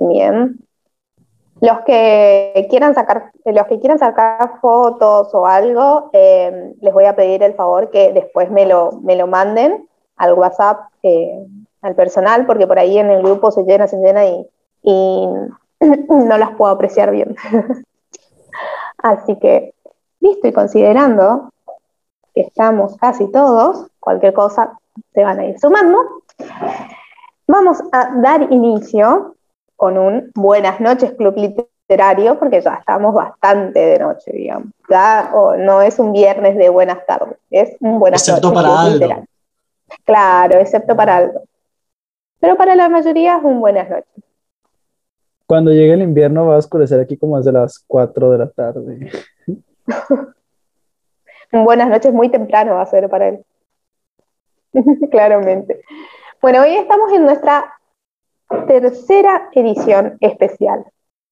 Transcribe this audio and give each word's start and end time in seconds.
Bien. 0.00 0.58
Los 1.60 1.80
que 1.80 2.66
quieran 2.70 2.94
sacar, 2.94 3.32
los 3.44 3.66
que 3.66 3.78
quieran 3.80 3.98
sacar 3.98 4.58
fotos 4.62 5.34
o 5.34 5.44
algo, 5.44 6.08
eh, 6.14 6.74
les 6.80 6.94
voy 6.94 7.04
a 7.04 7.14
pedir 7.14 7.42
el 7.42 7.52
favor 7.52 7.90
que 7.90 8.12
después 8.14 8.50
me 8.50 8.64
lo, 8.64 8.92
me 9.02 9.14
lo 9.14 9.26
manden 9.26 9.86
al 10.16 10.32
WhatsApp, 10.32 10.90
eh, 11.02 11.46
al 11.82 11.94
personal, 11.94 12.46
porque 12.46 12.66
por 12.66 12.78
ahí 12.78 12.98
en 12.98 13.10
el 13.10 13.22
grupo 13.22 13.50
se 13.50 13.64
llena, 13.64 13.86
se 13.86 13.98
llena 13.98 14.24
y, 14.24 14.46
y 14.82 15.28
no 16.08 16.38
las 16.38 16.52
puedo 16.52 16.72
apreciar 16.72 17.10
bien. 17.10 17.36
Así 18.98 19.38
que, 19.38 19.74
visto 20.18 20.48
y 20.48 20.52
considerando 20.52 21.52
que 22.34 22.40
estamos 22.40 22.96
casi 22.96 23.30
todos, 23.30 23.86
cualquier 23.98 24.32
cosa 24.32 24.78
se 25.12 25.24
van 25.24 25.40
a 25.40 25.46
ir 25.46 25.60
sumando, 25.60 25.98
vamos 27.46 27.82
a 27.92 28.12
dar 28.22 28.50
inicio 28.50 29.34
con 29.80 29.96
un 29.96 30.30
buenas 30.34 30.78
noches 30.78 31.12
Club 31.12 31.34
Literario, 31.38 32.38
porque 32.38 32.60
ya 32.60 32.74
estamos 32.74 33.14
bastante 33.14 33.78
de 33.78 33.98
noche, 33.98 34.30
digamos. 34.30 34.68
Ya 34.90 35.32
no 35.32 35.80
es 35.80 35.98
un 35.98 36.12
viernes 36.12 36.54
de 36.58 36.68
buenas 36.68 37.06
tardes, 37.06 37.38
es 37.48 37.78
un 37.80 37.98
buenas 37.98 38.28
excepto 38.28 38.52
para 38.52 38.90
Literario. 38.90 39.24
Claro, 40.04 40.58
excepto 40.58 40.94
para 40.94 41.16
algo. 41.16 41.44
Pero 42.40 42.58
para 42.58 42.76
la 42.76 42.90
mayoría 42.90 43.38
es 43.38 43.42
un 43.42 43.58
buenas 43.58 43.88
noches. 43.88 44.22
Cuando 45.46 45.70
llegue 45.70 45.94
el 45.94 46.02
invierno 46.02 46.44
va 46.44 46.56
a 46.56 46.58
oscurecer 46.58 47.00
aquí 47.00 47.16
como 47.16 47.38
desde 47.38 47.52
las 47.52 47.82
4 47.86 48.32
de 48.32 48.38
la 48.38 48.50
tarde. 48.50 49.10
buenas 51.52 51.88
noches 51.88 52.12
muy 52.12 52.28
temprano 52.28 52.74
va 52.74 52.82
a 52.82 52.86
ser 52.86 53.08
para 53.08 53.28
él. 53.28 53.46
Claramente. 55.10 55.80
Bueno, 56.42 56.60
hoy 56.60 56.74
estamos 56.76 57.10
en 57.12 57.24
nuestra 57.24 57.79
tercera 58.66 59.48
edición 59.52 60.16
especial. 60.20 60.84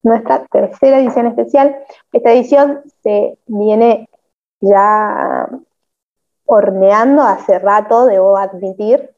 Nuestra 0.03 0.45
tercera 0.45 0.99
edición 0.99 1.27
especial. 1.27 1.77
Esta 2.13 2.31
edición 2.31 2.81
se 3.03 3.37
viene 3.47 4.09
ya 4.61 5.49
horneando 6.45 7.21
hace 7.21 7.59
rato, 7.59 8.05
debo 8.05 8.37
admitir. 8.37 9.11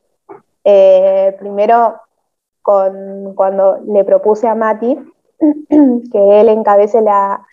Eh, 0.63 1.35
primero, 1.39 1.99
con, 2.61 3.33
cuando 3.35 3.77
le 3.87 4.03
propuse 4.03 4.47
a 4.47 4.55
Mati 4.55 4.97
que 5.69 6.41
él 6.41 6.49
encabece 6.49 7.01
la, 7.01 7.45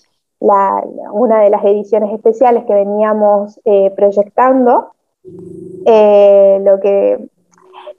una 1.12 1.40
de 1.40 1.50
las 1.50 1.64
ediciones 1.64 2.12
especiales 2.12 2.64
que 2.64 2.74
veníamos 2.74 3.60
eh, 3.64 3.92
proyectando, 3.96 4.92
eh, 5.86 6.60
lo 6.62 6.80
que 6.80 7.28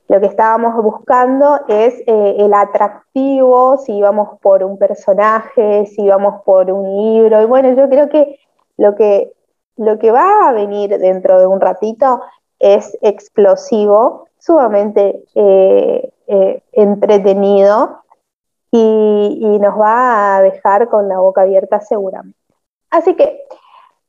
lo 0.09 0.19
que 0.19 0.25
estábamos 0.25 0.75
buscando 0.83 1.59
es 1.67 1.93
eh, 2.07 2.35
el 2.39 2.53
atractivo, 2.53 3.77
si 3.77 3.97
íbamos 3.97 4.39
por 4.39 4.63
un 4.63 4.77
personaje, 4.77 5.85
si 5.85 6.01
íbamos 6.01 6.41
por 6.43 6.71
un 6.71 6.83
libro. 6.83 7.41
Y 7.41 7.45
bueno, 7.45 7.73
yo 7.73 7.87
creo 7.87 8.09
que 8.09 8.39
lo 8.77 8.95
que, 8.95 9.31
lo 9.77 9.99
que 9.99 10.11
va 10.11 10.49
a 10.49 10.53
venir 10.53 10.97
dentro 10.97 11.39
de 11.39 11.45
un 11.45 11.61
ratito 11.61 12.21
es 12.57 12.97
explosivo, 13.01 14.27
sumamente 14.39 15.23
eh, 15.35 16.11
eh, 16.27 16.63
entretenido 16.71 18.01
y, 18.71 19.39
y 19.41 19.59
nos 19.59 19.79
va 19.79 20.37
a 20.37 20.41
dejar 20.41 20.89
con 20.89 21.07
la 21.07 21.19
boca 21.19 21.41
abierta 21.41 21.81
seguramente. 21.81 22.37
Así 22.89 23.15
que 23.15 23.43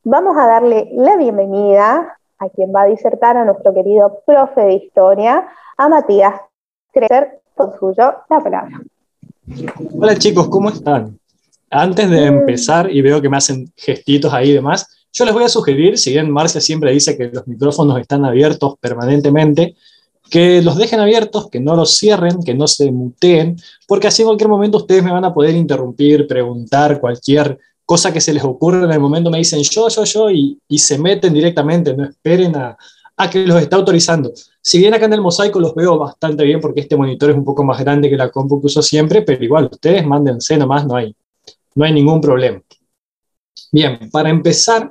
vamos 0.03 0.35
a 0.35 0.47
darle 0.47 0.89
la 0.93 1.15
bienvenida 1.15 2.17
a 2.41 2.49
quien 2.49 2.73
va 2.75 2.83
a 2.83 2.87
disertar, 2.87 3.37
a 3.37 3.45
nuestro 3.45 3.71
querido 3.73 4.21
profe 4.25 4.61
de 4.61 4.73
historia, 4.73 5.47
a 5.77 5.87
Matías 5.87 6.41
Crecer, 6.91 7.39
con 7.55 7.77
suyo 7.79 8.15
la 8.29 8.39
palabra. 8.39 8.81
Hola 9.99 10.15
chicos, 10.17 10.47
¿cómo 10.49 10.69
están? 10.69 11.19
Antes 11.69 12.09
de 12.09 12.25
empezar, 12.25 12.91
y 12.91 13.01
veo 13.01 13.21
que 13.21 13.29
me 13.29 13.37
hacen 13.37 13.71
gestitos 13.77 14.33
ahí 14.33 14.49
y 14.49 14.53
demás, 14.53 14.87
yo 15.13 15.23
les 15.23 15.33
voy 15.33 15.43
a 15.43 15.49
sugerir, 15.49 15.99
si 15.99 16.11
bien 16.11 16.31
Marcia 16.31 16.59
siempre 16.59 16.91
dice 16.91 17.15
que 17.15 17.29
los 17.31 17.47
micrófonos 17.47 17.99
están 17.99 18.25
abiertos 18.25 18.75
permanentemente, 18.79 19.75
que 20.29 20.61
los 20.63 20.77
dejen 20.77 20.99
abiertos, 20.99 21.49
que 21.49 21.59
no 21.59 21.75
los 21.75 21.95
cierren, 21.97 22.41
que 22.43 22.55
no 22.55 22.65
se 22.65 22.91
muteen, 22.91 23.57
porque 23.87 24.07
así 24.07 24.23
en 24.23 24.29
cualquier 24.29 24.49
momento 24.49 24.77
ustedes 24.77 25.03
me 25.03 25.11
van 25.11 25.25
a 25.25 25.33
poder 25.33 25.53
interrumpir, 25.53 26.25
preguntar 26.27 26.99
cualquier 26.99 27.59
cosa 27.91 28.13
que 28.13 28.21
se 28.21 28.33
les 28.33 28.45
ocurra 28.45 28.85
en 28.85 28.91
el 28.91 29.01
momento, 29.01 29.29
me 29.29 29.39
dicen 29.39 29.61
yo, 29.63 29.89
yo, 29.89 30.05
yo, 30.05 30.31
y, 30.31 30.57
se 30.77 30.97
meten 30.97 31.33
directamente, 31.33 31.93
no 31.93 32.05
esperen 32.05 32.55
a, 32.55 32.77
a 33.17 33.29
que 33.29 33.45
los 33.45 33.61
está 33.61 33.75
autorizando. 33.75 34.31
Si 34.61 34.77
bien 34.77 34.93
acá 34.93 35.07
en 35.07 35.13
el 35.15 35.19
mosaico 35.19 35.59
los 35.59 35.75
veo 35.75 35.97
bastante 35.97 36.45
bien 36.45 36.61
porque 36.61 36.79
este 36.79 36.95
monitor 36.95 37.31
es 37.31 37.35
un 37.35 37.43
poco 37.43 37.65
más 37.65 37.81
grande 37.81 38.09
que 38.09 38.15
la 38.15 38.29
compu 38.29 38.61
que 38.61 38.67
uso 38.67 38.81
siempre, 38.81 39.23
pero 39.23 39.43
igual 39.43 39.67
ustedes 39.69 40.05
mándense 40.05 40.55
nomás, 40.57 40.87
no 40.87 40.95
hay, 40.95 41.13
no 41.75 41.83
hay 41.83 41.91
ningún 41.91 42.21
problema. 42.21 42.61
Bien, 43.73 44.09
para 44.09 44.29
empezar, 44.29 44.89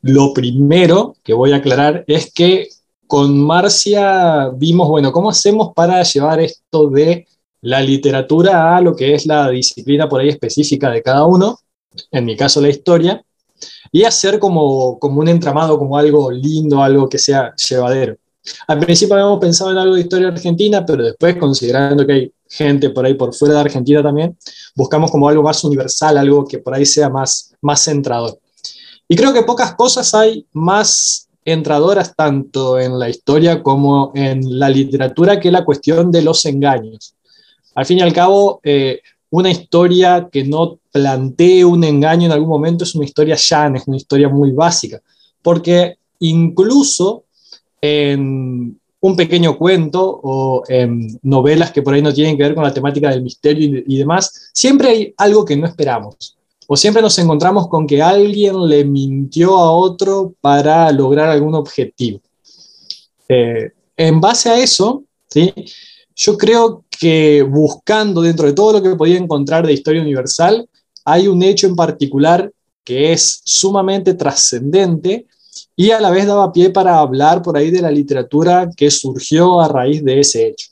lo 0.00 0.32
primero 0.34 1.14
que 1.22 1.34
voy 1.34 1.52
a 1.52 1.58
aclarar 1.58 2.02
es 2.08 2.32
que 2.32 2.66
con 3.06 3.40
Marcia 3.40 4.50
vimos, 4.56 4.88
bueno, 4.88 5.12
¿cómo 5.12 5.30
hacemos 5.30 5.72
para 5.72 6.02
llevar 6.02 6.40
esto 6.40 6.90
de 6.90 7.28
la 7.60 7.80
literatura 7.80 8.76
a 8.76 8.80
lo 8.80 8.96
que 8.96 9.14
es 9.14 9.24
la 9.24 9.50
disciplina 9.50 10.08
por 10.08 10.20
ahí 10.20 10.30
específica 10.30 10.90
de 10.90 11.00
cada 11.00 11.26
uno? 11.26 11.60
En 12.10 12.24
mi 12.24 12.36
caso, 12.36 12.60
la 12.60 12.68
historia 12.68 13.24
y 13.90 14.04
hacer 14.04 14.38
como, 14.38 14.98
como 14.98 15.20
un 15.20 15.28
entramado, 15.28 15.78
como 15.78 15.96
algo 15.96 16.30
lindo, 16.30 16.82
algo 16.82 17.08
que 17.08 17.18
sea 17.18 17.54
llevadero. 17.56 18.16
Al 18.66 18.80
principio 18.80 19.14
habíamos 19.14 19.38
pensado 19.38 19.70
en 19.70 19.78
algo 19.78 19.94
de 19.94 20.00
historia 20.00 20.28
argentina, 20.28 20.84
pero 20.84 21.04
después, 21.04 21.36
considerando 21.36 22.04
que 22.06 22.12
hay 22.12 22.32
gente 22.48 22.90
por 22.90 23.06
ahí 23.06 23.14
por 23.14 23.34
fuera 23.34 23.54
de 23.54 23.60
Argentina 23.60 24.02
también, 24.02 24.36
buscamos 24.74 25.10
como 25.10 25.28
algo 25.28 25.42
más 25.42 25.62
universal, 25.64 26.18
algo 26.18 26.44
que 26.44 26.58
por 26.58 26.74
ahí 26.74 26.84
sea 26.84 27.08
más, 27.08 27.54
más 27.60 27.80
centrador. 27.82 28.38
Y 29.08 29.16
creo 29.16 29.32
que 29.32 29.42
pocas 29.42 29.74
cosas 29.74 30.12
hay 30.14 30.46
más 30.52 31.28
entradoras 31.44 32.14
tanto 32.14 32.78
en 32.78 32.98
la 32.98 33.08
historia 33.08 33.62
como 33.62 34.12
en 34.14 34.58
la 34.58 34.68
literatura 34.68 35.40
que 35.40 35.50
la 35.50 35.64
cuestión 35.64 36.10
de 36.10 36.22
los 36.22 36.44
engaños. 36.44 37.14
Al 37.74 37.86
fin 37.86 37.98
y 37.98 38.02
al 38.02 38.12
cabo, 38.12 38.60
eh, 38.62 39.00
una 39.30 39.50
historia 39.50 40.28
que 40.30 40.44
no 40.44 40.78
plantee 40.92 41.64
un 41.64 41.82
engaño 41.82 42.26
en 42.26 42.32
algún 42.32 42.48
momento 42.48 42.84
es 42.84 42.94
una 42.94 43.06
historia 43.06 43.36
llana, 43.36 43.78
es 43.78 43.88
una 43.88 43.96
historia 43.96 44.28
muy 44.28 44.52
básica, 44.52 45.00
porque 45.42 45.96
incluso 46.20 47.24
en 47.80 48.78
un 49.00 49.16
pequeño 49.16 49.58
cuento 49.58 50.20
o 50.22 50.62
en 50.68 51.18
novelas 51.22 51.72
que 51.72 51.82
por 51.82 51.94
ahí 51.94 52.02
no 52.02 52.14
tienen 52.14 52.36
que 52.36 52.44
ver 52.44 52.54
con 52.54 52.62
la 52.62 52.72
temática 52.72 53.10
del 53.10 53.22
misterio 53.22 53.82
y, 53.84 53.98
demás, 53.98 54.50
siempre 54.52 54.88
hay 54.88 55.14
algo 55.16 55.44
que 55.44 55.56
no 55.56 55.66
esperamos. 55.66 56.36
O 56.68 56.76
siempre 56.76 57.02
nos 57.02 57.18
encontramos 57.18 57.66
con 57.66 57.86
que 57.86 58.00
alguien 58.00 58.68
le 58.68 58.84
mintió 58.84 59.56
a 59.56 59.72
otro 59.72 60.34
para 60.40 60.92
lograr 60.92 61.28
algún 61.28 61.56
objetivo. 61.56 62.20
Eh, 63.28 63.72
en 63.96 64.20
base 64.20 64.50
a 64.50 64.58
eso, 64.60 65.02
¿sí? 65.28 65.52
yo 66.14 66.38
creo 66.38 66.84
que 66.88 67.42
buscando 67.42 68.22
dentro 68.22 68.46
de 68.46 68.52
todo 68.52 68.74
lo 68.74 68.82
que 68.82 68.94
podía 68.94 69.18
encontrar 69.18 69.66
de 69.66 69.72
historia 69.72 70.02
universal, 70.02 70.68
hay 71.04 71.28
un 71.28 71.42
hecho 71.42 71.66
en 71.66 71.76
particular 71.76 72.52
que 72.84 73.12
es 73.12 73.42
sumamente 73.44 74.14
trascendente 74.14 75.26
y 75.76 75.90
a 75.90 76.00
la 76.00 76.10
vez 76.10 76.26
daba 76.26 76.52
pie 76.52 76.70
para 76.70 76.98
hablar 76.98 77.42
por 77.42 77.56
ahí 77.56 77.70
de 77.70 77.82
la 77.82 77.90
literatura 77.90 78.68
que 78.76 78.90
surgió 78.90 79.60
a 79.60 79.68
raíz 79.68 80.04
de 80.04 80.20
ese 80.20 80.48
hecho. 80.48 80.68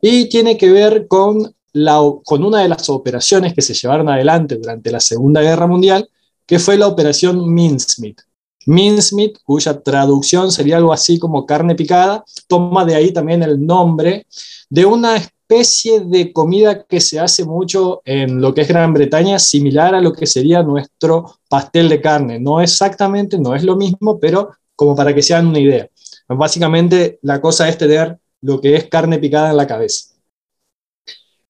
Y 0.00 0.28
tiene 0.28 0.56
que 0.56 0.70
ver 0.70 1.06
con, 1.08 1.54
la, 1.72 2.00
con 2.24 2.44
una 2.44 2.60
de 2.60 2.68
las 2.68 2.88
operaciones 2.88 3.54
que 3.54 3.62
se 3.62 3.74
llevaron 3.74 4.08
adelante 4.08 4.56
durante 4.56 4.90
la 4.90 5.00
Segunda 5.00 5.42
Guerra 5.42 5.66
Mundial, 5.66 6.08
que 6.46 6.58
fue 6.58 6.76
la 6.76 6.86
operación 6.86 7.52
Mincemeat. 7.52 8.18
Mincemeat, 8.66 9.38
cuya 9.44 9.80
traducción 9.80 10.50
sería 10.50 10.76
algo 10.76 10.92
así 10.92 11.18
como 11.18 11.46
carne 11.46 11.74
picada, 11.74 12.24
toma 12.48 12.84
de 12.84 12.94
ahí 12.94 13.12
también 13.12 13.42
el 13.42 13.64
nombre 13.64 14.26
de 14.68 14.84
una 14.84 15.16
especie 15.48 16.00
de 16.00 16.32
comida 16.32 16.84
que 16.84 17.00
se 17.00 17.20
hace 17.20 17.44
mucho 17.44 18.02
en 18.04 18.40
lo 18.40 18.52
que 18.52 18.62
es 18.62 18.68
Gran 18.68 18.92
Bretaña, 18.92 19.38
similar 19.38 19.94
a 19.94 20.00
lo 20.00 20.12
que 20.12 20.26
sería 20.26 20.62
nuestro 20.62 21.38
pastel 21.48 21.88
de 21.88 22.00
carne. 22.00 22.40
No 22.40 22.60
exactamente, 22.60 23.38
no 23.38 23.54
es 23.54 23.62
lo 23.62 23.76
mismo, 23.76 24.18
pero 24.18 24.50
como 24.74 24.96
para 24.96 25.14
que 25.14 25.22
se 25.22 25.34
hagan 25.34 25.48
una 25.48 25.60
idea. 25.60 25.88
Básicamente 26.28 27.20
la 27.22 27.40
cosa 27.40 27.68
es 27.68 27.78
tener 27.78 28.18
lo 28.40 28.60
que 28.60 28.74
es 28.74 28.88
carne 28.88 29.18
picada 29.18 29.50
en 29.50 29.56
la 29.56 29.68
cabeza. 29.68 30.14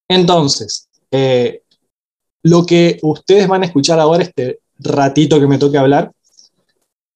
Entonces, 0.09 0.89
eh, 1.11 1.63
lo 2.43 2.67
que 2.67 2.99
ustedes 3.03 3.49
van 3.49 3.63
a 3.63 3.67
escuchar 3.67 3.99
ahora, 3.99 4.23
este 4.23 4.61
ratito 4.79 5.41
que 5.41 5.47
me 5.47 5.59
toque 5.59 5.79
hablar, 5.79 6.13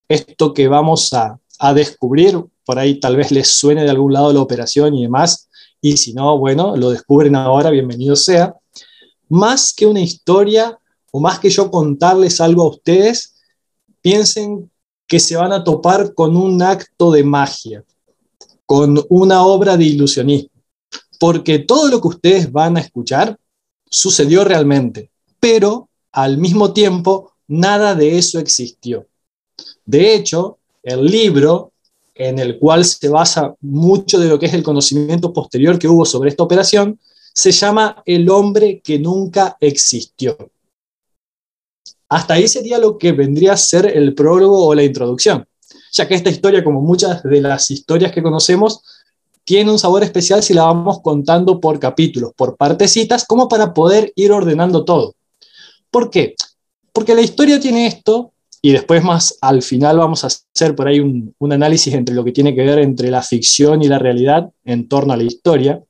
esto 0.08 0.54
que 0.54 0.66
vamos 0.66 1.12
a, 1.12 1.38
a 1.58 1.74
descubrir, 1.74 2.42
por 2.64 2.78
ahí 2.78 2.98
tal 2.98 3.16
vez 3.16 3.30
les 3.30 3.48
suene 3.48 3.84
de 3.84 3.90
algún 3.90 4.14
lado 4.14 4.32
la 4.32 4.40
operación 4.40 4.94
y 4.94 5.02
demás, 5.02 5.49
y 5.80 5.96
si 5.96 6.12
no, 6.12 6.38
bueno, 6.38 6.76
lo 6.76 6.90
descubren 6.90 7.34
ahora, 7.36 7.70
bienvenido 7.70 8.16
sea. 8.16 8.54
Más 9.28 9.72
que 9.72 9.86
una 9.86 10.00
historia 10.00 10.78
o 11.10 11.20
más 11.20 11.38
que 11.38 11.50
yo 11.50 11.70
contarles 11.70 12.40
algo 12.40 12.62
a 12.62 12.68
ustedes, 12.70 13.36
piensen 14.02 14.70
que 15.06 15.18
se 15.18 15.36
van 15.36 15.52
a 15.52 15.64
topar 15.64 16.14
con 16.14 16.36
un 16.36 16.62
acto 16.62 17.10
de 17.10 17.24
magia, 17.24 17.84
con 18.66 19.04
una 19.08 19.44
obra 19.44 19.76
de 19.76 19.84
ilusionismo, 19.84 20.50
porque 21.18 21.58
todo 21.58 21.88
lo 21.88 22.00
que 22.00 22.08
ustedes 22.08 22.52
van 22.52 22.76
a 22.76 22.80
escuchar 22.80 23.38
sucedió 23.88 24.44
realmente, 24.44 25.10
pero 25.40 25.88
al 26.12 26.38
mismo 26.38 26.72
tiempo 26.72 27.32
nada 27.48 27.94
de 27.94 28.18
eso 28.18 28.38
existió. 28.38 29.06
De 29.84 30.14
hecho, 30.14 30.58
el 30.82 31.06
libro 31.06 31.69
en 32.20 32.38
el 32.38 32.58
cual 32.58 32.84
se 32.84 33.08
basa 33.08 33.54
mucho 33.62 34.20
de 34.20 34.28
lo 34.28 34.38
que 34.38 34.44
es 34.44 34.52
el 34.52 34.62
conocimiento 34.62 35.32
posterior 35.32 35.78
que 35.78 35.88
hubo 35.88 36.04
sobre 36.04 36.28
esta 36.28 36.42
operación, 36.42 37.00
se 37.32 37.50
llama 37.50 38.02
El 38.04 38.28
hombre 38.28 38.82
que 38.84 38.98
nunca 38.98 39.56
existió. 39.58 40.36
Hasta 42.10 42.34
ahí 42.34 42.46
sería 42.46 42.76
lo 42.76 42.98
que 42.98 43.12
vendría 43.12 43.54
a 43.54 43.56
ser 43.56 43.86
el 43.86 44.14
prólogo 44.14 44.66
o 44.66 44.74
la 44.74 44.82
introducción, 44.82 45.46
ya 45.92 46.06
que 46.06 46.14
esta 46.14 46.28
historia, 46.28 46.62
como 46.62 46.82
muchas 46.82 47.22
de 47.22 47.40
las 47.40 47.70
historias 47.70 48.12
que 48.12 48.22
conocemos, 48.22 48.82
tiene 49.44 49.70
un 49.70 49.78
sabor 49.78 50.02
especial 50.02 50.42
si 50.42 50.52
la 50.52 50.64
vamos 50.64 51.00
contando 51.00 51.58
por 51.58 51.80
capítulos, 51.80 52.32
por 52.36 52.58
partecitas, 52.58 53.24
como 53.24 53.48
para 53.48 53.72
poder 53.72 54.12
ir 54.14 54.30
ordenando 54.30 54.84
todo. 54.84 55.14
¿Por 55.90 56.10
qué? 56.10 56.34
Porque 56.92 57.14
la 57.14 57.22
historia 57.22 57.58
tiene 57.58 57.86
esto, 57.86 58.34
y 58.62 58.72
después 58.72 59.02
más 59.02 59.38
al 59.40 59.62
final 59.62 59.98
vamos 59.98 60.24
a 60.24 60.28
hacer 60.28 60.74
por 60.74 60.86
ahí 60.86 61.00
un, 61.00 61.34
análisis 61.52 61.94
entre 61.94 62.14
lo 62.14 62.24
que 62.24 62.32
tiene 62.32 62.54
que 62.54 62.62
ver 62.62 62.78
entre 62.78 63.10
la 63.10 63.22
ficción 63.22 63.82
y 63.82 63.88
la 63.88 63.98
realidad 63.98 64.50
en 64.64 64.88
torno 64.88 65.12
a 65.12 65.16
la 65.16 65.22
historia. 65.22 65.82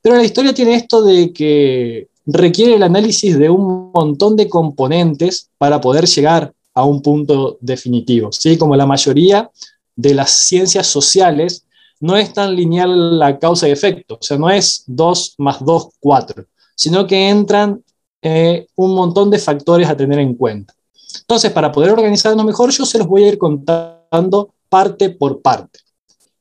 Pero 0.00 0.16
la 0.16 0.24
historia 0.24 0.54
tiene 0.54 0.74
esto 0.74 1.02
de 1.02 1.32
que 1.32 2.08
requiere 2.26 2.76
el 2.76 2.82
análisis 2.82 3.38
de 3.38 3.50
un 3.50 3.92
montón 3.92 4.36
de 4.36 4.48
componentes 4.48 5.50
para 5.58 5.80
poder 5.80 6.06
llegar 6.06 6.52
a 6.72 6.84
un 6.84 7.02
punto 7.02 7.58
definitivo. 7.60 8.32
¿sí? 8.32 8.56
Como 8.56 8.76
la 8.76 8.86
mayoría 8.86 9.50
de 9.94 10.14
las 10.14 10.30
ciencias 10.30 10.86
sociales, 10.86 11.66
no 12.00 12.16
es 12.16 12.32
tan 12.32 12.56
lineal 12.56 13.18
la 13.18 13.38
causa 13.38 13.68
y 13.68 13.72
efecto, 13.72 14.14
o 14.14 14.22
sea, 14.22 14.38
no 14.38 14.48
es 14.48 14.84
2 14.86 15.34
más 15.36 15.62
2, 15.62 15.88
4, 16.00 16.46
sino 16.74 17.06
que 17.06 17.28
entran 17.28 17.84
eh, 18.22 18.66
un 18.76 18.94
montón 18.94 19.30
de 19.30 19.38
factores 19.38 19.86
a 19.86 19.96
tener 19.96 20.18
en 20.18 20.34
cuenta. 20.34 20.74
Entonces, 21.20 21.52
para 21.52 21.70
poder 21.70 21.90
organizarnos 21.90 22.44
mejor, 22.44 22.70
yo 22.70 22.84
se 22.84 22.98
los 22.98 23.06
voy 23.06 23.24
a 23.24 23.28
ir 23.28 23.38
contando 23.38 24.54
parte 24.68 25.10
por 25.10 25.40
parte. 25.40 25.80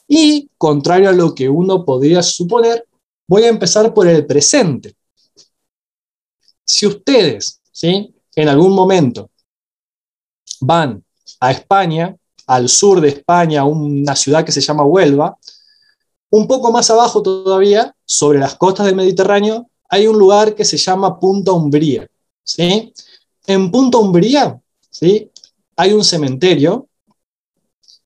Y, 0.07 0.49
contrario 0.57 1.09
a 1.09 1.13
lo 1.13 1.35
que 1.35 1.47
uno 1.47 1.85
podría 1.85 2.23
suponer, 2.23 2.87
voy 3.27 3.43
a 3.43 3.49
empezar 3.49 3.93
por 3.93 4.07
el 4.07 4.25
presente. 4.25 4.95
Si 6.65 6.87
ustedes, 6.87 7.61
¿sí? 7.71 8.13
en 8.35 8.47
algún 8.47 8.73
momento, 8.73 9.29
van 10.61 11.03
a 11.39 11.51
España, 11.51 12.15
al 12.47 12.69
sur 12.69 13.01
de 13.01 13.09
España, 13.09 13.61
a 13.61 13.65
una 13.65 14.15
ciudad 14.15 14.43
que 14.43 14.51
se 14.51 14.61
llama 14.61 14.83
Huelva, 14.83 15.37
un 16.31 16.47
poco 16.47 16.71
más 16.71 16.89
abajo 16.89 17.21
todavía, 17.21 17.95
sobre 18.05 18.39
las 18.39 18.55
costas 18.55 18.85
del 18.85 18.95
Mediterráneo, 18.95 19.69
hay 19.89 20.07
un 20.07 20.17
lugar 20.17 20.55
que 20.55 20.65
se 20.65 20.77
llama 20.77 21.19
Punta 21.19 21.51
Umbría. 21.51 22.07
¿sí? 22.43 22.93
En 23.45 23.71
Punta 23.71 23.97
Umbría 23.97 24.59
¿sí? 24.99 25.31
hay 25.77 25.93
un 25.93 26.03
cementerio 26.03 26.89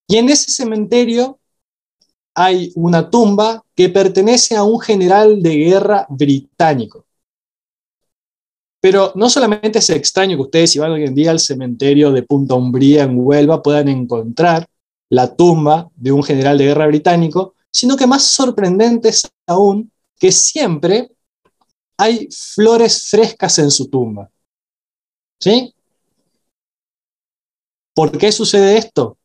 y 0.07 0.17
en 0.17 0.29
ese 0.29 0.51
cementerio 0.51 1.39
hay 2.35 2.71
una 2.75 3.09
tumba 3.09 3.63
que 3.75 3.89
pertenece 3.89 4.55
a 4.55 4.63
un 4.63 4.79
general 4.79 5.41
de 5.41 5.55
guerra 5.55 6.05
británico. 6.09 7.05
Pero 8.79 9.11
no 9.15 9.29
solamente 9.29 9.79
es 9.79 9.89
extraño 9.89 10.35
que 10.35 10.43
ustedes, 10.43 10.71
si 10.71 10.79
van 10.79 10.91
hoy 10.91 11.03
en 11.05 11.15
día 11.15 11.31
al 11.31 11.39
cementerio 11.39 12.11
de 12.11 12.23
Punta 12.23 12.53
Umbría 12.53 13.03
en 13.03 13.15
Huelva, 13.17 13.63
puedan 13.63 13.87
encontrar 13.87 14.67
la 15.09 15.35
tumba 15.35 15.89
de 15.95 16.11
un 16.11 16.21
general 16.21 16.57
de 16.57 16.65
guerra 16.65 16.87
británico, 16.87 17.55
sino 17.71 17.95
que 17.95 18.07
más 18.07 18.23
sorprendente 18.23 19.09
es 19.09 19.27
aún 19.47 19.91
que 20.19 20.31
siempre 20.31 21.11
hay 21.97 22.27
flores 22.31 23.09
frescas 23.09 23.57
en 23.59 23.71
su 23.71 23.89
tumba. 23.89 24.29
¿Sí? 25.39 25.73
¿Por 27.93 28.17
qué 28.17 28.31
sucede 28.31 28.77
esto? 28.77 29.17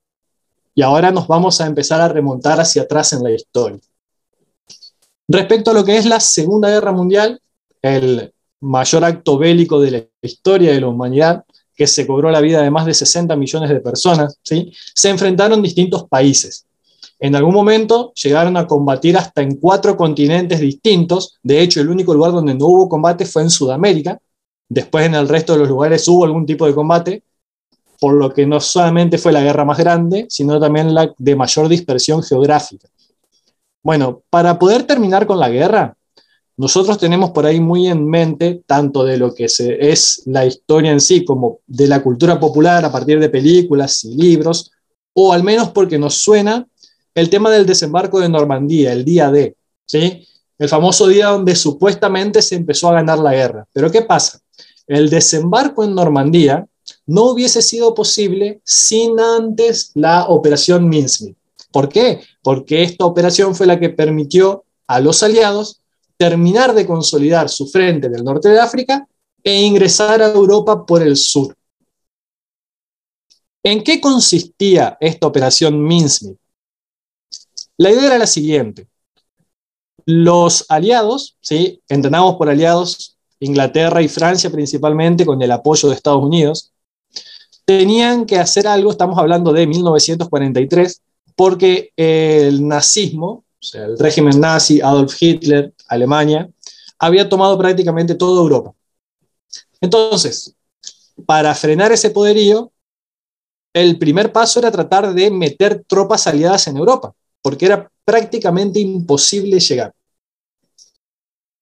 Y 0.74 0.82
ahora 0.82 1.10
nos 1.10 1.26
vamos 1.26 1.60
a 1.60 1.66
empezar 1.66 2.00
a 2.00 2.08
remontar 2.08 2.60
hacia 2.60 2.82
atrás 2.82 3.12
en 3.12 3.22
la 3.22 3.30
historia. 3.30 3.80
Respecto 5.26 5.70
a 5.70 5.74
lo 5.74 5.84
que 5.84 5.96
es 5.96 6.06
la 6.06 6.20
Segunda 6.20 6.70
Guerra 6.70 6.92
Mundial, 6.92 7.40
el 7.82 8.32
mayor 8.60 9.04
acto 9.04 9.38
bélico 9.38 9.80
de 9.80 9.90
la 9.90 10.04
historia 10.22 10.72
de 10.72 10.80
la 10.80 10.88
humanidad, 10.88 11.44
que 11.74 11.86
se 11.86 12.06
cobró 12.06 12.30
la 12.30 12.40
vida 12.40 12.60
de 12.62 12.70
más 12.70 12.86
de 12.86 12.94
60 12.94 13.36
millones 13.36 13.70
de 13.70 13.80
personas, 13.80 14.36
¿sí? 14.42 14.72
se 14.94 15.10
enfrentaron 15.10 15.62
distintos 15.62 16.08
países. 16.08 16.66
En 17.20 17.34
algún 17.34 17.54
momento 17.54 18.12
llegaron 18.14 18.56
a 18.56 18.66
combatir 18.66 19.16
hasta 19.16 19.42
en 19.42 19.56
cuatro 19.56 19.96
continentes 19.96 20.60
distintos. 20.60 21.38
De 21.42 21.60
hecho, 21.60 21.80
el 21.80 21.88
único 21.88 22.14
lugar 22.14 22.32
donde 22.32 22.54
no 22.54 22.66
hubo 22.66 22.88
combate 22.88 23.26
fue 23.26 23.42
en 23.42 23.50
Sudamérica. 23.50 24.20
Después 24.68 25.06
en 25.06 25.14
el 25.14 25.28
resto 25.28 25.54
de 25.54 25.60
los 25.60 25.68
lugares 25.68 26.06
hubo 26.08 26.24
algún 26.24 26.46
tipo 26.46 26.66
de 26.66 26.74
combate, 26.74 27.22
por 28.00 28.14
lo 28.14 28.32
que 28.32 28.46
no 28.46 28.60
solamente 28.60 29.18
fue 29.18 29.32
la 29.32 29.42
guerra 29.42 29.64
más 29.64 29.78
grande, 29.78 30.26
sino 30.28 30.60
también 30.60 30.94
la 30.94 31.12
de 31.16 31.36
mayor 31.36 31.68
dispersión 31.68 32.22
geográfica. 32.22 32.88
Bueno, 33.82 34.22
para 34.30 34.58
poder 34.58 34.84
terminar 34.84 35.26
con 35.26 35.38
la 35.38 35.48
guerra, 35.48 35.96
nosotros 36.56 36.98
tenemos 36.98 37.30
por 37.30 37.46
ahí 37.46 37.60
muy 37.60 37.86
en 37.86 38.04
mente 38.04 38.62
tanto 38.66 39.04
de 39.04 39.16
lo 39.16 39.32
que 39.32 39.46
es 39.46 40.22
la 40.26 40.44
historia 40.44 40.90
en 40.90 41.00
sí 41.00 41.24
como 41.24 41.60
de 41.66 41.86
la 41.86 42.02
cultura 42.02 42.40
popular 42.40 42.84
a 42.84 42.90
partir 42.90 43.20
de 43.20 43.28
películas 43.28 44.04
y 44.04 44.14
libros, 44.14 44.72
o 45.12 45.32
al 45.32 45.44
menos 45.44 45.70
porque 45.70 45.98
nos 45.98 46.14
suena 46.14 46.66
el 47.14 47.30
tema 47.30 47.50
del 47.50 47.66
desembarco 47.66 48.20
de 48.20 48.28
Normandía, 48.28 48.92
el 48.92 49.04
día 49.04 49.30
D, 49.30 49.56
¿sí? 49.86 50.26
el 50.58 50.68
famoso 50.68 51.06
día 51.06 51.28
donde 51.28 51.54
supuestamente 51.54 52.42
se 52.42 52.56
empezó 52.56 52.88
a 52.88 52.94
ganar 52.94 53.18
la 53.18 53.32
guerra. 53.32 53.66
Pero 53.72 53.90
¿qué 53.90 54.02
pasa? 54.02 54.40
El 54.86 55.08
desembarco 55.10 55.84
en 55.84 55.94
Normandía 55.94 56.66
no 57.06 57.24
hubiese 57.24 57.62
sido 57.62 57.94
posible 57.94 58.60
sin 58.64 59.18
antes 59.20 59.92
la 59.94 60.26
operación 60.28 60.88
Mincemeat. 60.88 61.36
¿Por 61.70 61.88
qué? 61.88 62.20
Porque 62.42 62.82
esta 62.82 63.04
operación 63.04 63.54
fue 63.54 63.66
la 63.66 63.78
que 63.78 63.90
permitió 63.90 64.64
a 64.86 65.00
los 65.00 65.22
aliados 65.22 65.80
terminar 66.16 66.74
de 66.74 66.86
consolidar 66.86 67.48
su 67.48 67.66
frente 67.68 68.08
del 68.08 68.24
norte 68.24 68.48
de 68.48 68.58
África 68.58 69.06
e 69.42 69.62
ingresar 69.62 70.20
a 70.20 70.28
Europa 70.28 70.84
por 70.84 71.02
el 71.02 71.16
sur. 71.16 71.54
¿En 73.62 73.82
qué 73.82 74.00
consistía 74.00 74.96
esta 75.00 75.26
operación 75.26 75.82
Mincemeat? 75.82 76.38
La 77.76 77.90
idea 77.90 78.06
era 78.06 78.18
la 78.18 78.26
siguiente. 78.26 78.88
Los 80.04 80.64
aliados, 80.68 81.36
¿sí? 81.40 81.80
entrenados 81.88 82.36
por 82.36 82.48
aliados, 82.48 83.18
Inglaterra 83.40 84.02
y 84.02 84.08
Francia 84.08 84.50
principalmente, 84.50 85.24
con 85.24 85.40
el 85.42 85.52
apoyo 85.52 85.88
de 85.88 85.94
Estados 85.94 86.24
Unidos, 86.24 86.72
tenían 87.68 88.24
que 88.24 88.38
hacer 88.38 88.66
algo, 88.66 88.90
estamos 88.90 89.18
hablando 89.18 89.52
de 89.52 89.66
1943, 89.66 91.02
porque 91.36 91.92
el 91.96 92.66
nazismo 92.66 93.44
o 93.60 93.62
sea, 93.62 93.84
el 93.84 93.98
régimen 93.98 94.40
nazi, 94.40 94.80
Adolf 94.80 95.20
Hitler, 95.20 95.74
Alemania, 95.88 96.48
había 96.98 97.28
tomado 97.28 97.58
prácticamente 97.58 98.14
toda 98.14 98.40
Europa. 98.40 98.72
Entonces, 99.80 100.54
para 101.26 101.54
frenar 101.54 101.92
ese 101.92 102.10
poderío, 102.10 102.72
el 103.74 103.98
primer 103.98 104.32
paso 104.32 104.60
era 104.60 104.70
tratar 104.70 105.12
de 105.12 105.30
meter 105.30 105.84
tropas 105.86 106.26
aliadas 106.26 106.68
en 106.68 106.76
Europa, 106.76 107.12
porque 107.42 107.66
era 107.66 107.90
prácticamente 108.04 108.80
imposible 108.80 109.60
llegar. 109.60 109.92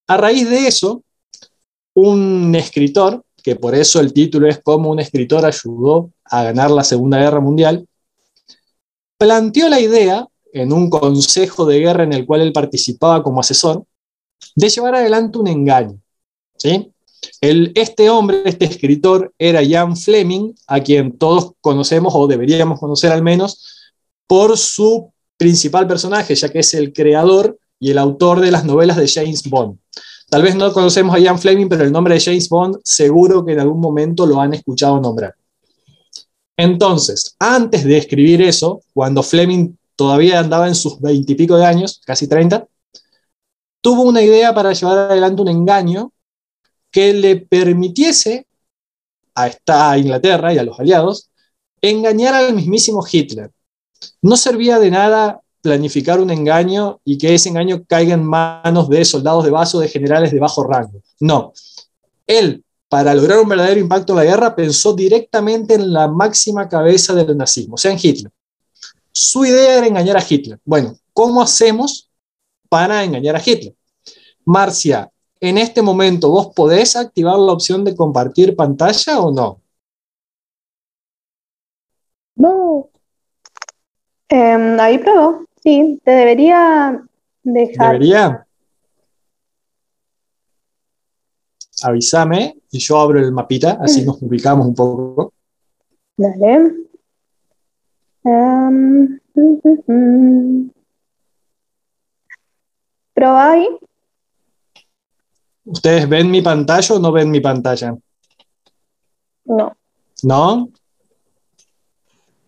A 0.07 0.17
raíz 0.17 0.49
de 0.49 0.69
eso, 0.69 1.03
un 1.95 2.55
escritor, 2.55 3.25
que 3.47 3.55
por 3.55 3.77
eso 3.77 4.01
el 4.01 4.13
título 4.13 4.49
es 4.49 4.59
cómo 4.61 4.91
un 4.91 4.99
escritor 4.99 5.47
ayudó 5.47 6.11
a 6.25 6.43
ganar 6.43 6.69
la 6.69 6.83
Segunda 6.83 7.19
Guerra 7.19 7.39
Mundial, 7.39 7.87
planteó 9.17 9.69
la 9.69 9.79
idea 9.79 10.27
en 10.53 10.73
un 10.73 10.91
consejo 10.91 11.65
de 11.65 11.79
guerra 11.79 12.03
en 12.03 12.13
el 12.13 12.27
cual 12.27 12.41
él 12.41 12.53
participaba 12.53 13.23
como 13.23 13.39
asesor, 13.39 13.85
de 14.57 14.69
llevar 14.69 14.97
adelante 14.97 15.39
un 15.39 15.47
engaño. 15.47 15.97
¿sí? 16.57 16.91
El, 17.41 17.71
este 17.77 18.11
hombre, 18.11 18.43
este 18.47 18.65
escritor, 18.65 19.33
era 19.39 19.61
Jan 19.65 19.97
Fleming, 19.97 20.53
a 20.67 20.81
quien 20.81 21.17
todos 21.17 21.53
conocemos 21.61 22.15
o 22.17 22.27
deberíamos 22.27 22.81
conocer 22.81 23.13
al 23.13 23.23
menos 23.23 23.93
por 24.27 24.59
su 24.59 25.13
principal 25.37 25.87
personaje, 25.87 26.35
ya 26.35 26.49
que 26.49 26.59
es 26.59 26.75
el 26.75 26.93
creador 26.93 27.61
y 27.79 27.93
el 27.93 27.99
autor 27.99 28.41
de 28.41 28.51
las 28.51 28.65
novelas 28.65 28.97
de 28.97 29.07
James 29.07 29.49
Bond. 29.49 29.79
Tal 30.29 30.43
vez 30.43 30.57
no 30.57 30.73
conocemos 30.73 31.15
a 31.15 31.23
Jan 31.23 31.39
Fleming, 31.39 31.69
pero 31.69 31.85
el 31.85 31.93
nombre 31.93 32.15
de 32.15 32.21
James 32.21 32.49
Bond 32.49 32.79
seguro 32.83 33.45
que 33.45 33.53
en 33.53 33.61
algún 33.61 33.81
momento 33.81 34.27
lo 34.27 34.41
han 34.41 34.55
escuchado 34.55 35.01
nombrar. 35.01 35.35
Entonces, 36.57 37.37
antes 37.39 37.85
de 37.85 37.99
escribir 37.99 38.43
eso, 38.43 38.81
cuando 38.93 39.23
Fleming 39.23 39.75
todavía 39.95 40.41
andaba 40.41 40.67
en 40.67 40.75
sus 40.75 41.01
veintipico 41.01 41.57
de 41.57 41.67
años, 41.67 42.01
casi 42.05 42.27
treinta, 42.27 42.67
tuvo 43.81 44.03
una 44.03 44.23
idea 44.23 44.55
para 44.55 44.73
llevar 44.73 44.99
adelante 44.99 45.43
un 45.43 45.49
engaño 45.49 46.13
que 46.91 47.13
le 47.13 47.37
permitiese 47.37 48.47
a, 49.35 49.49
esta, 49.49 49.97
Inglaterra 49.99 50.53
y 50.53 50.59
a 50.59 50.65
los 50.65 50.81
aliados 50.81 51.31
engañar 51.81 52.35
al 52.35 52.55
mismísimo 52.55 53.05
Hitler. 53.11 53.53
No 54.23 54.37
servía 54.37 54.79
de 54.79 54.91
nada 54.91 55.41
planificar 55.67 56.21
un 56.21 56.31
engaño 56.31 57.01
y 57.05 57.19
que 57.19 57.35
ese 57.35 57.49
engaño 57.49 57.83
caiga 57.89 58.15
en 58.15 58.25
manos 58.25 58.89
de 58.89 59.05
soldados 59.05 59.45
de 59.45 59.51
o 59.51 59.81
de 59.81 59.89
generales 59.89 60.31
de 60.31 60.39
bajo 60.39 60.63
rango. 60.63 61.03
No, 61.19 61.53
Él, 62.25 62.63
para 62.89 63.13
lograr 63.13 63.41
un 63.41 63.49
verdadero 63.49 63.81
impacto 63.81 64.13
en 64.13 64.19
la 64.19 64.25
guerra, 64.25 64.55
pensó 64.55 64.93
directamente 64.93 65.75
en 65.75 65.93
la 65.93 66.07
máxima 66.07 66.69
cabeza 66.69 67.15
del 67.15 67.37
nazismo, 67.37 67.75
o 67.75 67.79
sea, 67.79 67.91
en 67.91 67.99
Hitler. 68.01 68.31
Su 69.11 69.45
idea 69.45 69.79
era 69.79 69.87
engañar 69.89 70.17
a 70.17 70.25
Hitler. 70.27 70.61
Bueno, 70.65 70.97
¿cómo 71.13 71.43
hacemos 71.43 72.09
para 72.69 73.03
engañar 73.03 73.35
a 73.35 73.43
Hitler? 73.45 73.75
Marcia, 74.45 75.11
en 75.41 75.59
este 75.59 75.83
momento, 75.83 76.31
¿vos 76.31 76.53
podés 76.55 76.95
activar 76.95 77.39
la 77.41 77.53
opción 77.53 77.85
de 77.85 77.97
compartir 77.97 78.55
pantalla 78.55 79.19
o 79.19 79.33
no? 79.33 79.61
No. 82.37 82.91
Em, 84.29 84.79
ahí 84.79 84.99
probó. 84.99 85.46
Sí, 85.67 86.01
te 86.05 86.13
debería 86.13 87.03
dejar. 87.43 87.95
¿Debería? 87.95 88.47
Avísame 91.83 92.59
y 92.71 92.79
yo 92.79 93.01
abro 93.01 93.19
el 93.19 93.33
mapita, 93.33 93.77
así 93.83 94.05
nos 94.05 94.23
ubicamos 94.23 94.69
un 94.69 94.75
poco. 94.77 95.33
Dale. 96.17 96.73
Em, 98.23 99.19
mm, 99.35 99.61
mm, 99.65 99.93
mm. 99.93 100.71
Probá 103.13 103.51
ahí. 103.51 103.69
¿Ustedes 105.65 106.09
ven 106.09 106.31
mi 106.31 106.43
pantalla 106.43 106.95
o 106.95 107.01
no 107.01 107.11
ven 107.11 107.29
mi 107.29 107.41
pantalla? 107.41 107.99
No. 109.47 109.77
¿No? 110.23 110.69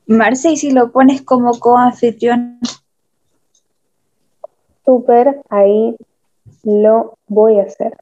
Marce, 0.06 0.52
y 0.52 0.56
si 0.56 0.70
lo 0.70 0.92
pones 0.92 1.22
como 1.22 1.58
coanfitrión, 1.58 2.60
Súper, 4.88 5.42
ahí 5.50 5.95
lo 6.62 7.18
voy 7.26 7.59
a 7.61 7.64
hacer. 7.64 7.95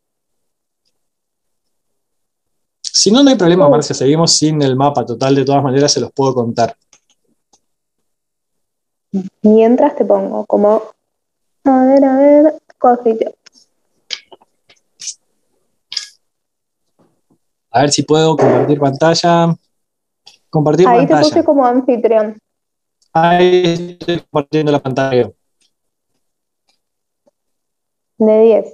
Si 2.81 3.11
no, 3.11 3.25
no 3.25 3.31
hay 3.31 3.35
problema, 3.35 3.69
Marcia, 3.69 3.93
seguimos 3.93 4.37
sin 4.37 4.63
el 4.63 4.77
mapa 4.77 5.05
total, 5.05 5.35
de 5.35 5.45
todas 5.45 5.65
maneras 5.65 5.91
se 5.91 5.99
los 5.99 6.13
puedo 6.13 6.33
contar. 6.33 6.77
Mientras 9.43 9.97
te 9.97 10.05
pongo 10.05 10.47
como. 10.47 10.81
A 11.65 11.85
ver, 11.87 12.05
a 12.05 12.17
ver. 12.19 12.55
Cosito. 12.79 13.35
A 17.73 17.81
ver 17.81 17.91
si 17.91 18.05
puedo 18.05 18.37
compartir 18.37 18.79
pantalla. 18.79 19.57
Compartir 20.51 20.87
Ahí 20.87 21.01
te 21.01 21.15
pantalla. 21.15 21.23
puse 21.35 21.45
como 21.45 21.67
anfitrión. 21.67 22.39
Ahí 23.13 23.97
estoy 23.99 24.21
compartiendo 24.21 24.71
la 24.71 24.81
pantalla. 24.81 25.33
De 28.19 28.43
10. 28.43 28.65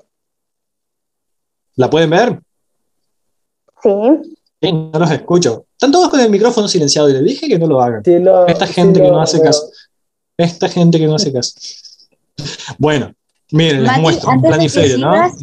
¿La 1.76 1.90
pueden 1.90 2.10
ver? 2.10 2.40
Sí. 3.82 3.90
Sí, 4.60 4.72
no 4.72 4.98
los 4.98 5.10
escucho. 5.10 5.66
Están 5.72 5.90
todos 5.90 6.08
con 6.08 6.20
el 6.20 6.30
micrófono 6.30 6.68
silenciado 6.68 7.08
y 7.10 7.14
les 7.14 7.24
dije 7.24 7.48
que 7.48 7.58
no 7.58 7.66
lo 7.66 7.80
hagan. 7.82 8.04
Sí 8.04 8.18
lo- 8.18 8.46
Esta 8.46 8.66
sí 8.66 8.74
gente 8.74 9.00
que 9.00 9.08
no 9.10 9.20
hace 9.20 9.38
veo. 9.38 9.46
caso. 9.46 9.70
Esta 10.36 10.68
gente 10.68 10.98
que 10.98 11.06
no 11.06 11.16
hace 11.16 11.32
caso. 11.32 11.52
Bueno, 12.78 13.12
miren, 13.50 13.82
les 13.82 13.98
muestro 13.98 14.28
un 14.28 14.34
antes 14.36 14.48
plan 14.48 14.60
de 14.60 14.64
y 14.66 14.68
que 14.68 14.72
feria, 14.72 14.96
¿no? 14.98 15.36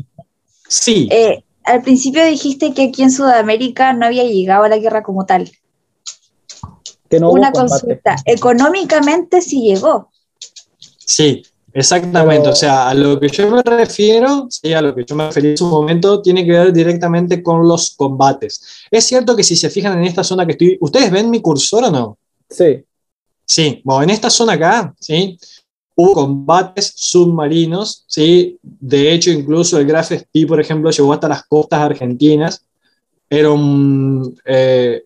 Sí, 0.67 1.09
eh, 1.11 1.43
al 1.63 1.81
principio 1.81 2.23
dijiste 2.25 2.73
que 2.73 2.83
aquí 2.83 3.03
en 3.03 3.11
Sudamérica 3.11 3.91
no 3.93 4.05
había 4.05 4.23
llegado 4.23 4.63
a 4.63 4.69
la 4.69 4.77
guerra 4.77 5.03
como 5.03 5.25
tal. 5.25 5.51
Que 7.09 7.19
no 7.19 7.27
hubo 7.29 7.33
Una 7.35 7.51
consulta, 7.51 8.15
económicamente 8.25 9.41
sí 9.41 9.61
llegó. 9.61 10.11
sí, 10.97 11.43
exactamente. 11.73 12.41
Pero- 12.41 12.51
O 12.51 12.55
sea, 12.55 12.89
a 12.89 12.93
lo 12.93 13.19
que 13.19 13.27
yo 13.29 13.49
me 13.49 13.61
refiero, 13.61 14.47
sí, 14.49 14.73
a 14.73 14.81
lo 14.81 14.93
que 14.95 15.05
yo 15.05 15.15
me 15.15 15.27
referí 15.27 15.49
en 15.49 15.57
su 15.57 15.67
momento, 15.67 16.21
tiene 16.21 16.45
que 16.45 16.51
ver 16.51 16.73
directamente 16.73 17.41
con 17.43 17.67
los 17.67 17.95
combates. 17.95 18.61
Es 18.89 19.05
cierto 19.05 19.35
que 19.35 19.43
si 19.43 19.55
se 19.55 19.69
fijan 19.69 19.97
en 19.97 20.05
esta 20.05 20.23
zona 20.23 20.45
que 20.45 20.53
estoy. 20.53 20.77
¿Ustedes 20.81 21.11
ven 21.11 21.29
mi 21.29 21.41
cursor 21.41 21.85
o 21.85 21.91
no? 21.91 22.17
Sí. 22.49 22.83
Sí, 23.45 23.81
bueno, 23.83 24.03
en 24.03 24.09
esta 24.11 24.29
zona 24.29 24.53
acá, 24.53 24.93
¿sí? 24.99 25.38
Hubo 25.95 26.13
combates 26.13 26.93
submarinos, 26.95 28.05
¿sí? 28.07 28.57
De 28.61 29.11
hecho, 29.11 29.31
incluso 29.31 29.77
el 29.77 29.85
Graf 29.85 30.11
Spee, 30.11 30.45
por 30.45 30.61
ejemplo, 30.61 30.89
llegó 30.91 31.11
hasta 31.13 31.27
las 31.27 31.43
costas 31.45 31.79
argentinas. 31.81 32.63
Eran 33.29 34.23
eh, 34.45 35.03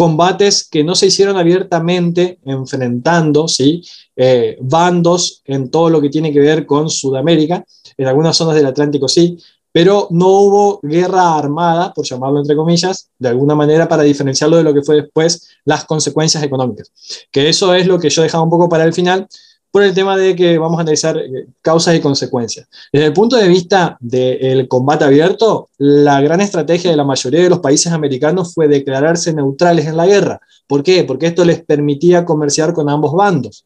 combates 0.00 0.66
que 0.66 0.82
no 0.82 0.94
se 0.94 1.08
hicieron 1.08 1.36
abiertamente, 1.36 2.38
enfrentando, 2.46 3.46
¿sí? 3.48 3.82
Eh, 4.16 4.56
bandos 4.62 5.42
en 5.44 5.70
todo 5.70 5.90
lo 5.90 6.00
que 6.00 6.08
tiene 6.08 6.32
que 6.32 6.40
ver 6.40 6.64
con 6.64 6.88
Sudamérica. 6.88 7.62
En 7.98 8.06
algunas 8.06 8.34
zonas 8.34 8.54
del 8.54 8.64
Atlántico 8.64 9.08
sí, 9.08 9.36
pero 9.70 10.08
no 10.08 10.28
hubo 10.28 10.80
guerra 10.82 11.36
armada, 11.36 11.92
por 11.92 12.06
llamarlo 12.06 12.40
entre 12.40 12.56
comillas, 12.56 13.10
de 13.18 13.28
alguna 13.28 13.54
manera 13.54 13.86
para 13.86 14.02
diferenciarlo 14.02 14.56
de 14.56 14.62
lo 14.62 14.72
que 14.72 14.80
fue 14.80 14.96
después 14.96 15.50
las 15.66 15.84
consecuencias 15.84 16.42
económicas 16.42 16.90
que 17.30 17.50
eso 17.50 17.74
es 17.74 17.86
lo 17.86 17.98
que 17.98 18.08
yo 18.08 18.22
dejaba 18.22 18.42
un 18.42 18.50
poco 18.50 18.70
para 18.70 18.84
el 18.84 18.94
final, 18.94 19.28
por 19.70 19.82
el 19.82 19.94
tema 19.94 20.16
de 20.16 20.34
que 20.34 20.58
vamos 20.58 20.78
a 20.78 20.82
analizar 20.82 21.16
eh, 21.16 21.46
causas 21.62 21.94
y 21.94 22.00
consecuencias. 22.00 22.68
Desde 22.92 23.06
el 23.06 23.12
punto 23.12 23.36
de 23.36 23.48
vista 23.48 23.96
del 24.00 24.66
combate 24.68 25.04
abierto, 25.04 25.68
la 25.78 26.20
gran 26.20 26.40
estrategia 26.40 26.90
de 26.90 26.96
la 26.96 27.04
mayoría 27.04 27.42
de 27.42 27.50
los 27.50 27.60
países 27.60 27.92
americanos 27.92 28.54
fue 28.54 28.68
declararse 28.68 29.32
neutrales 29.32 29.86
en 29.86 29.96
la 29.96 30.06
guerra. 30.06 30.40
¿Por 30.66 30.82
qué? 30.82 31.04
Porque 31.04 31.26
esto 31.26 31.44
les 31.44 31.64
permitía 31.64 32.24
comerciar 32.24 32.72
con 32.72 32.88
ambos 32.88 33.12
bandos. 33.12 33.64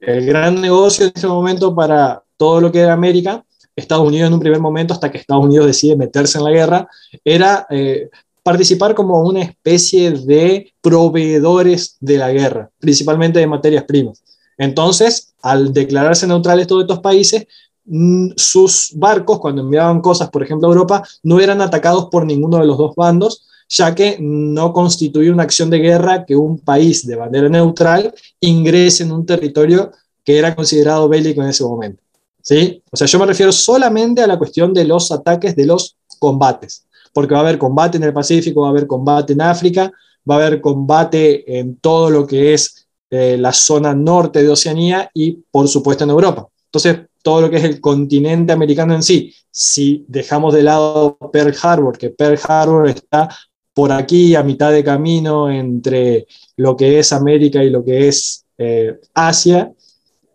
El 0.00 0.26
gran 0.26 0.60
negocio 0.60 1.06
en 1.06 1.12
ese 1.14 1.26
momento 1.26 1.74
para 1.74 2.22
todo 2.36 2.60
lo 2.60 2.70
que 2.70 2.80
era 2.80 2.92
América, 2.92 3.44
Estados 3.74 4.06
Unidos 4.06 4.28
en 4.28 4.34
un 4.34 4.40
primer 4.40 4.60
momento, 4.60 4.94
hasta 4.94 5.10
que 5.10 5.18
Estados 5.18 5.44
Unidos 5.44 5.66
decide 5.66 5.96
meterse 5.96 6.38
en 6.38 6.44
la 6.44 6.50
guerra, 6.50 6.88
era 7.24 7.66
eh, 7.70 8.08
participar 8.42 8.94
como 8.94 9.20
una 9.22 9.42
especie 9.42 10.12
de 10.12 10.72
proveedores 10.80 11.96
de 12.00 12.16
la 12.16 12.30
guerra, 12.30 12.70
principalmente 12.78 13.38
de 13.38 13.46
materias 13.46 13.84
primas. 13.84 14.22
Entonces, 14.58 15.34
al 15.42 15.72
declararse 15.72 16.26
neutrales 16.26 16.66
todos 16.66 16.82
estos 16.82 17.00
países, 17.00 17.46
mm, 17.84 18.30
sus 18.36 18.92
barcos, 18.94 19.38
cuando 19.38 19.62
enviaban 19.62 20.00
cosas, 20.00 20.30
por 20.30 20.42
ejemplo, 20.42 20.68
a 20.68 20.72
Europa, 20.72 21.02
no 21.22 21.40
eran 21.40 21.60
atacados 21.60 22.06
por 22.06 22.24
ninguno 22.24 22.58
de 22.58 22.66
los 22.66 22.78
dos 22.78 22.94
bandos, 22.96 23.46
ya 23.68 23.94
que 23.94 24.16
no 24.20 24.72
constituye 24.72 25.30
una 25.30 25.42
acción 25.42 25.70
de 25.70 25.78
guerra 25.78 26.24
que 26.24 26.36
un 26.36 26.58
país 26.58 27.06
de 27.06 27.16
bandera 27.16 27.48
neutral 27.48 28.14
ingrese 28.40 29.02
en 29.02 29.12
un 29.12 29.26
territorio 29.26 29.90
que 30.24 30.38
era 30.38 30.54
considerado 30.54 31.08
bélico 31.08 31.42
en 31.42 31.48
ese 31.48 31.64
momento. 31.64 32.02
¿Sí? 32.42 32.82
O 32.92 32.96
sea, 32.96 33.08
yo 33.08 33.18
me 33.18 33.26
refiero 33.26 33.50
solamente 33.50 34.22
a 34.22 34.26
la 34.26 34.38
cuestión 34.38 34.72
de 34.72 34.84
los 34.84 35.10
ataques 35.10 35.56
de 35.56 35.66
los 35.66 35.96
combates, 36.20 36.86
porque 37.12 37.34
va 37.34 37.40
a 37.40 37.42
haber 37.42 37.58
combate 37.58 37.96
en 37.96 38.04
el 38.04 38.12
Pacífico, 38.12 38.60
va 38.60 38.68
a 38.68 38.70
haber 38.70 38.86
combate 38.86 39.32
en 39.32 39.42
África, 39.42 39.92
va 40.28 40.36
a 40.36 40.38
haber 40.38 40.60
combate 40.60 41.58
en 41.58 41.76
todo 41.76 42.10
lo 42.10 42.26
que 42.26 42.54
es 42.54 42.75
la 43.10 43.52
zona 43.52 43.94
norte 43.94 44.42
de 44.42 44.48
Oceanía 44.48 45.10
y, 45.14 45.38
por 45.50 45.68
supuesto, 45.68 46.04
en 46.04 46.10
Europa. 46.10 46.48
Entonces, 46.66 47.06
todo 47.22 47.40
lo 47.40 47.50
que 47.50 47.56
es 47.56 47.64
el 47.64 47.80
continente 47.80 48.52
americano 48.52 48.94
en 48.94 49.02
sí, 49.02 49.34
si 49.50 50.04
dejamos 50.08 50.54
de 50.54 50.62
lado 50.62 51.16
Pearl 51.32 51.54
Harbor, 51.60 51.96
que 51.98 52.10
Pearl 52.10 52.38
Harbor 52.46 52.88
está 52.88 53.28
por 53.74 53.92
aquí 53.92 54.34
a 54.34 54.42
mitad 54.42 54.72
de 54.72 54.84
camino 54.84 55.50
entre 55.50 56.26
lo 56.56 56.76
que 56.76 56.98
es 56.98 57.12
América 57.12 57.62
y 57.62 57.70
lo 57.70 57.84
que 57.84 58.08
es 58.08 58.44
eh, 58.58 58.98
Asia, 59.14 59.72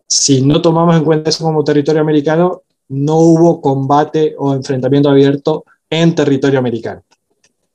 si 0.06 0.42
no 0.42 0.60
tomamos 0.60 0.96
en 0.96 1.04
cuenta 1.04 1.30
eso 1.30 1.44
como 1.44 1.64
territorio 1.64 2.02
americano, 2.02 2.62
no 2.88 3.16
hubo 3.18 3.60
combate 3.60 4.34
o 4.38 4.54
enfrentamiento 4.54 5.08
abierto 5.08 5.64
en 5.88 6.14
territorio 6.14 6.58
americano. 6.58 7.02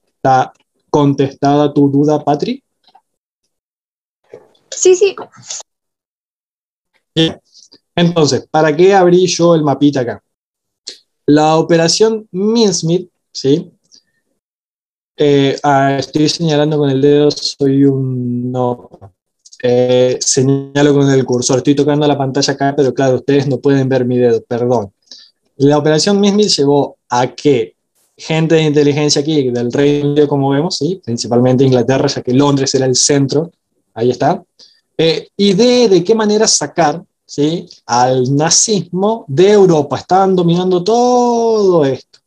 ¿Está 0.05 0.53
contestada 0.89 1.73
tu 1.73 1.89
duda, 1.89 2.23
Patri? 2.23 2.63
Sí, 4.77 4.95
sí. 4.95 5.15
Bien. 7.15 7.41
Entonces, 7.95 8.47
¿para 8.51 8.75
qué 8.75 8.93
abrí 8.93 9.25
yo 9.25 9.55
el 9.55 9.63
mapita 9.63 10.01
acá? 10.01 10.23
La 11.25 11.57
operación 11.57 12.27
Minsmith, 12.31 13.09
¿sí? 13.33 13.71
Eh, 15.17 15.57
ah, 15.63 15.97
estoy 15.97 16.29
señalando 16.29 16.77
con 16.77 16.91
el 16.91 17.01
dedo, 17.01 17.31
soy 17.31 17.85
un... 17.85 18.51
No, 18.51 18.87
eh, 19.63 20.19
señalo 20.21 20.93
con 20.93 21.09
el 21.09 21.25
cursor, 21.25 21.57
estoy 21.57 21.73
tocando 21.73 22.07
la 22.07 22.17
pantalla 22.17 22.53
acá, 22.53 22.75
pero 22.77 22.93
claro, 22.93 23.15
ustedes 23.15 23.47
no 23.47 23.57
pueden 23.57 23.89
ver 23.89 24.05
mi 24.05 24.19
dedo, 24.19 24.43
perdón. 24.43 24.93
La 25.55 25.79
operación 25.79 26.21
Minsmith 26.21 26.49
llevó 26.49 26.97
a 27.09 27.33
que 27.33 27.75
gente 28.15 28.53
de 28.53 28.61
inteligencia 28.61 29.21
aquí, 29.21 29.49
del 29.49 29.71
Reino 29.71 30.11
Unido, 30.11 30.27
como 30.27 30.51
vemos, 30.51 30.77
¿sí? 30.77 31.01
principalmente 31.03 31.63
Inglaterra, 31.63 32.07
ya 32.07 32.21
que 32.21 32.33
Londres 32.33 32.75
era 32.75 32.85
el 32.85 32.95
centro, 32.95 33.51
ahí 33.95 34.11
está, 34.11 34.43
eh, 34.97 35.29
idee 35.37 35.89
de 35.89 36.03
qué 36.03 36.15
manera 36.15 36.47
sacar 36.47 37.03
¿sí? 37.25 37.69
al 37.85 38.35
nazismo 38.35 39.25
de 39.27 39.51
Europa. 39.51 39.97
Estaban 39.97 40.35
dominando 40.35 40.83
todo 40.83 41.85
esto. 41.85 42.19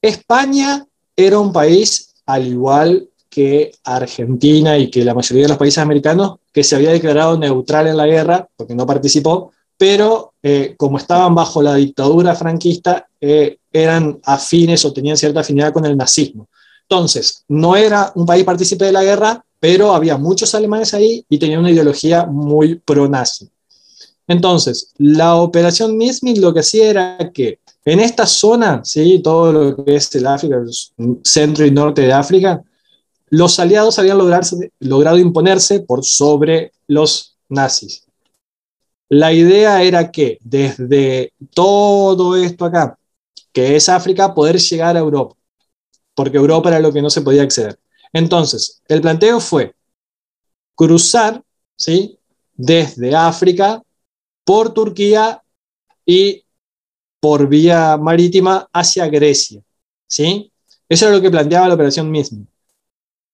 España 0.00 0.86
era 1.16 1.38
un 1.38 1.52
país, 1.52 2.14
al 2.26 2.46
igual 2.46 3.08
que 3.28 3.72
Argentina 3.82 4.78
y 4.78 4.90
que 4.90 5.04
la 5.04 5.14
mayoría 5.14 5.44
de 5.44 5.48
los 5.48 5.58
países 5.58 5.78
americanos, 5.78 6.36
que 6.52 6.62
se 6.62 6.76
había 6.76 6.90
declarado 6.90 7.36
neutral 7.36 7.88
en 7.88 7.96
la 7.96 8.06
guerra, 8.06 8.48
porque 8.56 8.74
no 8.74 8.86
participó, 8.86 9.50
pero 9.76 10.34
eh, 10.42 10.74
como 10.76 10.98
estaban 10.98 11.34
bajo 11.34 11.60
la 11.60 11.74
dictadura 11.74 12.34
franquista, 12.34 13.08
eh, 13.20 13.58
eran 13.72 14.20
afines 14.22 14.84
o 14.84 14.92
tenían 14.92 15.16
cierta 15.16 15.40
afinidad 15.40 15.72
con 15.72 15.84
el 15.84 15.96
nazismo. 15.96 16.48
Entonces, 16.88 17.44
no 17.48 17.74
era 17.74 18.12
un 18.14 18.24
país 18.24 18.44
partícipe 18.44 18.84
de 18.84 18.92
la 18.92 19.02
guerra, 19.02 19.44
pero 19.64 19.94
había 19.94 20.18
muchos 20.18 20.54
alemanes 20.54 20.92
ahí 20.92 21.24
y 21.26 21.38
tenían 21.38 21.60
una 21.60 21.70
ideología 21.70 22.26
muy 22.26 22.74
pro-nazi. 22.74 23.48
Entonces, 24.26 24.92
la 24.98 25.36
operación 25.36 25.96
Mismit 25.96 26.36
lo 26.36 26.52
que 26.52 26.60
hacía 26.60 26.90
era 26.90 27.30
que 27.32 27.60
en 27.86 28.00
esta 28.00 28.26
zona, 28.26 28.84
¿sí? 28.84 29.22
todo 29.24 29.52
lo 29.54 29.82
que 29.82 29.96
es 29.96 30.14
el 30.16 30.26
África, 30.26 30.56
el 30.56 31.18
centro 31.24 31.64
y 31.64 31.70
norte 31.70 32.02
de 32.02 32.12
África, 32.12 32.62
los 33.30 33.58
aliados 33.58 33.98
habían 33.98 34.18
logrado 34.80 35.18
imponerse 35.18 35.80
por 35.80 36.04
sobre 36.04 36.72
los 36.86 37.38
nazis. 37.48 38.04
La 39.08 39.32
idea 39.32 39.82
era 39.82 40.12
que 40.12 40.36
desde 40.42 41.32
todo 41.54 42.36
esto 42.36 42.66
acá, 42.66 42.98
que 43.50 43.76
es 43.76 43.88
África, 43.88 44.34
poder 44.34 44.58
llegar 44.58 44.94
a 44.94 45.00
Europa, 45.00 45.34
porque 46.14 46.36
Europa 46.36 46.68
era 46.68 46.80
lo 46.80 46.92
que 46.92 47.00
no 47.00 47.08
se 47.08 47.22
podía 47.22 47.44
acceder. 47.44 47.78
Entonces, 48.14 48.80
el 48.88 49.00
planteo 49.00 49.40
fue 49.40 49.74
cruzar, 50.74 51.42
¿sí? 51.76 52.16
Desde 52.54 53.14
África 53.14 53.82
por 54.44 54.72
Turquía 54.72 55.42
y 56.06 56.44
por 57.20 57.48
vía 57.48 57.96
marítima 57.96 58.68
hacia 58.72 59.08
Grecia, 59.08 59.60
¿sí? 60.06 60.50
Eso 60.88 61.06
era 61.06 61.16
lo 61.16 61.22
que 61.22 61.30
planteaba 61.30 61.68
la 61.68 61.74
operación 61.74 62.10
misma. 62.10 62.44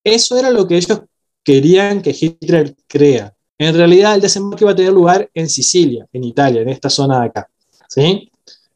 Eso 0.02 0.38
era 0.38 0.50
lo 0.50 0.66
que 0.66 0.76
ellos 0.76 1.02
querían 1.44 2.00
que 2.00 2.16
Hitler 2.18 2.74
crea. 2.86 3.34
En 3.58 3.74
realidad, 3.74 4.14
el 4.14 4.22
desembarco 4.22 4.64
iba 4.64 4.72
a 4.72 4.76
tener 4.76 4.92
lugar 4.92 5.28
en 5.34 5.48
Sicilia, 5.50 6.06
en 6.10 6.24
Italia, 6.24 6.62
en 6.62 6.70
esta 6.70 6.88
zona 6.88 7.20
de 7.20 7.26
acá. 7.26 7.50
¿sí? 7.86 8.30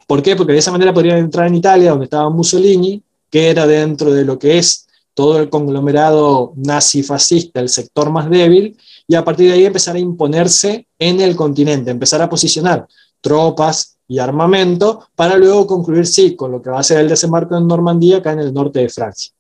¿Por 0.07 0.23
qué? 0.23 0.37
Porque 0.37 0.53
de 0.53 0.59
esa 0.59 0.73
manera 0.73 0.93
podrían 0.93 1.19
entrar 1.19 1.47
en 1.47 1.55
Italia, 1.55 1.91
donde 1.91 2.05
estaba 2.05 2.29
Mussolini, 2.29 3.03
que 3.31 3.49
era 3.49 3.67
dentro 3.67 4.13
de 4.13 4.25
lo 4.25 4.39
que 4.39 4.59
es 4.59 4.84
todo 5.15 5.39
el 5.39 5.49
conglomerado 5.49 6.53
nazi-fascista, 6.57 7.61
el 7.61 7.69
sector 7.69 8.11
más 8.11 8.29
débil, 8.29 8.77
y 9.07 9.15
a 9.15 9.25
partir 9.25 9.49
de 9.49 9.55
ahí 9.55 9.65
empezar 9.65 9.97
a 9.97 10.01
imponerse 10.01 10.89
en 10.99 11.21
el 11.21 11.37
continente, 11.37 11.91
empezar 11.91 12.21
a 12.21 12.29
posicionar 12.29 12.87
tropas 13.21 13.97
y 14.07 14.19
armamento 14.19 15.09
para 15.15 15.37
luego 15.37 15.67
concluir, 15.67 16.07
sí, 16.07 16.37
con 16.37 16.51
lo 16.53 16.61
que 16.61 16.71
va 16.71 16.81
a 16.81 16.83
ser 16.83 17.01
el 17.01 17.09
desembarco 17.09 17.57
en 17.57 17.67
Normandía, 17.67 18.19
acá 18.19 18.33
en 18.33 18.41
el 18.41 18.53
norte 18.53 18.81
de 18.81 18.89
Francia. 18.89 19.33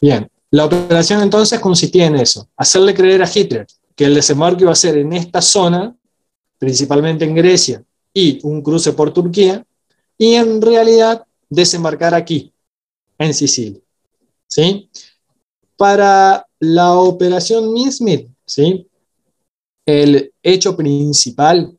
Bien, 0.00 0.28
la 0.50 0.66
operación 0.66 1.22
entonces 1.22 1.58
consistía 1.58 2.06
en 2.06 2.16
eso, 2.16 2.48
hacerle 2.56 2.94
creer 2.94 3.22
a 3.22 3.30
Hitler 3.32 3.66
que 3.96 4.04
el 4.04 4.14
desembarco 4.14 4.62
iba 4.62 4.72
a 4.72 4.76
ser 4.76 4.96
en 4.98 5.12
esta 5.12 5.42
zona, 5.42 5.96
principalmente 6.58 7.24
en 7.24 7.34
Grecia, 7.34 7.82
y 8.14 8.38
un 8.44 8.62
cruce 8.62 8.92
por 8.92 9.12
Turquía, 9.12 9.64
y 10.16 10.34
en 10.34 10.62
realidad 10.62 11.24
desembarcar 11.48 12.14
aquí, 12.14 12.52
en 13.18 13.34
Sicilia. 13.34 13.80
¿Sí? 14.48 14.90
Para 15.76 16.46
la 16.58 16.94
operación 16.94 17.72
Mismit, 17.72 18.28
¿sí? 18.44 18.88
el 19.88 20.34
hecho 20.42 20.76
principal 20.76 21.74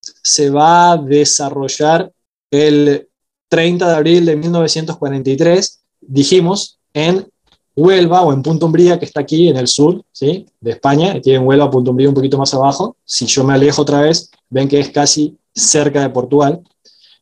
se 0.00 0.48
va 0.48 0.92
a 0.92 0.96
desarrollar 0.96 2.12
el 2.52 3.08
30 3.48 3.88
de 3.88 3.96
abril 3.96 4.26
de 4.26 4.36
1943, 4.36 5.80
dijimos, 6.00 6.78
en 6.94 7.26
Huelva 7.74 8.22
o 8.22 8.32
en 8.32 8.42
Punta 8.42 8.66
Umbría, 8.66 8.98
que 8.98 9.06
está 9.06 9.20
aquí 9.20 9.48
en 9.48 9.56
el 9.56 9.66
sur 9.66 10.04
¿sí? 10.12 10.46
de 10.60 10.70
España, 10.70 11.20
tienen 11.20 11.46
Huelva, 11.46 11.68
Punta 11.68 11.90
Umbría 11.90 12.08
un 12.08 12.14
poquito 12.14 12.38
más 12.38 12.54
abajo. 12.54 12.96
Si 13.04 13.26
yo 13.26 13.42
me 13.42 13.54
alejo 13.54 13.82
otra 13.82 14.02
vez, 14.02 14.30
ven 14.48 14.68
que 14.68 14.78
es 14.78 14.90
casi 14.90 15.36
cerca 15.52 16.02
de 16.02 16.10
Portugal. 16.10 16.62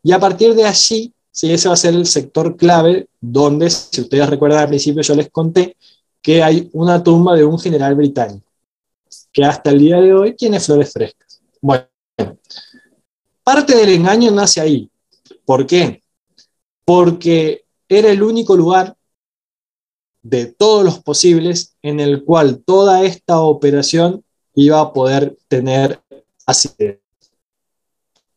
Y 0.03 0.13
a 0.13 0.21
partir 0.21 0.55
de 0.55 0.65
allí, 0.65 1.15
¿sí? 1.37 1.53
ese 1.53 1.69
va 1.69 1.75
a 1.75 1.77
ser 1.77 1.95
el 1.95 2.07
sector 2.07 2.57
clave 2.57 3.09
donde, 3.21 3.69
si 3.71 4.01
ustedes 4.01 4.29
recuerdan 4.29 4.61
al 4.61 4.69
principio, 4.69 5.03
yo 5.03 5.15
les 5.15 5.31
conté 5.31 5.77
que 6.23 6.43
hay 6.43 6.71
una 6.73 7.03
tumba 7.03 7.37
de 7.37 7.45
un 7.45 7.59
general 7.59 7.95
británico, 7.95 8.51
que 9.33 9.45
hasta 9.45 9.71
el 9.71 9.79
día 9.79 10.01
de 10.01 10.15
hoy 10.15 10.35
tiene 10.35 10.59
flores 10.59 10.93
frescas. 10.93 11.41
Bueno, 11.61 11.87
parte 13.45 13.77
del 13.77 13.91
engaño 13.91 14.31
nace 14.31 14.61
ahí. 14.61 14.91
¿Por 15.45 15.67
qué? 15.67 16.03
Porque 16.85 17.65
era 17.89 18.11
el 18.11 18.23
único 18.23 18.57
lugar 18.57 18.97
de 20.23 20.47
todos 20.47 20.85
los 20.85 20.99
posibles 21.01 21.77
en 21.83 22.01
el 22.01 22.25
cual 22.25 22.63
toda 22.65 23.05
esta 23.05 23.41
operación 23.41 24.25
iba 24.55 24.81
a 24.81 24.93
poder 24.93 25.37
tener 25.49 26.01
así. 26.47 26.71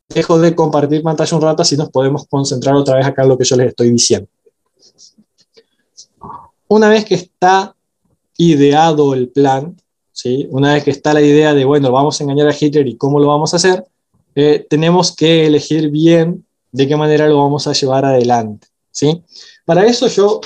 Dejo 0.10 0.40
de 0.40 0.56
compartir 0.56 1.04
pantalla 1.04 1.38
un 1.38 1.44
rato, 1.44 1.62
así 1.62 1.78
nos 1.78 1.90
podemos 1.92 2.26
concentrar 2.28 2.76
otra 2.76 2.96
vez 2.96 3.06
acá 3.06 3.22
en 3.22 3.30
lo 3.30 3.38
que 3.38 3.46
yo 3.46 3.56
les 3.56 3.68
estoy 3.68 3.92
diciendo. 3.92 4.28
Una 6.68 6.90
vez 6.90 7.06
que 7.06 7.16
está 7.16 7.76
ideado 8.38 9.14
el 9.14 9.30
plan, 9.30 9.76
¿sí? 10.12 10.48
una 10.52 10.74
vez 10.74 10.84
que 10.84 10.92
está 10.92 11.14
la 11.14 11.22
idea 11.22 11.54
de, 11.54 11.64
bueno, 11.66 11.92
vamos 11.92 12.20
a 12.20 12.24
engañar 12.24 12.48
a 12.48 12.56
Hitler 12.60 12.88
y 12.88 12.98
cómo 12.98 13.20
lo 13.20 13.28
vamos 13.28 13.54
a 13.54 13.58
hacer, 13.58 13.86
eh, 14.36 14.66
tenemos 14.70 15.16
que 15.16 15.46
elegir 15.46 15.90
bien 15.90 16.46
de 16.72 16.88
qué 16.88 16.96
manera 16.96 17.28
lo 17.28 17.38
vamos 17.38 17.68
a 17.68 17.74
llevar 17.74 18.06
adelante. 18.06 18.68
¿sí? 18.92 19.22
Para 19.66 19.86
eso 19.86 20.08
yo 20.08 20.42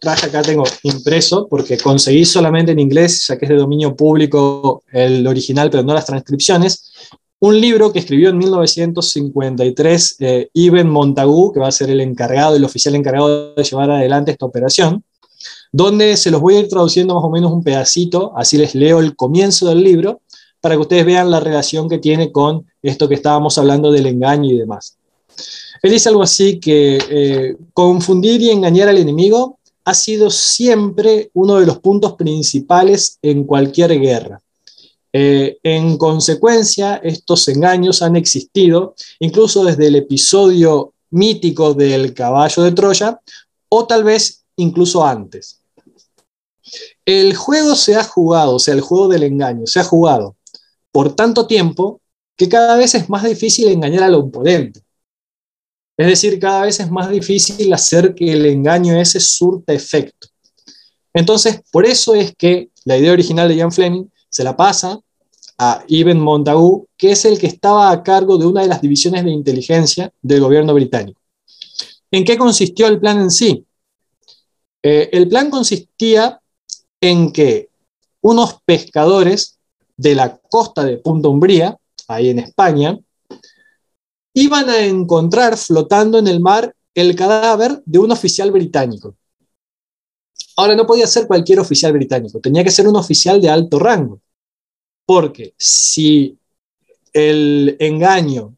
traje 0.00 0.26
acá, 0.26 0.42
tengo 0.42 0.64
impreso, 0.82 1.46
porque 1.48 1.78
conseguí 1.78 2.24
solamente 2.24 2.72
en 2.72 2.78
inglés, 2.78 3.26
ya 3.26 3.38
que 3.38 3.46
es 3.46 3.48
de 3.48 3.56
dominio 3.56 3.94
público 3.94 4.82
el 4.92 5.26
original, 5.26 5.70
pero 5.70 5.82
no 5.82 5.94
las 5.94 6.06
transcripciones, 6.06 6.92
un 7.46 7.60
libro 7.60 7.92
que 7.92 7.98
escribió 7.98 8.30
en 8.30 8.38
1953 8.38 10.16
eh, 10.20 10.48
Ibn 10.54 10.88
Montagu, 10.88 11.52
que 11.52 11.60
va 11.60 11.68
a 11.68 11.72
ser 11.72 11.90
el 11.90 12.00
encargado, 12.00 12.56
el 12.56 12.64
oficial 12.64 12.94
encargado 12.94 13.54
de 13.54 13.62
llevar 13.62 13.90
adelante 13.90 14.30
esta 14.30 14.46
operación, 14.46 15.04
donde 15.70 16.16
se 16.16 16.30
los 16.30 16.40
voy 16.40 16.54
a 16.54 16.60
ir 16.60 16.68
traduciendo 16.68 17.14
más 17.14 17.22
o 17.22 17.28
menos 17.28 17.52
un 17.52 17.62
pedacito, 17.62 18.32
así 18.34 18.56
les 18.56 18.74
leo 18.74 18.98
el 18.98 19.14
comienzo 19.14 19.68
del 19.68 19.84
libro, 19.84 20.22
para 20.62 20.76
que 20.76 20.80
ustedes 20.80 21.04
vean 21.04 21.30
la 21.30 21.38
relación 21.38 21.86
que 21.86 21.98
tiene 21.98 22.32
con 22.32 22.64
esto 22.80 23.10
que 23.10 23.16
estábamos 23.16 23.58
hablando 23.58 23.92
del 23.92 24.06
engaño 24.06 24.50
y 24.50 24.56
demás. 24.56 24.96
Él 25.82 25.90
dice 25.90 26.08
algo 26.08 26.22
así 26.22 26.58
que 26.58 26.98
eh, 27.10 27.56
confundir 27.74 28.40
y 28.40 28.48
engañar 28.48 28.88
al 28.88 28.96
enemigo 28.96 29.58
ha 29.84 29.92
sido 29.92 30.30
siempre 30.30 31.28
uno 31.34 31.60
de 31.60 31.66
los 31.66 31.78
puntos 31.80 32.14
principales 32.14 33.18
en 33.20 33.44
cualquier 33.44 34.00
guerra. 34.00 34.40
Eh, 35.16 35.58
en 35.62 35.96
consecuencia, 35.96 36.96
estos 36.96 37.46
engaños 37.46 38.02
han 38.02 38.16
existido 38.16 38.96
incluso 39.20 39.64
desde 39.64 39.86
el 39.86 39.94
episodio 39.94 40.92
mítico 41.10 41.72
del 41.72 42.12
caballo 42.12 42.64
de 42.64 42.72
Troya 42.72 43.20
o 43.68 43.86
tal 43.86 44.02
vez 44.02 44.44
incluso 44.56 45.06
antes. 45.06 45.60
El 47.06 47.36
juego 47.36 47.76
se 47.76 47.94
ha 47.94 48.02
jugado, 48.02 48.56
o 48.56 48.58
sea, 48.58 48.74
el 48.74 48.80
juego 48.80 49.06
del 49.06 49.22
engaño, 49.22 49.68
se 49.68 49.78
ha 49.78 49.84
jugado 49.84 50.34
por 50.90 51.14
tanto 51.14 51.46
tiempo 51.46 52.00
que 52.36 52.48
cada 52.48 52.76
vez 52.76 52.96
es 52.96 53.08
más 53.08 53.22
difícil 53.22 53.68
engañar 53.68 54.02
al 54.02 54.14
oponente. 54.14 54.80
Es 55.96 56.08
decir, 56.08 56.40
cada 56.40 56.62
vez 56.62 56.80
es 56.80 56.90
más 56.90 57.08
difícil 57.08 57.72
hacer 57.72 58.16
que 58.16 58.32
el 58.32 58.46
engaño 58.46 59.00
ese 59.00 59.20
surta 59.20 59.72
efecto. 59.72 60.26
Entonces, 61.12 61.60
por 61.70 61.86
eso 61.86 62.16
es 62.16 62.34
que 62.34 62.70
la 62.84 62.98
idea 62.98 63.12
original 63.12 63.48
de 63.48 63.54
Ian 63.54 63.70
Fleming 63.70 64.08
se 64.34 64.42
la 64.42 64.56
pasa 64.56 64.98
a 65.58 65.84
Ibn 65.86 66.18
Montagu, 66.18 66.88
que 66.96 67.12
es 67.12 67.24
el 67.24 67.38
que 67.38 67.46
estaba 67.46 67.92
a 67.92 68.02
cargo 68.02 68.36
de 68.36 68.46
una 68.46 68.62
de 68.62 68.66
las 68.66 68.82
divisiones 68.82 69.22
de 69.22 69.30
inteligencia 69.30 70.12
del 70.20 70.40
gobierno 70.40 70.74
británico. 70.74 71.20
¿En 72.10 72.24
qué 72.24 72.36
consistió 72.36 72.88
el 72.88 72.98
plan 72.98 73.20
en 73.20 73.30
sí? 73.30 73.64
Eh, 74.82 75.08
el 75.12 75.28
plan 75.28 75.50
consistía 75.50 76.40
en 77.00 77.30
que 77.30 77.68
unos 78.22 78.56
pescadores 78.64 79.60
de 79.96 80.16
la 80.16 80.36
costa 80.36 80.82
de 80.82 80.96
Punta 80.96 81.28
Umbría, 81.28 81.78
ahí 82.08 82.30
en 82.30 82.40
España, 82.40 82.98
iban 84.34 84.68
a 84.68 84.84
encontrar 84.84 85.56
flotando 85.56 86.18
en 86.18 86.26
el 86.26 86.40
mar 86.40 86.74
el 86.92 87.14
cadáver 87.14 87.80
de 87.86 88.00
un 88.00 88.10
oficial 88.10 88.50
británico. 88.50 89.14
Ahora, 90.56 90.74
no 90.74 90.86
podía 90.86 91.06
ser 91.06 91.28
cualquier 91.28 91.60
oficial 91.60 91.92
británico, 91.92 92.40
tenía 92.40 92.64
que 92.64 92.72
ser 92.72 92.88
un 92.88 92.96
oficial 92.96 93.40
de 93.40 93.48
alto 93.48 93.78
rango, 93.78 94.20
porque 95.06 95.54
si 95.58 96.38
el 97.12 97.76
engaño 97.78 98.56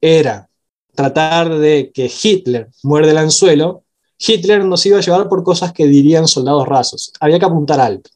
era 0.00 0.48
tratar 0.94 1.58
de 1.58 1.90
que 1.92 2.10
Hitler 2.22 2.70
muerde 2.82 3.10
el 3.10 3.18
anzuelo, 3.18 3.84
Hitler 4.18 4.64
nos 4.64 4.84
iba 4.86 4.98
a 4.98 5.00
llevar 5.00 5.28
por 5.28 5.42
cosas 5.42 5.72
que 5.72 5.86
dirían 5.86 6.28
soldados 6.28 6.66
rasos. 6.66 7.12
Había 7.20 7.38
que 7.38 7.46
apuntar 7.46 7.80
alto. 7.80 8.10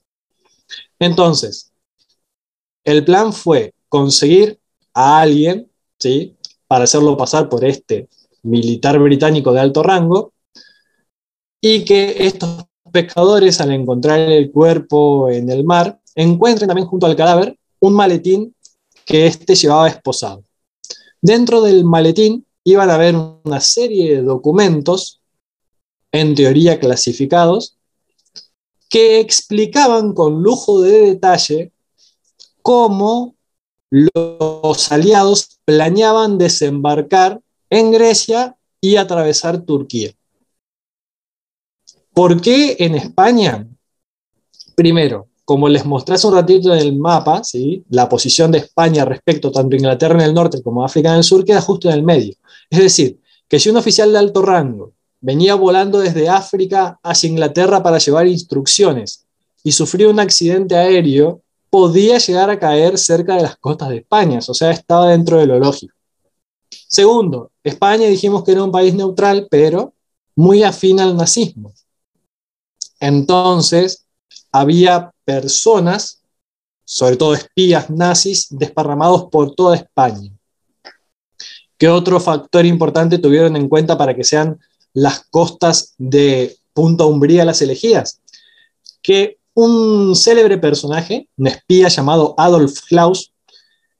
Entonces, 0.99 1.73
el 2.85 3.05
plan 3.05 3.33
fue 3.33 3.75
conseguir 3.89 4.61
a 4.95 5.21
alguien, 5.21 5.71
¿sí? 5.99 6.37
para 6.67 6.85
hacerlo 6.85 7.17
pasar 7.17 7.49
por 7.49 7.65
este 7.65 8.09
militar 8.43 8.99
británico 8.99 9.53
de 9.53 9.61
alto 9.61 9.83
rango, 9.83 10.33
y 11.61 11.85
que 11.85 12.27
estos 12.27 12.65
pescadores, 12.93 13.61
al 13.61 13.73
encontrar 13.73 14.21
el 14.21 14.51
cuerpo 14.51 15.29
en 15.29 15.51
el 15.51 15.65
mar, 15.65 15.99
encuentren 16.15 16.69
también 16.69 16.87
junto 16.87 17.07
al 17.07 17.17
cadáver 17.17 17.59
un 17.81 17.95
maletín 17.95 18.55
que 19.05 19.27
éste 19.27 19.55
llevaba 19.55 19.89
esposado. 19.89 20.45
Dentro 21.21 21.63
del 21.63 21.85
maletín 21.85 22.47
iban 22.65 22.91
a 22.91 22.95
haber 22.95 23.17
una 23.17 23.61
serie 23.61 24.17
de 24.17 24.23
documentos, 24.23 25.21
en 26.13 26.35
teoría 26.35 26.79
clasificados, 26.79 27.79
que 28.89 29.21
explicaban 29.21 30.15
con 30.15 30.43
lujo 30.43 30.81
de 30.81 31.01
detalle 31.01 31.73
cómo 32.63 33.37
los 33.91 34.93
aliados 34.93 35.61
planeaban 35.65 36.39
desembarcar 36.39 37.41
en 37.71 37.93
Grecia 37.93 38.57
y 38.81 38.97
atravesar 38.97 39.63
Turquía. 39.63 40.13
¿Por 42.13 42.41
qué 42.41 42.77
en 42.79 42.95
España? 42.95 43.67
Primero, 44.75 45.28
como 45.49 45.67
les 45.67 45.87
mostré 45.87 46.17
hace 46.17 46.27
un 46.27 46.35
ratito 46.35 46.75
en 46.75 46.79
el 46.79 46.99
mapa, 46.99 47.43
¿sí? 47.43 47.83
la 47.89 48.07
posición 48.07 48.53
de 48.53 48.59
España 48.59 49.07
respecto 49.07 49.51
tanto 49.51 49.75
a 49.75 49.79
Inglaterra 49.79 50.17
en 50.17 50.27
el 50.27 50.35
norte 50.35 50.63
como 50.63 50.83
a 50.83 50.87
África 50.87 51.09
en 51.09 51.17
el 51.17 51.25
sur 51.25 51.43
queda 51.43 51.63
justo 51.63 51.89
en 51.89 51.95
el 51.95 52.03
medio. 52.03 52.35
Es 52.69 52.81
decir, 52.81 53.19
que 53.49 53.59
si 53.59 53.71
un 53.71 53.79
oficial 53.79 54.13
de 54.13 54.19
alto 54.19 54.43
rango 54.43 54.93
venía 55.23 55.55
volando 55.55 56.01
desde 56.01 56.29
África 56.29 57.01
hacia 57.03 57.31
Inglaterra 57.31 57.83
para 57.83 57.97
llevar 57.97 58.27
instrucciones 58.27 59.25
y 59.65 59.73
sufrió 59.73 60.11
un 60.11 60.21
accidente 60.21 60.77
aéreo, 60.77 61.41
podía 61.71 62.19
llegar 62.19 62.51
a 62.51 62.59
caer 62.59 62.99
cerca 62.99 63.37
de 63.37 63.45
las 63.45 63.57
costas 63.57 63.89
de 63.89 63.97
España, 63.97 64.41
o 64.47 64.53
sea, 64.53 64.71
estaba 64.71 65.13
dentro 65.13 65.39
de 65.39 65.47
lo 65.47 65.59
lógico. 65.59 65.95
Segundo, 66.71 67.53
España 67.65 68.07
dijimos 68.07 68.45
que 68.45 68.53
era 68.53 68.65
un 68.65 68.71
país 68.71 68.93
neutral, 68.93 69.49
pero 69.51 69.95
muy 70.37 70.63
afín 70.63 71.01
al 71.01 71.17
nazismo. 71.17 71.73
Entonces, 73.01 74.08
había 74.53 75.13
personas, 75.25 76.23
sobre 76.85 77.17
todo 77.17 77.35
espías 77.35 77.91
nazis, 77.91 78.47
desparramados 78.51 79.27
por 79.31 79.55
toda 79.55 79.77
España. 79.77 80.31
¿Qué 81.77 81.89
otro 81.89 82.19
factor 82.19 82.67
importante 82.67 83.19
tuvieron 83.19 83.57
en 83.57 83.69
cuenta 83.69 83.97
para 83.97 84.15
que 84.15 84.25
sean 84.25 84.59
las 84.93 85.25
costas 85.31 85.95
de 85.97 86.57
Punta 86.73 87.05
Umbría 87.05 87.45
las 87.45 87.63
elegidas? 87.63 88.21
Que 89.01 89.39
un 89.55 90.15
célebre 90.17 90.59
personaje, 90.59 91.29
un 91.37 91.49
espía 91.49 91.89
llamado 91.89 92.35
Adolf 92.37 92.81
Klaus, 92.89 93.33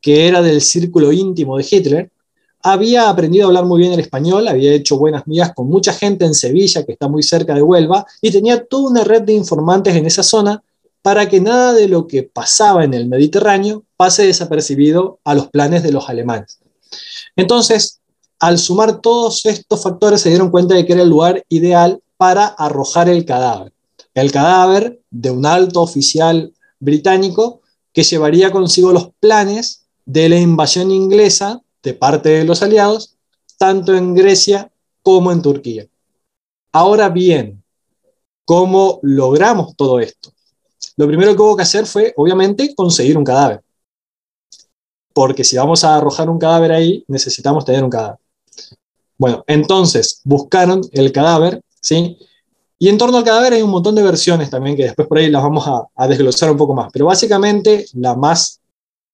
que 0.01 0.27
era 0.29 0.43
del 0.43 0.61
círculo 0.61 1.13
íntimo 1.13 1.57
de 1.57 1.67
Hitler, 1.69 2.11
había 2.63 3.09
aprendido 3.09 3.45
a 3.45 3.49
hablar 3.49 3.65
muy 3.65 3.81
bien 3.81 3.93
el 3.93 4.01
español, 4.01 4.49
había 4.49 4.73
hecho 4.73 4.99
buenas 4.99 5.27
migas 5.27 5.53
con 5.55 5.69
mucha 5.69 5.93
gente 5.93 6.25
en 6.25 6.35
Sevilla, 6.35 6.85
que 6.85 6.93
está 6.93 7.09
muy 7.09 7.23
cerca 7.23 7.55
de 7.55 7.63
Huelva, 7.63 8.07
y 8.21 8.31
tenía 8.31 8.65
toda 8.65 8.91
una 8.91 9.05
red 9.05 9.23
de 9.23 9.33
informantes 9.33 9.95
en 9.95 10.07
esa 10.07 10.23
zona 10.23 10.63
para 11.03 11.29
que 11.29 11.41
nada 11.41 11.73
de 11.73 11.89
lo 11.89 12.07
que 12.07 12.25
pasaba 12.25 12.85
en 12.85 12.95
el 12.95 13.07
Mediterráneo 13.09 13.85
pase 13.97 14.27
desapercibido 14.27 15.21
a 15.25 15.35
los 15.35 15.49
planes 15.49 15.83
de 15.83 15.93
los 15.93 16.09
alemanes. 16.09 16.59
Entonces, 17.37 18.01
al 18.41 18.59
sumar 18.59 19.01
todos 19.01 19.47
estos 19.47 19.83
factores, 19.83 20.21
se 20.21 20.29
dieron 20.29 20.51
cuenta 20.51 20.75
de 20.75 20.85
que 20.85 20.93
era 20.93 21.03
el 21.03 21.09
lugar 21.09 21.45
ideal 21.49 22.01
para 22.17 22.47
arrojar 22.47 23.09
el 23.09 23.25
cadáver. 23.25 23.73
El 24.15 24.33
cadáver 24.33 25.01
de 25.11 25.31
un 25.31 25.47
alto 25.47 25.81
oficial 25.81 26.53
británico 26.81 27.61
que 27.93 28.03
llevaría 28.03 28.51
consigo 28.51 28.93
los 28.93 29.11
planes 29.21 29.87
de 30.05 30.29
la 30.29 30.39
invasión 30.39 30.91
inglesa 30.91 31.63
de 31.89 31.95
parte 31.95 32.29
de 32.29 32.45
los 32.45 32.63
aliados, 32.63 33.17
tanto 33.57 33.95
en 33.95 34.15
Grecia 34.15 34.71
como 35.03 35.33
en 35.33 35.41
Turquía. 35.41 35.87
Ahora 36.71 37.09
bien, 37.09 37.63
¿cómo 38.45 39.01
logramos 39.03 39.75
todo 39.75 40.01
esto? 40.01 40.31
Lo 40.97 41.07
primero 41.07 41.35
que 41.35 41.41
hubo 41.43 41.57
que 41.57 41.63
hacer 41.63 41.87
fue, 41.87 42.13
obviamente, 42.17 42.75
conseguir 42.75 43.17
un 43.17 43.25
cadáver. 43.25 43.63
Porque 45.15 45.45
si 45.45 45.57
vamos 45.57 45.83
a 45.83 45.97
arrojar 45.97 46.29
un 46.29 46.39
cadáver 46.39 46.73
ahí, 46.73 47.05
necesitamos 47.09 47.65
tener 47.65 47.83
un 47.83 47.91
cadáver. 47.91 48.19
Bueno, 49.17 49.43
entonces 49.47 50.21
buscaron 50.25 50.83
el 50.93 51.11
cadáver, 51.11 51.63
¿sí? 51.81 52.19
Y 52.79 52.89
en 52.89 52.99
torno 52.99 53.17
al 53.17 53.25
cadáver 53.25 53.55
hay 53.55 53.63
un 53.63 53.71
montón 53.71 53.95
de 53.95 54.03
versiones 54.03 54.51
también 54.51 54.77
que 54.77 54.85
después 54.85 55.09
por 55.09 55.19
ahí 55.19 55.31
las 55.31 55.43
vamos 55.43 55.65
a, 55.67 56.07
desglosar 56.07 56.51
un 56.51 56.59
poco 56.59 56.75
más. 56.75 56.91
Pero 56.93 57.07
básicamente 57.07 57.87
la 57.95 58.15
más 58.15 58.61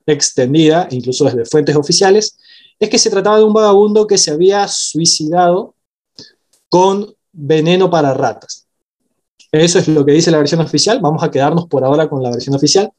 extendida, 0.06 0.88
incluso 0.90 1.24
desde 1.24 1.46
fuentes 1.46 1.76
oficiales, 1.76 2.36
es 2.78 2.88
que 2.88 2.98
se 2.98 3.10
trataba 3.10 3.38
de 3.38 3.44
un 3.44 3.52
vagabundo 3.52 4.06
que 4.06 4.18
se 4.18 4.30
había 4.30 4.66
suicidado 4.68 5.74
con 6.68 7.14
veneno 7.32 7.90
para 7.90 8.14
ratas. 8.14 8.66
Eso 9.52 9.78
es 9.78 9.88
lo 9.88 10.04
que 10.04 10.12
dice 10.12 10.30
la 10.30 10.38
versión 10.38 10.60
oficial. 10.60 11.00
Vamos 11.00 11.22
a 11.22 11.30
quedarnos 11.30 11.66
por 11.66 11.84
ahora 11.84 12.08
con 12.08 12.22
la 12.22 12.30
versión 12.30 12.56
oficial. 12.56 12.90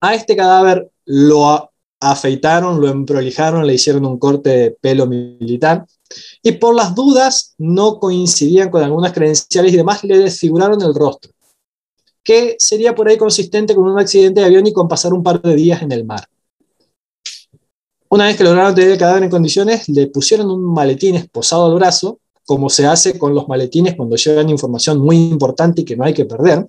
A 0.00 0.14
este 0.14 0.36
cadáver 0.36 0.90
lo 1.06 1.70
afeitaron, 2.00 2.80
lo 2.80 2.88
emprolijaron, 2.88 3.66
le 3.66 3.74
hicieron 3.74 4.04
un 4.06 4.18
corte 4.18 4.50
de 4.50 4.70
pelo 4.70 5.06
militar 5.06 5.86
y 6.42 6.52
por 6.52 6.74
las 6.74 6.94
dudas 6.94 7.54
no 7.58 7.98
coincidían 7.98 8.70
con 8.70 8.82
algunas 8.82 9.12
credenciales 9.12 9.72
y 9.72 9.76
demás, 9.76 10.04
le 10.04 10.18
desfiguraron 10.18 10.80
el 10.82 10.94
rostro, 10.94 11.32
que 12.22 12.56
sería 12.58 12.94
por 12.94 13.08
ahí 13.08 13.16
consistente 13.16 13.74
con 13.74 13.84
un 13.84 13.98
accidente 13.98 14.40
de 14.40 14.46
avión 14.46 14.66
y 14.66 14.72
con 14.72 14.86
pasar 14.86 15.12
un 15.12 15.22
par 15.22 15.40
de 15.40 15.56
días 15.56 15.82
en 15.82 15.92
el 15.92 16.04
mar. 16.04 16.28
Una 18.14 18.26
vez 18.26 18.36
que 18.36 18.44
lograron 18.44 18.76
tener 18.76 18.92
el 18.92 18.96
cadáver 18.96 19.24
en 19.24 19.28
condiciones, 19.28 19.88
le 19.88 20.06
pusieron 20.06 20.48
un 20.48 20.72
maletín 20.72 21.16
esposado 21.16 21.66
al 21.66 21.74
brazo, 21.74 22.20
como 22.44 22.70
se 22.70 22.86
hace 22.86 23.18
con 23.18 23.34
los 23.34 23.48
maletines 23.48 23.96
cuando 23.96 24.14
llevan 24.14 24.48
información 24.50 25.00
muy 25.00 25.16
importante 25.16 25.80
y 25.80 25.84
que 25.84 25.96
no 25.96 26.04
hay 26.04 26.14
que 26.14 26.24
perder. 26.24 26.64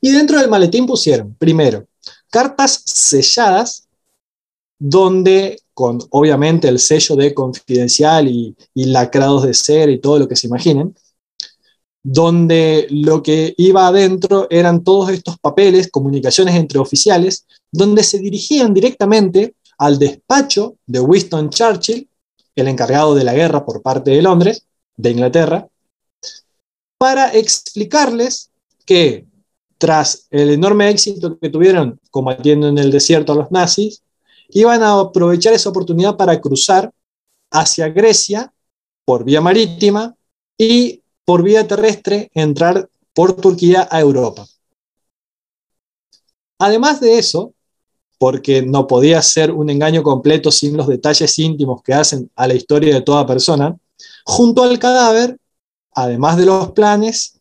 Y 0.00 0.10
dentro 0.12 0.40
del 0.40 0.48
maletín 0.48 0.86
pusieron, 0.86 1.34
primero, 1.34 1.84
cartas 2.30 2.80
selladas, 2.86 3.86
donde 4.78 5.60
con 5.74 5.98
obviamente 6.08 6.68
el 6.68 6.78
sello 6.78 7.16
de 7.16 7.34
confidencial 7.34 8.26
y, 8.26 8.56
y 8.72 8.86
lacrados 8.86 9.42
de 9.42 9.52
cera 9.52 9.92
y 9.92 9.98
todo 9.98 10.20
lo 10.20 10.26
que 10.26 10.36
se 10.36 10.46
imaginen, 10.46 10.96
donde 12.02 12.86
lo 12.88 13.22
que 13.22 13.52
iba 13.58 13.88
adentro 13.88 14.46
eran 14.48 14.82
todos 14.82 15.10
estos 15.10 15.38
papeles, 15.38 15.90
comunicaciones 15.90 16.54
entre 16.54 16.78
oficiales, 16.78 17.44
donde 17.70 18.02
se 18.02 18.20
dirigían 18.20 18.72
directamente 18.72 19.54
al 19.78 19.98
despacho 19.98 20.76
de 20.86 21.00
Winston 21.00 21.50
Churchill, 21.50 22.08
el 22.54 22.68
encargado 22.68 23.14
de 23.14 23.24
la 23.24 23.34
guerra 23.34 23.64
por 23.64 23.82
parte 23.82 24.10
de 24.10 24.22
Londres, 24.22 24.66
de 24.96 25.10
Inglaterra, 25.10 25.68
para 26.98 27.34
explicarles 27.34 28.50
que 28.84 29.26
tras 29.78 30.26
el 30.30 30.50
enorme 30.50 30.88
éxito 30.88 31.38
que 31.38 31.50
tuvieron 31.50 32.00
combatiendo 32.10 32.68
en 32.68 32.78
el 32.78 32.90
desierto 32.90 33.32
a 33.32 33.36
los 33.36 33.50
nazis, 33.50 34.02
iban 34.48 34.82
a 34.82 34.98
aprovechar 35.00 35.52
esa 35.52 35.68
oportunidad 35.68 36.16
para 36.16 36.40
cruzar 36.40 36.90
hacia 37.50 37.88
Grecia 37.88 38.52
por 39.04 39.24
vía 39.24 39.40
marítima 39.40 40.14
y 40.56 41.02
por 41.24 41.42
vía 41.42 41.66
terrestre 41.66 42.30
entrar 42.32 42.88
por 43.12 43.34
Turquía 43.34 43.86
a 43.90 44.00
Europa. 44.00 44.46
Además 46.58 47.00
de 47.00 47.18
eso, 47.18 47.52
porque 48.18 48.62
no 48.62 48.86
podía 48.86 49.20
ser 49.22 49.50
un 49.50 49.70
engaño 49.70 50.02
completo 50.02 50.50
sin 50.50 50.76
los 50.76 50.86
detalles 50.86 51.38
íntimos 51.38 51.82
que 51.82 51.94
hacen 51.94 52.30
a 52.34 52.46
la 52.46 52.54
historia 52.54 52.94
de 52.94 53.02
toda 53.02 53.26
persona, 53.26 53.76
junto 54.24 54.62
al 54.62 54.78
cadáver, 54.78 55.38
además 55.94 56.36
de 56.36 56.46
los 56.46 56.72
planes, 56.72 57.38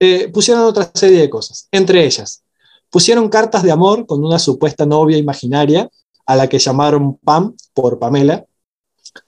eh, 0.00 0.28
pusieron 0.32 0.64
otra 0.64 0.90
serie 0.94 1.20
de 1.20 1.30
cosas. 1.30 1.68
Entre 1.70 2.04
ellas, 2.04 2.42
pusieron 2.90 3.28
cartas 3.28 3.62
de 3.62 3.70
amor 3.70 4.06
con 4.06 4.24
una 4.24 4.38
supuesta 4.38 4.86
novia 4.86 5.16
imaginaria, 5.16 5.88
a 6.26 6.36
la 6.36 6.48
que 6.48 6.58
llamaron 6.58 7.16
Pam 7.16 7.56
por 7.74 7.98
Pamela. 7.98 8.44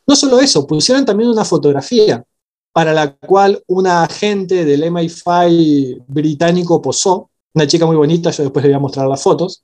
No 0.07 0.17
solo 0.17 0.39
eso, 0.41 0.67
pusieron 0.67 1.05
también 1.05 1.31
una 1.31 1.45
fotografía 1.45 2.25
para 2.73 2.93
la 2.93 3.15
cual 3.15 3.63
una 3.69 4.03
agente 4.03 4.65
del 4.65 4.83
MI5 4.85 6.05
británico 6.09 6.83
posó, 6.83 7.31
una 7.53 7.67
chica 7.67 7.87
muy 7.87 7.97
bonita, 7.97 8.31
yo 8.31 8.43
después 8.43 8.65
le 8.65 8.71
voy 8.71 8.77
a 8.77 8.81
mostrar 8.81 9.07
las 9.07 9.23
fotos, 9.23 9.63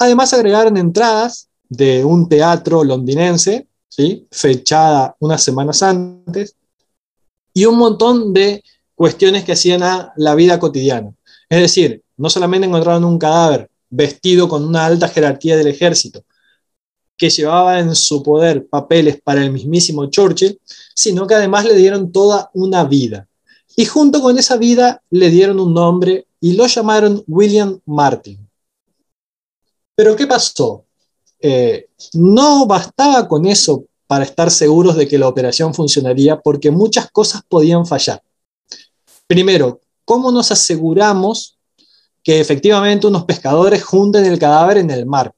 Además 0.00 0.32
agregaron 0.32 0.78
entradas 0.78 1.48
de 1.68 2.02
un 2.06 2.26
teatro 2.26 2.82
londinense, 2.84 3.68
¿sí? 3.86 4.26
fechada 4.30 5.14
unas 5.20 5.42
semanas 5.42 5.82
antes, 5.82 6.56
y 7.52 7.66
un 7.66 7.76
montón 7.76 8.32
de 8.32 8.64
cuestiones 8.94 9.44
que 9.44 9.52
hacían 9.52 9.82
a 9.82 10.14
la 10.16 10.34
vida 10.34 10.58
cotidiana. 10.58 11.12
Es 11.50 11.60
decir, 11.60 12.02
no 12.16 12.30
solamente 12.30 12.66
encontraron 12.66 13.04
un 13.04 13.18
cadáver 13.18 13.70
vestido 13.90 14.48
con 14.48 14.64
una 14.64 14.86
alta 14.86 15.06
jerarquía 15.06 15.58
del 15.58 15.66
ejército, 15.66 16.24
que 17.18 17.28
llevaba 17.28 17.78
en 17.78 17.94
su 17.94 18.22
poder 18.22 18.66
papeles 18.68 19.20
para 19.22 19.42
el 19.42 19.52
mismísimo 19.52 20.06
Churchill, 20.06 20.58
sino 20.94 21.26
que 21.26 21.34
además 21.34 21.66
le 21.66 21.74
dieron 21.74 22.10
toda 22.10 22.50
una 22.54 22.84
vida. 22.84 23.28
Y 23.76 23.84
junto 23.84 24.22
con 24.22 24.38
esa 24.38 24.56
vida 24.56 25.02
le 25.10 25.28
dieron 25.28 25.60
un 25.60 25.74
nombre 25.74 26.26
y 26.40 26.54
lo 26.54 26.66
llamaron 26.66 27.22
William 27.26 27.78
Martin. 27.84 28.49
Pero 30.00 30.16
¿qué 30.16 30.26
pasó? 30.26 30.86
Eh, 31.38 31.90
no 32.14 32.64
bastaba 32.64 33.28
con 33.28 33.44
eso 33.44 33.84
para 34.06 34.24
estar 34.24 34.50
seguros 34.50 34.96
de 34.96 35.06
que 35.06 35.18
la 35.18 35.28
operación 35.28 35.74
funcionaría 35.74 36.40
porque 36.40 36.70
muchas 36.70 37.10
cosas 37.10 37.42
podían 37.46 37.84
fallar. 37.84 38.22
Primero, 39.26 39.82
¿cómo 40.06 40.32
nos 40.32 40.50
aseguramos 40.52 41.58
que 42.24 42.40
efectivamente 42.40 43.08
unos 43.08 43.26
pescadores 43.26 43.84
junten 43.84 44.24
el 44.24 44.38
cadáver 44.38 44.78
en 44.78 44.90
el 44.90 45.04
mar? 45.04 45.34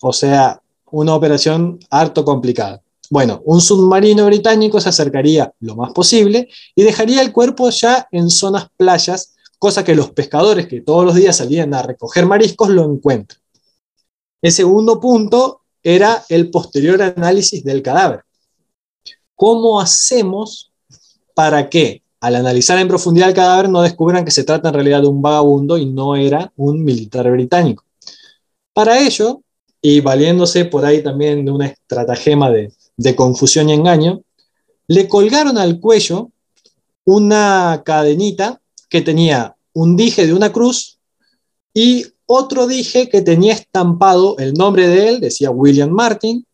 O 0.00 0.14
sea, 0.14 0.62
una 0.90 1.14
operación 1.14 1.80
harto 1.90 2.24
complicada. 2.24 2.80
Bueno, 3.10 3.42
un 3.44 3.60
submarino 3.60 4.24
británico 4.24 4.80
se 4.80 4.88
acercaría 4.88 5.52
lo 5.60 5.76
más 5.76 5.92
posible 5.92 6.48
y 6.74 6.82
dejaría 6.82 7.20
el 7.20 7.30
cuerpo 7.30 7.68
ya 7.68 8.08
en 8.10 8.30
zonas 8.30 8.68
playas, 8.74 9.34
cosa 9.58 9.84
que 9.84 9.94
los 9.94 10.10
pescadores 10.10 10.66
que 10.66 10.80
todos 10.80 11.04
los 11.04 11.14
días 11.14 11.36
salían 11.36 11.74
a 11.74 11.82
recoger 11.82 12.26
mariscos 12.26 12.68
lo 12.68 12.84
encuentran. 12.84 13.40
El 14.40 14.52
segundo 14.52 15.00
punto 15.00 15.62
era 15.82 16.24
el 16.28 16.50
posterior 16.50 17.02
análisis 17.02 17.64
del 17.64 17.82
cadáver. 17.82 18.22
¿Cómo 19.34 19.80
hacemos 19.80 20.72
para 21.34 21.68
que 21.68 22.02
al 22.20 22.36
analizar 22.36 22.78
en 22.78 22.88
profundidad 22.88 23.28
el 23.28 23.34
cadáver 23.34 23.68
no 23.68 23.82
descubran 23.82 24.24
que 24.24 24.30
se 24.30 24.44
trata 24.44 24.68
en 24.68 24.74
realidad 24.74 25.02
de 25.02 25.08
un 25.08 25.22
vagabundo 25.22 25.78
y 25.78 25.86
no 25.86 26.16
era 26.16 26.52
un 26.56 26.84
militar 26.84 27.30
británico? 27.30 27.84
Para 28.72 29.00
ello, 29.00 29.42
y 29.80 30.00
valiéndose 30.00 30.64
por 30.64 30.84
ahí 30.84 31.02
también 31.02 31.44
de 31.44 31.50
una 31.50 31.66
estratagema 31.66 32.50
de, 32.50 32.72
de 32.96 33.16
confusión 33.16 33.68
y 33.68 33.72
engaño, 33.72 34.22
le 34.86 35.08
colgaron 35.08 35.58
al 35.58 35.80
cuello 35.80 36.30
una 37.04 37.82
cadenita 37.84 38.60
que 38.88 39.02
tenía 39.02 39.56
un 39.72 39.96
dije 39.96 40.26
de 40.26 40.34
una 40.34 40.52
cruz 40.52 40.98
y 41.74 42.06
otro 42.26 42.66
dije 42.66 43.08
que 43.08 43.22
tenía 43.22 43.54
estampado 43.54 44.36
el 44.38 44.54
nombre 44.54 44.88
de 44.88 45.08
él, 45.08 45.20
decía 45.20 45.50
William 45.50 45.90
Martin, 45.90 46.44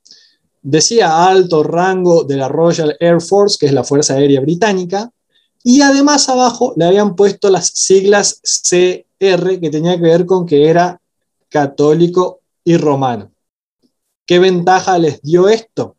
decía 0.62 1.26
alto 1.26 1.62
rango 1.62 2.24
de 2.24 2.36
la 2.36 2.48
Royal 2.48 2.96
Air 3.00 3.20
Force, 3.20 3.56
que 3.58 3.66
es 3.66 3.72
la 3.72 3.84
Fuerza 3.84 4.14
Aérea 4.14 4.40
Británica, 4.40 5.10
y 5.62 5.80
además 5.80 6.28
abajo 6.28 6.74
le 6.76 6.84
habían 6.84 7.16
puesto 7.16 7.50
las 7.50 7.68
siglas 7.68 8.40
CR, 8.42 9.60
que 9.60 9.70
tenía 9.70 9.96
que 9.96 10.02
ver 10.02 10.26
con 10.26 10.46
que 10.46 10.68
era 10.68 11.00
católico 11.48 12.40
y 12.62 12.76
romano. 12.76 13.32
¿Qué 14.26 14.38
ventaja 14.38 14.98
les 14.98 15.22
dio 15.22 15.48
esto? 15.48 15.96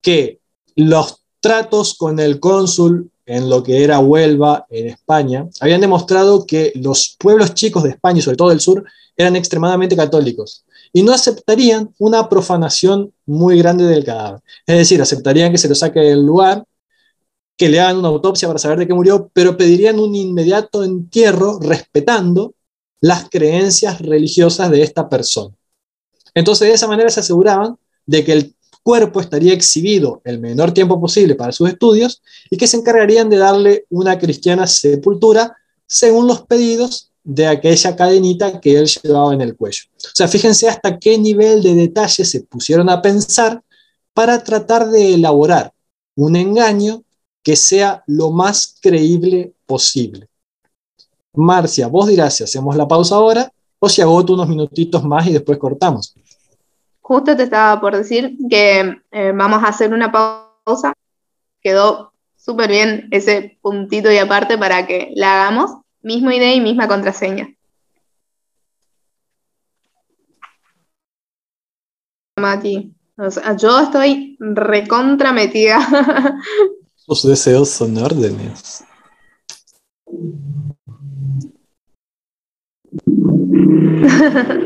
Que 0.00 0.40
los 0.74 1.22
tratos 1.40 1.94
con 1.94 2.18
el 2.18 2.40
cónsul 2.40 3.10
en 3.26 3.50
lo 3.50 3.62
que 3.62 3.84
era 3.84 3.98
Huelva, 3.98 4.66
en 4.70 4.86
España, 4.88 5.46
habían 5.60 5.80
demostrado 5.80 6.46
que 6.46 6.72
los 6.76 7.16
pueblos 7.18 7.54
chicos 7.54 7.82
de 7.82 7.90
España, 7.90 8.20
y 8.20 8.22
sobre 8.22 8.36
todo 8.36 8.48
del 8.50 8.60
sur, 8.60 8.84
eran 9.16 9.36
extremadamente 9.36 9.96
católicos 9.96 10.64
y 10.96 11.02
no 11.02 11.12
aceptarían 11.12 11.94
una 11.98 12.26
profanación 12.28 13.12
muy 13.26 13.58
grande 13.58 13.84
del 13.84 14.02
cadáver. 14.02 14.40
Es 14.66 14.78
decir, 14.78 15.02
aceptarían 15.02 15.52
que 15.52 15.58
se 15.58 15.68
lo 15.68 15.74
saque 15.74 16.00
del 16.00 16.24
lugar, 16.24 16.64
que 17.56 17.68
le 17.68 17.80
hagan 17.80 17.98
una 17.98 18.08
autopsia 18.08 18.48
para 18.48 18.58
saber 18.58 18.78
de 18.78 18.86
qué 18.86 18.94
murió, 18.94 19.30
pero 19.34 19.58
pedirían 19.58 19.98
un 19.98 20.14
inmediato 20.14 20.84
entierro 20.84 21.58
respetando 21.60 22.54
las 23.02 23.28
creencias 23.28 24.00
religiosas 24.00 24.70
de 24.70 24.82
esta 24.82 25.08
persona. 25.08 25.54
Entonces, 26.34 26.68
de 26.68 26.74
esa 26.74 26.88
manera 26.88 27.10
se 27.10 27.20
aseguraban 27.20 27.76
de 28.06 28.24
que 28.24 28.32
el 28.32 28.55
cuerpo 28.86 29.20
estaría 29.20 29.52
exhibido 29.52 30.20
el 30.22 30.38
menor 30.38 30.70
tiempo 30.70 31.00
posible 31.00 31.34
para 31.34 31.50
sus 31.50 31.68
estudios 31.68 32.22
y 32.48 32.56
que 32.56 32.68
se 32.68 32.76
encargarían 32.76 33.28
de 33.28 33.36
darle 33.36 33.84
una 33.90 34.16
cristiana 34.16 34.68
sepultura 34.68 35.56
según 35.88 36.28
los 36.28 36.42
pedidos 36.42 37.10
de 37.24 37.48
aquella 37.48 37.96
cadenita 37.96 38.60
que 38.60 38.78
él 38.78 38.86
llevaba 38.86 39.34
en 39.34 39.40
el 39.40 39.56
cuello. 39.56 39.82
O 39.96 40.14
sea, 40.14 40.28
fíjense 40.28 40.68
hasta 40.68 41.00
qué 41.00 41.18
nivel 41.18 41.64
de 41.64 41.74
detalle 41.74 42.24
se 42.24 42.42
pusieron 42.42 42.88
a 42.88 43.02
pensar 43.02 43.60
para 44.14 44.44
tratar 44.44 44.88
de 44.88 45.14
elaborar 45.14 45.72
un 46.14 46.36
engaño 46.36 47.02
que 47.42 47.56
sea 47.56 48.04
lo 48.06 48.30
más 48.30 48.76
creíble 48.80 49.52
posible. 49.66 50.28
Marcia, 51.34 51.88
vos 51.88 52.06
dirás 52.06 52.34
si 52.34 52.44
hacemos 52.44 52.76
la 52.76 52.86
pausa 52.86 53.16
ahora 53.16 53.52
o 53.80 53.88
si 53.88 54.00
agoto 54.00 54.34
unos 54.34 54.48
minutitos 54.48 55.02
más 55.02 55.26
y 55.26 55.32
después 55.32 55.58
cortamos. 55.58 56.14
Justo 57.06 57.36
te 57.36 57.44
estaba 57.44 57.80
por 57.80 57.96
decir 57.96 58.36
que 58.50 59.00
eh, 59.12 59.32
vamos 59.32 59.62
a 59.62 59.68
hacer 59.68 59.94
una 59.94 60.10
pausa. 60.10 60.92
Quedó 61.60 62.12
súper 62.34 62.68
bien 62.68 63.06
ese 63.12 63.60
puntito 63.62 64.10
y 64.10 64.18
aparte 64.18 64.58
para 64.58 64.88
que 64.88 65.12
la 65.14 65.34
hagamos. 65.34 65.70
Misma 66.02 66.34
idea 66.34 66.52
y 66.52 66.60
misma 66.60 66.88
contraseña. 66.88 67.46
Mati, 72.40 72.92
yo 73.56 73.78
estoy 73.78 74.36
recontra 74.40 75.32
metida. 75.32 75.78
Sus 76.96 77.22
deseos 77.22 77.70
son 77.70 77.96
órdenes. 77.98 78.82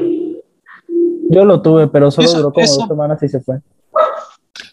Yo 1.33 1.45
lo 1.45 1.63
tuve, 1.63 1.87
pero 1.87 2.11
solo 2.11 2.29
duró 2.29 2.53
como 2.53 2.67
dos 2.67 2.89
semanas 2.89 3.23
y 3.23 3.29
se 3.29 3.41
fue. 3.41 3.61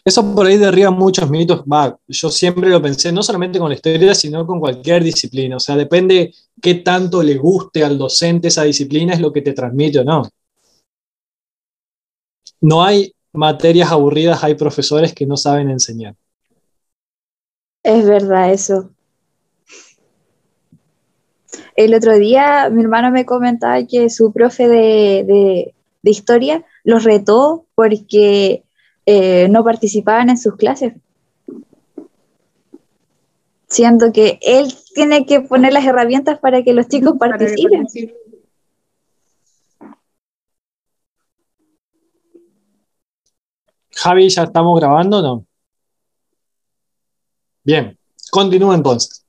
Eso 0.04 0.34
por 0.34 0.44
ahí 0.44 0.56
derriba 0.56 0.90
muchos 0.90 1.30
mitos. 1.30 1.62
Va, 1.62 1.96
yo 2.08 2.30
siempre 2.30 2.68
lo 2.68 2.82
pensé, 2.82 3.12
no 3.12 3.22
solamente 3.22 3.60
con 3.60 3.68
la 3.68 3.76
historia, 3.76 4.12
sino 4.12 4.44
con 4.44 4.58
cualquier 4.58 5.04
disciplina. 5.04 5.54
O 5.54 5.60
sea, 5.60 5.76
depende 5.76 6.34
qué 6.60 6.74
tanto 6.74 7.22
le 7.22 7.36
guste 7.36 7.84
al 7.84 7.96
docente 7.96 8.48
esa 8.48 8.64
disciplina, 8.64 9.14
es 9.14 9.20
lo 9.20 9.32
que 9.32 9.42
te 9.42 9.52
transmite 9.52 10.00
o 10.00 10.04
no. 10.04 10.28
No 12.60 12.82
hay 12.82 13.14
materias 13.32 13.92
aburridas, 13.92 14.42
hay 14.42 14.56
profesores 14.56 15.14
que 15.14 15.26
no 15.26 15.36
saben 15.36 15.70
enseñar. 15.70 16.16
Es 17.84 18.04
verdad 18.04 18.50
eso. 18.50 18.90
El 21.76 21.94
otro 21.94 22.18
día 22.18 22.68
mi 22.68 22.82
hermano 22.82 23.12
me 23.12 23.24
comentaba 23.24 23.80
que 23.84 24.10
su 24.10 24.32
profe 24.32 24.66
de, 24.66 25.24
de 25.24 25.74
historia 26.02 26.64
los 26.84 27.04
retó 27.04 27.66
porque 27.74 28.64
eh, 29.06 29.48
no 29.48 29.64
participaban 29.64 30.30
en 30.30 30.38
sus 30.38 30.56
clases. 30.56 30.94
Siendo 33.68 34.12
que 34.12 34.38
él 34.42 34.72
tiene 34.94 35.26
que 35.26 35.40
poner 35.40 35.72
las 35.72 35.84
herramientas 35.84 36.38
para 36.38 36.62
que 36.62 36.72
los 36.72 36.88
chicos 36.88 37.14
participen. 37.18 37.86
Javi, 43.90 44.28
¿ya 44.28 44.44
estamos 44.44 44.78
grabando 44.78 45.18
o 45.18 45.22
no? 45.22 45.46
Bien, 47.64 47.98
continúo 48.30 48.72
entonces. 48.72 49.26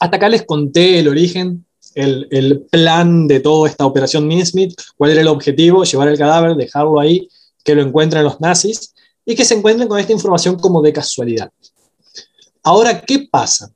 Hasta 0.00 0.16
acá 0.16 0.28
les 0.28 0.44
conté 0.44 0.98
el 0.98 1.08
origen 1.08 1.65
el, 1.96 2.66
plan 2.70 3.26
de 3.26 3.40
toda 3.40 3.68
esta 3.68 3.86
operación 3.86 4.28
Minsmith, 4.28 4.74
cuál 4.96 5.12
era 5.12 5.22
el 5.22 5.28
objetivo, 5.28 5.84
llevar 5.84 6.08
el 6.08 6.18
cadáver, 6.18 6.54
dejarlo 6.54 7.00
ahí, 7.00 7.28
que 7.64 7.74
lo 7.74 7.82
encuentren 7.82 8.22
los 8.22 8.40
nazis 8.40 8.94
y 9.24 9.34
que 9.34 9.44
se 9.44 9.54
encuentren 9.54 9.88
con 9.88 9.98
esta 9.98 10.12
información 10.12 10.56
como 10.56 10.82
de 10.82 10.92
casualidad. 10.92 11.50
Ahora, 12.62 13.00
¿qué 13.00 13.26
pasa? 13.30 13.72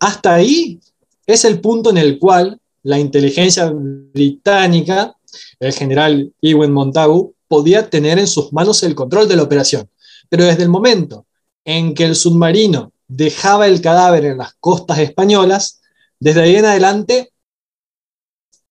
Hasta 0.00 0.34
ahí 0.34 0.80
es 1.26 1.44
el 1.44 1.60
punto 1.60 1.90
en 1.90 1.98
el 1.98 2.18
cual 2.18 2.58
la 2.82 2.98
inteligencia 2.98 3.70
británica, 3.70 5.14
el 5.60 5.72
general 5.72 6.32
Ewen 6.40 6.72
Montagu, 6.72 7.34
podía 7.48 7.90
tener 7.90 8.18
en 8.18 8.26
sus 8.26 8.52
manos 8.52 8.82
el 8.82 8.94
control 8.94 9.28
de 9.28 9.36
la 9.36 9.42
operación. 9.42 9.88
Pero 10.28 10.44
desde 10.44 10.62
el 10.62 10.68
momento 10.68 11.26
en 11.64 11.94
que 11.94 12.04
el 12.04 12.16
submarino 12.16 12.92
dejaba 13.08 13.66
el 13.66 13.80
cadáver 13.80 14.24
en 14.24 14.38
las 14.38 14.54
costas 14.54 14.98
españolas, 14.98 15.80
desde 16.20 16.42
ahí 16.42 16.56
en 16.56 16.64
adelante 16.64 17.32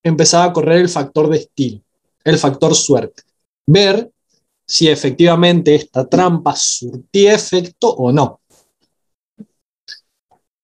empezaba 0.08 0.46
a 0.46 0.54
correr 0.54 0.82
el 0.82 0.89
factor 0.89 1.30
destino, 1.30 1.82
el 2.24 2.38
factor 2.38 2.76
suerte. 2.76 3.24
Ver 3.65 4.12
si 4.65 4.89
efectivamente 4.89 5.76
esta 5.76 6.08
trampa 6.08 6.56
surtía 6.56 7.34
efecto 7.34 7.89
o 7.89 8.12
no. 8.12 8.41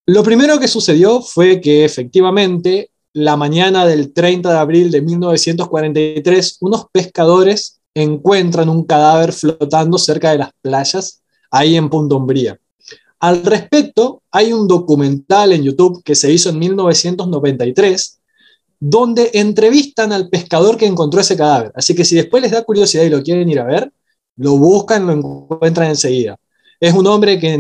Lo 0.06 0.24
primero 0.24 0.60
que 0.60 0.68
sucedió 0.68 1.22
fue 1.22 1.62
que 1.62 1.86
efectivamente 1.86 2.92
la 3.14 3.38
mañana 3.38 3.86
del 3.86 4.12
30 4.12 4.52
de 4.52 4.58
abril 4.58 4.92
de 4.92 5.02
1943 5.02 6.58
unos 6.62 6.88
pescadores 6.92 7.80
encuentran 7.94 8.70
un 8.70 8.84
cadáver 8.84 9.32
flotando 9.32 9.98
cerca 9.98 10.32
de 10.32 10.40
las 10.40 10.50
playas 10.62 11.22
ahí 11.52 11.78
en 11.78 11.90
Punta 11.90 12.16
Umbría. 12.16 12.60
Al 13.20 13.46
respecto, 13.46 14.22
hay 14.32 14.52
un 14.52 14.68
documental 14.68 15.54
en 15.54 15.64
YouTube 15.64 16.04
que 16.04 16.16
se 16.16 16.30
hizo 16.30 16.50
en 16.50 16.60
1993 16.60 18.20
donde 18.86 19.32
entrevistan 19.34 20.12
al 20.12 20.28
pescador 20.28 20.76
que 20.76 20.86
encontró 20.86 21.22
ese 21.22 21.38
cadáver. 21.38 21.72
Así 21.74 21.96
que 21.96 22.04
si 22.04 22.18
después 22.18 22.44
les 22.44 22.52
da 22.52 22.64
curiosidad 22.64 23.06
y 23.06 23.10
lo 23.10 23.24
quieren 23.24 23.50
ir 23.50 23.62
a 23.62 23.64
ver, 23.64 23.90
lo 24.36 24.58
buscan, 24.58 25.08
lo 25.08 25.14
encuentran 25.14 25.90
enseguida. 25.90 26.36
Es 26.82 26.94
un 26.94 27.08
hombre 27.08 27.40
que 27.40 27.58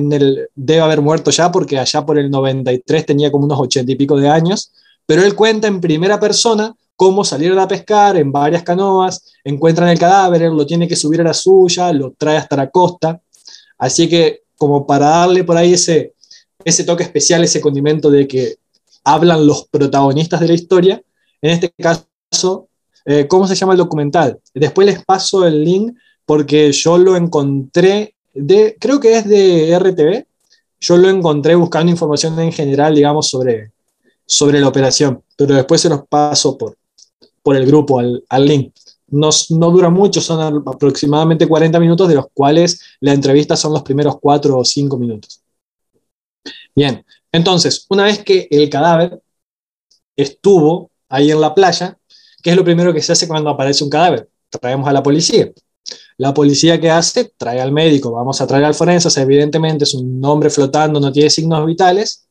debe 0.53 0.81
haber 0.81 0.99
muerto 0.99 1.31
ya 1.31 1.49
porque 1.49 1.79
allá 1.79 2.05
por 2.05 2.19
el 2.19 2.29
93 2.29 3.05
tenía 3.05 3.31
como 3.31 3.45
unos 3.45 3.57
ochenta 3.57 3.89
y 3.89 3.95
pico 3.95 4.17
de 4.17 4.27
años, 4.27 4.73
pero 5.05 5.23
él 5.23 5.33
cuenta 5.33 5.69
en 5.69 5.79
primera 5.79 6.19
persona 6.19 6.75
cómo 6.97 7.23
salieron 7.23 7.57
a 7.57 7.69
pescar 7.69 8.17
en 8.17 8.29
varias 8.33 8.63
canoas, 8.63 9.31
encuentran 9.45 9.87
el 9.87 9.99
cadáver, 9.99 10.41
él 10.41 10.51
lo 10.51 10.65
tiene 10.65 10.89
que 10.89 10.97
subir 10.97 11.21
a 11.21 11.23
la 11.23 11.33
suya, 11.33 11.93
lo 11.93 12.11
trae 12.17 12.35
hasta 12.35 12.57
la 12.57 12.69
costa. 12.69 13.21
Así 13.77 14.09
que 14.09 14.41
como 14.57 14.85
para 14.85 15.05
darle 15.05 15.45
por 15.45 15.55
ahí 15.55 15.71
ese, 15.71 16.15
ese 16.65 16.83
toque 16.83 17.03
especial, 17.03 17.45
ese 17.45 17.61
condimento 17.61 18.11
de 18.11 18.27
que 18.27 18.55
hablan 19.05 19.47
los 19.47 19.69
protagonistas 19.69 20.41
de 20.41 20.47
la 20.49 20.53
historia, 20.53 21.01
en 21.43 21.51
este 21.51 21.73
caso, 21.77 22.69
Eh, 23.05 23.27
¿Cómo 23.27 23.45
se 23.45 23.55
llama 23.55 23.73
el 23.73 23.79
documental? 23.79 24.39
Después 24.53 24.87
les 24.87 25.03
paso 25.03 25.45
el 25.45 25.61
link 25.61 25.93
porque 26.25 26.71
yo 26.71 26.97
lo 26.97 27.17
encontré 27.17 28.15
de, 28.33 28.77
creo 28.79 29.01
que 29.01 29.17
es 29.17 29.27
de 29.27 29.77
RTV, 29.77 30.25
yo 30.79 30.95
lo 30.95 31.09
encontré 31.09 31.55
buscando 31.55 31.91
información 31.91 32.39
en 32.39 32.53
general, 32.53 32.95
digamos, 32.95 33.29
sobre, 33.29 33.73
sobre 34.25 34.61
la 34.61 34.69
operación, 34.69 35.21
pero 35.35 35.53
después 35.53 35.81
se 35.81 35.89
los 35.89 36.07
paso 36.07 36.57
por, 36.57 36.77
por 37.41 37.57
el 37.57 37.65
grupo, 37.65 37.99
al, 37.99 38.45
link. 38.45 38.73
No, 39.07 39.29
no, 39.49 39.69
dura 39.69 39.89
mucho, 39.89 40.21
son 40.21 40.63
aproximadamente 40.65 41.45
40 41.45 41.77
minutos, 41.81 42.07
de 42.07 42.15
los 42.15 42.27
cuales 42.33 42.79
la 43.01 43.11
entrevista 43.11 43.57
son 43.57 43.73
los 43.73 43.83
primeros 43.83 44.17
4 44.21 44.57
o 44.57 44.63
5 44.63 44.97
minutos. 44.97 45.41
Bien, 46.73 47.05
entonces, 47.33 47.85
una 47.89 48.05
vez 48.05 48.23
que 48.23 48.47
el 48.49 48.69
cadáver 48.69 49.21
estuvo 50.15 50.89
ahí 51.13 51.29
en 51.29 51.39
la 51.39 51.53
playa, 51.53 51.95
¿qué 52.41 52.49
es 52.49 52.55
lo 52.55 52.63
primero 52.63 52.91
que 52.91 53.01
se 53.01 53.11
hace 53.11 53.27
cuando 53.27 53.51
aparece 53.51 53.83
un 53.83 53.89
cadáver? 53.91 54.27
Traemos 54.49 54.87
a 54.87 54.93
la 54.93 55.03
policía. 55.03 55.51
La 56.17 56.33
policía 56.33 56.81
que 56.81 56.89
hace, 56.89 57.31
trae 57.37 57.61
al 57.61 57.71
médico, 57.71 58.11
vamos 58.11 58.41
a 58.41 58.47
traer 58.47 58.65
al 58.65 58.73
forense, 58.73 59.21
evidentemente 59.21 59.83
es 59.83 59.93
un 59.93 60.23
hombre 60.25 60.49
flotando, 60.49 60.99
no 60.99 61.11
tiene 61.11 61.29
signos 61.29 61.63
vitales, 61.67 62.25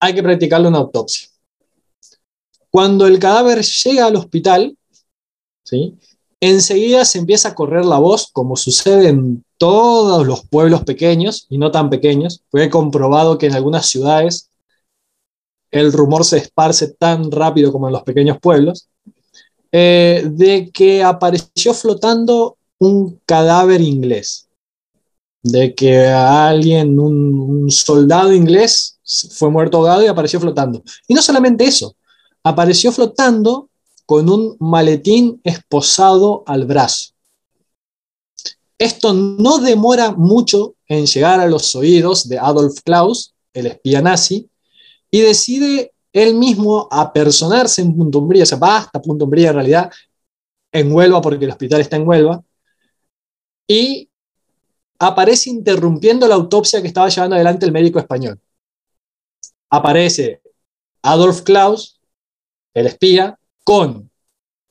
hay 0.00 0.12
que 0.12 0.24
practicarle 0.24 0.66
una 0.66 0.78
autopsia. 0.78 1.28
Cuando 2.68 3.06
el 3.06 3.20
cadáver 3.20 3.62
llega 3.62 4.06
al 4.06 4.16
hospital, 4.16 4.76
¿sí? 5.62 5.94
enseguida 6.40 7.04
se 7.04 7.18
empieza 7.18 7.50
a 7.50 7.54
correr 7.54 7.84
la 7.84 7.98
voz, 7.98 8.28
como 8.32 8.56
sucede 8.56 9.08
en 9.08 9.44
todos 9.56 10.26
los 10.26 10.44
pueblos 10.48 10.82
pequeños 10.82 11.46
y 11.48 11.58
no 11.58 11.70
tan 11.70 11.90
pequeños. 11.90 12.42
Fue 12.50 12.68
comprobado 12.70 13.38
que 13.38 13.46
en 13.46 13.54
algunas 13.54 13.86
ciudades 13.86 14.50
el 15.74 15.92
rumor 15.92 16.24
se 16.24 16.38
esparce 16.38 16.94
tan 16.94 17.32
rápido 17.32 17.72
como 17.72 17.88
en 17.88 17.94
los 17.94 18.04
pequeños 18.04 18.38
pueblos, 18.40 18.86
eh, 19.72 20.22
de 20.24 20.70
que 20.70 21.02
apareció 21.02 21.74
flotando 21.74 22.56
un 22.78 23.20
cadáver 23.26 23.80
inglés, 23.80 24.46
de 25.42 25.74
que 25.74 26.06
alguien, 26.06 26.96
un, 27.00 27.40
un 27.40 27.70
soldado 27.72 28.32
inglés, 28.32 29.00
fue 29.32 29.50
muerto 29.50 29.78
ahogado 29.78 30.04
y 30.04 30.06
apareció 30.06 30.38
flotando. 30.38 30.80
Y 31.08 31.14
no 31.14 31.20
solamente 31.20 31.64
eso, 31.64 31.96
apareció 32.44 32.92
flotando 32.92 33.68
con 34.06 34.30
un 34.30 34.56
maletín 34.60 35.40
esposado 35.42 36.44
al 36.46 36.66
brazo. 36.66 37.10
Esto 38.78 39.12
no 39.12 39.58
demora 39.58 40.12
mucho 40.12 40.76
en 40.86 41.06
llegar 41.06 41.40
a 41.40 41.46
los 41.46 41.74
oídos 41.74 42.28
de 42.28 42.38
Adolf 42.38 42.80
Klaus, 42.84 43.34
el 43.52 43.66
espía 43.66 44.00
nazi, 44.00 44.48
y 45.14 45.20
decide 45.20 45.92
él 46.12 46.34
mismo 46.34 46.88
apersonarse 46.90 47.80
en 47.80 47.96
Punto 47.96 48.18
Umbría, 48.18 48.42
o 48.42 48.46
sea, 48.46 48.58
va 48.58 48.78
hasta 48.78 49.00
Punto 49.00 49.26
Umbría 49.26 49.50
en 49.50 49.54
realidad, 49.54 49.88
en 50.72 50.90
Huelva, 50.90 51.20
porque 51.20 51.44
el 51.44 51.52
hospital 51.52 51.80
está 51.80 51.94
en 51.94 52.08
Huelva, 52.08 52.42
y 53.68 54.10
aparece 54.98 55.50
interrumpiendo 55.50 56.26
la 56.26 56.34
autopsia 56.34 56.82
que 56.82 56.88
estaba 56.88 57.08
llevando 57.10 57.36
adelante 57.36 57.64
el 57.64 57.70
médico 57.70 58.00
español. 58.00 58.40
Aparece 59.70 60.42
Adolf 61.02 61.42
Klaus, 61.42 62.00
el 62.74 62.88
espía, 62.88 63.38
con 63.62 64.10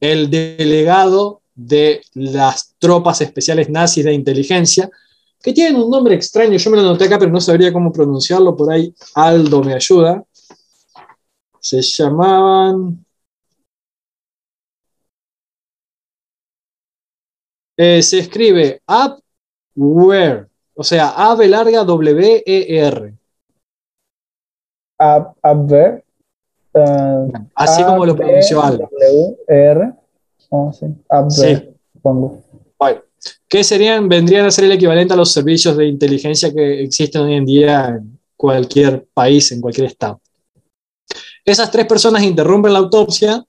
el 0.02 0.30
delegado 0.30 1.42
de 1.56 2.02
las 2.16 2.76
tropas 2.80 3.22
especiales 3.22 3.70
nazis 3.70 4.04
de 4.04 4.12
inteligencia, 4.12 4.92
que 5.42 5.54
tienen 5.54 5.82
un 5.82 5.90
nombre 5.90 6.16
extraño, 6.16 6.58
yo 6.58 6.70
me 6.70 6.76
lo 6.76 6.84
noté 6.84 7.06
acá, 7.06 7.18
pero 7.18 7.32
no 7.32 7.40
sabría 7.40 7.72
cómo 7.72 7.94
pronunciarlo, 7.94 8.58
por 8.58 8.74
ahí 8.74 8.94
Aldo 9.14 9.64
me 9.64 9.74
ayuda. 9.74 10.22
Se 11.64 11.82
llamaban... 11.82 13.06
Eh, 17.78 18.04
se 18.04 18.20
escribe 18.20 18.82
Abwehr, 18.86 20.48
o 20.76 20.84
sea, 20.84 21.10
A 21.10 21.34
B 21.36 21.48
larga 21.48 21.84
W 21.84 22.44
E 22.46 22.78
R. 22.78 23.14
Ab, 25.00 25.34
Abwehr. 25.42 26.04
Uh, 26.76 27.32
Así 27.56 27.84
como 27.84 28.06
lo 28.06 28.16
pronunció 28.16 28.62
Aldo. 28.62 28.90
W 28.92 29.38
E 29.48 29.56
R. 29.56 29.92
Oh, 30.50 30.72
sí. 30.72 30.86
Abwehr, 31.10 31.58
Sí. 31.58 31.76
supongo. 31.94 32.44
Bueno, 32.78 33.02
¿qué 33.48 33.64
serían? 33.64 34.08
Vendrían 34.08 34.46
a 34.46 34.52
ser 34.52 34.66
el 34.66 34.74
equivalente 34.74 35.14
a 35.16 35.18
los 35.18 35.34
servicios 35.34 35.76
de 35.76 35.88
inteligencia 35.88 36.54
que 36.54 36.84
existen 36.84 37.24
hoy 37.24 37.34
en 37.36 37.46
día 37.46 37.88
en 37.88 38.20
cualquier 38.38 39.08
país, 39.16 39.52
en 39.52 39.62
cualquier 39.62 39.88
estado. 39.88 40.22
Esas 41.46 41.72
tres 41.72 41.86
personas 41.86 42.24
interrumpen 42.24 42.74
la 42.74 42.80
autopsia 42.80 43.44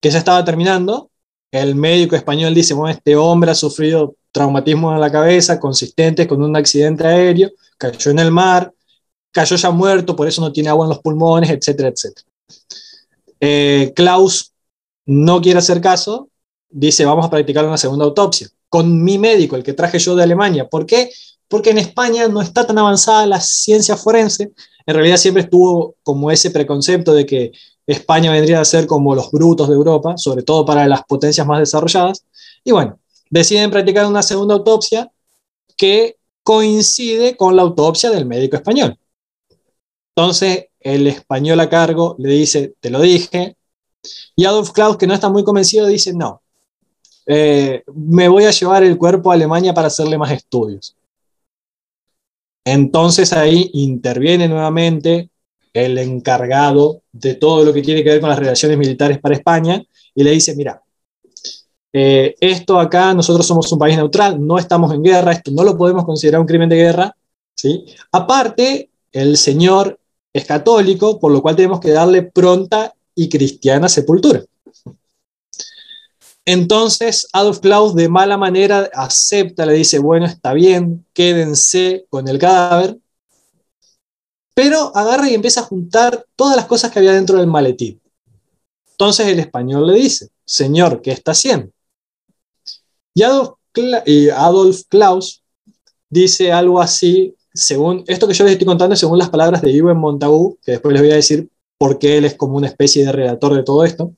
que 0.00 0.10
se 0.10 0.18
estaba 0.18 0.44
terminando. 0.44 1.10
El 1.50 1.74
médico 1.74 2.16
español 2.16 2.54
dice, 2.54 2.74
bueno, 2.74 2.94
este 2.94 3.16
hombre 3.16 3.50
ha 3.50 3.54
sufrido 3.54 4.16
traumatismos 4.32 4.94
en 4.94 5.00
la 5.00 5.10
cabeza 5.10 5.58
consistentes 5.58 6.26
con 6.26 6.42
un 6.42 6.56
accidente 6.56 7.06
aéreo, 7.06 7.50
cayó 7.76 8.10
en 8.10 8.20
el 8.20 8.30
mar, 8.30 8.72
cayó 9.32 9.56
ya 9.56 9.70
muerto, 9.70 10.14
por 10.14 10.28
eso 10.28 10.40
no 10.40 10.52
tiene 10.52 10.68
agua 10.68 10.86
en 10.86 10.90
los 10.90 11.00
pulmones, 11.00 11.50
etcétera, 11.50 11.88
etcétera. 11.88 12.26
Eh, 13.40 13.92
Klaus 13.94 14.52
no 15.06 15.40
quiere 15.40 15.58
hacer 15.58 15.80
caso, 15.80 16.28
dice, 16.68 17.04
vamos 17.04 17.26
a 17.26 17.30
practicar 17.30 17.64
una 17.64 17.78
segunda 17.78 18.04
autopsia 18.04 18.48
con 18.68 19.02
mi 19.02 19.18
médico, 19.18 19.56
el 19.56 19.64
que 19.64 19.72
traje 19.72 19.98
yo 19.98 20.14
de 20.14 20.22
Alemania. 20.22 20.68
¿Por 20.68 20.86
qué? 20.86 21.10
Porque 21.48 21.70
en 21.70 21.78
España 21.78 22.28
no 22.28 22.40
está 22.40 22.66
tan 22.66 22.78
avanzada 22.78 23.26
la 23.26 23.40
ciencia 23.40 23.96
forense. 23.96 24.52
En 24.90 24.96
realidad 24.96 25.18
siempre 25.18 25.44
estuvo 25.44 25.94
como 26.02 26.32
ese 26.32 26.50
preconcepto 26.50 27.14
de 27.14 27.24
que 27.24 27.52
España 27.86 28.32
vendría 28.32 28.60
a 28.60 28.64
ser 28.64 28.88
como 28.88 29.14
los 29.14 29.30
brutos 29.30 29.68
de 29.68 29.76
Europa, 29.76 30.16
sobre 30.16 30.42
todo 30.42 30.66
para 30.66 30.88
las 30.88 31.04
potencias 31.04 31.46
más 31.46 31.60
desarrolladas. 31.60 32.24
Y 32.64 32.72
bueno, 32.72 32.98
deciden 33.30 33.70
practicar 33.70 34.04
una 34.06 34.20
segunda 34.20 34.54
autopsia 34.54 35.08
que 35.76 36.16
coincide 36.42 37.36
con 37.36 37.54
la 37.54 37.62
autopsia 37.62 38.10
del 38.10 38.26
médico 38.26 38.56
español. 38.56 38.98
Entonces, 40.16 40.66
el 40.80 41.06
español 41.06 41.60
a 41.60 41.70
cargo 41.70 42.16
le 42.18 42.30
dice, 42.30 42.74
te 42.80 42.90
lo 42.90 43.00
dije, 43.00 43.56
y 44.34 44.44
Adolf 44.44 44.72
Klaus, 44.72 44.96
que 44.96 45.06
no 45.06 45.14
está 45.14 45.28
muy 45.28 45.44
convencido, 45.44 45.86
dice, 45.86 46.12
no, 46.12 46.42
eh, 47.26 47.84
me 47.94 48.26
voy 48.26 48.44
a 48.46 48.50
llevar 48.50 48.82
el 48.82 48.98
cuerpo 48.98 49.30
a 49.30 49.34
Alemania 49.34 49.72
para 49.72 49.86
hacerle 49.86 50.18
más 50.18 50.32
estudios. 50.32 50.96
Entonces 52.64 53.32
ahí 53.32 53.70
interviene 53.74 54.48
nuevamente 54.48 55.30
el 55.72 55.98
encargado 55.98 57.02
de 57.12 57.34
todo 57.34 57.64
lo 57.64 57.72
que 57.72 57.82
tiene 57.82 58.02
que 58.02 58.10
ver 58.10 58.20
con 58.20 58.30
las 58.30 58.38
relaciones 58.38 58.76
militares 58.76 59.18
para 59.18 59.34
España 59.34 59.82
y 60.14 60.24
le 60.24 60.32
dice, 60.32 60.54
mira, 60.56 60.82
eh, 61.92 62.34
esto 62.40 62.78
acá, 62.78 63.14
nosotros 63.14 63.46
somos 63.46 63.70
un 63.72 63.78
país 63.78 63.96
neutral, 63.96 64.44
no 64.44 64.58
estamos 64.58 64.92
en 64.92 65.02
guerra, 65.02 65.32
esto 65.32 65.50
no 65.50 65.64
lo 65.64 65.76
podemos 65.76 66.04
considerar 66.04 66.40
un 66.40 66.46
crimen 66.46 66.68
de 66.68 66.76
guerra. 66.76 67.16
¿sí? 67.54 67.84
Aparte, 68.12 68.90
el 69.12 69.36
señor 69.36 69.98
es 70.32 70.44
católico, 70.44 71.18
por 71.18 71.32
lo 71.32 71.42
cual 71.42 71.56
tenemos 71.56 71.80
que 71.80 71.90
darle 71.90 72.22
pronta 72.22 72.94
y 73.14 73.28
cristiana 73.28 73.88
sepultura. 73.88 74.42
Entonces 76.46 77.28
Adolf 77.32 77.60
Klaus 77.60 77.94
de 77.94 78.08
mala 78.08 78.36
manera 78.36 78.88
acepta, 78.94 79.66
le 79.66 79.74
dice, 79.74 79.98
bueno, 79.98 80.26
está 80.26 80.52
bien, 80.52 81.06
quédense 81.12 82.06
con 82.08 82.26
el 82.28 82.38
cadáver, 82.38 82.96
pero 84.54 84.94
agarra 84.96 85.28
y 85.30 85.34
empieza 85.34 85.60
a 85.60 85.64
juntar 85.64 86.24
todas 86.36 86.56
las 86.56 86.66
cosas 86.66 86.90
que 86.90 86.98
había 86.98 87.12
dentro 87.12 87.38
del 87.38 87.46
maletín. 87.46 88.00
Entonces 88.92 89.28
el 89.28 89.38
español 89.38 89.86
le 89.86 89.94
dice, 89.94 90.28
señor, 90.44 91.00
¿qué 91.02 91.12
está 91.12 91.32
haciendo? 91.32 91.70
Y 93.14 93.22
Adolf, 94.30 94.82
Klaus 94.88 95.42
dice 96.08 96.52
algo 96.52 96.80
así, 96.80 97.34
según 97.54 98.04
esto 98.06 98.26
que 98.26 98.34
yo 98.34 98.44
les 98.44 98.52
estoy 98.52 98.66
contando, 98.66 98.96
según 98.96 99.18
las 99.18 99.30
palabras 99.30 99.62
de 99.62 99.70
Iwen 99.72 99.96
Montagu, 99.96 100.58
que 100.62 100.72
después 100.72 100.92
les 100.92 101.02
voy 101.02 101.12
a 101.12 101.16
decir 101.16 101.48
por 101.78 101.98
qué 101.98 102.18
él 102.18 102.24
es 102.24 102.34
como 102.34 102.56
una 102.56 102.66
especie 102.66 103.04
de 103.04 103.12
redactor 103.12 103.54
de 103.54 103.62
todo 103.62 103.84
esto. 103.84 104.14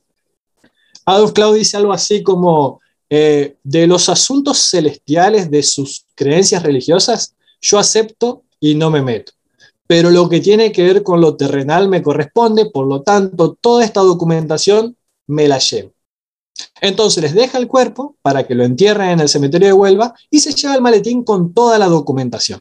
Adolf 1.05 1.33
Klaus 1.33 1.55
dice 1.55 1.77
algo 1.77 1.93
así 1.93 2.23
como, 2.23 2.81
eh, 3.09 3.57
de 3.63 3.87
los 3.87 4.09
asuntos 4.09 4.57
celestiales 4.57 5.51
de 5.51 5.61
sus 5.61 6.05
creencias 6.15 6.63
religiosas, 6.63 7.35
yo 7.61 7.77
acepto 7.77 8.43
y 8.59 8.75
no 8.75 8.89
me 8.89 9.01
meto. 9.01 9.33
Pero 9.85 10.09
lo 10.09 10.29
que 10.29 10.39
tiene 10.39 10.71
que 10.71 10.83
ver 10.83 11.03
con 11.03 11.21
lo 11.21 11.35
terrenal 11.35 11.89
me 11.89 12.01
corresponde, 12.01 12.71
por 12.71 12.87
lo 12.87 13.01
tanto, 13.03 13.57
toda 13.59 13.83
esta 13.83 14.01
documentación 14.01 14.97
me 15.27 15.47
la 15.47 15.59
llevo. 15.59 15.93
Entonces 16.81 17.23
les 17.23 17.33
deja 17.33 17.57
el 17.57 17.67
cuerpo 17.67 18.17
para 18.21 18.47
que 18.47 18.55
lo 18.55 18.63
entierren 18.63 19.11
en 19.11 19.19
el 19.19 19.29
cementerio 19.29 19.67
de 19.67 19.73
Huelva 19.73 20.13
y 20.29 20.39
se 20.39 20.53
lleva 20.53 20.75
el 20.75 20.81
maletín 20.81 21.23
con 21.23 21.53
toda 21.53 21.77
la 21.77 21.87
documentación. 21.87 22.59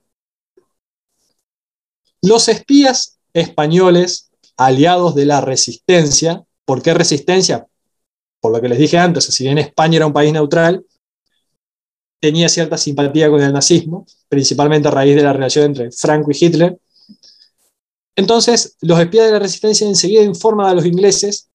Los 2.21 2.49
espías 2.49 3.19
españoles, 3.33 4.31
aliados 4.57 5.15
de 5.15 5.27
la 5.27 5.41
resistencia, 5.41 6.45
¿por 6.65 6.83
qué 6.83 6.95
resistencia? 6.95 7.67
Por 8.43 8.51
lo 8.53 8.61
que 8.61 8.69
les 8.69 8.79
dije 8.79 8.99
antes, 8.99 9.25
si 9.25 9.45
bien 9.45 9.59
España 9.59 9.99
era 9.99 10.07
un 10.07 10.13
país 10.13 10.33
neutral, 10.33 10.85
tenía 12.21 12.49
cierta 12.49 12.77
simpatía 12.77 13.31
con 13.31 13.41
el 13.41 13.53
nazismo, 13.53 14.05
principalmente 14.29 14.89
a 14.89 14.91
raíz 14.91 15.15
de 15.15 15.23
la 15.23 15.33
relación 15.33 15.67
entre 15.67 15.93
Franco 15.93 16.33
y 16.33 16.37
Hitler. 16.45 16.77
Entonces, 18.17 18.77
los 18.81 18.99
espías 18.99 19.27
de 19.27 19.33
la 19.33 19.39
resistencia 19.39 19.87
enseguida 19.87 20.23
informan 20.23 20.67
a 20.67 20.75
los 20.75 20.85
ingleses 20.85 21.51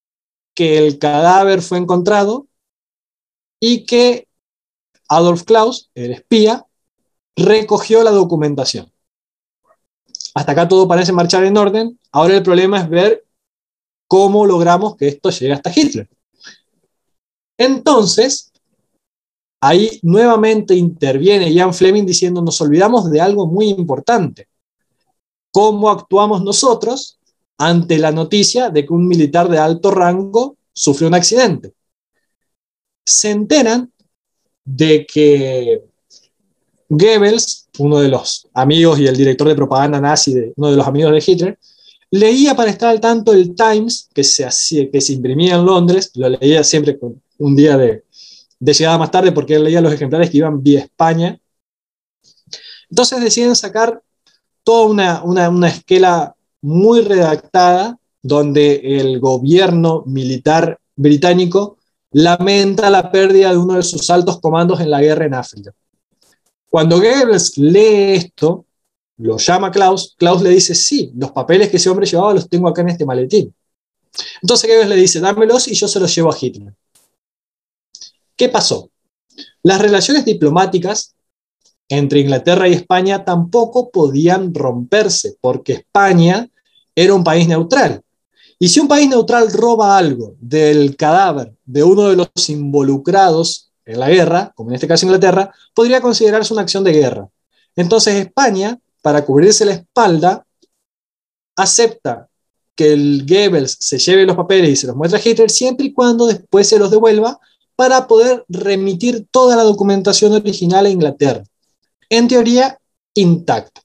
que 0.56 0.78
el 0.78 0.98
cadáver 0.98 1.62
fue 1.62 1.78
encontrado 1.78 2.48
y 3.60 3.86
que 3.86 4.30
Adolf 5.10 5.44
Klaus, 5.44 5.90
el 5.94 6.14
espía, 6.14 6.66
recogió 7.36 8.02
la 8.02 8.12
documentación. 8.12 8.90
Hasta 10.34 10.54
acá 10.54 10.70
todo 10.70 10.88
parece 10.88 11.12
marchar 11.12 11.44
en 11.44 11.58
orden. 11.58 12.00
Ahora 12.14 12.38
el 12.38 12.44
problema 12.44 12.80
es 12.80 12.90
ver 12.90 13.26
cómo 14.08 14.46
logramos 14.46 14.96
que 14.96 15.10
esto 15.10 15.32
llegue 15.32 15.52
hasta 15.52 15.74
Hitler. 15.76 16.08
Entonces, 17.58 18.52
ahí 19.62 20.00
nuevamente 20.04 20.76
interviene 20.76 21.54
Jan 21.54 21.74
Fleming 21.74 22.06
diciendo, 22.06 22.42
nos 22.42 22.62
olvidamos 22.62 23.10
de 23.10 23.22
algo 23.22 23.48
muy 23.48 23.70
importante. 23.70 24.48
¿Cómo 25.52 25.90
actuamos 25.90 26.44
nosotros 26.44 27.20
ante 27.58 27.98
la 27.98 28.12
noticia 28.12 28.70
de 28.70 28.86
que 28.86 28.94
un 28.94 29.08
militar 29.08 29.50
de 29.50 29.58
alto 29.58 29.92
rango 29.92 30.58
sufrió 30.74 31.08
un 31.08 31.16
accidente? 31.16 31.74
Se 33.06 33.32
enteran 33.32 33.92
de 34.64 35.06
que 35.06 35.84
Goebbels, 36.90 37.70
uno 37.80 38.00
de 38.00 38.10
los 38.10 38.48
amigos 38.54 39.00
y 39.00 39.08
el 39.08 39.18
director 39.18 39.48
de 39.48 39.56
propaganda 39.56 40.00
nazi, 40.00 40.34
de, 40.34 40.54
uno 40.56 40.72
de 40.72 40.78
los 40.78 40.88
amigos 40.88 41.12
de 41.12 41.32
Hitler, 41.32 41.60
leía 42.12 42.56
para 42.56 42.70
estar 42.70 42.90
al 42.90 43.02
tanto 43.02 43.34
el 43.34 43.56
Times 43.56 44.10
que 44.14 44.24
se, 44.24 44.90
que 44.90 45.02
se 45.02 45.14
imprimía 45.14 45.56
en 45.56 45.66
Londres, 45.66 46.12
lo 46.16 46.30
leía 46.30 46.64
siempre 46.64 46.98
con 46.98 47.22
un 47.40 47.56
día 47.56 47.78
de, 47.78 48.04
de 48.60 48.74
llegada 48.74 48.98
más 48.98 49.12
tarde 49.12 49.32
porque 49.32 49.56
él 49.56 49.64
leía 49.64 49.82
los 49.82 49.94
ejemplares 49.94 50.30
que 50.30 50.38
iban 50.38 50.62
vía 50.62 50.82
España. 50.82 51.40
Entonces 52.90 53.22
deciden 53.22 53.56
sacar 53.56 54.02
toda 54.64 54.88
una, 54.88 55.24
una, 55.24 55.50
una 55.50 55.70
esquela 55.70 56.36
muy 56.62 57.02
redactada 57.02 57.98
donde 58.22 59.00
el 59.00 59.20
gobierno 59.20 60.04
militar 60.06 60.80
británico 60.96 61.78
lamenta 62.12 62.90
la 62.90 63.12
pérdida 63.12 63.52
de 63.52 63.58
uno 63.58 63.76
de 63.76 63.84
sus 63.84 64.10
altos 64.10 64.40
comandos 64.40 64.80
en 64.80 64.90
la 64.90 65.02
guerra 65.02 65.26
en 65.26 65.34
África. 65.34 65.74
Cuando 66.70 66.98
Goebbels 66.98 67.58
lee 67.58 68.16
esto, 68.16 68.66
lo 69.18 69.38
llama 69.38 69.72
Klaus, 69.72 70.16
Klaus 70.18 70.42
le 70.42 70.50
dice, 70.50 70.76
sí, 70.76 71.12
los 71.16 71.32
papeles 71.32 71.70
que 71.70 71.78
ese 71.78 71.90
hombre 71.90 72.06
llevaba 72.06 72.34
los 72.34 72.50
tengo 72.50 72.68
acá 72.68 72.82
en 72.82 72.90
este 72.90 73.06
maletín. 73.06 73.54
Entonces 74.42 74.70
Goebbels 74.70 74.90
le 74.90 74.96
dice, 74.96 75.20
dámelos 75.20 75.68
y 75.68 75.74
yo 75.74 75.88
se 75.88 76.00
los 76.00 76.14
llevo 76.14 76.32
a 76.32 76.38
Hitler. 76.40 76.74
¿Qué 78.38 78.50
pasó? 78.50 78.92
Las 79.64 79.82
relaciones 79.82 80.24
diplomáticas 80.24 81.16
entre 81.90 82.20
Inglaterra 82.20 82.68
y 82.68 82.74
España 82.74 83.26
tampoco 83.26 83.90
podían 83.90 84.54
romperse, 84.54 85.36
porque 85.42 85.74
España 85.74 86.48
era 86.96 87.14
un 87.14 87.24
país 87.24 87.48
neutral. 87.48 88.02
Y 88.60 88.70
si 88.70 88.80
un 88.80 88.88
país 88.88 89.10
neutral 89.10 89.52
roba 89.52 89.98
algo 89.98 90.36
del 90.40 90.96
cadáver 90.96 91.54
de 91.66 91.84
uno 91.84 92.10
de 92.10 92.16
los 92.16 92.50
involucrados 92.50 93.72
en 93.86 94.00
la 94.00 94.10
guerra, 94.10 94.52
como 94.56 94.70
en 94.72 94.76
este 94.76 94.88
caso 94.88 95.06
Inglaterra, 95.06 95.54
podría 95.74 96.02
considerarse 96.02 96.54
una 96.54 96.64
acción 96.64 96.84
de 96.84 96.94
guerra. 96.94 97.30
Entonces 97.76 98.16
España, 98.16 98.80
para 99.02 99.24
cubrirse 99.24 99.66
la 99.66 99.74
espalda, 99.74 100.46
acepta 101.56 102.28
que 102.76 102.94
el 102.94 103.26
Goebbels 103.28 103.78
se 103.80 103.98
lleve 103.98 104.26
los 104.26 104.36
papeles 104.36 104.70
y 104.72 104.76
se 104.76 104.88
los 104.88 104.96
muestre 104.96 105.20
a 105.20 105.28
Hitler 105.28 105.50
siempre 105.50 105.88
y 105.88 105.94
cuando 105.94 106.28
después 106.28 106.68
se 106.68 106.78
los 106.78 106.92
devuelva 106.92 107.40
para 107.78 108.08
poder 108.08 108.44
remitir 108.50 109.28
toda 109.32 109.56
la 109.56 109.64
documentación 109.64 110.34
original 110.34 110.86
a 110.86 110.90
Inglaterra. 110.90 111.44
En 112.10 112.28
teoría, 112.28 112.78
intacta. 113.14 113.82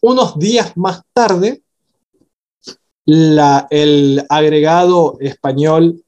Unos 0.00 0.38
días 0.38 0.76
más 0.76 1.02
tarde, 1.12 1.60
el 3.04 4.24
agregado 4.28 5.16
español 5.20 6.04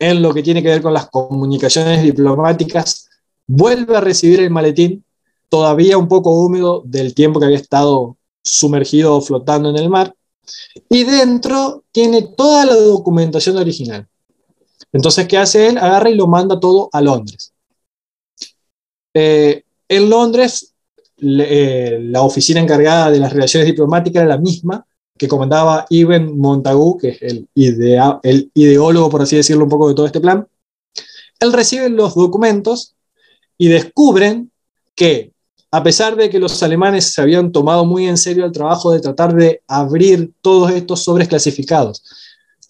en 0.00 0.20
lo 0.20 0.34
que 0.34 0.42
tiene 0.42 0.62
que 0.62 0.70
ver 0.70 0.82
con 0.82 0.94
las 0.94 1.08
comunicaciones 1.10 2.02
diplomáticas 2.02 3.08
vuelve 3.46 3.96
a 3.96 4.00
recibir 4.00 4.40
el 4.40 4.50
maletín, 4.50 5.04
todavía 5.48 5.96
un 5.96 6.08
poco 6.08 6.30
húmedo 6.30 6.82
del 6.84 7.14
tiempo 7.14 7.38
que 7.38 7.46
había 7.46 7.58
estado 7.58 8.16
sumergido 8.42 9.16
o 9.16 9.20
flotando 9.20 9.70
en 9.70 9.76
el 9.76 9.90
mar, 9.90 10.14
y 10.88 11.04
dentro 11.04 11.84
tiene 11.92 12.22
toda 12.22 12.66
la 12.66 12.74
documentación 12.74 13.58
original. 13.58 14.08
Entonces, 14.92 15.26
¿qué 15.26 15.38
hace 15.38 15.68
él? 15.68 15.78
Agarra 15.78 16.10
y 16.10 16.14
lo 16.14 16.26
manda 16.26 16.58
todo 16.58 16.88
a 16.92 17.00
Londres. 17.00 17.52
Eh, 19.14 19.64
en 19.88 20.10
Londres, 20.10 20.74
eh, 21.18 21.98
la 22.02 22.22
oficina 22.22 22.60
encargada 22.60 23.10
de 23.10 23.18
las 23.18 23.32
relaciones 23.32 23.66
diplomáticas 23.66 24.22
era 24.22 24.36
la 24.36 24.38
misma 24.38 24.86
que 25.18 25.28
comandaba 25.28 25.84
Ibn 25.90 26.38
Montagu, 26.38 26.96
que 26.96 27.08
es 27.08 27.22
el, 27.22 27.46
el 28.22 28.50
ideólogo, 28.54 29.10
por 29.10 29.20
así 29.20 29.36
decirlo, 29.36 29.64
un 29.64 29.70
poco 29.70 29.88
de 29.88 29.94
todo 29.94 30.06
este 30.06 30.20
plan. 30.20 30.46
Él 31.38 31.52
recibe 31.52 31.90
los 31.90 32.14
documentos 32.14 32.94
y 33.58 33.68
descubren 33.68 34.50
que, 34.94 35.32
a 35.70 35.82
pesar 35.82 36.16
de 36.16 36.30
que 36.30 36.38
los 36.38 36.62
alemanes 36.62 37.12
se 37.12 37.20
habían 37.20 37.52
tomado 37.52 37.84
muy 37.84 38.06
en 38.06 38.16
serio 38.16 38.46
el 38.46 38.52
trabajo 38.52 38.92
de 38.92 39.00
tratar 39.00 39.34
de 39.34 39.62
abrir 39.68 40.32
todos 40.40 40.70
estos 40.72 41.04
sobres 41.04 41.28
clasificados, 41.28 42.02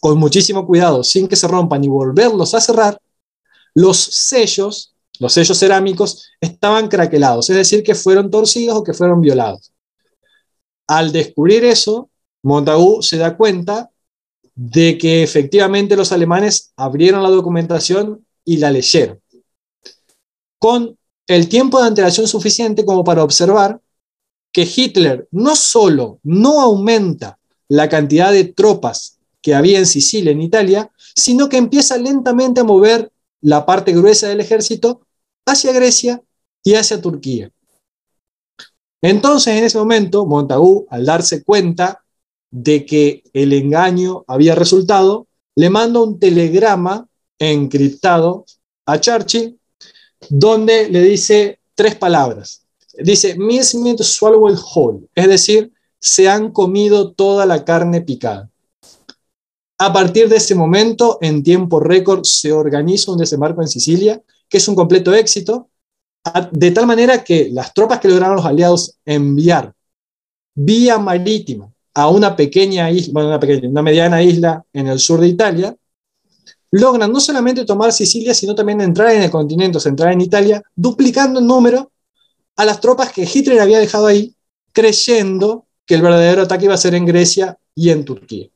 con 0.01 0.19
muchísimo 0.19 0.67
cuidado, 0.67 1.05
sin 1.05 1.29
que 1.29 1.37
se 1.37 1.47
rompan 1.47 1.85
y 1.85 1.89
volverlos 1.89 2.55
a 2.55 2.61
cerrar, 2.61 2.99
los 3.75 3.99
sellos, 3.99 4.95
los 5.19 5.33
sellos 5.33 5.59
cerámicos, 5.59 6.31
estaban 6.41 6.89
craquelados, 6.89 7.51
es 7.51 7.57
decir, 7.57 7.83
que 7.83 7.95
fueron 7.95 8.31
torcidos 8.31 8.79
o 8.79 8.83
que 8.83 8.95
fueron 8.95 9.21
violados. 9.21 9.73
Al 10.89 11.13
descubrir 11.13 11.65
eso, 11.65 12.11
Montagu 12.43 13.03
se 13.03 13.19
da 13.19 13.37
cuenta 13.37 13.91
de 14.55 14.99
que 14.99 15.23
efectivamente 15.23 15.97
los 15.97 16.11
alemanes 16.13 16.73
abrieron 16.77 17.23
la 17.23 17.31
documentación 17.31 18.27
y 18.45 18.57
la 18.57 18.71
leyeron, 18.71 19.21
con 20.59 20.99
el 21.27 21.49
tiempo 21.49 21.81
de 21.81 21.89
antelación 21.89 22.27
suficiente 22.27 22.85
como 22.85 23.05
para 23.05 23.23
observar 23.23 23.81
que 24.53 24.63
Hitler 24.63 25.29
no 25.31 25.55
solo 25.55 26.19
no 26.25 26.61
aumenta 26.61 27.39
la 27.69 27.89
cantidad 27.89 28.33
de 28.33 28.45
tropas 28.45 29.20
que 29.43 29.55
había 29.55 29.79
en 29.79 29.87
Sicilia, 29.87 30.33
en 30.33 30.43
Italia, 30.43 30.91
sino 31.15 31.49
que 31.49 31.57
empieza 31.57 31.97
lentamente 31.97 32.61
a 32.61 32.65
mover 32.65 33.11
la 33.41 33.65
parte 33.65 33.93
gruesa 33.93 34.29
del 34.29 34.41
ejército 34.41 35.01
hacia 35.47 35.73
Grecia 35.73 36.23
y 36.63 36.75
hacia 36.75 37.01
Turquía. 37.01 37.51
Entonces, 39.03 39.57
en 39.57 39.65
ese 39.65 39.79
momento, 39.79 40.27
Montagu, 40.27 40.87
al 40.91 41.07
darse 41.07 41.43
cuenta 41.43 42.05
de 42.51 42.85
que 42.85 43.23
el 43.33 43.53
engaño 43.53 44.25
había 44.27 44.55
resultado, 44.55 45.27
le 45.57 45.71
manda 45.71 46.01
un 46.01 46.19
telegrama 46.19 47.09
encriptado 47.39 48.45
a 48.87 49.01
Churchill, 49.01 49.59
donde 50.29 50.91
le 50.91 51.03
dice 51.03 51.61
tres 51.75 51.95
palabras. 51.97 52.67
Dice, 52.99 53.35
swallow 53.35 53.97
swallowed 53.99 54.59
whole, 54.75 55.09
es 55.15 55.29
decir, 55.29 55.73
se 55.99 56.29
han 56.29 56.51
comido 56.51 57.13
toda 57.13 57.47
la 57.47 57.65
carne 57.65 58.03
picada. 58.03 58.50
A 59.83 59.95
partir 59.95 60.29
de 60.29 60.37
ese 60.37 60.55
momento, 60.55 61.17
en 61.23 61.43
tiempo 61.43 61.81
récord, 61.81 62.21
se 62.25 62.53
organiza 62.53 63.13
un 63.13 63.17
desembarco 63.17 63.63
en 63.63 63.69
Sicilia, 63.69 64.21
que 64.47 64.59
es 64.59 64.69
un 64.69 64.75
completo 64.75 65.15
éxito, 65.15 65.71
de 66.53 66.71
tal 66.71 66.87
manera 66.87 67.25
que 67.25 67.49
las 67.51 67.73
tropas 67.73 67.99
que 67.99 68.09
lograron 68.09 68.37
los 68.37 68.45
aliados 68.45 68.99
enviar 69.07 69.73
vía 70.55 70.99
marítima 70.99 71.73
a 71.95 72.11
una 72.11 72.37
pequeña 72.37 72.91
isla, 72.91 73.13
bueno, 73.15 73.29
una, 73.31 73.41
pequeña, 73.41 73.71
una 73.71 73.81
mediana 73.81 74.23
isla 74.23 74.63
en 74.75 74.89
el 74.89 74.99
sur 74.99 75.19
de 75.19 75.29
Italia, 75.29 75.75
logran 76.73 77.11
no 77.11 77.19
solamente 77.19 77.65
tomar 77.65 77.91
Sicilia, 77.91 78.35
sino 78.35 78.55
también 78.55 78.83
entrar 78.83 79.15
en 79.15 79.23
el 79.23 79.31
continente, 79.31 79.81
central 79.81 80.13
en 80.13 80.21
Italia, 80.21 80.63
duplicando 80.77 81.41
en 81.41 81.47
número 81.47 81.91
a 82.55 82.67
las 82.67 82.83
tropas 82.83 83.13
que 83.13 83.23
Hitler 83.23 83.59
había 83.59 83.79
dejado 83.79 84.09
ahí, 84.09 84.35
creyendo 84.73 85.65
que 85.87 85.95
el 85.95 86.03
verdadero 86.03 86.43
ataque 86.43 86.67
iba 86.67 86.75
a 86.75 86.77
ser 86.77 86.95
en 86.95 87.07
Grecia 87.07 87.59
y 87.75 87.89
en 87.89 88.05
Turquía. 88.05 88.51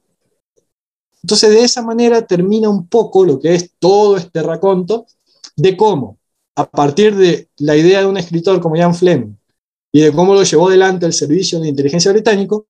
Entonces, 1.24 1.48
de 1.52 1.64
esa 1.64 1.80
manera 1.80 2.26
termina 2.26 2.68
un 2.68 2.86
poco 2.86 3.24
lo 3.24 3.40
que 3.40 3.54
es 3.54 3.70
todo 3.78 4.18
este 4.18 4.42
raconto 4.42 5.06
de 5.56 5.74
cómo, 5.74 6.18
a 6.54 6.68
partir 6.68 7.16
de 7.16 7.48
la 7.56 7.74
idea 7.78 8.00
de 8.00 8.06
un 8.06 8.18
escritor 8.18 8.60
como 8.60 8.76
Jan 8.76 8.94
Fleming 8.94 9.34
y 9.90 10.02
de 10.02 10.12
cómo 10.12 10.34
lo 10.34 10.42
llevó 10.42 10.68
adelante 10.68 11.06
el 11.06 11.14
servicio 11.14 11.60
de 11.60 11.68
inteligencia 11.68 12.12
británico, 12.12 12.66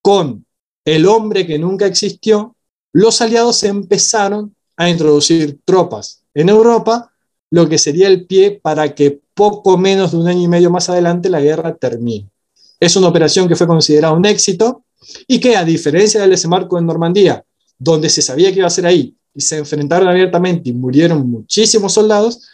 con 0.00 0.46
el 0.84 1.04
hombre 1.04 1.44
que 1.44 1.58
nunca 1.58 1.84
existió, 1.84 2.54
los 2.92 3.20
aliados 3.20 3.64
empezaron 3.64 4.54
a 4.76 4.88
introducir 4.88 5.58
tropas 5.64 6.22
en 6.34 6.48
Europa, 6.48 7.10
lo 7.50 7.68
que 7.68 7.76
sería 7.76 8.06
el 8.06 8.24
pie 8.24 8.60
para 8.62 8.94
que 8.94 9.20
poco 9.34 9.76
menos 9.76 10.12
de 10.12 10.18
un 10.18 10.28
año 10.28 10.42
y 10.42 10.48
medio 10.48 10.70
más 10.70 10.88
adelante 10.88 11.28
la 11.28 11.40
guerra 11.40 11.74
termine. 11.74 12.30
Es 12.78 12.94
una 12.94 13.08
operación 13.08 13.48
que 13.48 13.56
fue 13.56 13.66
considerada 13.66 14.14
un 14.14 14.26
éxito 14.26 14.84
y 15.26 15.40
que 15.40 15.56
a 15.56 15.64
diferencia 15.64 16.20
del 16.20 16.30
desembarco 16.30 16.78
en 16.78 16.86
Normandía, 16.86 17.44
donde 17.78 18.08
se 18.08 18.22
sabía 18.22 18.50
que 18.52 18.58
iba 18.58 18.66
a 18.66 18.70
ser 18.70 18.86
ahí 18.86 19.16
y 19.34 19.40
se 19.40 19.58
enfrentaron 19.58 20.08
abiertamente 20.08 20.70
y 20.70 20.72
murieron 20.72 21.28
muchísimos 21.28 21.92
soldados, 21.92 22.48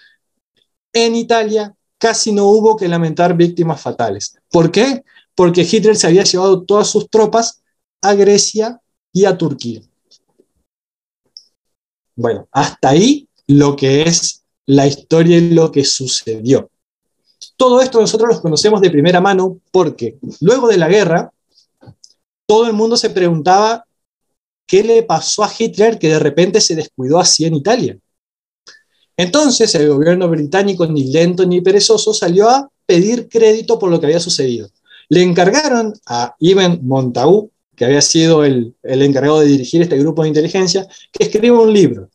en 0.93 1.15
Italia 1.17 1.75
casi 1.99 2.33
no 2.33 2.47
hubo 2.47 2.77
que 2.77 2.89
lamentar 2.89 3.37
víctimas 3.37 3.81
fatales. 3.81 4.37
¿Por 4.51 4.71
qué? 4.71 5.05
Porque 5.35 5.69
Hitler 5.71 5.97
se 5.97 6.07
había 6.07 6.25
llevado 6.25 6.63
todas 6.63 6.89
sus 6.89 7.11
tropas 7.11 7.63
a 8.01 8.15
Grecia 8.15 8.81
y 9.13 9.25
a 9.25 9.37
Turquía. 9.37 9.83
Bueno, 12.15 12.49
hasta 12.51 12.91
ahí 12.91 13.29
lo 13.47 13.77
que 13.77 14.03
es 14.03 14.45
la 14.67 14.87
historia 14.87 15.39
y 15.39 15.51
lo 15.51 15.71
que 15.71 15.85
sucedió. 15.85 16.71
Todo 17.57 17.81
esto 17.81 18.01
nosotros 18.01 18.37
lo 18.37 18.43
conocemos 18.43 18.81
de 18.81 18.91
primera 18.91 19.21
mano 19.21 19.61
porque 19.71 20.19
luego 20.41 20.69
de 20.69 20.77
la 20.77 20.89
guerra, 20.89 21.33
todo 22.49 22.67
el 22.67 22.73
mundo 22.73 22.97
se 22.97 23.11
preguntaba 23.11 23.85
qué 24.67 24.83
le 24.83 25.03
pasó 25.03 25.45
a 25.45 25.53
Hitler 25.57 25.99
que 25.99 26.09
de 26.09 26.19
repente 26.19 26.63
se 26.63 26.75
descuidó 26.75 27.19
así 27.19 27.45
en 27.45 27.55
Italia. 27.55 27.99
Entonces 29.19 29.75
el 29.75 29.89
gobierno 29.91 30.29
británico, 30.31 30.87
ni 30.87 31.13
lento 31.13 31.45
ni 31.45 31.61
perezoso, 31.61 32.15
salió 32.15 32.49
a 32.49 32.71
pedir 32.87 33.29
crédito 33.29 33.79
por 33.79 33.91
lo 33.91 34.01
que 34.01 34.07
había 34.07 34.19
sucedido. 34.19 34.71
Le 35.11 35.23
encargaron 35.23 35.93
a 36.07 36.35
Ibn 36.39 36.81
Montagu, 36.83 37.51
que 37.77 37.85
había 37.85 38.01
sido 38.01 38.43
el, 38.45 38.75
el 38.83 39.03
encargado 39.03 39.41
de 39.41 39.47
dirigir 39.47 39.83
este 39.83 39.99
grupo 39.99 40.23
de 40.23 40.29
inteligencia, 40.29 40.87
que 41.13 41.25
escriba 41.25 41.61
un 41.61 41.73
libro. 41.73 42.09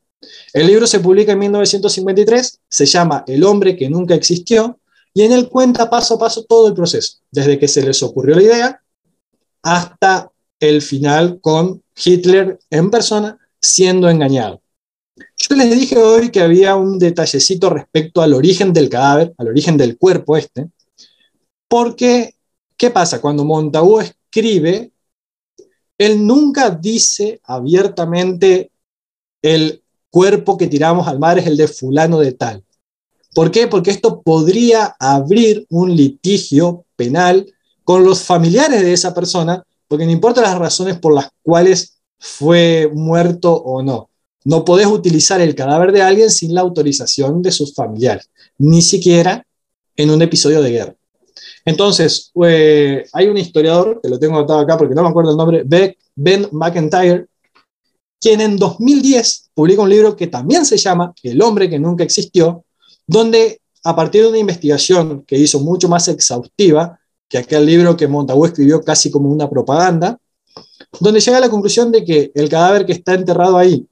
El 0.51 0.65
libro 0.65 0.87
se 0.87 0.99
publica 0.99 1.33
en 1.33 1.39
1953, 1.39 2.59
se 2.67 2.85
llama 2.87 3.23
El 3.27 3.43
hombre 3.43 3.75
que 3.75 3.89
nunca 3.89 4.15
existió, 4.15 4.79
y 5.13 5.21
en 5.21 5.31
él 5.31 5.47
cuenta 5.47 5.91
paso 5.91 6.15
a 6.15 6.19
paso 6.19 6.43
todo 6.43 6.67
el 6.67 6.73
proceso, 6.73 7.17
desde 7.29 7.59
que 7.59 7.67
se 7.67 7.83
les 7.83 8.01
ocurrió 8.01 8.35
la 8.35 8.43
idea 8.43 8.82
hasta 9.63 10.31
el 10.59 10.81
final 10.81 11.39
con 11.41 11.81
Hitler 11.95 12.59
en 12.69 12.91
persona 12.91 13.37
siendo 13.59 14.09
engañado. 14.09 14.61
Yo 15.37 15.55
les 15.55 15.71
dije 15.71 15.97
hoy 15.97 16.29
que 16.29 16.41
había 16.41 16.75
un 16.75 16.99
detallecito 16.99 17.69
respecto 17.69 18.21
al 18.21 18.33
origen 18.33 18.73
del 18.73 18.89
cadáver, 18.89 19.33
al 19.37 19.47
origen 19.47 19.77
del 19.77 19.97
cuerpo 19.97 20.37
este, 20.37 20.69
porque, 21.67 22.35
¿qué 22.77 22.89
pasa? 22.91 23.19
Cuando 23.19 23.45
Montagu 23.45 23.99
escribe, 23.99 24.91
él 25.97 26.25
nunca 26.25 26.69
dice 26.69 27.39
abiertamente 27.43 28.71
el 29.41 29.83
cuerpo 30.09 30.57
que 30.57 30.67
tiramos 30.67 31.07
al 31.07 31.19
mar 31.19 31.39
es 31.39 31.47
el 31.47 31.57
de 31.57 31.67
fulano 31.67 32.19
de 32.19 32.33
tal. 32.33 32.63
¿Por 33.33 33.49
qué? 33.49 33.67
Porque 33.67 33.91
esto 33.91 34.21
podría 34.21 34.95
abrir 34.99 35.65
un 35.69 35.95
litigio 35.95 36.85
penal 36.95 37.51
con 37.83 38.03
los 38.03 38.23
familiares 38.23 38.81
de 38.81 38.93
esa 38.93 39.13
persona, 39.13 39.63
porque 39.87 40.05
no 40.05 40.11
importa 40.11 40.41
las 40.41 40.57
razones 40.57 40.97
por 40.97 41.13
las 41.13 41.29
cuales 41.41 41.99
fue 42.19 42.89
muerto 42.93 43.53
o 43.53 43.83
no. 43.83 44.09
No 44.45 44.65
podés 44.65 44.87
utilizar 44.87 45.39
el 45.41 45.55
cadáver 45.55 45.91
de 45.91 46.01
alguien 46.01 46.29
sin 46.29 46.53
la 46.53 46.61
autorización 46.61 47.41
de 47.41 47.51
sus 47.51 47.73
familiares, 47.73 48.29
ni 48.57 48.81
siquiera 48.81 49.45
en 49.95 50.09
un 50.09 50.21
episodio 50.21 50.61
de 50.61 50.71
guerra. 50.71 50.95
Entonces, 51.65 52.31
eh, 52.43 53.05
hay 53.13 53.27
un 53.27 53.37
historiador, 53.37 53.99
que 54.01 54.09
lo 54.09 54.19
tengo 54.19 54.35
anotado 54.35 54.59
acá 54.59 54.77
porque 54.77 54.95
no 54.95 55.03
me 55.03 55.09
acuerdo 55.09 55.31
el 55.31 55.37
nombre, 55.37 55.63
Ben 56.15 56.47
McIntyre, 56.51 57.27
quien 58.19 58.41
en 58.41 58.57
2010 58.57 59.51
publica 59.53 59.81
un 59.81 59.89
libro 59.89 60.15
que 60.15 60.27
también 60.27 60.65
se 60.65 60.77
llama 60.77 61.13
El 61.23 61.41
hombre 61.41 61.69
que 61.69 61.79
nunca 61.79 62.03
existió, 62.03 62.63
donde 63.05 63.61
a 63.83 63.95
partir 63.95 64.23
de 64.23 64.29
una 64.29 64.37
investigación 64.37 65.23
que 65.25 65.37
hizo 65.37 65.59
mucho 65.59 65.89
más 65.89 66.07
exhaustiva 66.07 66.99
que 67.33 67.39
aquel 67.39 67.65
libro 67.65 67.97
que 67.97 68.07
Montagu 68.07 68.45
escribió 68.45 68.83
casi 68.83 69.09
como 69.09 69.27
una 69.27 69.49
propaganda, 69.49 70.19
donde 70.99 71.19
llega 71.19 71.37
a 71.37 71.41
la 71.41 71.49
conclusión 71.49 71.91
de 71.91 72.05
que 72.05 72.31
el 72.35 72.47
cadáver 72.47 72.85
que 72.85 72.91
está 72.91 73.15
enterrado 73.15 73.57
ahí 73.57 73.87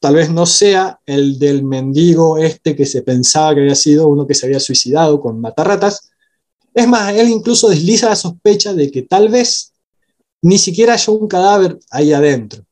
tal 0.00 0.14
vez 0.14 0.30
no 0.30 0.46
sea 0.46 0.98
el 1.04 1.38
del 1.38 1.64
mendigo 1.64 2.38
este 2.38 2.74
que 2.74 2.86
se 2.86 3.02
pensaba 3.02 3.54
que 3.54 3.60
había 3.60 3.74
sido 3.74 4.08
uno 4.08 4.26
que 4.26 4.32
se 4.32 4.46
había 4.46 4.58
suicidado 4.58 5.20
con 5.20 5.38
matarratas. 5.38 6.08
Es 6.72 6.88
más, 6.88 7.14
él 7.14 7.28
incluso 7.28 7.68
desliza 7.68 8.08
la 8.08 8.16
sospecha 8.16 8.72
de 8.72 8.90
que 8.90 9.02
tal 9.02 9.28
vez 9.28 9.74
ni 10.40 10.56
siquiera 10.56 10.94
haya 10.94 11.12
un 11.12 11.28
cadáver 11.28 11.78
ahí 11.90 12.14
adentro. 12.14 12.64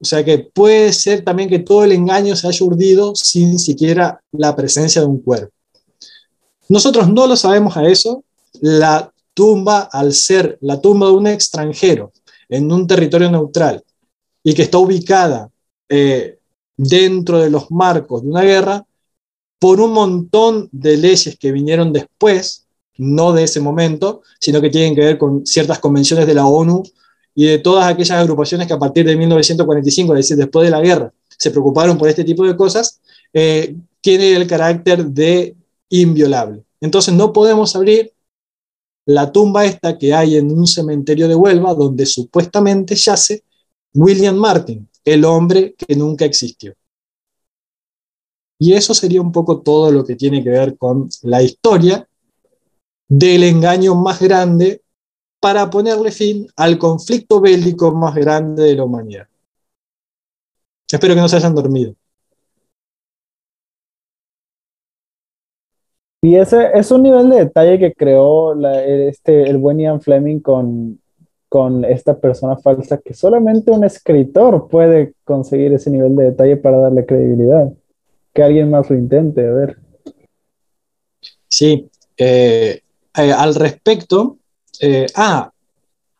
O 0.00 0.04
sea 0.04 0.24
que 0.24 0.38
puede 0.38 0.92
ser 0.92 1.24
también 1.24 1.48
que 1.48 1.58
todo 1.58 1.82
el 1.82 1.90
engaño 1.90 2.36
se 2.36 2.46
haya 2.46 2.64
urdido 2.64 3.16
sin 3.16 3.58
siquiera 3.58 4.22
la 4.30 4.54
presencia 4.54 5.00
de 5.00 5.08
un 5.08 5.20
cuerpo. 5.20 5.52
Nosotros 6.68 7.08
no 7.08 7.26
lo 7.26 7.34
sabemos 7.34 7.76
a 7.76 7.88
eso. 7.88 8.22
La 8.60 9.12
tumba, 9.34 9.88
al 9.92 10.12
ser 10.12 10.58
la 10.60 10.80
tumba 10.80 11.06
de 11.06 11.12
un 11.12 11.26
extranjero 11.26 12.12
en 12.48 12.70
un 12.70 12.86
territorio 12.86 13.30
neutral 13.30 13.82
y 14.42 14.54
que 14.54 14.62
está 14.62 14.78
ubicada 14.78 15.50
eh, 15.88 16.38
dentro 16.76 17.38
de 17.38 17.50
los 17.50 17.70
marcos 17.70 18.22
de 18.22 18.28
una 18.28 18.42
guerra, 18.42 18.84
por 19.58 19.80
un 19.80 19.92
montón 19.92 20.68
de 20.72 20.96
leyes 20.96 21.36
que 21.38 21.52
vinieron 21.52 21.92
después, 21.92 22.66
no 22.96 23.32
de 23.32 23.44
ese 23.44 23.60
momento, 23.60 24.22
sino 24.40 24.60
que 24.60 24.70
tienen 24.70 24.94
que 24.94 25.02
ver 25.02 25.18
con 25.18 25.46
ciertas 25.46 25.78
convenciones 25.78 26.26
de 26.26 26.34
la 26.34 26.46
ONU 26.46 26.82
y 27.34 27.44
de 27.44 27.58
todas 27.58 27.86
aquellas 27.86 28.18
agrupaciones 28.18 28.66
que 28.66 28.72
a 28.72 28.78
partir 28.78 29.06
de 29.06 29.16
1945, 29.16 30.14
es 30.14 30.18
decir, 30.18 30.36
después 30.36 30.64
de 30.64 30.70
la 30.70 30.80
guerra, 30.80 31.12
se 31.36 31.50
preocuparon 31.50 31.98
por 31.98 32.08
este 32.08 32.24
tipo 32.24 32.44
de 32.46 32.56
cosas, 32.56 33.00
eh, 33.32 33.76
tiene 34.00 34.34
el 34.34 34.46
carácter 34.46 35.04
de 35.04 35.54
inviolable. 35.90 36.62
Entonces 36.80 37.12
no 37.12 37.32
podemos 37.32 37.76
abrir 37.76 38.12
la 39.10 39.32
tumba 39.32 39.64
esta 39.64 39.98
que 39.98 40.14
hay 40.14 40.36
en 40.36 40.52
un 40.52 40.66
cementerio 40.66 41.26
de 41.26 41.34
Huelva, 41.34 41.74
donde 41.74 42.06
supuestamente 42.06 42.94
yace 42.94 43.42
William 43.92 44.36
Martin, 44.36 44.88
el 45.04 45.24
hombre 45.24 45.74
que 45.74 45.96
nunca 45.96 46.24
existió. 46.24 46.74
Y 48.58 48.74
eso 48.74 48.94
sería 48.94 49.20
un 49.20 49.32
poco 49.32 49.62
todo 49.62 49.90
lo 49.90 50.04
que 50.04 50.14
tiene 50.14 50.44
que 50.44 50.50
ver 50.50 50.76
con 50.76 51.08
la 51.22 51.42
historia 51.42 52.06
del 53.08 53.42
engaño 53.42 53.96
más 53.96 54.20
grande 54.20 54.82
para 55.40 55.68
ponerle 55.68 56.12
fin 56.12 56.46
al 56.54 56.78
conflicto 56.78 57.40
bélico 57.40 57.90
más 57.92 58.14
grande 58.14 58.62
de 58.62 58.76
la 58.76 58.84
humanidad. 58.84 59.26
Espero 60.92 61.14
que 61.14 61.20
no 61.20 61.28
se 61.28 61.36
hayan 61.36 61.54
dormido. 61.54 61.94
Y 66.22 66.36
ese 66.36 66.70
es 66.74 66.90
un 66.90 67.02
nivel 67.02 67.30
de 67.30 67.44
detalle 67.44 67.78
que 67.78 67.94
creó 67.94 68.54
este, 68.74 69.48
el 69.48 69.56
buen 69.56 69.78
Ian 69.78 70.00
Fleming 70.02 70.40
con, 70.40 71.00
con 71.48 71.84
esta 71.84 72.18
persona 72.18 72.56
falsa 72.56 72.98
que 72.98 73.14
solamente 73.14 73.70
un 73.70 73.84
escritor 73.84 74.68
puede 74.68 75.14
conseguir 75.24 75.72
ese 75.72 75.90
nivel 75.90 76.14
de 76.16 76.24
detalle 76.24 76.56
para 76.56 76.78
darle 76.78 77.06
credibilidad. 77.06 77.72
Que 78.34 78.42
alguien 78.42 78.70
más 78.70 78.88
lo 78.90 78.96
intente, 78.96 79.46
a 79.46 79.52
ver. 79.52 79.78
Sí, 81.48 81.90
eh, 82.16 82.80
eh, 83.16 83.32
al 83.32 83.54
respecto, 83.56 84.38
eh, 84.80 85.06
ah, 85.16 85.50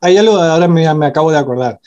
hay 0.01 0.17
algo, 0.17 0.33
ahora 0.37 0.67
me, 0.67 0.93
me, 0.95 1.07
acabo 1.07 1.31
de 1.31 1.39
acordar. 1.39 1.79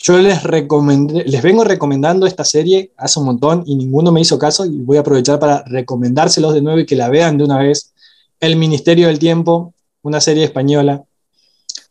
Yo 0.00 0.18
les, 0.18 0.42
les 0.44 1.42
vengo 1.42 1.64
recomendando 1.64 2.26
esta 2.26 2.44
serie 2.44 2.92
hace 2.96 3.18
un 3.18 3.26
montón 3.26 3.64
y 3.66 3.74
ninguno 3.74 4.12
me 4.12 4.20
hizo 4.20 4.38
caso 4.38 4.64
y 4.64 4.78
voy 4.78 4.96
a 4.96 5.00
aprovechar 5.00 5.40
para 5.40 5.64
recomendárselos 5.64 6.54
de 6.54 6.62
nuevo 6.62 6.78
y 6.78 6.86
que 6.86 6.94
la 6.94 7.08
vean 7.08 7.36
de 7.36 7.44
una 7.44 7.58
vez. 7.58 7.92
El 8.38 8.56
Ministerio 8.56 9.08
del 9.08 9.18
Tiempo, 9.18 9.74
una 10.02 10.20
serie 10.20 10.44
española. 10.44 11.02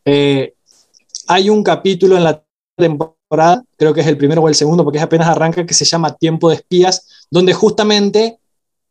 Eh, 0.06 0.54
hay 1.28 1.50
un 1.50 1.64
capítulo 1.64 2.16
en 2.16 2.24
la 2.24 2.44
temporada, 2.78 3.64
creo 3.76 3.94
que 3.94 4.02
es 4.02 4.08
el 4.08 4.18
primero 4.18 4.42
o 4.42 4.48
el 4.48 4.56
segundo, 4.56 4.86
porque 4.86 5.00
es 5.00 5.04
apenas 5.04 5.28
arranca, 5.28 5.66
que 5.66 5.74
se 5.74 5.84
llama 5.84 6.16
Tiempo 6.16 6.50
de 6.50 6.56
Espías, 6.56 7.28
donde 7.30 7.54
justamente 7.54 8.40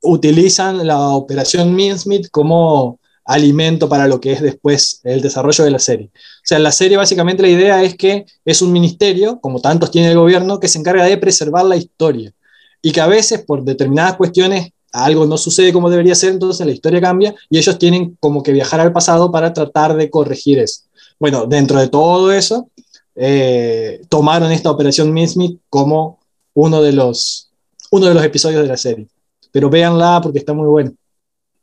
utilizan 0.03 0.87
la 0.87 1.09
operación 1.11 1.75
Minsmith 1.75 2.29
como 2.31 3.01
alimento 3.25 3.89
para 3.89 4.07
lo 4.07 4.21
que 4.21 4.33
es 4.33 4.41
después 4.41 5.01
el 5.05 5.21
desarrollo 5.21 5.65
de 5.65 5.71
la 5.71 5.79
serie. 5.79 6.11
Sea, 6.47 6.61
la 6.61 6.71
serie 6.71 6.97
básicamente 6.97 7.43
la 7.43 7.49
idea 7.49 7.83
es 7.83 7.97
que 7.97 8.25
es 8.45 8.63
un 8.63 8.71
ministerio, 8.71 9.41
como 9.41 9.61
tantos 9.61 9.91
tiene 9.91 10.13
el 10.13 10.17
gobierno, 10.17 10.61
que 10.61 10.69
se 10.69 10.79
encarga 10.79 11.05
de 11.05 11.17
preservar 11.17 11.65
la 11.65 11.75
historia 11.75 12.33
y 12.81 12.93
que 12.93 13.01
a 13.01 13.09
veces 13.09 13.45
por 13.45 13.65
determinadas 13.65 14.15
cuestiones 14.15 14.71
algo 14.93 15.27
no 15.27 15.39
sucede 15.39 15.73
como 15.73 15.91
debería 15.91 16.15
ser, 16.15 16.35
entonces 16.35 16.65
la 16.65 16.71
historia 16.71 17.01
cambia 17.01 17.35
y 17.51 17.59
ellos 17.59 17.77
tienen 17.81 18.17
como 18.21 18.45
que 18.45 18.53
viajar 18.53 18.79
al 18.79 18.93
pasado 18.93 19.33
para 19.33 19.53
tratar 19.53 19.97
de 19.97 20.09
corregir 20.09 20.61
eso. 20.61 20.83
Bueno, 21.19 21.47
dentro 21.47 21.81
de 21.81 21.89
todo 21.89 22.31
eso, 22.31 22.71
eh, 23.17 24.03
tomaron 24.09 24.53
esta 24.53 24.71
operación 24.71 25.13
Minsmith 25.13 25.61
como 25.69 26.21
uno 26.55 26.81
de, 26.81 26.93
los, 26.93 27.51
uno 27.91 28.07
de 28.07 28.15
los 28.15 28.25
episodios 28.25 28.63
de 28.63 28.69
la 28.69 28.77
serie. 28.77 29.09
Pero 29.51 29.69
véanla 29.69 30.21
porque 30.23 30.39
está 30.39 30.53
muy 30.53 30.69
buena. 30.69 30.93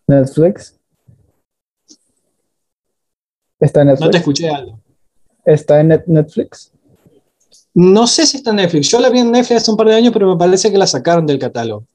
Netflix. 0.07 0.75
¿Está 3.64 3.80
en 3.80 3.88
Netflix? 3.88 4.05
No 4.05 4.11
te 4.11 4.18
escuché 4.18 4.49
algo. 4.49 4.80
¿Está 5.45 5.80
en 5.80 5.88
Netflix? 5.88 6.74
No 7.74 8.07
sé 8.07 8.26
si 8.26 8.38
está 8.38 8.49
en 8.49 8.57
Netflix. 8.57 8.89
Yo 8.89 8.99
la 8.99 9.09
vi 9.09 9.20
en 9.20 9.32
Netflix 9.32 9.61
hace 9.61 9.72
un 9.72 9.78
par 9.78 9.88
de 9.88 9.95
años, 9.95 10.11
pero 10.11 10.28
me 10.28 10.38
parece 10.38 10.70
que 10.70 10.78
la 10.78 10.86
sacaron 10.86 11.26
del 11.26 11.39
catálogo. 11.39 11.86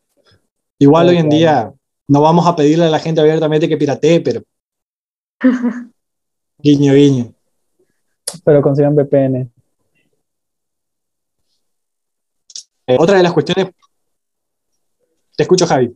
Igual 0.79 1.11
hoy 1.11 1.19
en 1.19 1.29
día 1.29 1.71
no 2.07 2.23
vamos 2.23 2.47
a 2.47 2.57
pedirle 2.57 2.87
a 2.87 2.89
la 2.89 2.99
gente 2.99 3.21
abiertamente 3.21 3.69
que 3.69 3.77
piratee, 3.77 4.21
pero. 4.21 4.43
guiño, 6.59 6.95
guiño. 6.95 7.35
Pero 8.45 8.63
consigan 8.63 8.95
VPN. 8.97 9.51
Eh, 12.87 12.97
otra 12.99 13.19
de 13.19 13.23
las 13.23 13.33
cuestiones. 13.35 13.75
Te 15.37 15.43
escucho, 15.43 15.67
Javi. 15.67 15.95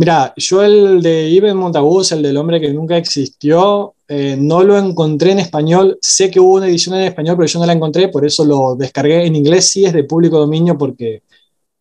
Mira, 0.00 0.32
yo 0.34 0.62
el 0.62 1.02
de 1.02 1.28
Ibn 1.28 1.54
Montagus, 1.54 2.12
el 2.12 2.22
del 2.22 2.38
hombre 2.38 2.58
que 2.58 2.72
nunca 2.72 2.96
existió, 2.96 3.92
eh, 4.08 4.34
no 4.40 4.62
lo 4.62 4.78
encontré 4.78 5.32
en 5.32 5.40
español. 5.40 5.98
Sé 6.00 6.30
que 6.30 6.40
hubo 6.40 6.54
una 6.54 6.68
edición 6.68 6.94
en 6.94 7.02
español, 7.02 7.36
pero 7.36 7.46
yo 7.46 7.58
no 7.58 7.66
la 7.66 7.74
encontré, 7.74 8.08
por 8.08 8.24
eso 8.24 8.42
lo 8.46 8.76
descargué. 8.76 9.26
En 9.26 9.36
inglés 9.36 9.68
sí 9.68 9.84
es 9.84 9.92
de 9.92 10.04
público 10.04 10.38
dominio 10.38 10.78
porque 10.78 11.22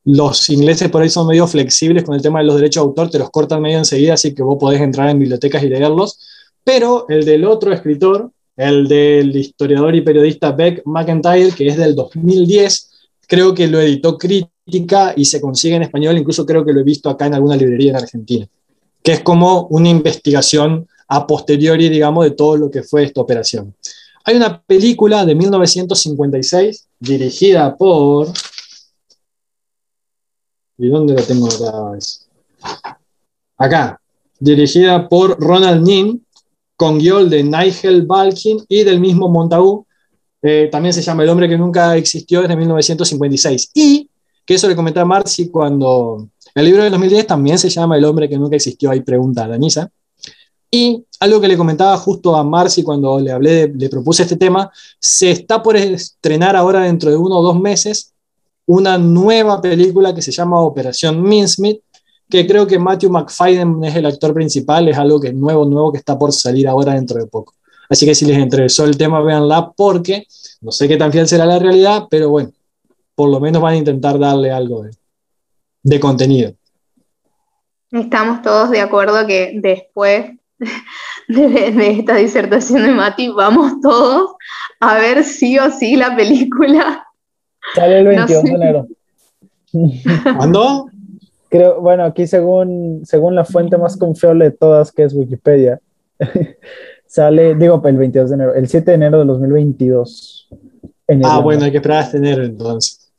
los 0.04 0.50
ingleses 0.50 0.90
por 0.90 1.02
ahí 1.02 1.08
son 1.08 1.28
medio 1.28 1.48
flexibles 1.48 2.04
con 2.04 2.14
el 2.14 2.22
tema 2.22 2.40
de 2.40 2.48
los 2.48 2.58
derechos 2.58 2.84
de 2.84 2.88
autor, 2.90 3.10
te 3.10 3.20
los 3.20 3.30
cortan 3.30 3.62
medio 3.62 3.78
enseguida, 3.78 4.16
así 4.16 4.36
que 4.36 4.44
vos 4.44 4.58
podés 4.60 4.82
entrar 4.82 5.08
en 5.08 5.20
bibliotecas 5.20 5.64
y 5.64 5.70
leerlos. 5.70 6.20
Pero 6.62 7.06
el 7.08 7.24
del 7.24 7.46
otro 7.46 7.72
escritor, 7.72 8.32
el 8.58 8.90
del 8.90 9.34
historiador 9.34 9.96
y 9.96 10.02
periodista 10.02 10.52
Beck 10.52 10.82
McIntyre, 10.84 11.52
que 11.52 11.70
es 11.70 11.78
del 11.78 11.96
2010, 11.96 12.89
creo 13.30 13.54
que 13.54 13.68
lo 13.68 13.80
editó 13.80 14.18
Crítica 14.18 15.14
y 15.16 15.26
se 15.26 15.40
consigue 15.40 15.76
en 15.76 15.84
español, 15.84 16.18
incluso 16.18 16.46
creo 16.46 16.66
que 16.66 16.74
lo 16.74 16.82
he 16.82 16.84
visto 16.84 17.10
acá 17.10 17.28
en 17.28 17.36
alguna 17.36 17.56
librería 17.56 17.92
en 17.92 17.98
Argentina, 17.98 18.48
que 19.04 19.14
es 19.14 19.20
como 19.22 19.68
una 19.68 19.88
investigación 19.88 20.88
a 21.08 21.26
posteriori, 21.28 21.90
digamos, 21.90 22.26
de 22.26 22.32
todo 22.32 22.58
lo 22.58 22.72
que 22.72 22.84
fue 22.84 23.04
esta 23.04 23.22
operación. 23.22 23.76
Hay 24.26 24.36
una 24.36 24.62
película 24.62 25.26
de 25.26 25.36
1956 25.36 26.88
dirigida 27.00 27.76
por 27.78 28.34
¿Y 30.82 30.88
dónde 30.88 31.14
la 31.14 31.22
tengo 31.24 31.48
acá? 31.48 32.88
Acá, 33.58 34.02
dirigida 34.40 35.10
por 35.10 35.38
Ronald 35.38 35.86
Nin, 35.86 36.26
con 36.78 36.98
guion 36.98 37.30
de 37.30 37.44
Nigel 37.44 38.04
Balkin 38.04 38.64
y 38.70 38.86
del 38.86 39.02
mismo 39.02 39.28
Montagu. 39.28 39.86
Eh, 40.42 40.70
también 40.72 40.94
se 40.94 41.02
llama 41.02 41.24
El 41.24 41.30
hombre 41.30 41.50
que 41.50 41.58
nunca 41.58 41.96
existió 41.98 42.42
desde 42.42 42.56
1956. 42.56 43.72
Y, 43.74 44.10
que 44.46 44.56
eso 44.56 44.68
le 44.68 44.76
comenté 44.76 45.00
a 45.00 45.06
Marcy 45.06 45.50
cuando 45.50 46.28
el 46.56 46.66
libro 46.66 46.84
de 46.84 46.90
2010 46.90 47.28
también 47.28 47.58
se 47.58 47.70
llama 47.70 47.98
El 47.98 48.06
hombre 48.06 48.28
que 48.28 48.38
nunca 48.38 48.56
existió, 48.56 48.90
hay 48.92 49.02
pregunta 49.02 49.46
a 49.46 49.48
Danisa. 49.48 49.90
Y 50.72 51.04
algo 51.20 51.42
que 51.42 51.48
le 51.48 51.58
comentaba 51.58 51.98
justo 51.98 52.36
a 52.36 52.44
Marcy 52.44 52.84
cuando 52.84 53.20
le 53.20 53.32
hablé, 53.32 53.68
le 53.68 53.90
propuse 53.90 54.24
este 54.24 54.38
tema, 54.38 54.72
se 55.00 55.32
está 55.32 55.62
por 55.62 55.76
estrenar 55.76 56.56
ahora 56.56 56.82
dentro 56.82 57.10
de 57.10 57.18
uno 57.18 57.38
o 57.38 57.44
dos 57.44 57.60
meses 57.60 58.14
una 58.70 59.00
nueva 59.00 59.60
película 59.60 60.14
que 60.14 60.22
se 60.22 60.32
llama 60.32 60.62
Operación 60.62 61.24
Mincemeat, 61.24 61.78
que 62.30 62.46
creo 62.46 62.68
que 62.68 62.78
Matthew 62.78 63.10
McFadden 63.10 63.84
es 63.84 63.96
el 63.96 64.06
actor 64.06 64.32
principal, 64.32 64.88
es 64.88 64.96
algo 64.96 65.20
que 65.20 65.34
nuevo, 65.34 65.66
nuevo, 65.66 65.92
que 65.92 65.98
está 65.98 66.20
por 66.20 66.32
salir 66.32 66.68
ahora 66.68 66.94
dentro 66.94 67.20
de 67.20 67.26
poco. 67.26 67.56
Así 67.90 68.06
que 68.06 68.16
si 68.16 68.26
les 68.26 68.38
interesó 68.38 68.86
el 68.86 68.98
tema, 68.98 69.22
véanla 69.22 69.72
porque 69.76 70.26
no 70.62 70.72
sé 70.72 70.88
qué 70.88 70.98
tan 70.98 71.12
fiel 71.12 71.28
será 71.28 71.46
la 71.46 71.60
realidad, 71.60 72.04
pero 72.10 72.30
bueno, 72.30 72.52
por 73.16 73.30
lo 73.30 73.40
menos 73.40 73.62
van 73.62 73.74
a 73.74 73.78
intentar 73.78 74.20
darle 74.20 74.52
algo 74.52 74.84
de, 74.84 74.92
de 75.84 76.00
contenido. 76.00 76.54
Estamos 77.92 78.42
todos 78.44 78.70
de 78.70 78.82
acuerdo 78.82 79.26
que 79.26 79.54
después 79.56 80.32
de, 81.28 81.72
de, 81.72 81.92
esta 81.92 82.16
disertación 82.16 82.84
de 82.84 82.92
Mati, 82.92 83.30
vamos 83.30 83.82
todos 83.82 84.36
a 84.80 84.96
ver 84.96 85.24
sí 85.24 85.58
o 85.58 85.72
sí 85.72 85.96
la 85.96 86.16
película 86.16 87.06
Sale 87.76 88.00
el 88.00 88.08
22 88.08 88.44
de 88.44 88.52
enero. 88.52 88.88
¿Cuándo? 90.36 90.88
Creo, 91.50 91.82
bueno, 91.82 92.04
aquí 92.06 92.28
según, 92.28 93.02
según 93.06 93.36
la 93.36 93.44
fuente 93.46 93.78
más 93.78 93.98
confiable 93.98 94.46
de 94.46 94.52
todas, 94.52 94.92
que 94.92 95.04
es 95.04 95.14
Wikipedia, 95.14 95.80
sale, 97.10 97.55
digo, 97.55 97.82
el 97.84 97.97
22 97.97 98.30
de 98.30 98.36
enero, 98.36 98.53
el 98.53 98.68
7 98.68 98.91
de 98.91 98.95
enero 98.95 99.20
de 99.20 99.26
2022. 99.26 100.47
ah, 101.24 101.39
bueno, 101.39 101.66
hay 101.66 101.72
que 101.72 101.78
esperar 101.78 102.03
hasta 102.03 102.18
enero 102.18 102.43
entonces. 102.43 103.12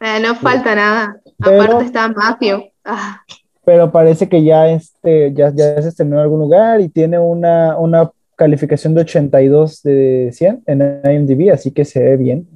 Eh, 0.00 0.18
no 0.20 0.34
falta 0.34 0.74
nada. 0.74 1.20
Aparte 1.40 1.84
está 1.84 2.08
Mafio. 2.08 2.64
Ah. 2.84 3.22
Pero 3.64 3.92
parece 3.92 4.28
que 4.28 4.42
ya, 4.42 4.68
este, 4.68 5.32
ya, 5.32 5.52
ya 5.54 5.80
se 5.80 5.88
estrenó 5.88 6.16
en 6.16 6.22
algún 6.22 6.40
lugar 6.40 6.80
y 6.80 6.88
tiene 6.88 7.20
una, 7.20 7.78
una 7.78 8.10
calificación 8.34 8.92
de 8.92 9.02
82 9.02 9.82
de 9.84 10.30
100 10.32 10.64
en 10.66 11.00
IMDb, 11.04 11.52
así 11.52 11.70
que 11.70 11.84
se 11.84 12.02
ve 12.02 12.16
bien. 12.16 12.48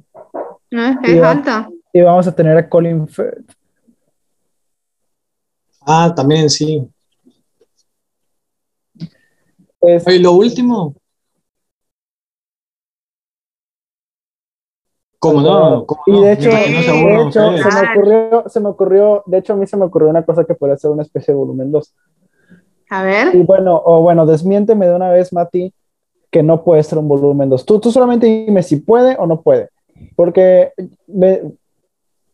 No, 0.69 0.85
es 0.85 0.97
que 1.01 1.17
es 1.17 1.23
alta. 1.23 1.69
Y 1.93 2.01
vamos 2.01 2.27
a 2.27 2.35
tener 2.35 2.57
a 2.57 2.67
Colin 2.67 3.07
Firth. 3.07 3.49
Ah, 5.79 6.13
también, 6.13 6.49
sí. 6.49 6.85
¿Y 9.81 10.19
lo 10.19 10.33
último? 10.33 10.95
¿Cómo 15.19 15.41
no? 15.41 15.85
¿Cómo 15.85 16.01
y 16.05 16.21
de 16.23 16.33
hecho, 16.33 16.49
de 16.49 16.65
hecho 16.69 17.51
se, 17.57 17.69
me 17.71 17.89
ocurrió, 17.89 18.43
se 18.47 18.59
me 18.59 18.69
ocurrió, 18.69 19.23
de 19.25 19.37
hecho 19.39 19.53
a 19.53 19.55
mí 19.55 19.65
se 19.65 19.75
me 19.75 19.85
ocurrió 19.85 20.09
una 20.09 20.23
cosa 20.23 20.45
que 20.45 20.53
podría 20.53 20.77
ser 20.77 20.91
una 20.91 21.01
especie 21.01 21.33
de 21.33 21.39
volumen 21.39 21.71
2. 21.71 21.95
A 22.89 23.03
ver. 23.03 23.35
Y 23.35 23.41
bueno, 23.41 23.81
o 23.83 24.01
bueno, 24.01 24.25
desmiénteme 24.25 24.87
de 24.87 24.95
una 24.95 25.09
vez, 25.09 25.33
Mati, 25.33 25.73
que 26.29 26.43
no 26.43 26.63
puede 26.63 26.83
ser 26.83 26.99
un 26.99 27.07
volumen 27.07 27.49
2. 27.49 27.65
Tú, 27.65 27.79
tú 27.79 27.91
solamente 27.91 28.27
dime 28.27 28.61
si 28.61 28.77
puede 28.77 29.15
o 29.17 29.25
no 29.25 29.41
puede. 29.41 29.69
Porque 30.15 30.71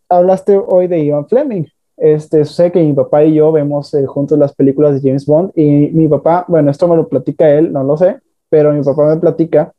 hablaste 0.09 0.57
hoy 0.57 0.87
de 0.87 0.99
Ivan 0.99 1.27
Fleming. 1.27 1.65
Este, 1.97 2.43
sé 2.45 2.71
que 2.71 2.81
mi 2.81 2.93
papá 2.93 3.23
y 3.23 3.35
yo 3.35 3.51
vemos 3.51 3.93
eh, 3.93 4.05
juntos 4.05 4.37
las 4.37 4.53
películas 4.53 4.93
de 4.93 5.07
James 5.07 5.25
Bond 5.25 5.51
y 5.55 5.89
mi 5.91 6.07
papá, 6.07 6.45
bueno, 6.47 6.71
esto 6.71 6.87
me 6.87 6.95
lo 6.95 7.07
platica 7.07 7.49
él, 7.51 7.71
no 7.71 7.83
lo 7.83 7.97
sé, 7.97 8.17
pero 8.49 8.73
mi 8.73 8.81
papá 8.81 9.13
me 9.13 9.21
platica 9.21 9.73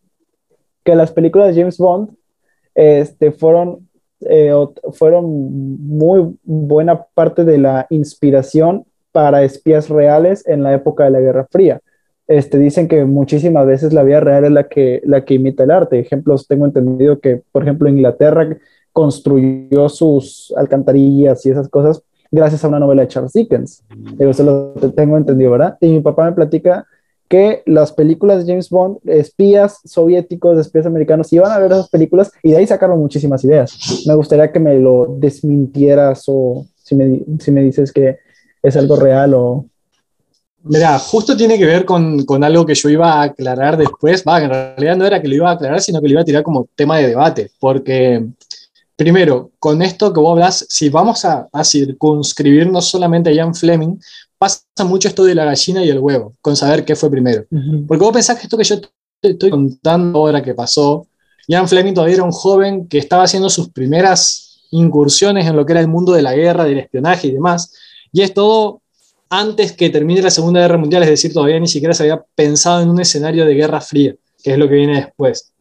que 0.84 0.94
las 0.94 1.10
películas 1.12 1.48
de 1.48 1.60
James 1.60 1.78
Bond 1.78 2.10
este, 2.74 3.32
fueron, 3.32 3.88
eh, 4.20 4.52
fueron 4.92 5.24
muy 5.86 6.36
buena 6.44 7.04
parte 7.14 7.44
de 7.44 7.58
la 7.58 7.86
inspiración 7.90 8.84
para 9.12 9.44
espías 9.44 9.88
reales 9.88 10.46
en 10.46 10.62
la 10.62 10.74
época 10.74 11.04
de 11.04 11.10
la 11.10 11.20
Guerra 11.20 11.46
Fría. 11.50 11.80
Este, 12.26 12.58
dicen 12.58 12.88
que 12.88 13.04
muchísimas 13.04 13.66
veces 13.66 13.92
la 13.92 14.02
vida 14.02 14.20
real 14.20 14.44
es 14.44 14.50
la 14.50 14.68
que, 14.68 15.02
la 15.04 15.24
que 15.24 15.34
imita 15.34 15.64
el 15.64 15.70
arte. 15.70 15.98
Ejemplos, 15.98 16.48
tengo 16.48 16.66
entendido 16.66 17.20
que, 17.20 17.42
por 17.52 17.62
ejemplo, 17.62 17.88
Inglaterra 17.88 18.56
construyó 18.94 19.88
sus 19.88 20.54
alcantarillas 20.56 21.44
y 21.44 21.50
esas 21.50 21.68
cosas 21.68 22.00
gracias 22.30 22.64
a 22.64 22.68
una 22.68 22.78
novela 22.78 23.02
de 23.02 23.08
Charles 23.08 23.32
Dickens. 23.32 23.82
Eso 24.18 24.42
lo 24.44 24.90
tengo 24.92 25.16
entendido, 25.18 25.50
¿verdad? 25.50 25.76
Y 25.80 25.88
mi 25.88 26.00
papá 26.00 26.24
me 26.24 26.32
platica 26.32 26.86
que 27.28 27.64
las 27.66 27.92
películas 27.92 28.38
de 28.38 28.52
James 28.52 28.70
Bond, 28.70 28.98
espías 29.06 29.80
soviéticos, 29.84 30.58
espías 30.58 30.86
americanos, 30.86 31.32
iban 31.32 31.50
a 31.50 31.58
ver 31.58 31.72
esas 31.72 31.88
películas 31.88 32.30
y 32.42 32.52
de 32.52 32.58
ahí 32.58 32.66
sacaron 32.66 33.00
muchísimas 33.00 33.44
ideas. 33.44 34.04
Me 34.06 34.14
gustaría 34.14 34.52
que 34.52 34.60
me 34.60 34.78
lo 34.78 35.16
desmintieras 35.18 36.24
o 36.28 36.64
si 36.76 36.94
me, 36.94 37.22
si 37.40 37.50
me 37.50 37.62
dices 37.62 37.92
que 37.92 38.18
es 38.62 38.76
algo 38.76 38.94
real 38.94 39.34
o, 39.34 39.66
Mira, 40.66 40.98
justo 40.98 41.36
tiene 41.36 41.58
que 41.58 41.66
ver 41.66 41.84
con, 41.84 42.24
con, 42.24 42.42
algo 42.42 42.64
que 42.64 42.74
yo 42.74 42.88
iba 42.88 43.12
a 43.12 43.22
aclarar 43.24 43.76
después. 43.76 44.24
Va, 44.26 44.42
en 44.42 44.48
realidad 44.48 44.96
no 44.96 45.04
era 45.04 45.20
que 45.20 45.28
lo 45.28 45.34
iba 45.34 45.50
a 45.50 45.52
aclarar, 45.52 45.82
sino 45.82 46.00
que 46.00 46.06
lo 46.06 46.12
iba 46.12 46.22
a 46.22 46.24
tirar 46.24 46.42
como 46.42 46.66
tema 46.74 46.96
de 46.96 47.08
debate. 47.08 47.50
Porque, 47.60 48.24
primero, 48.96 49.50
con 49.58 49.82
esto 49.82 50.12
que 50.12 50.20
vos 50.20 50.32
hablas, 50.32 50.66
si 50.68 50.88
vamos 50.88 51.24
a, 51.24 51.48
a 51.52 51.64
circunscribirnos 51.64 52.86
solamente 52.86 53.30
a 53.30 53.34
Jan 53.34 53.54
Fleming, 53.54 53.98
pasa 54.38 54.62
mucho 54.84 55.08
esto 55.08 55.24
de 55.24 55.34
la 55.34 55.44
gallina 55.44 55.84
y 55.84 55.90
el 55.90 55.98
huevo, 55.98 56.34
con 56.40 56.56
saber 56.56 56.84
qué 56.84 56.94
fue 56.96 57.10
primero. 57.10 57.44
Porque 57.86 58.04
vos 58.04 58.12
pensás 58.12 58.38
que 58.38 58.44
esto 58.44 58.56
que 58.56 58.64
yo 58.64 58.80
te 58.80 59.30
estoy 59.30 59.50
contando 59.50 60.18
ahora 60.18 60.42
que 60.42 60.54
pasó, 60.54 61.06
Jan 61.48 61.68
Fleming 61.68 61.94
todavía 61.94 62.16
era 62.16 62.24
un 62.24 62.32
joven 62.32 62.88
que 62.88 62.98
estaba 62.98 63.24
haciendo 63.24 63.50
sus 63.50 63.68
primeras 63.70 64.60
incursiones 64.70 65.46
en 65.46 65.56
lo 65.56 65.64
que 65.64 65.72
era 65.72 65.80
el 65.80 65.88
mundo 65.88 66.12
de 66.12 66.22
la 66.22 66.34
guerra, 66.34 66.64
del 66.64 66.78
espionaje 66.78 67.28
y 67.28 67.32
demás. 67.32 67.72
Y 68.12 68.22
es 68.22 68.34
todo 68.34 68.80
antes 69.30 69.72
que 69.72 69.90
termine 69.90 70.22
la 70.22 70.30
Segunda 70.30 70.60
Guerra 70.60 70.78
Mundial, 70.78 71.02
es 71.02 71.10
decir, 71.10 71.32
todavía 71.32 71.58
ni 71.60 71.68
siquiera 71.68 71.94
se 71.94 72.04
había 72.04 72.24
pensado 72.34 72.82
en 72.82 72.90
un 72.90 73.00
escenario 73.00 73.44
de 73.44 73.54
guerra 73.54 73.80
fría, 73.80 74.14
que 74.42 74.52
es 74.52 74.58
lo 74.58 74.68
que 74.68 74.74
viene 74.74 74.96
después. 74.96 75.52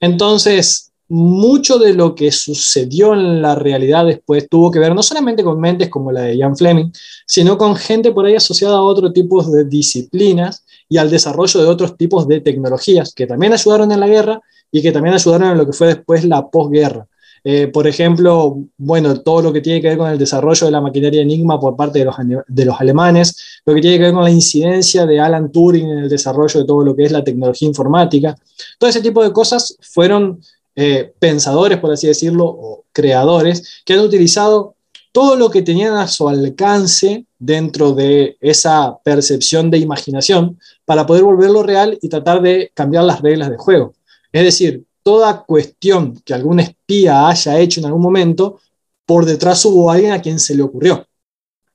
Entonces, 0.00 0.91
mucho 1.12 1.78
de 1.78 1.92
lo 1.92 2.14
que 2.14 2.32
sucedió 2.32 3.12
en 3.12 3.42
la 3.42 3.54
realidad 3.54 4.06
después 4.06 4.48
tuvo 4.48 4.70
que 4.70 4.78
ver 4.78 4.94
no 4.94 5.02
solamente 5.02 5.44
con 5.44 5.60
mentes 5.60 5.90
como 5.90 6.10
la 6.10 6.22
de 6.22 6.38
Jan 6.38 6.56
Fleming, 6.56 6.90
sino 7.26 7.58
con 7.58 7.76
gente 7.76 8.12
por 8.12 8.24
ahí 8.24 8.34
asociada 8.34 8.76
a 8.76 8.82
otro 8.82 9.12
tipo 9.12 9.42
de 9.44 9.66
disciplinas 9.66 10.64
y 10.88 10.96
al 10.96 11.10
desarrollo 11.10 11.60
de 11.60 11.66
otros 11.66 11.98
tipos 11.98 12.26
de 12.26 12.40
tecnologías 12.40 13.12
que 13.12 13.26
también 13.26 13.52
ayudaron 13.52 13.92
en 13.92 14.00
la 14.00 14.08
guerra 14.08 14.40
y 14.70 14.80
que 14.80 14.90
también 14.90 15.14
ayudaron 15.14 15.50
en 15.50 15.58
lo 15.58 15.66
que 15.66 15.74
fue 15.74 15.88
después 15.88 16.24
la 16.24 16.48
posguerra. 16.48 17.06
Eh, 17.44 17.66
por 17.66 17.86
ejemplo, 17.86 18.62
bueno, 18.78 19.20
todo 19.20 19.42
lo 19.42 19.52
que 19.52 19.60
tiene 19.60 19.82
que 19.82 19.88
ver 19.88 19.98
con 19.98 20.10
el 20.10 20.16
desarrollo 20.16 20.64
de 20.64 20.72
la 20.72 20.80
maquinaria 20.80 21.20
Enigma 21.20 21.60
por 21.60 21.76
parte 21.76 21.98
de 21.98 22.06
los, 22.06 22.16
de 22.46 22.64
los 22.64 22.80
alemanes, 22.80 23.60
lo 23.66 23.74
que 23.74 23.82
tiene 23.82 23.98
que 23.98 24.04
ver 24.04 24.14
con 24.14 24.24
la 24.24 24.30
incidencia 24.30 25.04
de 25.04 25.20
Alan 25.20 25.52
Turing 25.52 25.90
en 25.90 25.98
el 25.98 26.08
desarrollo 26.08 26.60
de 26.60 26.66
todo 26.66 26.82
lo 26.82 26.96
que 26.96 27.04
es 27.04 27.12
la 27.12 27.22
tecnología 27.22 27.68
informática. 27.68 28.34
Todo 28.78 28.88
ese 28.88 29.02
tipo 29.02 29.22
de 29.22 29.30
cosas 29.30 29.76
fueron 29.82 30.40
eh, 30.74 31.12
pensadores, 31.18 31.78
por 31.78 31.92
así 31.92 32.06
decirlo, 32.06 32.46
o 32.46 32.84
creadores, 32.92 33.82
que 33.84 33.94
han 33.94 34.00
utilizado 34.00 34.74
todo 35.12 35.36
lo 35.36 35.50
que 35.50 35.62
tenían 35.62 35.94
a 35.96 36.08
su 36.08 36.28
alcance 36.28 37.26
dentro 37.38 37.92
de 37.92 38.36
esa 38.40 38.98
percepción 39.04 39.70
de 39.70 39.78
imaginación 39.78 40.58
para 40.84 41.06
poder 41.06 41.24
volverlo 41.24 41.62
real 41.62 41.98
y 42.00 42.08
tratar 42.08 42.40
de 42.40 42.70
cambiar 42.74 43.04
las 43.04 43.20
reglas 43.20 43.50
de 43.50 43.58
juego. 43.58 43.94
Es 44.32 44.44
decir, 44.44 44.84
toda 45.02 45.44
cuestión 45.44 46.18
que 46.24 46.32
algún 46.32 46.60
espía 46.60 47.28
haya 47.28 47.58
hecho 47.58 47.80
en 47.80 47.86
algún 47.86 48.00
momento, 48.00 48.60
por 49.04 49.26
detrás 49.26 49.64
hubo 49.66 49.90
alguien 49.90 50.12
a 50.12 50.22
quien 50.22 50.38
se 50.38 50.54
le 50.54 50.62
ocurrió. 50.62 51.06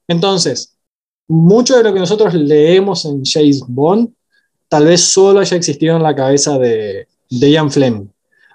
Entonces, 0.08 0.76
mucho 1.28 1.78
de 1.78 1.84
lo 1.84 1.94
que 1.94 2.00
nosotros 2.00 2.34
leemos 2.34 3.06
en 3.06 3.24
James 3.24 3.62
Bond 3.68 4.10
tal 4.70 4.86
vez 4.86 5.02
solo 5.02 5.40
haya 5.40 5.58
existido 5.58 5.96
en 5.96 6.04
la 6.04 6.16
cabeza 6.16 6.58
de, 6.58 7.08
de 7.30 7.52
Ian 7.52 7.72
Fleming. 7.72 8.10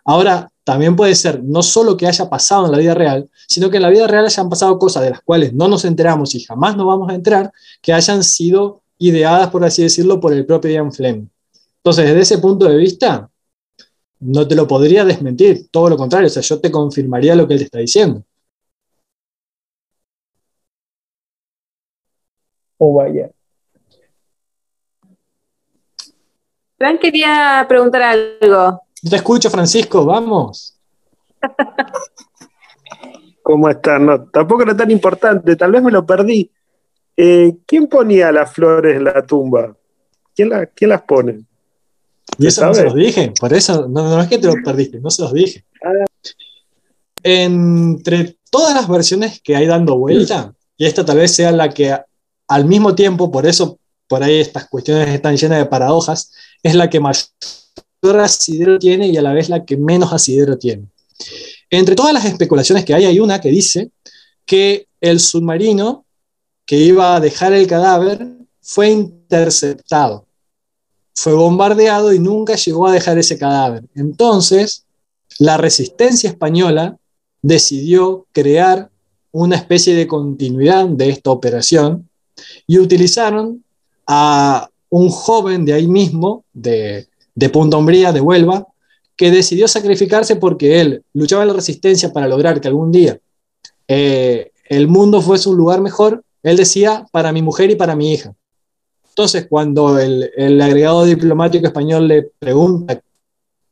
Ahora, 0.04 0.50
también 0.64 0.94
puede 0.96 1.14
ser 1.14 1.42
no 1.42 1.62
solo 1.62 1.96
que 1.96 2.06
haya 2.06 2.28
pasado 2.28 2.66
en 2.66 2.72
la 2.72 2.78
vida 2.78 2.94
real, 2.94 3.28
sino 3.48 3.70
que 3.70 3.76
en 3.76 3.82
la 3.82 3.90
vida 3.90 4.06
real 4.06 4.24
hayan 4.24 4.48
pasado 4.48 4.78
cosas 4.78 5.02
de 5.02 5.10
las 5.10 5.20
cuales 5.22 5.52
no 5.52 5.68
nos 5.68 5.84
enteramos 5.84 6.34
y 6.34 6.44
jamás 6.44 6.76
nos 6.76 6.86
vamos 6.86 7.10
a 7.10 7.14
enterar, 7.14 7.52
que 7.80 7.92
hayan 7.92 8.22
sido 8.22 8.82
ideadas, 8.98 9.50
por 9.50 9.64
así 9.64 9.82
decirlo, 9.82 10.20
por 10.20 10.32
el 10.32 10.46
propio 10.46 10.70
Ian 10.70 10.92
Fleming. 10.92 11.28
Entonces, 11.78 12.06
desde 12.06 12.20
ese 12.20 12.38
punto 12.38 12.66
de 12.66 12.76
vista, 12.76 13.28
no 14.20 14.46
te 14.46 14.54
lo 14.54 14.68
podría 14.68 15.04
desmentir, 15.04 15.68
todo 15.70 15.90
lo 15.90 15.96
contrario, 15.96 16.28
o 16.28 16.30
sea, 16.30 16.42
yo 16.42 16.60
te 16.60 16.70
confirmaría 16.70 17.34
lo 17.34 17.46
que 17.48 17.54
él 17.54 17.60
te 17.60 17.64
está 17.64 17.78
diciendo. 17.78 18.22
O 22.78 22.94
vaya. 22.94 23.30
Fran 26.78 26.98
quería 26.98 27.64
preguntar 27.68 28.02
algo. 28.02 28.82
Te 29.08 29.16
escucho, 29.16 29.50
Francisco, 29.50 30.04
vamos. 30.04 30.76
¿Cómo 33.42 33.68
están? 33.68 34.06
No, 34.06 34.24
tampoco 34.28 34.62
era 34.62 34.76
tan 34.76 34.90
importante, 34.90 35.56
tal 35.56 35.72
vez 35.72 35.82
me 35.82 35.90
lo 35.90 36.06
perdí. 36.06 36.50
Eh, 37.16 37.56
¿Quién 37.66 37.88
ponía 37.88 38.30
las 38.30 38.52
flores 38.52 38.96
en 38.96 39.04
la 39.04 39.24
tumba? 39.26 39.76
¿Quién, 40.34 40.50
la- 40.50 40.66
quién 40.66 40.90
las 40.90 41.02
pone? 41.02 41.44
Y 42.38 42.46
eso 42.46 42.64
no 42.64 42.72
se 42.72 42.84
los 42.84 42.94
dije, 42.94 43.32
por 43.38 43.52
eso 43.52 43.86
no, 43.88 44.08
no 44.08 44.22
es 44.22 44.28
que 44.28 44.38
te 44.38 44.46
lo 44.46 44.54
perdiste, 44.64 45.00
no 45.00 45.10
se 45.10 45.22
los 45.22 45.32
dije. 45.34 45.64
Entre 47.22 48.38
todas 48.50 48.74
las 48.74 48.88
versiones 48.88 49.40
que 49.42 49.54
hay 49.56 49.66
dando 49.66 49.98
vuelta, 49.98 50.54
y 50.76 50.86
esta 50.86 51.04
tal 51.04 51.18
vez 51.18 51.34
sea 51.34 51.52
la 51.52 51.68
que 51.68 51.94
al 52.48 52.64
mismo 52.64 52.94
tiempo, 52.94 53.30
por 53.30 53.46
eso 53.46 53.78
por 54.08 54.22
ahí 54.22 54.40
estas 54.40 54.68
cuestiones 54.68 55.08
están 55.08 55.36
llenas 55.36 55.58
de 55.58 55.66
paradojas, 55.66 56.32
es 56.62 56.74
la 56.74 56.88
que 56.88 57.00
mayor 57.00 57.24
asidero 58.02 58.78
tiene 58.78 59.08
y 59.08 59.16
a 59.16 59.22
la 59.22 59.32
vez 59.32 59.48
la 59.48 59.64
que 59.64 59.76
menos 59.76 60.12
asidero 60.12 60.58
tiene. 60.58 60.86
Entre 61.70 61.94
todas 61.94 62.12
las 62.12 62.24
especulaciones 62.24 62.84
que 62.84 62.94
hay, 62.94 63.04
hay 63.04 63.20
una 63.20 63.40
que 63.40 63.50
dice 63.50 63.90
que 64.44 64.86
el 65.00 65.20
submarino 65.20 66.04
que 66.66 66.76
iba 66.76 67.16
a 67.16 67.20
dejar 67.20 67.52
el 67.52 67.66
cadáver 67.66 68.26
fue 68.60 68.90
interceptado 68.90 70.26
fue 71.14 71.34
bombardeado 71.34 72.12
y 72.12 72.18
nunca 72.18 72.56
llegó 72.56 72.86
a 72.86 72.92
dejar 72.92 73.18
ese 73.18 73.38
cadáver. 73.38 73.84
Entonces, 73.94 74.86
la 75.38 75.56
resistencia 75.56 76.30
española 76.30 76.96
decidió 77.42 78.26
crear 78.32 78.90
una 79.30 79.56
especie 79.56 79.94
de 79.94 80.06
continuidad 80.06 80.86
de 80.88 81.10
esta 81.10 81.30
operación 81.30 82.08
y 82.66 82.78
utilizaron 82.78 83.64
a 84.06 84.68
un 84.90 85.08
joven 85.10 85.64
de 85.64 85.72
ahí 85.72 85.86
mismo, 85.86 86.44
de, 86.52 87.08
de 87.34 87.48
Punta 87.48 87.76
Umbría, 87.76 88.12
de 88.12 88.20
Huelva, 88.20 88.66
que 89.16 89.30
decidió 89.30 89.68
sacrificarse 89.68 90.36
porque 90.36 90.80
él 90.80 91.04
luchaba 91.12 91.42
en 91.42 91.48
la 91.48 91.54
resistencia 91.54 92.12
para 92.12 92.28
lograr 92.28 92.60
que 92.60 92.68
algún 92.68 92.90
día 92.90 93.18
eh, 93.88 94.50
el 94.68 94.88
mundo 94.88 95.20
fuese 95.20 95.48
un 95.48 95.56
lugar 95.56 95.80
mejor. 95.80 96.24
Él 96.42 96.56
decía, 96.56 97.06
para 97.12 97.32
mi 97.32 97.42
mujer 97.42 97.70
y 97.70 97.76
para 97.76 97.94
mi 97.94 98.12
hija. 98.12 98.34
Entonces, 99.08 99.46
cuando 99.48 99.98
el, 99.98 100.30
el 100.36 100.60
agregado 100.60 101.04
diplomático 101.04 101.66
español 101.66 102.08
le 102.08 102.30
pregunta 102.38 103.00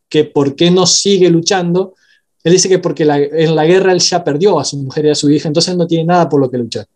que 0.08 0.24
por 0.24 0.54
qué 0.54 0.70
no 0.70 0.86
sigue 0.86 1.30
luchando, 1.30 1.94
él 2.44 2.52
dice 2.52 2.68
que 2.68 2.78
porque 2.78 3.02
en 3.04 3.54
la 3.56 3.64
guerra 3.64 3.92
él 3.92 4.00
ya 4.00 4.22
perdió 4.22 4.58
a 4.58 4.64
su 4.64 4.76
mujer 4.76 5.06
y 5.06 5.10
a 5.10 5.14
su 5.14 5.30
hija, 5.30 5.48
entonces 5.48 5.76
no 5.76 5.86
tiene 5.86 6.04
nada 6.04 6.28
por 6.28 6.40
lo 6.40 6.50
que 6.50 6.58
luchar. 6.58 6.86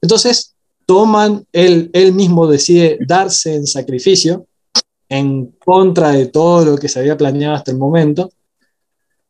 Entonces, 0.00 0.54
toman, 0.86 1.44
él, 1.52 1.90
él 1.92 2.12
mismo 2.12 2.46
decide 2.46 2.98
darse 3.06 3.54
en 3.54 3.66
sacrificio 3.66 4.46
en 5.08 5.46
contra 5.64 6.10
de 6.10 6.26
todo 6.26 6.64
lo 6.64 6.78
que 6.78 6.88
se 6.88 7.00
había 7.00 7.16
planeado 7.16 7.54
hasta 7.54 7.70
el 7.70 7.78
momento, 7.78 8.30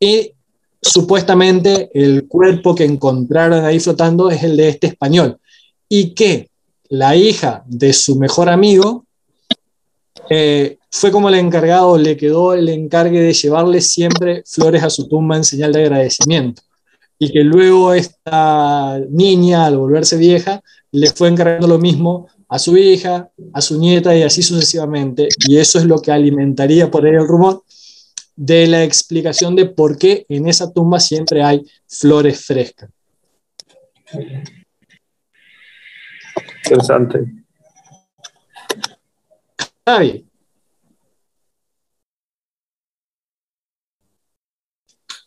y 0.00 0.32
supuestamente 0.80 1.90
el 1.94 2.26
cuerpo 2.28 2.74
que 2.74 2.84
encontraron 2.84 3.64
ahí 3.64 3.80
flotando 3.80 4.30
es 4.30 4.42
el 4.42 4.56
de 4.56 4.68
este 4.68 4.88
español, 4.88 5.38
y 5.88 6.14
que 6.14 6.50
la 6.88 7.16
hija 7.16 7.62
de 7.66 7.92
su 7.92 8.16
mejor 8.16 8.48
amigo 8.48 9.04
eh, 10.30 10.78
fue 10.90 11.10
como 11.10 11.28
el 11.28 11.34
encargado, 11.36 11.96
le 11.98 12.16
quedó 12.16 12.54
el 12.54 12.68
encargue 12.68 13.20
de 13.20 13.32
llevarle 13.32 13.80
siempre 13.80 14.42
flores 14.46 14.82
a 14.82 14.90
su 14.90 15.08
tumba 15.08 15.36
en 15.36 15.44
señal 15.44 15.72
de 15.72 15.82
agradecimiento. 15.82 16.62
Y 17.18 17.32
que 17.32 17.40
luego 17.40 17.92
esta 17.94 18.98
niña, 19.10 19.66
al 19.66 19.76
volverse 19.76 20.16
vieja, 20.16 20.62
le 20.92 21.10
fue 21.10 21.28
encargando 21.28 21.66
lo 21.66 21.78
mismo 21.78 22.28
a 22.48 22.58
su 22.58 22.76
hija, 22.76 23.30
a 23.52 23.60
su 23.60 23.78
nieta 23.78 24.16
y 24.16 24.22
así 24.22 24.42
sucesivamente. 24.42 25.28
Y 25.46 25.58
eso 25.58 25.78
es 25.78 25.84
lo 25.84 26.00
que 26.00 26.12
alimentaría 26.12 26.90
por 26.90 27.04
ahí 27.04 27.12
el 27.12 27.28
rumor 27.28 27.62
de 28.34 28.66
la 28.66 28.84
explicación 28.84 29.56
de 29.56 29.66
por 29.66 29.98
qué 29.98 30.24
en 30.28 30.48
esa 30.48 30.72
tumba 30.72 31.00
siempre 31.00 31.42
hay 31.42 31.64
flores 31.86 32.44
frescas. 32.44 32.90
Interesante. 36.64 37.20
Javi. 39.84 40.24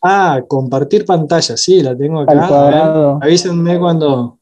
Ah, 0.04 0.40
compartir 0.48 1.04
pantalla, 1.04 1.56
sí, 1.56 1.80
la 1.80 1.96
tengo 1.96 2.20
acá. 2.20 2.32
Al 2.32 2.48
cuadrado. 2.48 3.18
avísenme 3.22 3.78
cuando. 3.78 4.40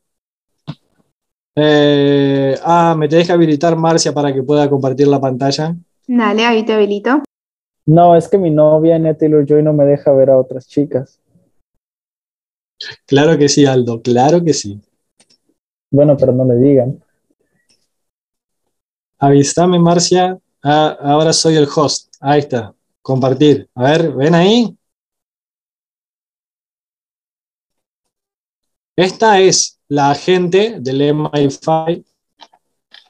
Eh, 1.62 2.58
ah, 2.64 2.94
me 2.96 3.06
tenés 3.06 3.26
que 3.26 3.34
habilitar 3.34 3.76
Marcia 3.76 4.14
para 4.14 4.32
que 4.32 4.42
pueda 4.42 4.70
compartir 4.70 5.06
la 5.08 5.20
pantalla. 5.20 5.76
Dale, 6.06 6.46
ahí 6.46 6.64
te 6.64 6.72
habilito. 6.72 7.22
No, 7.84 8.16
es 8.16 8.28
que 8.28 8.38
mi 8.38 8.50
novia 8.50 8.96
Anya 8.96 9.12
Taylor 9.12 9.44
Joy 9.44 9.62
no 9.62 9.74
me 9.74 9.84
deja 9.84 10.10
ver 10.12 10.30
a 10.30 10.38
otras 10.38 10.66
chicas. 10.66 11.20
Claro 13.06 13.36
que 13.36 13.50
sí, 13.50 13.66
Aldo, 13.66 14.00
claro 14.00 14.42
que 14.42 14.54
sí. 14.54 14.80
Bueno, 15.90 16.16
pero 16.16 16.32
no 16.32 16.46
le 16.46 16.56
digan. 16.56 16.98
Avísame, 19.18 19.78
Marcia. 19.78 20.38
Ah, 20.62 20.96
ahora 20.98 21.34
soy 21.34 21.56
el 21.56 21.68
host. 21.74 22.14
Ahí 22.20 22.40
está. 22.40 22.74
Compartir. 23.02 23.68
A 23.74 23.82
ver, 23.82 24.12
¿ven 24.12 24.34
ahí? 24.34 24.74
Esta 28.96 29.40
es 29.40 29.78
la 29.88 30.10
agente 30.10 30.76
del 30.80 31.00
MI5 31.00 32.04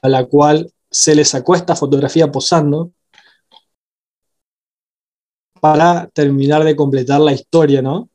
a 0.01 0.09
la 0.09 0.25
cual 0.25 0.71
se 0.89 1.15
le 1.15 1.23
sacó 1.23 1.55
esta 1.55 1.75
fotografía 1.75 2.31
posando 2.31 2.91
para 5.59 6.07
terminar 6.07 6.63
de 6.63 6.75
completar 6.75 7.21
la 7.21 7.33
historia, 7.33 7.81
¿no? 7.81 8.09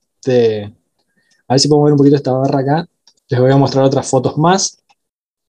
A 1.49 1.55
ver 1.55 1.61
si 1.61 1.69
podemos 1.69 1.87
ver 1.87 1.93
un 1.93 1.99
poquito 1.99 2.17
esta 2.17 2.33
barra 2.33 2.61
acá. 2.61 2.89
Les 3.29 3.41
voy 3.41 3.53
a 3.53 3.57
mostrar 3.57 3.85
otras 3.85 4.09
fotos 4.09 4.37
más. 4.37 4.83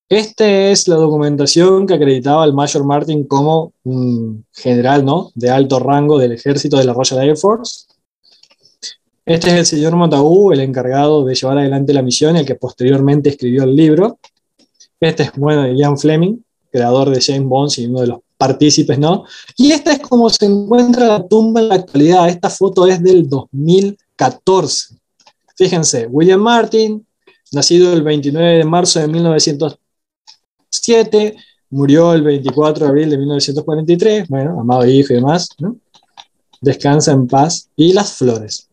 Esta 0.10 0.48
es 0.48 0.88
la 0.88 0.96
documentación 0.96 1.86
que 1.86 1.96
acreditaba 1.96 2.44
al 2.44 2.54
Mayor 2.54 2.86
Martin 2.86 3.28
como 3.28 3.74
un 3.84 4.46
general 4.54 5.04
¿no? 5.04 5.32
de 5.36 5.50
alto 5.50 5.80
rango 5.80 6.18
del 6.18 6.32
ejército 6.32 6.78
de 6.78 6.86
la 6.86 6.94
Royal 6.94 7.28
Air 7.28 7.36
Force. 7.36 7.88
Este 9.28 9.50
es 9.50 9.56
el 9.56 9.66
señor 9.66 9.96
Montagu, 9.98 10.54
el 10.54 10.62
encargado 10.62 11.26
de 11.26 11.36
llevar 11.36 11.58
adelante 11.58 11.94
la 11.94 12.02
misión 12.02 12.38
el 12.38 12.46
que 12.46 12.56
posteriormente 12.56 13.28
escribió 13.28 13.64
el 13.64 13.76
libro. 13.76 14.20
Este 15.02 15.24
es, 15.24 15.34
bueno, 15.36 15.68
Ian 15.68 15.98
Fleming, 15.98 16.38
creador 16.72 17.10
de 17.10 17.22
James 17.22 17.46
Bond 17.46 17.72
y 17.76 17.88
uno 17.88 18.00
de 18.00 18.08
los 18.08 18.20
partícipes, 18.38 18.98
¿no? 18.98 19.26
Y 19.58 19.74
esta 19.74 19.92
es 19.92 20.00
como 20.00 20.30
se 20.30 20.46
encuentra 20.46 21.08
la 21.08 21.28
tumba 21.28 21.60
en 21.60 21.68
la 21.68 21.76
actualidad. 21.76 22.30
Esta 22.30 22.50
foto 22.50 22.88
es 22.88 23.04
del 23.04 23.28
2014. 23.28 24.96
Fíjense, 25.58 26.08
William 26.08 26.40
Martin, 26.40 27.06
nacido 27.52 27.92
el 27.92 28.04
29 28.04 28.60
de 28.60 28.64
marzo 28.64 29.02
de 29.02 29.10
1907, 29.10 31.36
murió 31.72 32.14
el 32.14 32.22
24 32.22 32.86
de 32.86 32.90
abril 32.90 33.10
de 33.10 33.18
1943, 33.18 34.30
bueno, 34.30 34.58
amado 34.58 34.86
hijo 34.86 35.12
y 35.12 35.18
demás, 35.18 35.50
¿no? 35.60 35.76
Descansa 36.62 37.12
en 37.12 37.28
paz. 37.28 37.68
Y 37.76 37.92
las 37.92 38.14
flores. 38.14 38.68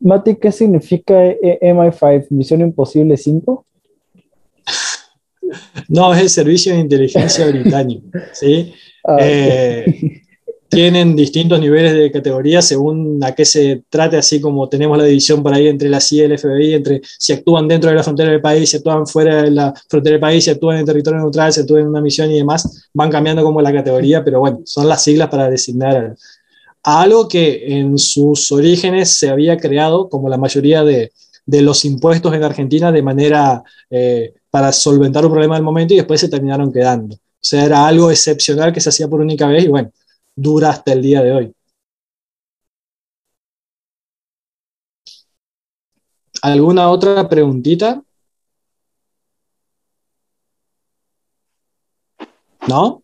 Mati, 0.00 0.36
¿qué 0.36 0.50
significa 0.50 1.26
eh, 1.26 1.58
MI5? 1.62 2.26
¿Misión 2.30 2.62
Imposible 2.62 3.16
5? 3.16 3.66
No, 5.88 6.14
es 6.14 6.20
el 6.20 6.30
Servicio 6.30 6.72
de 6.72 6.80
Inteligencia 6.80 7.46
Británico, 7.46 8.06
¿sí? 8.32 8.72
Ah, 9.04 9.16
Eh, 9.20 10.22
tienen 10.68 11.16
distintos 11.16 11.58
niveles 11.58 11.94
de 11.94 12.12
categoría 12.12 12.62
según 12.62 13.22
a 13.24 13.34
qué 13.34 13.44
se 13.44 13.82
trate, 13.90 14.16
así 14.16 14.40
como 14.40 14.68
tenemos 14.68 14.96
la 14.96 15.04
división 15.04 15.42
por 15.42 15.52
ahí 15.52 15.66
entre 15.66 15.88
la 15.88 16.00
CIA 16.00 16.22
y 16.22 16.26
el 16.26 16.38
FBI, 16.38 16.74
entre 16.74 17.00
si 17.18 17.32
actúan 17.32 17.66
dentro 17.66 17.90
de 17.90 17.96
la 17.96 18.04
frontera 18.04 18.30
del 18.30 18.40
país, 18.40 18.70
si 18.70 18.76
actúan 18.76 19.04
fuera 19.04 19.42
de 19.42 19.50
la 19.50 19.74
frontera 19.88 20.14
del 20.14 20.20
país, 20.20 20.44
si 20.44 20.50
actúan 20.50 20.78
en 20.78 20.84
territorio 20.86 21.18
neutral, 21.18 21.52
si 21.52 21.60
actúan 21.60 21.82
en 21.82 21.88
una 21.88 22.00
misión 22.00 22.30
y 22.30 22.36
demás, 22.38 22.88
van 22.94 23.10
cambiando 23.10 23.42
como 23.42 23.60
la 23.60 23.72
categoría, 23.72 24.22
pero 24.22 24.38
bueno, 24.38 24.60
son 24.64 24.88
las 24.88 25.02
siglas 25.02 25.28
para 25.28 25.50
designar 25.50 26.14
a, 26.82 27.02
algo 27.02 27.28
que 27.28 27.78
en 27.78 27.98
sus 27.98 28.50
orígenes 28.52 29.16
se 29.18 29.30
había 29.30 29.56
creado, 29.56 30.08
como 30.08 30.28
la 30.28 30.38
mayoría 30.38 30.84
de, 30.84 31.12
de 31.46 31.62
los 31.62 31.84
impuestos 31.84 32.32
en 32.34 32.44
Argentina, 32.44 32.92
de 32.92 33.02
manera 33.02 33.62
eh, 33.90 34.34
para 34.50 34.72
solventar 34.72 35.24
un 35.24 35.32
problema 35.32 35.56
del 35.56 35.64
momento 35.64 35.94
y 35.94 35.96
después 35.98 36.20
se 36.20 36.28
terminaron 36.28 36.72
quedando. 36.72 37.16
O 37.16 37.18
sea, 37.40 37.64
era 37.64 37.86
algo 37.86 38.10
excepcional 38.10 38.72
que 38.72 38.80
se 38.80 38.90
hacía 38.90 39.08
por 39.08 39.20
única 39.20 39.46
vez 39.48 39.64
y 39.64 39.68
bueno, 39.68 39.90
dura 40.36 40.70
hasta 40.70 40.92
el 40.92 41.02
día 41.02 41.22
de 41.22 41.32
hoy. 41.32 41.54
¿Alguna 46.42 46.88
otra 46.90 47.28
preguntita? 47.28 48.02
¿No? 52.68 53.02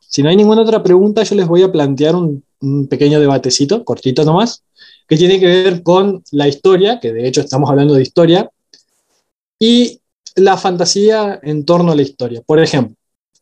Si 0.00 0.22
no 0.22 0.28
hay 0.28 0.36
ninguna 0.36 0.62
otra 0.62 0.82
pregunta, 0.82 1.22
yo 1.24 1.34
les 1.34 1.46
voy 1.48 1.62
a 1.62 1.72
plantear 1.72 2.14
un, 2.14 2.43
un 2.64 2.86
pequeño 2.88 3.20
debatecito, 3.20 3.84
cortito 3.84 4.24
nomás, 4.24 4.64
que 5.06 5.16
tiene 5.16 5.38
que 5.38 5.46
ver 5.46 5.82
con 5.82 6.22
la 6.32 6.48
historia, 6.48 6.98
que 7.00 7.12
de 7.12 7.28
hecho 7.28 7.42
estamos 7.42 7.68
hablando 7.70 7.94
de 7.94 8.02
historia, 8.02 8.50
y 9.58 10.00
la 10.36 10.56
fantasía 10.56 11.40
en 11.42 11.64
torno 11.64 11.92
a 11.92 11.96
la 11.96 12.02
historia. 12.02 12.42
Por 12.44 12.58
ejemplo, 12.58 12.96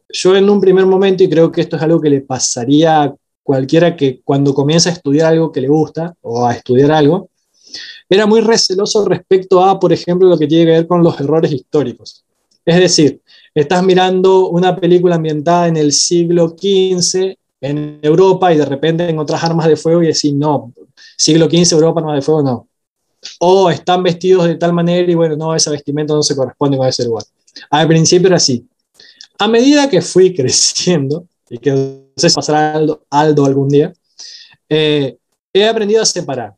yo 0.09 0.37
en 0.37 0.49
un 0.51 0.61
primer 0.61 0.87
momento, 0.87 1.23
y 1.23 1.29
creo 1.31 1.51
que 1.51 1.63
esto 1.63 1.77
es 1.77 1.83
algo 1.83 2.01
que 2.01 2.11
le 2.11 2.21
pasaría 2.21 3.03
a 3.03 3.15
cualquiera 3.43 3.97
que 3.97 4.21
cuando 4.23 4.55
comienza 4.55 4.91
a 4.91 4.93
estudiar 4.93 5.33
algo 5.33 5.51
que 5.51 5.61
le 5.61 5.69
gusta 5.69 6.15
o 6.21 6.47
a 6.47 6.55
estudiar 6.55 6.93
algo, 6.93 7.31
era 8.09 8.27
muy 8.27 8.41
receloso 8.41 9.07
respecto 9.07 9.65
a, 9.65 9.81
por 9.81 9.93
ejemplo, 9.93 10.29
lo 10.29 10.39
que 10.39 10.47
tiene 10.47 10.67
que 10.67 10.73
ver 10.73 10.87
con 10.87 11.03
los 11.03 11.19
errores 11.19 11.51
históricos. 11.51 12.25
Es 12.65 12.77
decir, 12.77 13.21
estás 13.55 13.83
mirando 13.83 14.49
una 14.49 14.77
película 14.77 15.17
ambientada 15.17 15.69
en 15.69 15.77
el 15.77 15.93
siglo 15.93 16.51
XV 16.51 17.37
en 17.63 18.01
Europa 18.03 18.53
y 18.53 18.59
de 18.59 18.65
repente 18.67 19.09
encontrás 19.09 19.43
armas 19.45 19.69
de 19.69 19.77
fuego 19.77 20.03
y 20.03 20.09
decís, 20.09 20.35
no, 20.35 20.75
siglo 21.17 21.47
XV 21.49 21.77
Europa, 21.77 22.01
armas 22.01 22.17
de 22.17 22.23
fuego, 22.23 22.43
no. 22.43 22.69
O 23.39 23.71
están 23.71 24.03
vestidos 24.03 24.49
de 24.49 24.57
tal 24.57 24.73
manera 24.73 25.11
y 25.11 25.15
bueno, 25.15 25.37
no, 25.37 25.55
esa 25.55 25.71
vestimenta 25.71 26.13
no 26.13 26.25
se 26.25 26.35
corresponde 26.35 26.77
con 26.77 26.89
ese 26.89 27.05
lugar. 27.05 27.25
Al 27.71 27.87
principio 27.87 28.27
era 28.27 28.37
así. 28.37 28.67
A 29.39 29.47
medida 29.47 29.89
que 29.89 30.03
fui 30.03 30.35
creciendo, 30.37 31.27
y 31.49 31.59
que 31.59 31.71
no 31.71 32.03
sé 32.17 32.29
si 32.29 32.35
pasará 32.35 32.75
Aldo, 32.75 33.05
Aldo 33.09 33.45
algún 33.45 33.69
día, 33.69 33.93
eh, 34.69 35.17
he 35.53 35.67
aprendido 35.67 36.03
a 36.03 36.07
separar. 36.07 36.57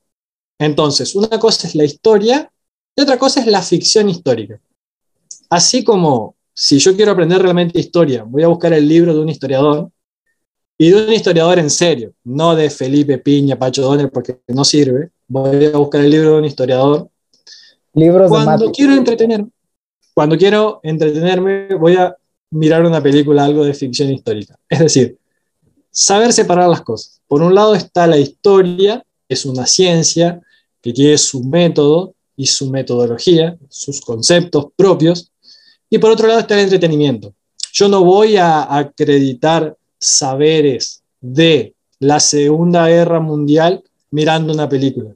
Entonces, 0.59 1.15
una 1.15 1.39
cosa 1.39 1.69
es 1.69 1.75
la 1.75 1.85
historia 1.85 2.51
y 2.97 3.03
otra 3.03 3.19
cosa 3.19 3.41
es 3.41 3.47
la 3.47 3.61
ficción 3.61 4.09
histórica. 4.09 4.59
Así 5.51 5.85
como 5.85 6.37
si 6.55 6.79
yo 6.79 6.97
quiero 6.97 7.13
aprender 7.13 7.43
realmente 7.43 7.79
historia, 7.79 8.23
voy 8.23 8.43
a 8.43 8.49
buscar 8.49 8.73
el 8.73 8.89
libro 8.89 9.13
de 9.13 9.21
un 9.21 9.29
historiador, 9.29 9.91
y 10.85 10.91
de 10.91 11.07
un 11.07 11.12
historiador 11.14 11.59
en 11.59 11.70
serio, 11.70 12.12
no 12.24 12.55
de 12.55 12.68
Felipe 12.68 13.16
Piña, 13.16 13.59
Pacho 13.59 13.80
Donner, 13.80 14.11
porque 14.11 14.41
no 14.49 14.66
sirve. 14.66 15.09
Voy 15.26 15.64
a 15.64 15.78
buscar 15.78 16.03
el 16.03 16.11
libro 16.11 16.32
de 16.32 16.39
un 16.41 16.45
historiador. 16.45 17.09
Libros 17.95 18.28
Cuando 18.28 18.66
de 18.66 18.70
quiero 18.70 18.93
entretenerme, 18.93 19.49
cuando 20.12 20.37
quiero 20.37 20.80
entretenerme, 20.82 21.74
voy 21.76 21.97
a 21.97 22.14
mirar 22.51 22.85
una 22.85 23.03
película, 23.03 23.45
algo 23.45 23.64
de 23.64 23.72
ficción 23.72 24.12
histórica. 24.12 24.59
Es 24.68 24.80
decir, 24.80 25.16
saber 25.91 26.35
separar 26.35 26.68
las 26.68 26.82
cosas. 26.82 27.18
Por 27.28 27.41
un 27.41 27.55
lado 27.55 27.74
está 27.74 28.07
la 28.07 28.18
historia, 28.18 29.03
es 29.26 29.47
una 29.47 29.64
ciencia 29.64 30.43
que 30.82 30.93
tiene 30.93 31.16
su 31.16 31.43
método 31.45 32.14
y 32.37 32.45
su 32.45 32.68
metodología, 32.68 33.57
sus 33.70 34.03
conceptos 34.03 34.66
propios. 34.76 35.32
Y 35.89 35.97
por 35.97 36.11
otro 36.11 36.28
lado 36.28 36.41
está 36.41 36.57
el 36.57 36.64
entretenimiento. 36.64 37.32
Yo 37.72 37.89
no 37.89 38.05
voy 38.05 38.37
a 38.37 38.76
acreditar 38.76 39.78
saberes 40.05 41.03
de 41.21 41.75
la 41.99 42.21
Segunda 42.21 42.89
Guerra 42.89 43.21
Mundial 43.21 43.83
mirando 44.11 44.53
una 44.53 44.69
película, 44.69 45.15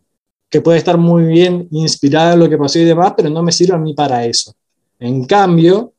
que 0.48 0.60
puede 0.60 0.78
estar 0.78 0.96
muy 0.96 1.24
bien 1.24 1.68
inspirada 1.70 2.32
en 2.32 2.40
lo 2.40 2.48
que 2.48 2.58
pasó 2.58 2.78
y 2.78 2.84
demás, 2.84 3.12
pero 3.16 3.28
no 3.28 3.42
me 3.42 3.52
sirve 3.52 3.74
a 3.74 3.78
mí 3.78 3.94
para 3.94 4.24
eso. 4.24 4.54
En 4.98 5.24
cambio, 5.24 5.92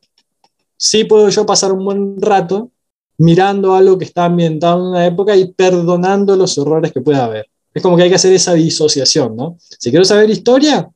sí 0.76 1.06
puedo 1.06 1.30
yo 1.30 1.46
pasar 1.46 1.72
un 1.72 1.86
buen 1.86 2.22
rato 2.22 2.72
mirando 3.20 3.76
algo 3.76 3.98
que 3.98 4.06
está 4.06 4.26
ambientado 4.26 4.80
en 4.80 4.86
una 4.88 5.06
época 5.06 5.36
y 5.36 5.52
perdonando 5.54 6.36
los 6.36 6.58
errores 6.58 6.92
que 6.92 7.02
pueda 7.02 7.26
haber. 7.26 7.48
Es 7.74 7.84
como 7.84 7.96
que 7.96 8.04
hay 8.04 8.10
que 8.10 8.16
hacer 8.16 8.34
esa 8.34 8.54
disociación, 8.54 9.36
¿no? 9.36 9.58
Si 9.60 9.92
quiero 9.92 10.04
saber 10.04 10.30
historia, 10.30 10.90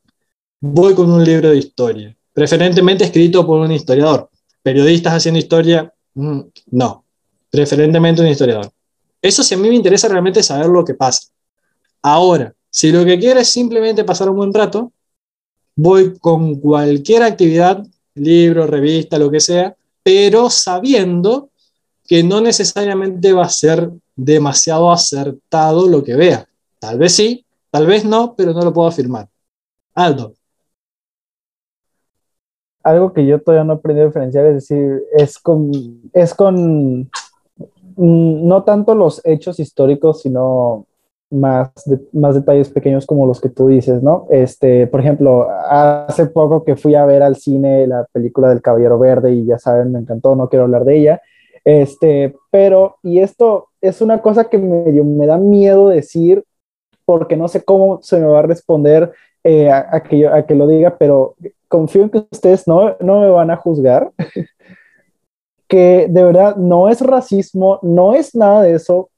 voy 0.59 0.95
con 0.95 1.11
un 1.11 1.23
libro 1.23 1.49
de 1.49 1.57
historia, 1.57 2.15
preferentemente 2.33 3.03
escrito 3.03 3.45
por 3.45 3.59
un 3.59 3.71
historiador. 3.71 4.29
Periodistas 4.63 5.13
haciendo 5.13 5.39
historia, 5.39 5.93
mm, 6.15 6.41
no 6.71 7.02
preferentemente 7.53 8.19
un 8.19 8.29
historiador. 8.29 8.71
Eso 9.21 9.43
si 9.43 9.53
a 9.53 9.57
mí 9.57 9.69
me 9.69 9.75
interesa 9.75 10.07
realmente 10.07 10.41
saber 10.41 10.65
lo 10.65 10.83
que 10.83 10.95
pasa. 10.95 11.27
Ahora, 12.01 12.51
si 12.71 12.91
lo 12.91 13.05
que 13.05 13.19
quiero 13.19 13.39
es 13.39 13.47
simplemente 13.47 14.03
pasar 14.03 14.27
un 14.27 14.37
buen 14.37 14.51
rato, 14.51 14.91
voy 15.75 16.17
con 16.17 16.55
cualquier 16.55 17.21
actividad, 17.21 17.85
libro, 18.15 18.65
revista, 18.65 19.19
lo 19.19 19.29
que 19.29 19.39
sea, 19.39 19.75
pero 20.01 20.49
sabiendo 20.49 21.51
que 22.05 22.23
no 22.23 22.41
necesariamente 22.41 23.31
va 23.33 23.43
a 23.43 23.49
ser 23.49 23.87
demasiado 24.15 24.91
acertado 24.91 25.87
lo 25.87 26.03
que 26.03 26.15
vea. 26.15 26.49
Tal 26.79 26.97
vez 26.97 27.13
sí, 27.13 27.45
tal 27.69 27.85
vez 27.85 28.03
no, 28.03 28.33
pero 28.35 28.51
no 28.53 28.61
lo 28.63 28.73
puedo 28.73 28.87
afirmar. 28.87 29.29
Aldo. 29.93 30.33
Algo 32.81 33.13
que 33.13 33.27
yo 33.27 33.39
todavía 33.39 33.63
no 33.63 33.73
aprendí 33.73 34.01
a 34.01 34.07
diferenciar 34.07 34.47
es 34.47 34.55
decir, 34.55 35.03
es 35.15 35.37
con, 35.37 35.71
es 36.13 36.33
con 36.33 37.09
no 37.97 38.63
tanto 38.63 38.95
los 38.95 39.21
hechos 39.25 39.59
históricos, 39.59 40.21
sino 40.21 40.85
más, 41.29 41.71
más 42.11 42.35
detalles 42.35 42.69
pequeños 42.69 43.05
como 43.05 43.25
los 43.25 43.41
que 43.41 43.49
tú 43.49 43.67
dices, 43.67 44.03
¿no? 44.03 44.27
Este, 44.29 44.87
por 44.87 44.99
ejemplo, 44.99 45.47
hace 45.49 46.27
poco 46.27 46.63
que 46.63 46.75
fui 46.75 46.95
a 46.95 47.05
ver 47.05 47.23
al 47.23 47.35
cine 47.35 47.87
la 47.87 48.05
película 48.11 48.49
del 48.49 48.61
Caballero 48.61 48.99
Verde 48.99 49.33
y 49.33 49.45
ya 49.45 49.57
saben, 49.57 49.91
me 49.91 49.99
encantó, 49.99 50.35
no 50.35 50.49
quiero 50.49 50.65
hablar 50.65 50.85
de 50.85 50.97
ella. 50.97 51.21
Este, 51.65 52.35
pero, 52.51 52.97
y 53.01 53.19
esto 53.19 53.69
es 53.81 54.01
una 54.01 54.21
cosa 54.21 54.45
que 54.45 54.57
me 54.57 55.27
da 55.27 55.37
miedo 55.37 55.89
decir 55.89 56.43
porque 57.05 57.35
no 57.35 57.47
sé 57.47 57.63
cómo 57.63 57.99
se 58.01 58.19
me 58.19 58.27
va 58.27 58.39
a 58.39 58.43
responder 58.43 59.11
eh, 59.43 59.69
a, 59.69 60.01
que 60.03 60.27
a 60.27 60.45
que 60.45 60.55
lo 60.55 60.67
diga, 60.67 60.97
pero 60.97 61.35
confío 61.67 62.03
en 62.03 62.09
que 62.09 62.25
ustedes 62.31 62.67
no, 62.67 62.95
no 62.99 63.21
me 63.21 63.29
van 63.29 63.51
a 63.51 63.57
juzgar. 63.57 64.11
que 65.67 66.07
de 66.09 66.23
verdad 66.23 66.55
no 66.55 66.89
es 66.89 67.01
racismo, 67.01 67.79
no 67.81 68.13
es 68.13 68.35
nada 68.35 68.63
de 68.63 68.75
eso, 68.75 69.09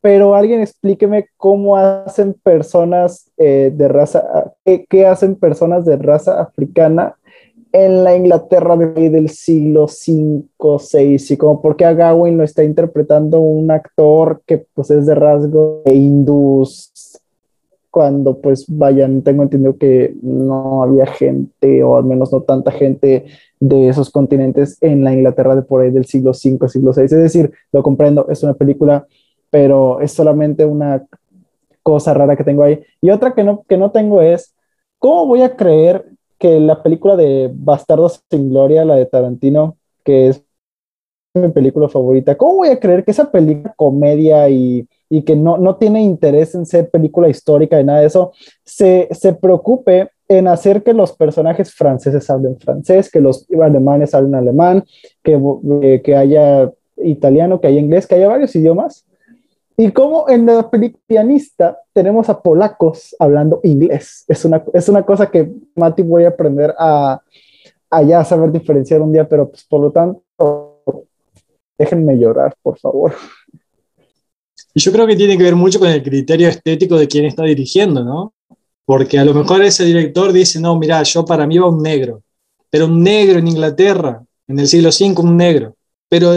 pero 0.00 0.34
alguien 0.34 0.60
explíqueme 0.60 1.28
cómo 1.36 1.76
hacen 1.76 2.34
personas 2.34 3.30
eh, 3.36 3.72
de 3.74 3.88
raza, 3.88 4.54
qué, 4.64 5.06
hacen 5.06 5.34
personas 5.34 5.84
de 5.84 5.96
raza 5.96 6.40
africana 6.40 7.16
en 7.72 8.04
la 8.04 8.16
Inglaterra 8.16 8.76
del 8.76 9.28
siglo 9.28 9.86
V, 9.86 10.44
VI, 10.58 11.16
y 11.30 11.36
como 11.36 11.60
por 11.60 11.76
qué 11.76 11.84
a 11.84 11.92
Gawain 11.92 12.38
lo 12.38 12.44
está 12.44 12.64
interpretando 12.64 13.40
un 13.40 13.70
actor 13.70 14.40
que 14.46 14.64
pues 14.72 14.90
es 14.90 15.04
de 15.04 15.14
rasgo 15.14 15.82
de 15.84 15.94
hindús, 15.94 17.20
cuando 17.90 18.38
pues 18.38 18.64
vayan, 18.68 19.22
tengo 19.22 19.42
entendido 19.42 19.76
que 19.76 20.14
no 20.22 20.82
había 20.82 21.06
gente, 21.06 21.82
o 21.82 21.96
al 21.96 22.04
menos 22.04 22.32
no 22.32 22.42
tanta 22.42 22.70
gente 22.70 23.26
de 23.60 23.88
esos 23.88 24.10
continentes 24.10 24.78
en 24.80 25.04
la 25.04 25.12
Inglaterra 25.12 25.56
de 25.56 25.62
por 25.62 25.80
ahí 25.80 25.90
del 25.90 26.04
siglo 26.04 26.30
V, 26.30 26.68
siglo 26.68 26.92
VI. 26.94 27.04
Es 27.04 27.10
decir, 27.10 27.52
lo 27.72 27.82
comprendo, 27.82 28.28
es 28.28 28.42
una 28.42 28.54
película, 28.54 29.06
pero 29.50 30.00
es 30.00 30.12
solamente 30.12 30.64
una 30.64 31.04
cosa 31.82 32.14
rara 32.14 32.36
que 32.36 32.44
tengo 32.44 32.62
ahí. 32.62 32.80
Y 33.00 33.10
otra 33.10 33.34
que 33.34 33.44
no, 33.44 33.64
que 33.68 33.76
no 33.76 33.90
tengo 33.90 34.20
es, 34.20 34.54
¿cómo 34.98 35.26
voy 35.26 35.42
a 35.42 35.56
creer 35.56 36.06
que 36.38 36.60
la 36.60 36.82
película 36.82 37.16
de 37.16 37.50
Bastardos 37.52 38.22
sin 38.30 38.50
Gloria, 38.50 38.84
la 38.84 38.94
de 38.94 39.06
Tarantino, 39.06 39.76
que 40.04 40.28
es 40.28 40.44
mi 41.34 41.48
película 41.48 41.88
favorita, 41.88 42.36
¿cómo 42.36 42.56
voy 42.56 42.68
a 42.68 42.80
creer 42.80 43.04
que 43.04 43.10
esa 43.10 43.30
película 43.30 43.74
comedia 43.76 44.48
y, 44.48 44.86
y 45.10 45.22
que 45.22 45.36
no, 45.36 45.58
no 45.58 45.76
tiene 45.76 46.02
interés 46.02 46.54
en 46.54 46.66
ser 46.66 46.90
película 46.90 47.28
histórica 47.28 47.80
y 47.80 47.84
nada 47.84 48.00
de 48.00 48.06
eso, 48.06 48.32
se, 48.64 49.08
se 49.12 49.32
preocupe 49.34 50.10
en 50.28 50.48
hacer 50.48 50.82
que 50.82 50.92
los 50.92 51.12
personajes 51.12 51.74
franceses 51.74 52.28
hablen 52.28 52.58
francés, 52.58 53.10
que 53.10 53.20
los 53.20 53.46
alemanes 53.62 54.14
hablen 54.14 54.34
alemán, 54.34 54.84
que, 55.22 55.40
eh, 55.82 56.02
que 56.02 56.16
haya 56.16 56.70
italiano, 56.98 57.60
que 57.60 57.68
haya 57.68 57.80
inglés, 57.80 58.06
que 58.06 58.16
haya 58.16 58.28
varios 58.28 58.54
idiomas. 58.54 59.06
Y 59.76 59.92
como 59.92 60.28
en 60.28 60.44
la 60.44 60.68
película 60.68 61.02
pianista 61.06 61.78
tenemos 61.92 62.28
a 62.28 62.42
polacos 62.42 63.14
hablando 63.18 63.60
inglés. 63.62 64.24
Es 64.28 64.44
una, 64.44 64.62
es 64.74 64.88
una 64.88 65.04
cosa 65.04 65.30
que 65.30 65.50
Mati 65.76 66.02
voy 66.02 66.24
a 66.24 66.28
aprender 66.28 66.74
a, 66.76 67.22
a 67.88 68.02
ya 68.02 68.24
saber 68.24 68.52
diferenciar 68.52 69.00
un 69.00 69.12
día, 69.12 69.26
pero 69.26 69.48
pues 69.48 69.64
por 69.64 69.80
lo 69.80 69.92
tanto, 69.92 70.77
déjenme 71.78 72.18
llorar, 72.18 72.56
por 72.60 72.78
favor. 72.78 73.14
Y 74.74 74.80
yo 74.80 74.92
creo 74.92 75.06
que 75.06 75.16
tiene 75.16 75.38
que 75.38 75.44
ver 75.44 75.56
mucho 75.56 75.78
con 75.78 75.88
el 75.88 76.02
criterio 76.02 76.48
estético 76.48 76.96
de 76.96 77.08
quien 77.08 77.24
está 77.24 77.44
dirigiendo, 77.44 78.04
¿no? 78.04 78.34
Porque 78.84 79.18
a 79.18 79.24
lo 79.24 79.34
mejor 79.34 79.62
ese 79.62 79.84
director 79.84 80.32
dice, 80.32 80.60
no, 80.60 80.78
mira, 80.78 81.02
yo 81.02 81.24
para 81.24 81.46
mí 81.46 81.58
va 81.58 81.68
un 81.68 81.82
negro, 81.82 82.22
pero 82.70 82.86
un 82.86 83.02
negro 83.02 83.38
en 83.38 83.48
Inglaterra, 83.48 84.22
en 84.46 84.58
el 84.58 84.66
siglo 84.66 84.88
V, 84.88 85.14
un 85.20 85.36
negro, 85.36 85.76
pero 86.08 86.32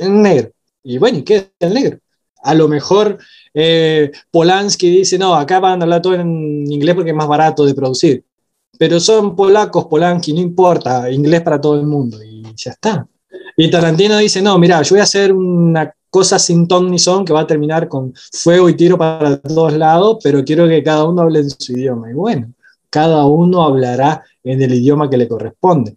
un 0.00 0.22
negro. 0.22 0.50
Y 0.82 0.98
bueno, 0.98 1.18
¿y 1.18 1.22
qué 1.22 1.36
es 1.36 1.50
el 1.60 1.74
negro? 1.74 1.98
A 2.42 2.54
lo 2.54 2.68
mejor 2.68 3.18
eh, 3.52 4.12
Polanski 4.30 4.88
dice, 4.88 5.18
no, 5.18 5.34
acá 5.34 5.58
van 5.58 5.80
a 5.80 5.84
hablar 5.84 6.02
todo 6.02 6.14
en 6.14 6.70
inglés 6.70 6.94
porque 6.94 7.10
es 7.10 7.16
más 7.16 7.28
barato 7.28 7.64
de 7.64 7.74
producir. 7.74 8.24
pero 8.78 9.00
son 9.00 9.34
polacos, 9.34 9.86
polanqui, 9.86 10.32
no 10.32 10.40
importa, 10.40 11.10
inglés 11.10 11.42
para 11.42 11.60
todo 11.60 11.80
el 11.80 11.86
mundo 11.86 12.22
y 12.22 12.42
ya 12.56 12.72
está. 12.72 13.08
Y 13.56 13.70
Tarantino 13.70 14.18
dice, 14.18 14.42
no, 14.42 14.58
mira, 14.58 14.82
yo 14.82 14.90
voy 14.94 15.00
a 15.00 15.04
hacer 15.04 15.32
una 15.32 15.92
cosa 16.10 16.38
sin 16.38 16.66
ton 16.66 16.90
ni 16.90 16.98
son 16.98 17.24
que 17.24 17.32
va 17.32 17.40
a 17.40 17.46
terminar 17.46 17.88
con 17.88 18.14
fuego 18.32 18.68
y 18.68 18.74
tiro 18.74 18.96
para 18.96 19.40
todos 19.40 19.72
lados, 19.74 20.18
pero 20.22 20.44
quiero 20.44 20.66
que 20.68 20.82
cada 20.82 21.04
uno 21.04 21.22
hable 21.22 21.40
en 21.40 21.50
su 21.50 21.72
idioma. 21.72 22.10
Y 22.10 22.14
bueno, 22.14 22.52
cada 22.90 23.26
uno 23.26 23.62
hablará 23.62 24.24
en 24.42 24.62
el 24.62 24.74
idioma 24.74 25.10
que 25.10 25.16
le 25.16 25.28
corresponde. 25.28 25.96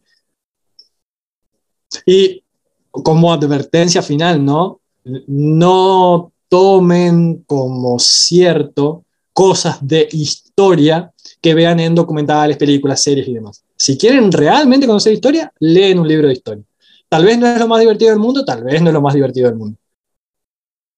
Y 2.06 2.44
como 2.92 3.32
advertencia 3.32 4.02
final, 4.02 4.44
¿no? 4.44 4.82
No 5.28 6.32
tomen 6.50 7.44
como 7.46 8.00
cierto 8.00 9.06
cosas 9.32 9.78
de 9.88 10.08
historia 10.12 11.14
que 11.42 11.54
vean 11.54 11.80
en 11.80 11.96
documentales, 11.96 12.58
películas, 12.58 13.02
series 13.02 13.28
y 13.28 13.34
demás. 13.34 13.64
Si 13.78 13.98
quieren 13.98 14.32
realmente 14.32 14.86
conocer 14.86 15.14
historia, 15.14 15.52
leen 15.60 16.00
un 16.00 16.08
libro 16.08 16.28
de 16.28 16.34
historia. 16.34 16.64
Tal 17.10 17.26
vez 17.26 17.38
no 17.40 17.48
es 17.48 17.60
lo 17.60 17.68
más 17.68 17.80
divertido 17.80 18.12
del 18.12 18.20
mundo, 18.20 18.46
tal 18.46 18.64
vez 18.64 18.82
no 18.82 18.90
es 18.90 18.94
lo 18.94 19.02
más 19.02 19.16
divertido 19.16 19.50
del 19.50 19.58
mundo. 19.58 19.78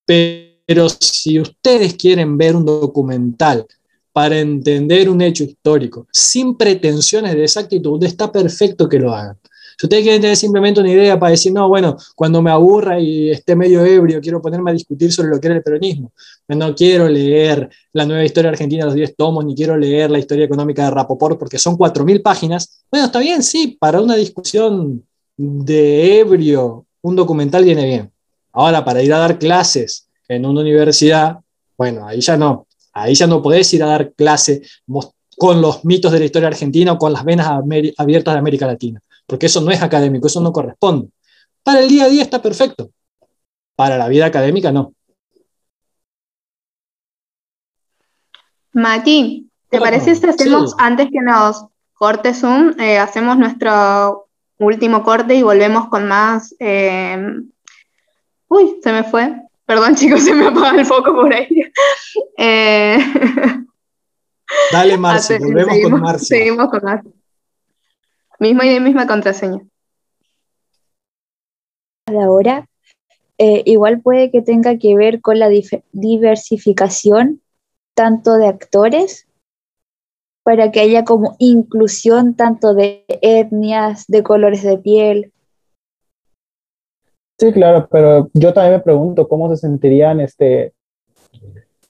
Pero 0.06 0.90
si 0.90 1.40
ustedes 1.40 1.94
quieren 1.96 2.38
ver 2.38 2.56
un 2.56 2.66
documental 2.66 3.66
para 4.12 4.38
entender 4.38 5.10
un 5.10 5.22
hecho 5.22 5.46
histórico 5.46 6.08
sin 6.12 6.58
pretensiones 6.58 7.34
de 7.34 7.44
exactitud, 7.44 8.04
está 8.04 8.30
perfecto 8.30 8.90
que 8.90 9.00
lo 9.00 9.14
hagan. 9.14 9.38
Si 9.78 9.86
ustedes 9.86 10.04
quieren 10.04 10.22
tener 10.22 10.38
simplemente 10.38 10.80
una 10.82 10.92
idea 10.92 11.18
para 11.18 11.32
decir, 11.32 11.54
no, 11.54 11.68
bueno, 11.68 11.98
cuando 12.14 12.42
me 12.42 12.52
aburra 12.52 13.00
y 13.00 13.32
esté 13.32 13.56
medio 13.56 13.84
ebrio, 13.84 14.22
quiero 14.22 14.42
ponerme 14.42 14.70
a 14.70 14.74
discutir 14.74 15.12
sobre 15.12 15.30
lo 15.30 15.40
que 15.40 15.48
era 15.48 15.56
el 15.56 15.64
peronismo. 15.64 16.12
No 16.50 16.76
quiero 16.76 17.08
leer 17.08 17.68
la 17.94 18.06
nueva 18.06 18.24
historia 18.24 18.52
argentina, 18.52 18.86
los 18.86 18.94
10 18.94 19.16
tomos, 19.16 19.44
ni 19.44 19.56
quiero 19.56 19.78
leer 19.78 20.12
la 20.12 20.20
historia 20.20 20.46
económica 20.46 20.84
de 20.84 20.92
Rapoport, 20.92 21.40
porque 21.40 21.58
son 21.58 21.78
4.000 21.78 22.22
páginas. 22.22 22.84
Bueno, 22.92 23.08
está 23.08 23.20
bien, 23.20 23.42
sí, 23.42 23.78
para 23.80 24.02
una 24.02 24.16
discusión 24.16 25.04
de 25.38 26.20
ebrio, 26.20 26.86
un 27.02 27.16
documental 27.16 27.64
viene 27.64 27.86
bien. 27.86 28.12
Ahora, 28.54 28.84
para 28.84 29.02
ir 29.02 29.14
a 29.14 29.20
dar 29.20 29.40
clases 29.40 30.10
en 30.28 30.46
una 30.46 30.62
universidad, 30.62 31.40
bueno, 31.78 32.08
ahí 32.08 32.22
ya 32.22 32.38
no. 32.38 32.68
Ahí 32.94 33.16
ya 33.16 33.28
no 33.28 33.42
podés 33.42 33.74
ir 33.74 33.84
a 33.84 33.88
dar 33.88 34.14
clase 34.14 34.62
con 35.38 35.62
los 35.62 35.86
mitos 35.86 36.12
de 36.12 36.20
la 36.20 36.26
historia 36.26 36.50
argentina 36.50 36.92
o 36.92 36.98
con 36.98 37.14
las 37.14 37.24
venas 37.24 37.48
abiertas 37.98 38.34
de 38.34 38.40
América 38.40 38.68
Latina 38.68 39.02
porque 39.32 39.46
eso 39.46 39.62
no 39.62 39.72
es 39.72 39.82
académico, 39.82 40.28
eso 40.28 40.42
no 40.42 40.52
corresponde. 40.52 41.10
Para 41.64 41.80
el 41.80 41.88
día 41.88 42.04
a 42.04 42.10
día 42.10 42.22
está 42.22 42.42
perfecto, 42.42 42.92
para 43.78 43.98
la 43.98 44.10
vida 44.10 44.26
académica 44.26 44.74
no. 44.74 44.94
Mati, 48.74 49.50
¿te 49.70 49.80
parece 49.80 50.16
si 50.16 50.28
hacemos, 50.28 50.76
antes 50.78 51.08
que 51.12 51.22
nos 51.22 51.66
corte 51.94 52.34
Zoom, 52.34 52.78
eh, 52.78 52.98
hacemos 52.98 53.38
nuestro 53.38 54.28
último 54.66 55.04
corte 55.04 55.36
y 55.36 55.44
volvemos 55.44 55.88
con 55.90 56.08
más... 56.08 56.56
Eh, 56.60 57.18
uy, 58.48 58.80
se 58.82 58.92
me 58.92 59.04
fue. 59.04 59.36
Perdón 59.66 59.96
chicos, 59.96 60.24
se 60.24 60.34
me 60.34 60.48
apaga 60.48 60.80
el 60.80 60.86
foco 60.86 61.14
por 61.14 61.34
ahí. 61.34 61.48
Eh, 62.44 62.98
Dale, 64.72 64.98
Marcia, 64.98 65.38
volvemos 65.40 65.78
con 65.84 66.02
Marcia. 66.02 66.38
Seguimos 66.38 66.70
con 66.70 66.84
Marcia. 66.84 67.12
Misma 68.40 68.66
idea, 68.66 68.80
misma 68.80 69.08
contraseña. 69.08 69.60
Ahora, 72.08 72.68
eh, 73.38 73.64
igual 73.66 74.02
puede 74.02 74.32
que 74.32 74.42
tenga 74.42 74.78
que 74.78 74.96
ver 74.96 75.22
con 75.22 75.40
la 75.40 75.50
diversificación 75.92 77.42
tanto 77.94 78.36
de 78.36 78.48
actores 78.48 79.28
para 80.44 80.72
que 80.72 80.80
haya 80.80 81.04
como 81.04 81.36
inclusión 81.40 82.36
tanto 82.36 82.74
de 82.74 83.06
etnias, 83.22 84.06
de 84.08 84.24
colores 84.24 84.64
de 84.64 84.78
piel. 84.78 85.32
Sí, 87.38 87.52
claro, 87.52 87.88
pero 87.92 88.30
yo 88.34 88.54
también 88.54 88.76
me 88.76 88.84
pregunto 88.84 89.28
cómo 89.28 89.50
se 89.50 89.58
sentirían, 89.58 90.20
este, 90.20 90.74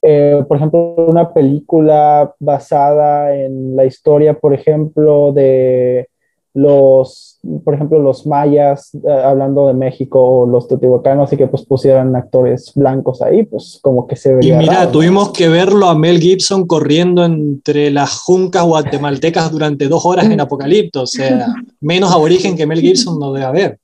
eh, 0.01 0.43
por 0.47 0.57
ejemplo, 0.57 0.95
una 1.07 1.33
película 1.33 2.33
basada 2.39 3.35
en 3.35 3.75
la 3.75 3.85
historia, 3.85 4.33
por 4.33 4.53
ejemplo, 4.53 5.33
de 5.33 6.07
los, 6.53 7.39
por 7.63 7.73
ejemplo, 7.73 7.99
los 7.99 8.27
mayas, 8.27 8.93
eh, 8.95 9.11
hablando 9.11 9.67
de 9.67 9.73
México, 9.73 10.21
o 10.21 10.45
los 10.45 10.67
teotihuacanos, 10.67 11.31
y 11.31 11.37
que 11.37 11.47
pues 11.47 11.65
pusieran 11.65 12.15
actores 12.15 12.73
blancos 12.75 13.21
ahí, 13.21 13.43
pues 13.43 13.79
como 13.81 14.05
que 14.07 14.15
se 14.15 14.33
vería. 14.33 14.55
Y 14.55 14.57
mira, 14.57 14.91
tuvimos 14.91 15.31
que 15.31 15.47
verlo 15.47 15.87
a 15.87 15.95
Mel 15.95 16.19
Gibson 16.19 16.67
corriendo 16.67 17.23
entre 17.23 17.89
las 17.91 18.19
juncas 18.19 18.65
guatemaltecas 18.65 19.51
durante 19.51 19.87
dos 19.87 20.05
horas 20.05 20.25
en 20.25 20.41
Apocalipto, 20.41 21.03
o 21.03 21.07
sea, 21.07 21.47
menos 21.79 22.11
aborigen 22.11 22.55
queEl 22.57 22.79
Gibson 22.79 23.19
no 23.19 23.31
debe 23.33 23.45
haber. 23.45 23.79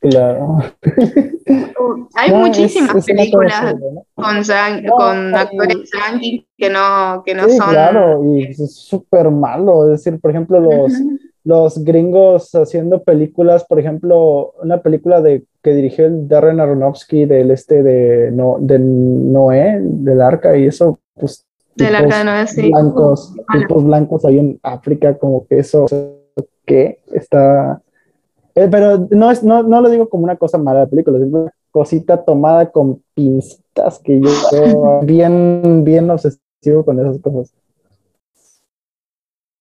Claro. 0.00 0.58
hay 2.14 2.32
muchísimas 2.32 3.04
películas 3.04 3.74
con, 4.14 5.34
actores 5.34 5.90
yankees 5.92 6.44
que 6.56 6.70
no, 6.70 7.22
que 7.24 7.34
no 7.34 7.48
sí, 7.48 7.56
son. 7.58 7.70
Claro, 7.70 8.34
y 8.34 8.44
es 8.44 8.74
súper 8.74 9.30
malo. 9.30 9.84
Es 9.84 10.02
decir, 10.02 10.18
por 10.18 10.30
ejemplo, 10.30 10.58
los, 10.58 10.92
los 11.44 11.82
gringos 11.84 12.54
haciendo 12.54 13.02
películas, 13.02 13.64
por 13.64 13.78
ejemplo, 13.78 14.52
una 14.62 14.82
película 14.82 15.20
de 15.22 15.44
que 15.62 15.74
dirigió 15.74 16.06
el 16.06 16.28
Darren 16.28 16.60
Aronofsky 16.60 17.24
del 17.24 17.50
este 17.50 17.82
de, 17.82 18.30
no, 18.30 18.56
de 18.60 18.78
Noé, 18.78 19.78
del 19.80 20.20
arca, 20.20 20.56
y 20.56 20.66
eso, 20.66 21.00
pues. 21.14 21.46
Del 21.76 21.94
arca 21.94 22.18
de 22.18 22.24
Noé, 22.24 22.46
sí. 22.46 22.70
Blancos, 22.70 23.34
tipos 23.52 23.84
blancos 23.84 24.24
ahí 24.24 24.38
en 24.38 24.60
África, 24.62 25.16
como 25.16 25.46
que 25.46 25.58
eso, 25.58 25.86
que 26.66 27.00
está. 27.12 27.80
Eh, 28.54 28.68
pero 28.70 29.06
no, 29.10 29.30
es, 29.30 29.42
no, 29.42 29.62
no 29.62 29.80
lo 29.80 29.88
digo 29.88 30.08
como 30.08 30.24
una 30.24 30.36
cosa 30.36 30.58
mala 30.58 30.80
de 30.80 30.86
la 30.86 30.90
película, 30.90 31.18
es 31.18 31.24
una 31.24 31.52
cosita 31.70 32.22
tomada 32.22 32.70
con 32.70 33.02
pinzas 33.14 33.98
que 34.02 34.20
yo 34.20 34.30
veo 34.52 35.00
bien, 35.02 35.84
bien 35.84 36.10
obsesivo 36.10 36.84
con 36.84 37.00
esas 37.00 37.18
cosas. 37.20 37.54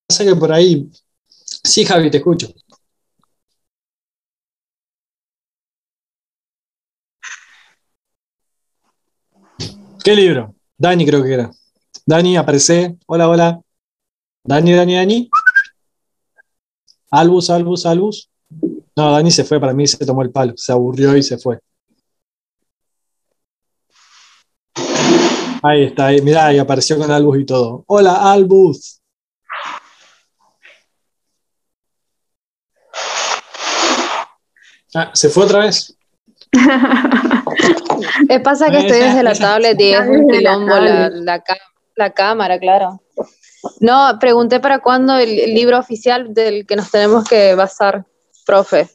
Sé 0.10 0.26
que 0.26 0.36
por 0.36 0.52
ahí 0.52 0.90
Sí, 1.70 1.86
Javi, 1.86 2.10
te 2.10 2.18
escucho. 2.18 2.48
¿Qué 10.04 10.16
libro? 10.16 10.56
Dani 10.76 11.06
creo 11.06 11.22
que 11.22 11.34
era. 11.34 11.52
Dani, 12.08 12.38
aparece. 12.38 12.98
Hola, 13.06 13.30
hola. 13.30 13.62
Dani, 14.44 14.74
Dani, 14.74 14.96
Dani. 14.96 15.30
Albus, 17.12 17.52
Albus, 17.52 17.86
Albus. 17.86 18.30
No, 18.96 19.12
Dani 19.12 19.30
se 19.30 19.44
fue, 19.44 19.60
para 19.60 19.74
mí 19.74 19.86
se 19.86 20.04
tomó 20.04 20.24
el 20.24 20.32
palo, 20.32 20.54
se 20.56 20.72
aburrió 20.72 21.16
y 21.16 21.22
se 21.22 21.38
fue. 21.38 21.60
Ahí 25.62 25.84
está, 25.84 26.08
ahí, 26.08 26.22
mirá, 26.24 26.48
ahí 26.48 26.58
apareció 26.58 26.98
con 26.98 27.12
Albus 27.12 27.40
y 27.42 27.46
todo. 27.46 27.84
Hola, 27.86 28.32
Albus. 28.32 28.99
Ah, 34.96 35.12
¿se 35.14 35.30
fue 35.30 35.44
otra 35.46 35.60
vez? 35.60 35.96
Me 38.28 38.40
pasa 38.40 38.70
que 38.72 38.80
estoy 38.80 39.00
desde 39.00 39.24
la 39.24 39.36
tablet 39.36 39.80
y 39.80 39.94
es 39.94 40.08
un 40.08 40.28
quilombo 40.28 40.74
la, 41.96 42.14
cámara, 42.14 42.58
claro. 42.58 43.02
No, 43.82 44.18
pregunté 44.20 44.60
para 44.60 44.80
cuándo 44.80 45.18
el, 45.18 45.54
libro 45.54 45.78
oficial 45.78 46.34
del 46.34 46.66
que 46.66 46.76
nos 46.76 46.90
tenemos 46.90 47.26
que 47.26 47.56
basar, 47.56 48.06
profe. 48.46 48.90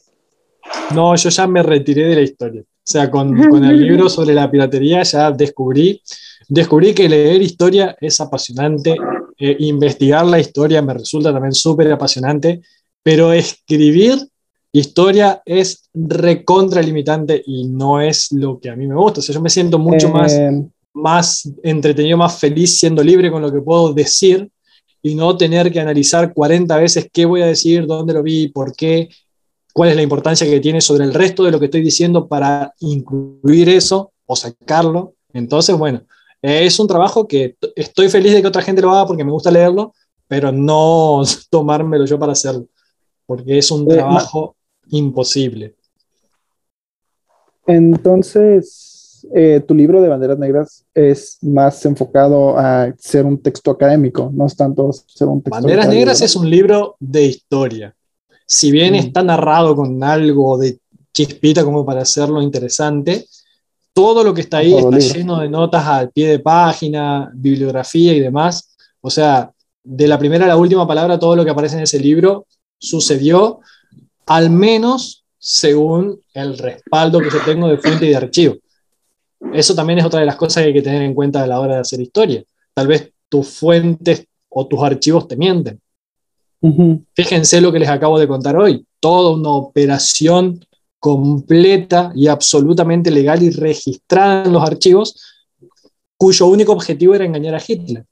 No, 0.94 1.14
yo 1.14 1.28
ya 1.28 1.46
me 1.46 1.62
retiré 1.62 2.06
de 2.06 2.14
la 2.16 2.22
historia. 2.22 2.62
O 2.62 2.86
sea, 2.86 3.10
con, 3.10 3.36
el 3.64 3.80
libro 3.80 4.08
sobre 4.08 4.34
la 4.34 4.50
piratería 4.50 5.02
ya 5.02 5.30
descubrí, 5.30 6.02
descubrí 6.48 6.94
que 6.94 7.08
leer 7.08 7.42
historia 7.42 7.96
es 8.00 8.20
apasionante, 8.20 8.96
eh, 9.38 9.56
investigar 9.60 10.24
la 10.26 10.38
historia 10.38 10.82
me 10.82 10.94
resulta 10.94 11.32
también 11.32 11.52
súper 11.52 11.92
apasionante, 11.92 12.62
pero 13.02 13.32
escribir 13.32 14.18
historia 14.74 15.40
es 15.44 15.88
recontralimitante 15.94 17.40
y 17.46 17.68
no 17.68 18.00
es 18.00 18.32
lo 18.32 18.58
que 18.58 18.70
a 18.70 18.76
mí 18.76 18.88
me 18.88 18.96
gusta. 18.96 19.20
O 19.20 19.22
sea, 19.22 19.32
yo 19.32 19.40
me 19.40 19.48
siento 19.48 19.78
mucho 19.78 20.08
más, 20.08 20.32
eh, 20.32 20.50
más 20.92 21.48
entretenido, 21.62 22.16
más 22.16 22.38
feliz 22.40 22.76
siendo 22.76 23.02
libre 23.02 23.30
con 23.30 23.40
lo 23.40 23.52
que 23.52 23.60
puedo 23.60 23.94
decir 23.94 24.50
y 25.00 25.14
no 25.14 25.36
tener 25.36 25.70
que 25.70 25.78
analizar 25.78 26.34
40 26.34 26.76
veces 26.76 27.08
qué 27.12 27.24
voy 27.24 27.42
a 27.42 27.46
decir, 27.46 27.86
dónde 27.86 28.14
lo 28.14 28.22
vi, 28.24 28.48
por 28.48 28.74
qué, 28.74 29.08
cuál 29.72 29.90
es 29.90 29.96
la 29.96 30.02
importancia 30.02 30.44
que 30.44 30.58
tiene 30.58 30.80
sobre 30.80 31.04
el 31.04 31.14
resto 31.14 31.44
de 31.44 31.52
lo 31.52 31.60
que 31.60 31.66
estoy 31.66 31.82
diciendo 31.82 32.26
para 32.26 32.74
incluir 32.80 33.68
eso 33.68 34.12
o 34.26 34.34
sacarlo. 34.34 35.14
Entonces, 35.32 35.78
bueno, 35.78 36.02
es 36.42 36.80
un 36.80 36.88
trabajo 36.88 37.28
que 37.28 37.54
estoy 37.76 38.08
feliz 38.08 38.32
de 38.32 38.42
que 38.42 38.48
otra 38.48 38.62
gente 38.62 38.82
lo 38.82 38.90
haga 38.90 39.06
porque 39.06 39.24
me 39.24 39.30
gusta 39.30 39.52
leerlo, 39.52 39.94
pero 40.26 40.50
no 40.50 41.22
tomármelo 41.48 42.06
yo 42.06 42.18
para 42.18 42.32
hacerlo, 42.32 42.66
porque 43.24 43.58
es 43.58 43.70
un 43.70 43.86
trabajo 43.86 44.56
imposible. 44.90 45.74
Entonces, 47.66 49.26
eh, 49.34 49.62
tu 49.66 49.74
libro 49.74 50.02
de 50.02 50.08
Banderas 50.08 50.38
Negras 50.38 50.84
es 50.92 51.38
más 51.42 51.84
enfocado 51.86 52.58
a 52.58 52.92
ser 52.98 53.24
un 53.24 53.38
texto 53.38 53.70
académico, 53.70 54.30
no 54.32 54.46
es 54.46 54.56
tanto 54.56 54.92
ser 54.92 55.28
un 55.28 55.42
texto 55.42 55.62
Banderas 55.62 55.88
Negras 55.88 56.20
es 56.20 56.36
un 56.36 56.48
libro 56.48 56.96
de 57.00 57.24
historia. 57.24 57.94
Si 58.46 58.70
bien 58.70 58.92
mm. 58.92 58.96
está 58.96 59.22
narrado 59.22 59.74
con 59.74 60.02
algo 60.04 60.58
de 60.58 60.78
chispita 61.12 61.64
como 61.64 61.86
para 61.86 62.02
hacerlo 62.02 62.42
interesante, 62.42 63.26
todo 63.94 64.24
lo 64.24 64.34
que 64.34 64.42
está 64.42 64.58
ahí 64.58 64.74
está 64.74 64.98
lleno 64.98 65.38
de 65.38 65.48
notas 65.48 65.86
al 65.86 66.10
pie 66.10 66.28
de 66.28 66.38
página, 66.40 67.30
bibliografía 67.32 68.12
y 68.12 68.20
demás. 68.20 68.76
O 69.00 69.08
sea, 69.08 69.50
de 69.84 70.08
la 70.08 70.18
primera 70.18 70.44
a 70.44 70.48
la 70.48 70.56
última 70.56 70.86
palabra, 70.86 71.18
todo 71.18 71.36
lo 71.36 71.44
que 71.44 71.50
aparece 71.50 71.76
en 71.76 71.84
ese 71.84 72.00
libro 72.00 72.46
sucedió, 72.76 73.60
al 74.26 74.50
menos 74.50 75.24
según 75.38 76.20
el 76.32 76.56
respaldo 76.58 77.20
que 77.20 77.30
yo 77.30 77.38
tengo 77.44 77.68
de 77.68 77.78
fuente 77.78 78.06
y 78.06 78.10
de 78.10 78.16
archivo. 78.16 78.56
Eso 79.52 79.74
también 79.74 79.98
es 79.98 80.04
otra 80.04 80.20
de 80.20 80.26
las 80.26 80.36
cosas 80.36 80.62
que 80.62 80.68
hay 80.68 80.72
que 80.72 80.82
tener 80.82 81.02
en 81.02 81.14
cuenta 81.14 81.42
a 81.42 81.46
la 81.46 81.60
hora 81.60 81.74
de 81.74 81.80
hacer 81.80 82.00
historia. 82.00 82.42
Tal 82.72 82.86
vez 82.86 83.12
tus 83.28 83.48
fuentes 83.48 84.26
o 84.48 84.66
tus 84.66 84.80
archivos 84.82 85.28
te 85.28 85.36
mienten. 85.36 85.80
Fíjense 87.14 87.60
lo 87.60 87.70
que 87.70 87.78
les 87.78 87.90
acabo 87.90 88.18
de 88.18 88.26
contar 88.26 88.56
hoy. 88.56 88.86
Toda 89.00 89.36
una 89.36 89.50
operación 89.50 90.64
completa 90.98 92.10
y 92.14 92.28
absolutamente 92.28 93.10
legal 93.10 93.42
y 93.42 93.50
registrada 93.50 94.44
en 94.46 94.52
los 94.54 94.62
archivos, 94.62 95.20
cuyo 96.16 96.46
único 96.46 96.72
objetivo 96.72 97.14
era 97.14 97.26
engañar 97.26 97.54
a 97.54 97.62
Hitler. 97.66 98.06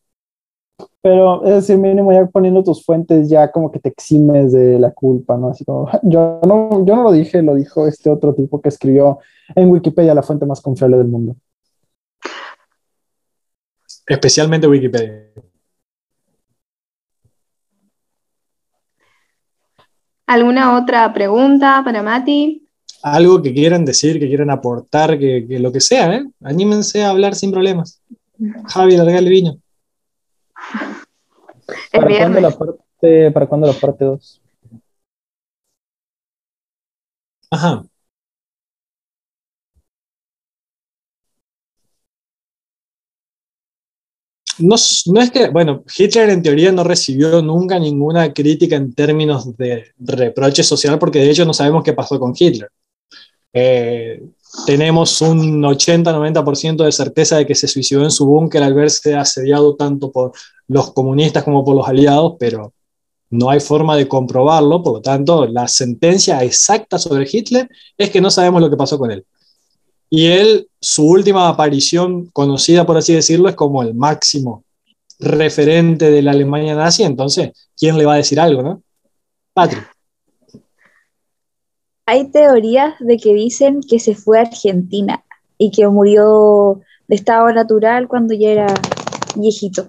Pero 1.01 1.45
es 1.45 1.55
decir, 1.55 1.79
mínimo 1.79 2.13
ya 2.13 2.27
poniendo 2.27 2.63
tus 2.63 2.85
fuentes 2.85 3.29
ya 3.29 3.51
como 3.51 3.71
que 3.71 3.79
te 3.79 3.89
eximes 3.89 4.53
de 4.53 4.79
la 4.79 4.93
culpa, 4.93 5.37
¿no? 5.37 5.49
Así 5.49 5.65
como, 5.65 5.89
yo 6.03 6.41
no, 6.47 6.85
yo 6.85 6.97
no 6.97 7.03
lo 7.03 7.13
dije, 7.13 7.43
lo 7.43 7.55
dijo 7.55 7.87
este 7.87 8.11
otro 8.11 8.35
tipo 8.35 8.61
que 8.61 8.69
escribió 8.69 9.19
en 9.55 9.71
Wikipedia 9.71 10.15
la 10.15 10.23
fuente 10.23 10.47
más 10.47 10.61
confiable 10.61 10.99
del 10.99 11.09
mundo. 11.09 11.37
Especialmente 14.07 14.67
Wikipedia. 14.67 15.29
¿Alguna 20.27 20.79
otra 20.79 21.13
pregunta 21.13 21.83
para 21.85 22.03
Mati? 22.03 22.67
Algo 23.03 23.43
que 23.43 23.53
quieran 23.53 23.85
decir, 23.85 24.19
que 24.19 24.29
quieran 24.29 24.51
aportar, 24.51 25.19
que, 25.19 25.45
lo 25.61 25.73
que 25.73 25.81
sea, 25.81 26.15
¿eh? 26.15 26.25
Anímense 26.43 27.03
a 27.03 27.11
hablar 27.11 27.35
sin 27.35 27.51
problemas. 27.51 28.01
Javi, 28.67 28.97
largale 28.97 29.29
vino. 29.29 29.59
¿Para 31.93 32.09
cuándo, 32.19 32.41
la 32.41 32.51
parte, 32.51 33.31
¿Para 33.31 33.47
cuándo 33.47 33.67
la 33.67 33.73
parte 33.75 34.05
2? 34.05 34.41
Ajá. 37.51 37.85
No, 44.59 44.77
no, 45.07 45.21
es 45.23 45.31
que, 45.31 45.49
bueno, 45.49 45.83
Hitler 45.97 46.29
en 46.29 46.43
teoría 46.43 46.73
no 46.73 46.85
recibió 46.85 47.41
nunca 47.41 47.79
ninguna 47.79 48.33
crítica 48.35 48.77
en 48.77 48.95
términos 48.95 49.57
de 49.57 49.87
reproche 49.99 50.63
social, 50.63 50.99
porque 50.99 51.21
de 51.21 51.31
hecho 51.31 51.45
no 51.47 51.55
sabemos 51.55 51.83
qué 51.83 51.95
pasó 51.95 52.21
con 52.21 52.35
Hitler. 52.39 52.69
Eh, 53.53 54.23
tenemos 54.67 55.21
un 55.23 55.63
80-90% 55.63 56.85
de 56.85 56.93
certeza 56.93 57.37
de 57.39 57.47
que 57.47 57.55
se 57.55 57.69
suicidó 57.69 58.05
en 58.05 58.11
su 58.11 58.27
búnker 58.27 58.63
al 58.63 58.75
verse 58.75 59.15
asediado 59.15 59.75
tanto 59.77 60.11
por 60.13 60.33
los 60.69 60.93
comunistas 60.93 61.43
como 61.43 61.65
por 61.65 61.75
los 61.75 61.89
aliados, 61.89 62.35
pero 62.39 62.73
no 63.31 63.49
hay 63.49 63.61
forma 63.61 63.97
de 63.97 64.07
comprobarlo, 64.07 64.83
por 64.83 64.95
lo 64.95 65.01
tanto, 65.01 65.47
la 65.47 65.67
sentencia 65.67 66.43
exacta 66.43 66.99
sobre 66.99 67.27
Hitler 67.31 67.69
es 67.97 68.11
que 68.11 68.21
no 68.21 68.31
sabemos 68.31 68.61
lo 68.61 68.69
que 68.69 68.77
pasó 68.77 68.99
con 68.99 69.11
él. 69.11 69.25
Y 70.11 70.27
él, 70.27 70.69
su 70.79 71.09
última 71.09 71.49
aparición 71.49 72.27
conocida, 72.27 72.85
por 72.85 72.99
así 72.99 73.15
decirlo, 73.15 73.49
es 73.49 73.55
como 73.55 73.83
el 73.83 73.95
máximo 73.95 74.65
referente 75.19 76.11
de 76.11 76.21
la 76.21 76.33
Alemania 76.33 76.75
nazi, 76.75 77.05
entonces, 77.05 77.53
¿quién 77.75 77.97
le 77.97 78.05
va 78.05 78.15
a 78.15 78.19
decir 78.19 78.39
algo, 78.39 78.63
no? 78.63 78.83
Patrick. 79.55 79.92
Hay 82.07 82.31
teorías 82.31 82.95
de 82.99 83.17
que 83.17 83.33
dicen 83.33 83.81
que 83.89 83.99
se 83.99 84.15
fue 84.15 84.39
a 84.39 84.43
Argentina 84.43 85.25
y 85.57 85.71
que 85.71 85.87
murió 85.87 86.81
de 87.07 87.15
estado 87.15 87.53
natural 87.53 88.09
cuando 88.09 88.35
ya 88.35 88.51
era 88.51 88.75
viejito. 89.37 89.87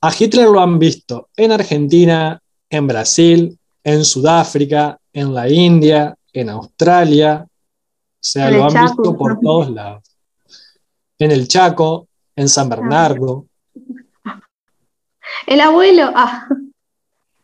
A 0.00 0.10
Hitler 0.16 0.48
lo 0.48 0.60
han 0.60 0.78
visto 0.78 1.28
en 1.36 1.52
Argentina, 1.52 2.40
en 2.70 2.86
Brasil, 2.86 3.58
en 3.84 4.04
Sudáfrica, 4.04 4.98
en 5.12 5.34
la 5.34 5.48
India, 5.48 6.16
en 6.32 6.50
Australia. 6.50 7.46
O 7.46 8.18
sea, 8.20 8.50
lo 8.50 8.64
han 8.64 8.82
visto 8.84 9.16
por 9.16 9.38
todos 9.40 9.70
lados. 9.70 10.02
En 11.18 11.30
el 11.30 11.48
Chaco, 11.48 12.08
en 12.36 12.48
San 12.48 12.68
Bernardo. 12.68 13.46
El 15.46 15.60
abuelo. 15.60 16.10
Ah. 16.14 16.46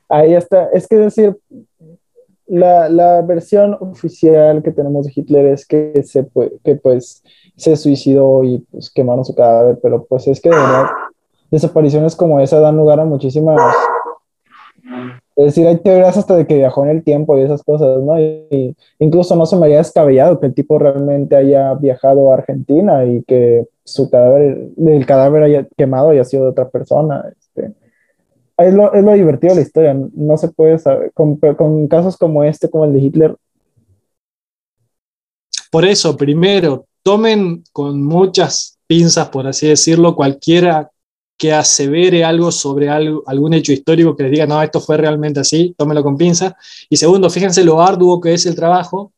Ahí 0.09 0.35
está. 0.35 0.69
Es 0.73 0.87
que 0.87 0.97
decir, 0.97 1.37
la, 2.47 2.89
la, 2.89 3.23
versión 3.23 3.77
oficial 3.81 4.63
que 4.63 4.73
tenemos 4.73 5.07
de 5.07 5.13
Hitler 5.15 5.47
es 5.47 5.67
que 5.67 6.03
se 6.05 6.27
que 6.63 6.75
pues 6.77 7.23
se 7.57 7.77
suicidó 7.77 8.45
y 8.45 8.59
pues 8.71 8.91
quemaron 8.91 9.25
su 9.25 9.35
cadáver, 9.35 9.79
pero 9.83 10.05
pues 10.05 10.27
es 10.29 10.41
que 10.41 10.51
de 10.51 10.57
verdad 10.57 10.87
desapariciones 11.51 12.17
como 12.17 12.41
esa 12.41 12.61
dan 12.61 12.77
lugar 12.77 13.01
a 13.01 13.05
muchísimas... 13.05 13.61
Es 15.37 15.47
decir, 15.47 15.67
hay 15.67 15.79
teorías 15.79 16.17
hasta 16.17 16.37
de 16.37 16.47
que 16.47 16.57
viajó 16.57 16.85
en 16.85 16.91
el 16.91 17.03
tiempo 17.03 17.37
y 17.37 17.43
esas 17.43 17.65
cosas, 17.65 18.01
¿no? 18.03 18.21
Y, 18.21 18.77
incluso 19.01 19.35
no 19.35 19.47
se 19.47 19.57
me 19.57 19.67
había 19.67 19.79
descabellado 19.79 20.39
que 20.39 20.47
el 20.47 20.55
tipo 20.55 20.79
realmente 20.79 21.35
haya 21.35 21.75
viajado 21.75 22.31
a 22.31 22.37
Argentina 22.37 23.05
y 23.05 23.25
que 23.25 23.67
su 23.83 24.11
cadáver, 24.11 24.69
el 24.77 25.07
cadáver 25.07 25.43
haya 25.43 25.67
quemado 25.77 26.11
haya 26.11 26.25
sido 26.25 26.45
de 26.45 26.51
otra 26.51 26.69
persona. 26.69 27.25
Este. 27.37 27.73
Es, 28.57 28.73
lo, 28.73 28.93
es 28.93 29.03
lo 29.03 29.13
divertido 29.13 29.55
de 29.55 29.61
la 29.61 29.67
historia, 29.67 29.97
no 30.15 30.37
se 30.37 30.49
puede 30.49 30.79
saber, 30.79 31.13
con, 31.13 31.37
con 31.37 31.89
casos 31.89 32.17
como 32.17 32.45
este, 32.45 32.71
como 32.71 32.85
el 32.85 32.93
de 32.93 33.01
Hitler. 33.01 33.37
Por 35.71 35.85
eso, 35.85 36.17
primero, 36.17 36.87
tomen 37.03 37.65
con 37.73 38.03
muchas 38.03 38.79
pinzas, 38.87 39.29
por 39.29 39.47
así 39.47 39.67
decirlo, 39.67 40.15
cualquiera 40.15 40.91
que 41.37 41.53
asevere 41.53 42.25
algo 42.25 42.53
sobre 42.53 42.89
algún 42.89 43.55
hecho 43.55 43.73
histórico 43.73 44.17
que 44.17 44.23
les 44.23 44.33
diga, 44.33 44.47
no, 44.47 44.63
esto 44.63 44.81
fue 44.81 44.97
realmente 44.97 45.41
así, 45.41 45.75
tómelo 45.77 46.03
con 46.03 46.17
pinza. 46.17 46.57
Y 46.89 46.97
segundo, 46.97 47.29
fíjense 47.29 47.65
lo 47.65 47.83
arduo 47.83 48.21
que 48.21 48.35
es 48.35 48.47
el 48.47 48.55
trabajo, 48.55 49.13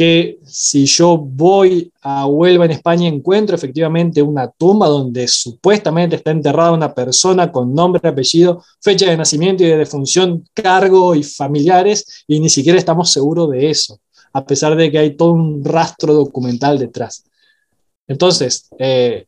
que 0.00 0.38
si 0.46 0.86
yo 0.86 1.18
voy 1.18 1.92
a 2.00 2.24
Huelva 2.24 2.64
en 2.64 2.70
España 2.70 3.06
encuentro 3.06 3.54
efectivamente 3.54 4.22
una 4.22 4.50
tumba 4.50 4.88
donde 4.88 5.28
supuestamente 5.28 6.16
está 6.16 6.30
enterrada 6.30 6.72
una 6.72 6.94
persona 6.94 7.52
con 7.52 7.74
nombre, 7.74 8.08
apellido, 8.08 8.64
fecha 8.80 9.10
de 9.10 9.18
nacimiento 9.18 9.62
y 9.62 9.66
de 9.66 9.76
defunción, 9.76 10.42
cargo 10.54 11.14
y 11.14 11.22
familiares, 11.22 12.24
y 12.26 12.40
ni 12.40 12.48
siquiera 12.48 12.78
estamos 12.78 13.12
seguros 13.12 13.50
de 13.50 13.68
eso, 13.68 14.00
a 14.32 14.42
pesar 14.42 14.74
de 14.74 14.90
que 14.90 14.98
hay 14.98 15.16
todo 15.18 15.32
un 15.32 15.62
rastro 15.62 16.14
documental 16.14 16.78
detrás. 16.78 17.22
Entonces, 18.08 18.70
eh, 18.78 19.26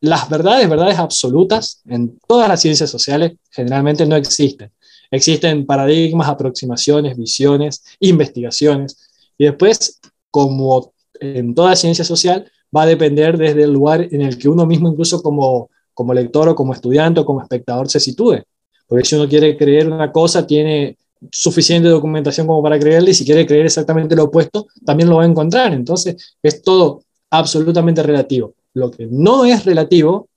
las 0.00 0.30
verdades, 0.30 0.70
verdades 0.70 0.98
absolutas 0.98 1.82
en 1.86 2.18
todas 2.26 2.48
las 2.48 2.62
ciencias 2.62 2.88
sociales 2.88 3.32
generalmente 3.50 4.06
no 4.06 4.16
existen. 4.16 4.72
Existen 5.10 5.66
paradigmas, 5.66 6.30
aproximaciones, 6.30 7.14
visiones, 7.14 7.84
investigaciones. 8.00 8.96
Y 9.36 9.44
después, 9.44 10.00
como 10.34 10.92
en 11.20 11.54
toda 11.54 11.76
ciencia 11.76 12.04
social, 12.04 12.50
va 12.76 12.82
a 12.82 12.86
depender 12.86 13.38
desde 13.38 13.62
el 13.62 13.72
lugar 13.72 14.08
en 14.10 14.20
el 14.20 14.36
que 14.36 14.48
uno 14.48 14.66
mismo, 14.66 14.88
incluso 14.88 15.22
como, 15.22 15.70
como 15.94 16.12
lector 16.12 16.48
o 16.48 16.56
como 16.56 16.72
estudiante 16.72 17.20
o 17.20 17.24
como 17.24 17.40
espectador, 17.40 17.88
se 17.88 18.00
sitúe. 18.00 18.42
Porque 18.88 19.04
si 19.04 19.14
uno 19.14 19.28
quiere 19.28 19.56
creer 19.56 19.86
una 19.86 20.10
cosa, 20.10 20.44
tiene 20.44 20.98
suficiente 21.30 21.88
documentación 21.88 22.48
como 22.48 22.60
para 22.64 22.80
creerle, 22.80 23.12
y 23.12 23.14
si 23.14 23.24
quiere 23.24 23.46
creer 23.46 23.66
exactamente 23.66 24.16
lo 24.16 24.24
opuesto, 24.24 24.66
también 24.84 25.08
lo 25.08 25.18
va 25.18 25.22
a 25.22 25.26
encontrar. 25.26 25.72
Entonces, 25.72 26.34
es 26.42 26.62
todo 26.62 27.04
absolutamente 27.30 28.02
relativo. 28.02 28.54
Lo 28.72 28.90
que 28.90 29.06
no 29.08 29.44
es 29.44 29.64
relativo, 29.64 30.28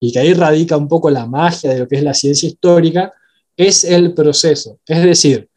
y 0.00 0.10
que 0.10 0.18
ahí 0.18 0.34
radica 0.34 0.76
un 0.76 0.88
poco 0.88 1.10
la 1.10 1.26
magia 1.26 1.72
de 1.72 1.78
lo 1.78 1.86
que 1.86 1.94
es 1.94 2.02
la 2.02 2.12
ciencia 2.12 2.48
histórica, 2.48 3.12
es 3.56 3.84
el 3.84 4.14
proceso, 4.14 4.80
es 4.84 5.04
decir, 5.04 5.48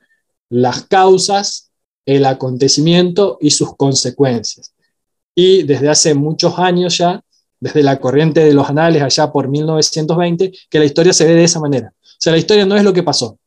las 0.49 0.83
causas, 0.83 1.66
el 2.07 2.25
acontecimiento 2.25 3.37
y 3.39 3.51
sus 3.51 3.75
consecuencias. 3.75 4.73
Y 5.35 5.63
desde 5.63 5.89
hace 5.89 6.15
muchos 6.15 6.57
años 6.57 6.97
ya, 6.97 7.21
desde 7.59 7.83
la 7.83 7.99
corriente 7.99 8.39
de 8.43 8.53
los 8.53 8.69
anales 8.69 9.03
allá 9.03 9.31
por 9.31 9.47
1920, 9.47 10.51
que 10.69 10.79
la 10.79 10.85
historia 10.85 11.13
se 11.13 11.25
ve 11.25 11.35
de 11.35 11.43
esa 11.43 11.59
manera. 11.59 11.93
O 12.01 12.19
sea, 12.19 12.31
la 12.31 12.39
historia 12.39 12.65
no 12.65 12.75
es 12.75 12.83
lo 12.83 12.93
que 12.93 13.03
pasó. 13.03 13.37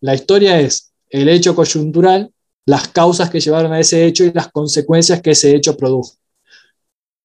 La 0.00 0.14
historia 0.14 0.58
es 0.58 0.92
el 1.10 1.28
hecho 1.28 1.54
coyuntural, 1.54 2.32
las 2.64 2.88
causas 2.88 3.30
que 3.30 3.38
llevaron 3.38 3.72
a 3.72 3.78
ese 3.78 4.04
hecho 4.06 4.24
y 4.24 4.32
las 4.32 4.48
consecuencias 4.48 5.20
que 5.20 5.32
ese 5.32 5.54
hecho 5.54 5.76
produjo 5.76 6.14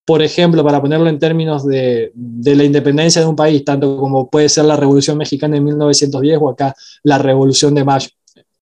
por 0.05 0.21
ejemplo, 0.21 0.61
para 0.63 0.81
ponerlo 0.81 1.07
en 1.07 1.19
términos 1.19 1.65
de, 1.65 2.11
la 2.15 2.63
independencia 2.63 3.21
de 3.21 3.27
un 3.27 3.35
país, 3.35 3.63
tanto 3.63 3.97
como 3.97 4.29
puede 4.29 4.49
ser 4.49 4.65
la 4.65 4.75
Revolución 4.75 5.17
Mexicana 5.17 5.57
en 5.57 5.63
1910 5.63 6.39
o 6.41 6.49
acá 6.49 6.75
la 7.03 7.17
Revolución 7.17 7.73
de 7.75 7.85
Mayo, 7.85 8.09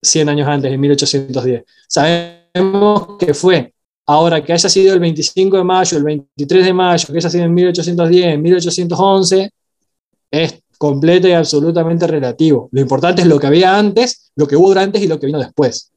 100 0.02 0.30
años 0.30 0.48
antes, 0.48 0.72
en 0.72 0.80
1810. 0.80 1.64
Sabemos 1.88 3.18
que 3.20 3.34
fue 3.34 3.74
Ahora, 4.10 4.44
que 4.44 4.54
haya 4.54 4.70
sido 4.70 4.96
el 4.96 5.00
25 5.00 5.58
de 5.58 5.64
mayo, 5.64 5.98
el 5.98 6.04
23 6.04 6.66
de 6.66 6.74
mayo, 6.74 7.08
que 7.08 7.18
haya 7.18 7.30
sido 7.30 7.44
en 7.46 7.54
1810, 7.54 8.40
1811, 8.40 9.52
es 10.32 10.64
completo 10.80 11.28
y 11.28 11.34
absolutamente 11.34 12.08
relativo. 12.08 12.70
Lo 12.72 12.82
importante 12.82 13.22
es 13.22 13.28
lo 13.28 13.40
que 13.40 13.48
había 13.48 13.78
antes, 13.78 14.32
lo 14.36 14.48
que 14.48 14.56
hubo 14.56 14.70
durante 14.70 15.00
y 15.00 15.08
lo 15.08 15.20
que 15.20 15.28
vino 15.28 15.40
después. 15.40 15.92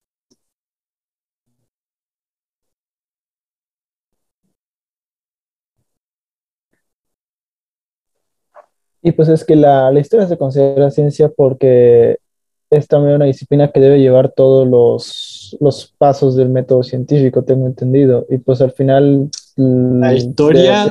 Y 9.03 9.13
pues 9.13 9.29
es 9.29 9.45
que 9.45 9.57
la, 9.57 9.91
la 9.91 10.01
historia 10.01 10.27
se 10.29 10.37
considera 10.39 10.91
ciencia 10.91 11.29
porque 11.29 12.19
es 12.73 12.89
también 12.89 13.17
una 13.17 13.27
disciplina 13.27 13.71
que 13.71 13.81
debe 13.81 14.01
llevar 14.01 14.33
todos 14.33 14.67
los, 14.67 15.57
los 15.61 15.93
pasos 15.99 16.37
del 16.37 16.49
método 16.49 16.83
científico, 16.83 17.45
tengo 17.45 17.67
entendido. 17.67 18.27
Y 18.31 18.39
pues 18.39 18.61
al 18.63 18.73
final... 18.73 19.29
La 19.57 20.15
historia... 20.15 20.91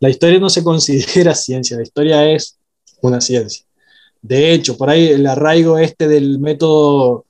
La 0.00 0.10
historia 0.10 0.38
no 0.40 0.50
se 0.50 0.64
considera 0.64 1.34
ciencia, 1.34 1.76
la 1.76 1.84
historia 1.84 2.28
es 2.28 2.58
una 3.00 3.20
ciencia. 3.20 3.64
De 4.20 4.52
hecho, 4.52 4.76
por 4.76 4.90
ahí 4.90 5.06
el 5.08 5.26
arraigo 5.26 5.78
este 5.78 6.08
del 6.08 6.40
método, 6.40 7.24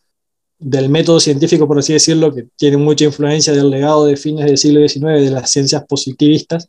del 0.59 0.89
método 0.89 1.21
científico, 1.21 1.69
por 1.69 1.79
así 1.79 1.93
decirlo, 1.93 2.35
que 2.35 2.47
tiene 2.57 2.79
mucha 2.79 3.05
influencia 3.05 3.53
del 3.53 3.69
legado 3.69 4.07
de 4.07 4.17
fines 4.17 4.47
del 4.47 4.57
siglo 4.57 4.81
XIX 4.81 5.23
de 5.23 5.31
las 5.31 5.51
ciencias 5.51 5.85
positivistas, 5.87 6.69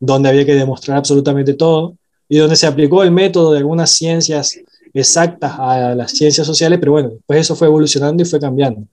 donde 0.00 0.28
había 0.28 0.44
que 0.44 0.54
demostrar 0.54 0.98
absolutamente 0.98 1.54
todo, 1.54 1.94
y 2.28 2.38
donde 2.38 2.56
se 2.56 2.66
aplicó 2.66 3.02
el 3.02 3.12
método 3.12 3.52
de 3.52 3.58
algunas 3.58 3.90
ciencias 3.90 4.58
exactas 4.94 5.52
a 5.58 5.94
las 5.94 6.12
ciencias 6.12 6.46
sociales, 6.46 6.78
pero 6.78 6.92
bueno, 6.92 7.10
después 7.10 7.40
eso 7.40 7.56
fue 7.56 7.68
evolucionando 7.68 8.22
y 8.22 8.26
fue 8.26 8.40
cambiando. 8.40 8.86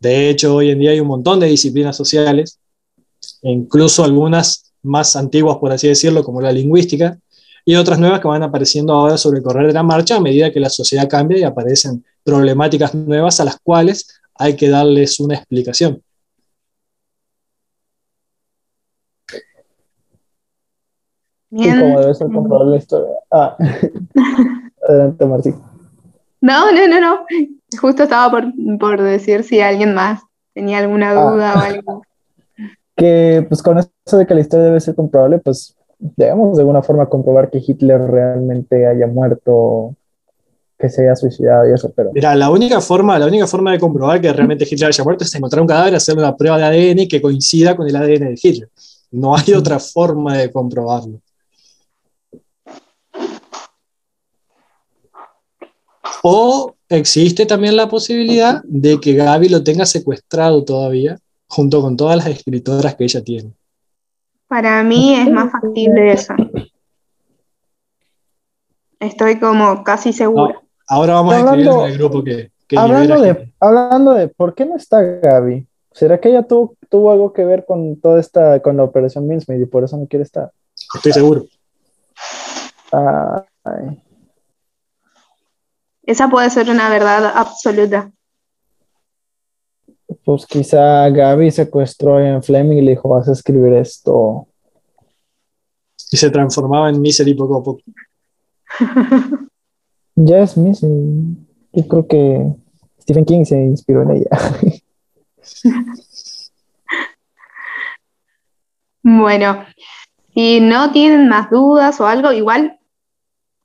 De 0.00 0.30
hecho, 0.30 0.54
hoy 0.54 0.70
en 0.70 0.78
día 0.78 0.90
hay 0.92 1.00
un 1.00 1.08
montón 1.08 1.40
de 1.40 1.46
disciplinas 1.46 1.96
sociales, 1.96 2.58
incluso 3.42 4.04
algunas 4.04 4.72
más 4.82 5.16
antiguas, 5.16 5.58
por 5.58 5.72
así 5.72 5.88
decirlo, 5.88 6.22
como 6.22 6.40
la 6.40 6.52
lingüística, 6.52 7.18
y 7.64 7.74
otras 7.74 7.98
nuevas 7.98 8.20
que 8.20 8.28
van 8.28 8.42
apareciendo 8.42 8.94
ahora 8.94 9.18
sobre 9.18 9.38
el 9.38 9.44
correr 9.44 9.66
de 9.66 9.74
la 9.74 9.82
marcha 9.82 10.16
a 10.16 10.20
medida 10.20 10.50
que 10.52 10.60
la 10.60 10.70
sociedad 10.70 11.08
cambia 11.08 11.38
y 11.38 11.42
aparecen 11.42 12.04
problemáticas 12.24 12.94
nuevas 12.94 13.40
a 13.40 13.44
las 13.44 13.58
cuales 13.60 14.08
hay 14.34 14.56
que 14.56 14.70
darles 14.70 15.20
una 15.20 15.34
explicación. 15.34 16.02
Bien. 21.50 21.80
cómo 21.80 22.00
debe 22.00 22.14
ser 22.14 22.28
comprobar 22.28 22.66
la 22.68 22.76
historia. 22.76 23.14
Ah. 23.30 23.56
Adelante, 24.88 25.26
Martín. 25.26 25.54
No, 26.40 26.72
no, 26.72 26.88
no, 26.88 27.00
no. 27.00 27.26
Justo 27.80 28.04
estaba 28.04 28.30
por, 28.30 28.52
por 28.78 29.02
decir 29.02 29.44
si 29.44 29.60
alguien 29.60 29.94
más 29.94 30.22
tenía 30.54 30.78
alguna 30.78 31.10
ah. 31.10 31.30
duda 31.30 31.54
o 31.54 31.58
algo. 31.58 32.02
Que 32.96 33.46
pues 33.48 33.62
con 33.62 33.78
eso 33.78 34.18
de 34.18 34.26
que 34.26 34.34
la 34.34 34.40
historia 34.40 34.66
debe 34.66 34.80
ser 34.80 34.96
comprobable, 34.96 35.38
pues 35.38 35.76
debemos 36.00 36.56
de 36.56 36.62
alguna 36.62 36.82
forma 36.82 37.08
comprobar 37.08 37.48
que 37.48 37.62
Hitler 37.64 38.00
realmente 38.00 38.84
haya 38.88 39.06
muerto, 39.06 39.94
que 40.76 40.88
se 40.88 41.02
haya 41.04 41.14
suicidado 41.14 41.68
y 41.68 41.74
eso, 41.74 41.92
pero... 41.94 42.10
Mira, 42.12 42.34
la 42.34 42.50
única 42.50 42.80
forma, 42.80 43.16
la 43.16 43.26
única 43.26 43.46
forma 43.46 43.70
de 43.70 43.78
comprobar 43.78 44.20
que 44.20 44.32
realmente 44.32 44.64
Hitler 44.68 44.88
haya 44.88 45.04
muerto 45.04 45.22
es 45.22 45.32
encontrar 45.32 45.62
un 45.62 45.68
cadáver, 45.68 45.94
hacer 45.94 46.18
una 46.18 46.36
prueba 46.36 46.58
de 46.58 46.64
ADN 46.64 47.06
que 47.06 47.22
coincida 47.22 47.76
con 47.76 47.86
el 47.86 47.94
ADN 47.94 48.34
de 48.34 48.40
Hitler. 48.42 48.68
No 49.12 49.36
hay 49.36 49.54
otra 49.54 49.78
forma 49.78 50.36
de 50.36 50.50
comprobarlo. 50.50 51.20
O 56.30 56.74
existe 56.90 57.46
también 57.46 57.74
la 57.74 57.88
posibilidad 57.88 58.60
de 58.64 59.00
que 59.00 59.14
Gaby 59.14 59.48
lo 59.48 59.64
tenga 59.64 59.86
secuestrado 59.86 60.62
todavía, 60.62 61.18
junto 61.46 61.80
con 61.80 61.96
todas 61.96 62.18
las 62.18 62.26
escritoras 62.26 62.96
que 62.96 63.04
ella 63.04 63.24
tiene. 63.24 63.54
Para 64.46 64.82
mí 64.82 65.14
es 65.14 65.30
más 65.30 65.50
factible 65.50 66.12
eso. 66.12 66.34
Estoy 69.00 69.40
como 69.40 69.82
casi 69.82 70.12
segura. 70.12 70.60
ahora 70.86 71.14
vamos 71.14 71.32
a 71.32 71.40
escribir 71.40 71.66
en 71.66 71.92
el 71.92 71.96
grupo 71.96 72.22
que, 72.22 72.50
hablando, 72.76 73.22
de, 73.22 73.52
hablando 73.58 74.12
de 74.12 74.28
por 74.28 74.54
qué 74.54 74.66
no 74.66 74.76
está 74.76 75.00
Gaby. 75.00 75.66
¿Será 75.92 76.20
que 76.20 76.28
ella 76.28 76.42
tuvo, 76.42 76.74
tuvo 76.90 77.10
algo 77.10 77.32
que 77.32 77.46
ver 77.46 77.64
con 77.64 77.98
toda 78.02 78.20
esta, 78.20 78.60
con 78.60 78.76
la 78.76 78.84
operación 78.84 79.26
Mincemeat 79.26 79.62
y 79.62 79.66
por 79.66 79.82
eso 79.82 79.96
no 79.96 80.06
quiere 80.06 80.24
estar? 80.24 80.52
Estoy 80.94 81.12
seguro. 81.12 81.46
ay. 82.92 84.02
Esa 86.08 86.30
puede 86.30 86.48
ser 86.48 86.70
una 86.70 86.88
verdad 86.88 87.32
absoluta. 87.36 88.10
Pues 90.24 90.46
quizá 90.46 91.06
Gaby 91.10 91.50
secuestró 91.50 92.18
en 92.18 92.42
Fleming 92.42 92.78
y 92.78 92.80
le 92.80 92.90
dijo, 92.92 93.10
vas 93.10 93.28
a 93.28 93.32
escribir 93.32 93.74
esto. 93.74 94.48
Y 96.10 96.16
se 96.16 96.30
transformaba 96.30 96.88
en 96.88 97.02
Misery 97.02 97.34
poco 97.34 97.58
a 97.58 97.62
poco. 97.62 97.82
ya 100.14 100.38
es 100.38 100.56
Misery. 100.56 101.36
Yo 101.74 101.86
creo 101.86 102.06
que 102.06 102.54
Stephen 103.02 103.26
King 103.26 103.44
se 103.44 103.62
inspiró 103.62 104.04
en 104.04 104.10
ella. 104.12 104.30
bueno, 109.02 109.66
si 110.32 110.60
no 110.60 110.90
tienen 110.90 111.28
más 111.28 111.50
dudas 111.50 112.00
o 112.00 112.06
algo, 112.06 112.32
igual 112.32 112.80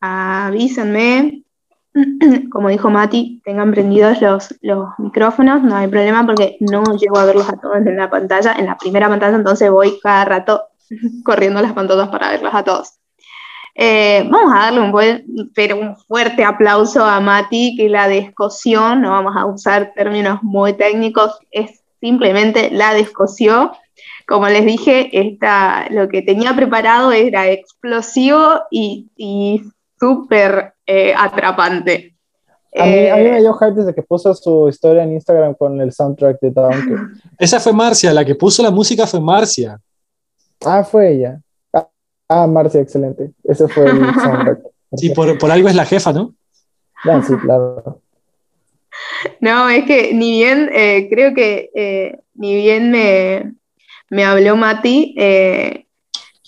avísenme 0.01 1.42
como 2.51 2.69
dijo 2.69 2.89
Mati, 2.89 3.41
tengan 3.43 3.71
prendidos 3.71 4.21
los, 4.21 4.89
micrófonos, 4.97 5.63
no 5.63 5.75
hay 5.75 5.87
problema 5.87 6.25
porque 6.25 6.57
no 6.59 6.83
llego 6.97 7.17
a 7.17 7.25
verlos 7.25 7.49
a 7.49 7.57
todos 7.57 7.77
en 7.77 7.97
la 7.97 8.09
pantalla, 8.09 8.53
en 8.57 8.65
la 8.65 8.77
primera 8.77 9.07
pantalla, 9.07 9.35
entonces 9.35 9.69
voy 9.69 9.99
cada 10.01 10.25
rato 10.25 10.63
corriendo 11.23 11.61
las 11.61 11.73
pantallas 11.73 12.09
para 12.09 12.31
verlos 12.31 12.53
a 12.53 12.63
todos. 12.63 12.93
Eh, 13.75 14.27
vamos 14.29 14.53
a 14.53 14.65
darle 14.65 14.81
un, 14.81 14.91
buen, 14.91 15.25
pero 15.55 15.77
un 15.77 15.97
fuerte 15.97 16.43
aplauso 16.43 17.03
a 17.03 17.19
Mati 17.19 17.75
que 17.75 17.89
la 17.89 18.07
descosió, 18.07 18.95
no 18.95 19.11
vamos 19.11 19.35
a 19.35 19.45
usar 19.45 19.93
términos 19.95 20.39
muy 20.43 20.73
técnicos, 20.73 21.39
es 21.51 21.83
simplemente 21.99 22.69
la 22.71 22.93
descosió. 22.93 23.71
Como 24.27 24.47
les 24.47 24.65
dije, 24.65 25.09
esta, 25.11 25.87
lo 25.89 26.07
que 26.07 26.21
tenía 26.21 26.55
preparado 26.55 27.11
era 27.11 27.47
explosivo 27.47 28.61
y, 28.71 29.09
y 29.17 29.63
súper 29.99 30.72
eh, 30.85 31.13
atrapante. 31.17 32.15
A 32.75 32.85
mí, 32.85 33.07
a 33.07 33.15
mí, 33.17 33.23
me 33.23 33.37
eh, 33.37 33.41
dio 33.41 33.53
hype 33.53 33.73
desde 33.73 33.93
que 33.93 34.01
puso 34.01 34.33
su 34.33 34.67
historia 34.67 35.03
en 35.03 35.13
Instagram 35.13 35.53
con 35.53 35.79
el 35.79 35.93
soundtrack 35.93 36.39
de 36.41 36.51
Donkey. 36.51 36.95
Esa 37.39 37.59
fue 37.59 37.71
Marcia, 37.71 38.11
la 38.13 38.25
que 38.25 38.35
puso 38.35 38.63
la 38.63 38.71
música 38.71 39.05
fue 39.05 39.21
Marcia. 39.21 39.79
Ah, 40.65 40.83
fue 40.83 41.13
ella. 41.13 41.39
Ah, 41.71 41.87
ah 42.29 42.47
Marcia, 42.47 42.81
excelente. 42.81 43.31
Ese 43.43 43.67
fue 43.67 43.85
el 43.85 43.99
soundtrack. 44.21 44.59
Sí, 44.95 45.09
por, 45.11 45.37
por, 45.37 45.51
algo 45.51 45.69
es 45.69 45.75
la 45.75 45.85
jefa, 45.85 46.11
¿no? 46.11 46.33
Ah, 47.03 47.21
sí, 47.25 47.33
claro. 47.37 48.01
No, 49.39 49.69
es 49.69 49.85
que 49.85 50.13
ni 50.13 50.31
bien, 50.33 50.69
eh, 50.71 51.07
creo 51.09 51.33
que 51.33 52.19
ni 52.35 52.55
bien 52.55 52.91
me, 52.91 53.53
me 54.09 54.23
habló 54.23 54.55
Mati 54.55 55.15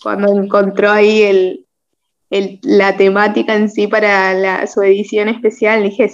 cuando 0.03 0.32
encontró 0.40 0.91
ahí 0.91 1.24
el, 1.24 1.64
la 2.30 2.97
temática 2.97 3.56
en 3.56 3.69
sí 3.69 3.88
para 3.88 4.65
su 4.68 4.81
edición 4.81 5.30
especial, 5.30 5.84
le 5.84 5.89
dije, 5.89 6.10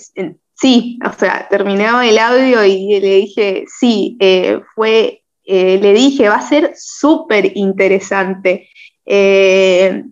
sí, 0.62 1.00
o 1.04 1.12
sea, 1.18 1.48
terminaba 1.50 2.06
el 2.06 2.20
audio 2.20 2.64
y 2.64 3.00
le 3.00 3.16
dije, 3.16 3.66
sí, 3.68 4.16
eh, 4.20 4.62
fue, 4.76 5.24
eh, 5.44 5.80
le 5.82 5.94
dije, 5.94 6.30
va 6.30 6.36
a 6.36 6.48
ser 6.48 6.74
súper 6.76 7.58
interesante. 7.58 8.70
Eh, 9.06 10.04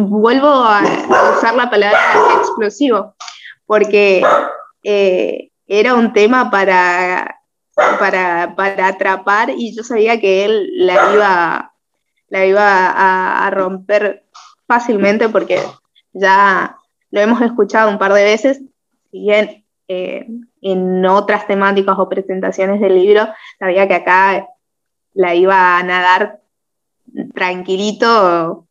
vuelvo 0.00 0.48
a 0.48 0.82
usar 1.36 1.54
la 1.54 1.70
palabra 1.70 1.98
explosivo, 2.40 3.14
porque 3.66 4.22
era 5.66 5.94
un 5.94 6.12
tema 6.12 6.50
para, 6.50 7.40
para, 7.74 8.54
para, 8.56 8.88
atrapar 8.88 9.50
y 9.50 9.74
yo 9.74 9.84
sabía 9.84 10.20
que 10.20 10.44
él 10.44 10.70
la 10.74 11.12
iba, 11.14 11.74
la 12.28 12.46
iba 12.46 13.46
a 13.46 13.50
romper 13.50 14.23
fácilmente 14.66 15.28
porque 15.28 15.60
ya 16.12 16.76
lo 17.10 17.20
hemos 17.20 17.40
escuchado 17.42 17.90
un 17.90 17.98
par 17.98 18.12
de 18.12 18.24
veces, 18.24 18.62
si 19.10 19.20
bien 19.20 19.64
eh, 19.88 20.26
en 20.60 21.04
otras 21.06 21.46
temáticas 21.46 21.96
o 21.98 22.08
presentaciones 22.08 22.80
del 22.80 22.94
libro, 22.94 23.28
sabía 23.58 23.86
que 23.86 23.94
acá 23.94 24.48
la 25.12 25.34
iba 25.34 25.78
a 25.78 25.82
nadar 25.82 26.40
tranquilito, 27.34 28.66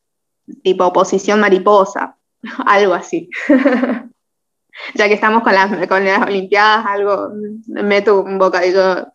tipo 0.63 0.91
posición 0.91 1.39
mariposa, 1.39 2.17
algo 2.65 2.93
así. 2.93 3.29
ya 4.95 5.07
que 5.07 5.13
estamos 5.13 5.43
con 5.43 5.53
las, 5.53 5.87
con 5.87 6.03
las 6.03 6.21
Olimpiadas, 6.23 6.85
algo, 6.85 7.29
meto 7.67 8.21
un 8.21 8.37
bocadillo 8.37 9.07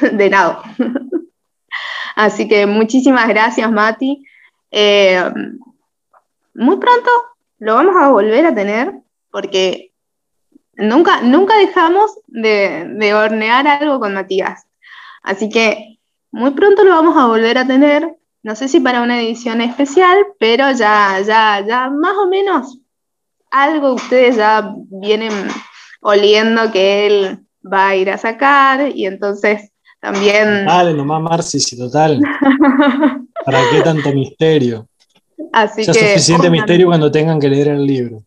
de 0.00 0.30
nado. 0.30 0.62
así 2.16 2.48
que 2.48 2.66
muchísimas 2.66 3.28
gracias, 3.28 3.70
Mati. 3.70 4.24
Eh, 4.70 5.24
muy 6.54 6.76
pronto 6.76 7.10
lo 7.58 7.74
vamos 7.74 7.96
a 7.96 8.08
volver 8.08 8.46
a 8.46 8.54
tener 8.54 8.92
porque 9.30 9.92
nunca, 10.76 11.20
nunca 11.22 11.56
dejamos 11.58 12.10
de, 12.26 13.12
hornear 13.14 13.66
algo 13.66 14.00
con 14.00 14.14
Matías. 14.14 14.66
Así 15.22 15.48
que 15.48 15.98
muy 16.30 16.50
pronto 16.52 16.84
lo 16.84 16.90
vamos 16.90 17.16
a 17.16 17.26
volver 17.26 17.58
a 17.58 17.66
tener. 17.66 18.16
No 18.42 18.54
sé 18.54 18.68
si 18.68 18.80
para 18.80 19.02
una 19.02 19.20
edición 19.20 19.60
especial, 19.60 20.18
pero 20.38 20.70
ya, 20.72 21.20
ya, 21.20 21.64
ya 21.66 21.90
más 21.90 22.14
o 22.16 22.28
menos 22.28 22.78
algo 23.50 23.94
ustedes 23.94 24.36
ya 24.36 24.74
vienen 24.90 25.32
oliendo 26.00 26.70
que 26.70 27.06
él 27.06 27.38
va 27.64 27.88
a 27.88 27.96
ir 27.96 28.10
a 28.10 28.18
sacar 28.18 28.90
y 28.94 29.06
entonces 29.06 29.70
también... 30.00 30.66
Dale, 30.66 30.92
nomás 30.92 31.22
Marci, 31.22 31.58
sí, 31.60 31.78
total. 31.78 32.20
¿Para 33.44 33.60
qué 33.70 33.80
tanto 33.80 34.12
misterio? 34.12 34.86
Así 35.52 35.84
ya 35.84 35.92
que, 35.92 35.98
suficiente 35.98 36.50
misterio 36.50 36.86
cuando 36.88 37.10
tengan 37.10 37.40
que 37.40 37.48
leer 37.48 37.68
el 37.68 37.86
libro. 37.86 38.22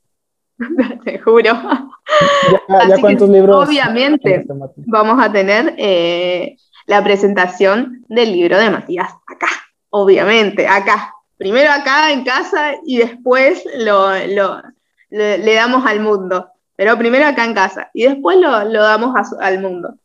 Te 1.04 1.20
juro. 1.20 1.44
Ya, 1.44 2.62
ya 2.70 2.78
Así 2.80 2.94
que, 2.96 3.02
cuántos 3.02 3.30
libros. 3.30 3.68
Obviamente 3.68 4.46
vamos 4.86 5.24
a 5.24 5.32
tener 5.32 5.76
eh, 5.78 6.58
la 6.86 7.04
presentación 7.04 8.04
del 8.08 8.32
libro 8.32 8.58
de 8.58 8.70
Matías 8.70 9.10
acá, 9.28 9.48
obviamente, 9.90 10.68
acá. 10.68 11.14
Primero 11.38 11.72
acá 11.72 12.12
en 12.12 12.24
casa 12.24 12.72
y 12.86 12.98
después 12.98 13.64
lo, 13.78 14.10
lo- 14.28 14.62
le, 15.10 15.38
le 15.38 15.54
damos 15.54 15.86
al 15.86 16.00
mundo. 16.00 16.48
Pero 16.76 16.98
primero 16.98 17.26
acá 17.28 17.44
en 17.46 17.54
casa 17.54 17.90
y 17.94 18.04
después 18.04 18.38
lo, 18.38 18.64
lo 18.66 18.82
damos 18.84 19.16
a 19.16 19.46
al 19.46 19.60
mundo. 19.60 19.96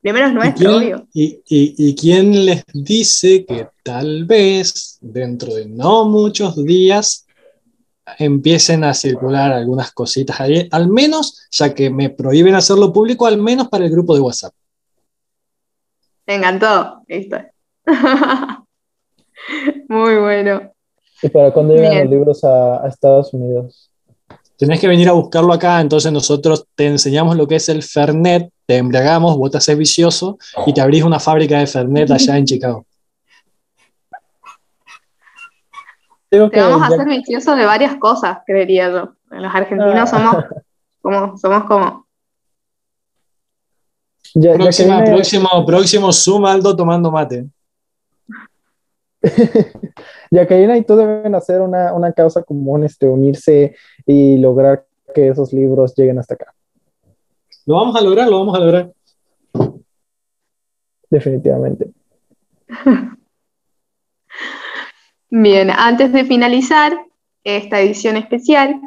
Primero 0.00 0.26
es 0.26 0.32
¿Y 0.32 0.34
nuestro, 0.34 0.70
quién, 0.70 0.74
obvio. 0.82 1.08
y- 1.14 1.40
y- 1.48 1.74
y 1.88 1.94
quién 1.96 2.44
les 2.46 2.62
dice 2.72 3.44
que 3.44 3.68
tal 3.82 4.24
vez 4.24 4.98
dentro 5.00 5.54
de 5.54 5.66
no 5.66 6.04
muchos 6.04 6.62
días 6.64 7.26
empiecen 8.18 8.84
a 8.84 8.94
circular 8.94 9.52
algunas 9.52 9.90
cositas 9.92 10.40
ahí? 10.40 10.68
Al 10.70 10.88
menos, 10.88 11.46
ya 11.50 11.74
que 11.74 11.90
me 11.90 12.10
prohíben 12.10 12.54
hacerlo 12.54 12.92
público, 12.92 13.26
al 13.26 13.38
menos 13.38 13.68
para 13.68 13.84
el 13.84 13.90
grupo 13.90 14.14
de 14.14 14.20
WhatsApp. 14.20 14.52
Me 16.26 16.34
encantó. 16.36 17.02
Listo. 17.08 17.38
Muy 19.88 20.16
bueno. 20.16 20.72
¿Y 21.22 21.28
para 21.28 21.52
cuándo 21.52 21.74
llegan 21.74 21.90
Bien. 21.92 22.04
los 22.04 22.10
libros 22.12 22.44
a, 22.44 22.84
a 22.84 22.88
Estados 22.88 23.32
Unidos? 23.32 23.90
Tenés 24.58 24.80
que 24.80 24.88
venir 24.88 25.08
a 25.08 25.12
buscarlo 25.12 25.52
acá, 25.52 25.80
entonces 25.80 26.10
nosotros 26.12 26.66
te 26.74 26.86
enseñamos 26.86 27.36
lo 27.36 27.46
que 27.46 27.56
es 27.56 27.68
el 27.68 27.82
Fernet, 27.82 28.50
te 28.66 28.76
embriagamos, 28.76 29.36
vos 29.36 29.50
te 29.50 29.58
haces 29.58 29.78
vicioso 29.78 30.38
y 30.66 30.74
te 30.74 30.80
abrís 30.80 31.04
una 31.04 31.20
fábrica 31.20 31.58
de 31.58 31.66
Fernet 31.66 32.10
allá 32.10 32.36
en 32.36 32.44
Chicago. 32.44 32.84
Te 36.28 36.50
que 36.50 36.60
vamos 36.60 36.82
a 36.82 36.86
hacer 36.86 37.06
vicioso 37.06 37.54
de 37.54 37.64
varias 37.64 37.94
cosas, 37.96 38.38
creería 38.44 38.90
yo. 38.90 39.12
Los 39.30 39.54
argentinos 39.54 39.94
Ah. 39.94 40.06
somos 40.06 40.44
como, 41.00 41.38
somos 41.38 41.64
como. 41.64 42.06
ya- 44.34 44.56
viene- 44.56 45.04
próximo, 45.04 45.64
próximo 45.64 46.12
Zoom 46.12 46.44
Aldo 46.46 46.74
tomando 46.74 47.10
mate. 47.12 47.46
Jacqueline 50.30 50.76
y 50.76 50.82
tú 50.84 50.96
deben 50.96 51.34
hacer 51.34 51.60
una, 51.60 51.92
una 51.94 52.12
causa 52.12 52.42
común, 52.42 52.84
este, 52.84 53.08
unirse 53.08 53.74
y 54.04 54.36
lograr 54.38 54.84
que 55.14 55.28
esos 55.28 55.52
libros 55.52 55.94
lleguen 55.96 56.18
hasta 56.18 56.34
acá, 56.34 56.52
Lo 57.66 57.74
vamos 57.74 57.96
a 57.96 58.00
lograr, 58.00 58.28
lo 58.28 58.38
vamos 58.38 58.56
a 58.56 58.60
lograr. 58.60 58.92
definitivamente. 61.10 61.90
Bien, 65.30 65.70
antes 65.70 66.12
de 66.12 66.24
finalizar 66.24 66.96
esta 67.42 67.80
edición 67.80 68.16
especial, 68.16 68.80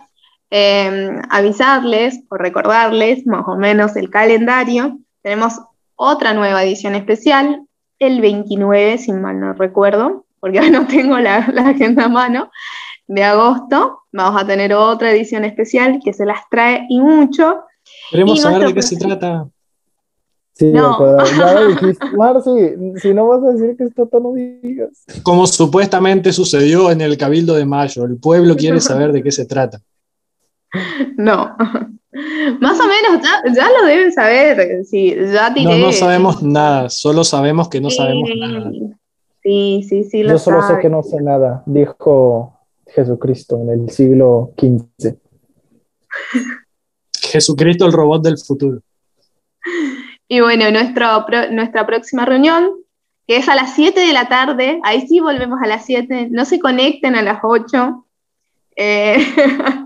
eh, 0.50 1.12
avisarles 1.30 2.22
o 2.30 2.38
recordarles 2.38 3.28
más 3.28 3.46
o 3.48 3.56
menos 3.58 3.96
el 3.98 4.10
calendario. 4.10 5.00
Tenemos 5.22 5.60
otra 5.96 6.34
nueva 6.34 6.64
edición 6.64 6.96
especial, 6.96 7.66
el 8.00 8.22
29, 8.22 8.98
si 8.98 9.12
mal 9.12 9.40
no 9.40 9.54
recuerdo, 9.54 10.26
porque 10.40 10.62
hoy 10.62 10.72
no 10.72 10.88
tengo 10.88 11.20
la, 11.20 11.50
la 11.52 11.70
agenda 11.70 12.06
a 12.06 12.10
mano, 12.10 12.50
de 13.08 13.24
agosto. 13.26 14.04
Vamos 14.14 14.42
a 14.42 14.48
tener 14.48 14.74
otra 14.74 15.12
edición 15.12 15.44
especial 15.44 16.00
que 16.04 16.14
se 16.14 16.26
las 16.26 16.48
trae 16.50 16.86
y 16.90 17.02
mucho. 17.02 17.64
Queremos 18.12 18.40
Y 18.40 18.42
saber 18.42 18.68
de 18.68 18.74
qué 18.74 18.82
se 18.82 18.98
trata. 18.98 19.48
Sí, 20.54 20.72
No. 20.74 20.98
dijiste. 21.70 22.06
Marci, 22.18 22.50
si 23.02 23.14
no 23.14 23.28
vas 23.28 23.44
a 23.44 23.54
decir 23.54 23.78
que 23.78 23.86
esto 23.86 24.10
no 24.20 24.34
digas. 24.34 24.90
Como 25.24 25.48
supuestamente 25.48 26.34
sucedió 26.34 26.92
en 26.92 27.02
el 27.02 27.18
Cabildo 27.18 27.56
de 27.56 27.66
Mayo. 27.66 28.04
El 28.06 28.18
pueblo 28.18 28.56
quiere 28.56 28.80
saber 28.82 29.12
de 29.14 29.24
qué 29.24 29.32
se 29.32 29.46
trata. 29.46 29.80
No. 31.18 31.56
Más 32.60 32.80
o 32.80 32.84
menos, 32.88 33.24
ya, 33.24 33.54
ya 33.54 33.68
lo 33.80 33.86
deben 33.88 34.12
saber. 34.12 34.84
Sí, 34.86 35.16
ya 35.16 35.50
No, 35.50 35.56
tiré. 35.56 35.80
no 35.80 35.92
sabemos 35.94 36.44
nada, 36.44 36.90
solo 36.90 37.24
sabemos 37.24 37.70
que 37.70 37.80
no 37.80 37.90
sabemos 37.90 38.30
Sí, 38.30 38.40
nada. 38.40 38.72
Sí, 39.42 39.86
sí, 39.88 40.04
sí, 40.04 40.24
lo 40.24 40.32
Yo 40.32 40.38
solo 40.38 40.62
sé 40.64 40.80
que 40.82 40.90
no 40.90 41.02
sé 41.02 41.22
nada, 41.22 41.64
dijo 41.66 42.60
Jesucristo 42.88 43.58
en 43.62 43.70
el 43.70 43.90
siglo 43.90 44.52
XV. 44.60 45.16
Jesucristo, 47.30 47.86
el 47.86 47.94
robot 47.94 48.24
del 48.24 48.38
futuro. 48.38 48.80
Y 50.28 50.40
bueno, 50.42 50.70
nuestro, 50.72 51.26
pro- 51.26 51.52
nuestra 51.52 51.86
próxima 51.86 52.26
reunión, 52.26 52.70
que 53.28 53.38
es 53.38 53.48
a 53.50 53.56
las 53.56 53.74
7 53.76 54.00
de 54.00 54.14
la 54.14 54.28
tarde, 54.28 54.80
ahí 54.84 55.08
sí 55.08 55.20
volvemos 55.20 55.60
a 55.64 55.68
las 55.68 55.86
7, 55.86 56.28
no 56.32 56.46
se 56.46 56.60
conecten 56.60 57.16
a 57.16 57.22
las 57.22 57.40
8. 57.44 58.06
Eh, 58.76 59.18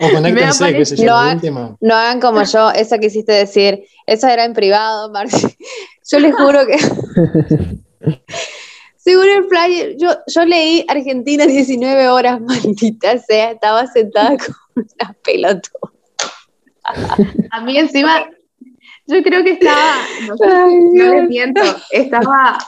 O 0.00 0.08
conéctense, 0.10 0.84
sé 0.86 0.96
yo, 0.96 1.04
No, 1.04 1.24
la 1.24 1.32
última. 1.34 1.76
No 1.80 1.94
hagan 1.94 2.18
como 2.20 2.42
yo, 2.42 2.70
esa 2.70 2.98
quisiste 2.98 3.32
decir. 3.32 3.84
Esa 4.06 4.32
era 4.32 4.44
en 4.44 4.54
privado, 4.54 5.10
Marci. 5.12 5.46
Yo 6.10 6.18
les 6.18 6.34
juro 6.34 6.60
que. 6.66 6.78
Según 8.96 9.28
el 9.28 9.44
flyer, 9.44 9.96
yo, 9.98 10.10
yo 10.26 10.44
leí 10.44 10.84
Argentina 10.88 11.46
19 11.46 12.08
horas, 12.08 12.40
maldita 12.40 13.18
sea, 13.18 13.52
estaba 13.52 13.86
sentada 13.86 14.36
como 14.38 14.56
una 14.76 15.12
pelota. 15.24 15.68
A 17.50 17.60
mí 17.60 17.78
encima, 17.78 18.28
yo 19.06 19.22
creo 19.22 19.44
que 19.44 19.52
estaba, 19.52 19.96
no, 20.26 20.36
sé, 20.36 20.44
Ay, 20.46 20.78
no 20.78 20.92
Dios. 20.92 21.14
les 21.14 21.28
miento, 21.28 21.62
estaba, 21.90 22.58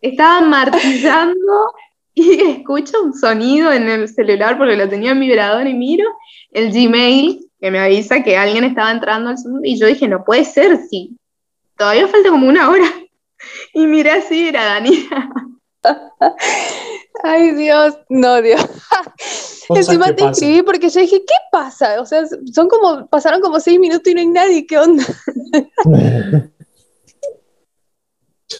estaba 0.00 0.40
martillando 0.42 1.72
y 2.14 2.40
escucho 2.50 3.02
un 3.02 3.14
sonido 3.14 3.72
en 3.72 3.88
el 3.88 4.08
celular 4.08 4.56
porque 4.56 4.76
lo 4.76 4.88
tenía 4.88 5.12
en 5.12 5.20
vibrador 5.20 5.66
y 5.66 5.74
miro 5.74 6.08
el 6.52 6.70
Gmail 6.72 7.50
que 7.60 7.70
me 7.70 7.80
avisa 7.80 8.22
que 8.22 8.36
alguien 8.36 8.64
estaba 8.64 8.90
entrando 8.90 9.30
al 9.30 9.38
Zoom 9.38 9.64
y 9.64 9.78
yo 9.78 9.86
dije, 9.86 10.06
no 10.06 10.24
puede 10.24 10.44
ser, 10.44 10.78
sí, 10.90 11.16
todavía 11.76 12.08
falta 12.08 12.30
como 12.30 12.48
una 12.48 12.70
hora. 12.70 12.86
Y 13.74 13.86
miré 13.86 14.12
así, 14.12 14.48
era 14.48 14.64
Dani. 14.64 15.06
Ay, 17.26 17.52
Dios, 17.52 17.98
no, 18.10 18.42
Dios. 18.42 18.60
Encima 19.70 20.14
te 20.14 20.28
escribí 20.28 20.60
porque 20.62 20.90
yo 20.90 21.00
dije, 21.00 21.24
¿qué 21.26 21.34
pasa? 21.50 21.98
O 22.02 22.04
sea, 22.04 22.22
son 22.52 22.68
como, 22.68 23.06
pasaron 23.06 23.40
como 23.40 23.58
seis 23.60 23.80
minutos 23.80 24.06
y 24.06 24.14
no 24.14 24.20
hay 24.20 24.26
nadie, 24.26 24.66
¿qué 24.66 24.78
onda? 24.78 25.04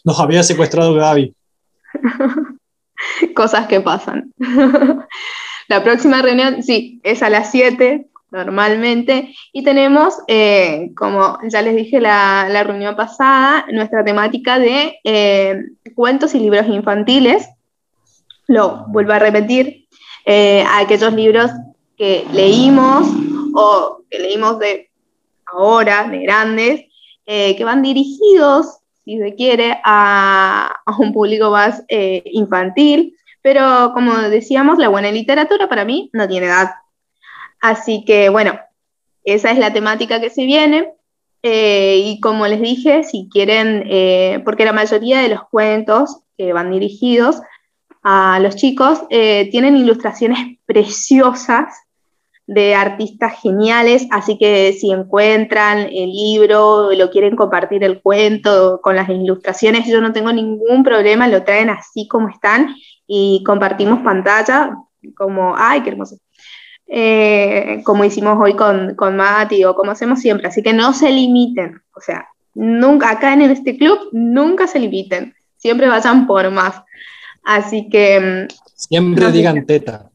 Nos 0.02 0.18
había 0.18 0.42
secuestrado 0.42 0.94
Gaby. 0.94 1.34
Cosas 3.36 3.66
que 3.66 3.82
pasan. 3.82 4.32
La 5.68 5.84
próxima 5.84 6.22
reunión, 6.22 6.62
sí, 6.62 7.02
es 7.04 7.22
a 7.22 7.28
las 7.28 7.50
7 7.50 8.08
normalmente. 8.30 9.34
Y 9.52 9.62
tenemos, 9.62 10.14
eh, 10.26 10.90
como 10.96 11.38
ya 11.48 11.60
les 11.60 11.76
dije 11.76 12.00
la, 12.00 12.48
la 12.48 12.64
reunión 12.64 12.96
pasada, 12.96 13.66
nuestra 13.72 14.02
temática 14.02 14.58
de 14.58 15.00
eh, 15.04 15.64
cuentos 15.94 16.34
y 16.34 16.40
libros 16.40 16.66
infantiles. 16.66 17.46
Lo 18.46 18.84
vuelvo 18.88 19.12
a 19.12 19.18
repetir, 19.18 19.84
eh, 20.26 20.64
aquellos 20.76 21.12
libros 21.12 21.50
que 21.96 22.26
leímos 22.32 23.06
o 23.54 24.00
que 24.10 24.18
leímos 24.18 24.58
de 24.58 24.90
ahora, 25.46 26.08
de 26.08 26.18
grandes, 26.20 26.84
eh, 27.26 27.54
que 27.56 27.64
van 27.64 27.82
dirigidos, 27.82 28.78
si 29.04 29.18
se 29.18 29.34
quiere, 29.34 29.78
a, 29.84 30.80
a 30.84 30.96
un 30.98 31.12
público 31.12 31.50
más 31.50 31.82
eh, 31.88 32.22
infantil, 32.26 33.16
pero 33.42 33.92
como 33.92 34.14
decíamos, 34.14 34.78
la 34.78 34.88
buena 34.88 35.10
literatura 35.12 35.68
para 35.68 35.84
mí 35.84 36.10
no 36.14 36.26
tiene 36.26 36.46
edad. 36.46 36.70
Así 37.60 38.04
que 38.06 38.30
bueno, 38.30 38.58
esa 39.24 39.50
es 39.50 39.58
la 39.58 39.72
temática 39.72 40.20
que 40.20 40.30
se 40.30 40.44
viene. 40.44 40.90
Y 41.46 42.20
como 42.20 42.46
les 42.46 42.62
dije, 42.62 43.04
si 43.04 43.28
quieren, 43.30 44.42
porque 44.44 44.64
la 44.64 44.72
mayoría 44.72 45.20
de 45.20 45.28
los 45.28 45.42
cuentos 45.50 46.20
que 46.38 46.54
van 46.54 46.72
dirigidos 46.72 47.42
a 48.04 48.38
los 48.38 48.54
chicos 48.56 49.02
eh, 49.08 49.48
tienen 49.50 49.76
ilustraciones 49.76 50.58
preciosas 50.66 51.74
de 52.46 52.74
artistas 52.74 53.40
geniales, 53.40 54.06
así 54.10 54.36
que 54.36 54.74
si 54.78 54.92
encuentran 54.92 55.78
el 55.78 56.10
libro, 56.10 56.92
lo 56.92 57.10
quieren 57.10 57.34
compartir 57.34 57.82
el 57.82 58.02
cuento 58.02 58.80
con 58.82 58.96
las 58.96 59.08
ilustraciones, 59.08 59.86
yo 59.86 60.02
no 60.02 60.12
tengo 60.12 60.30
ningún 60.30 60.84
problema, 60.84 61.26
lo 61.28 61.42
traen 61.44 61.70
así 61.70 62.06
como 62.06 62.28
están 62.28 62.76
y 63.06 63.42
compartimos 63.46 64.00
pantalla, 64.00 64.76
como, 65.16 65.54
ay, 65.56 65.80
qué 65.82 65.90
hermoso, 65.90 66.18
eh, 66.86 67.80
como 67.84 68.04
hicimos 68.04 68.38
hoy 68.38 68.54
con, 68.54 68.94
con 68.94 69.16
Mati 69.16 69.64
o 69.64 69.74
como 69.74 69.92
hacemos 69.92 70.20
siempre, 70.20 70.48
así 70.48 70.62
que 70.62 70.74
no 70.74 70.92
se 70.92 71.10
limiten, 71.10 71.80
o 71.96 72.00
sea, 72.02 72.28
nunca, 72.54 73.08
acá 73.08 73.32
en 73.32 73.40
este 73.40 73.78
club, 73.78 73.98
nunca 74.12 74.66
se 74.66 74.80
limiten, 74.80 75.34
siempre 75.56 75.88
vayan 75.88 76.26
por 76.26 76.50
más. 76.50 76.82
Así 77.44 77.88
que... 77.90 78.20
mm, 78.20 78.54
Siempre 78.74 79.24
No, 79.24 79.30
digan 79.30 79.64
teta. 79.66 80.10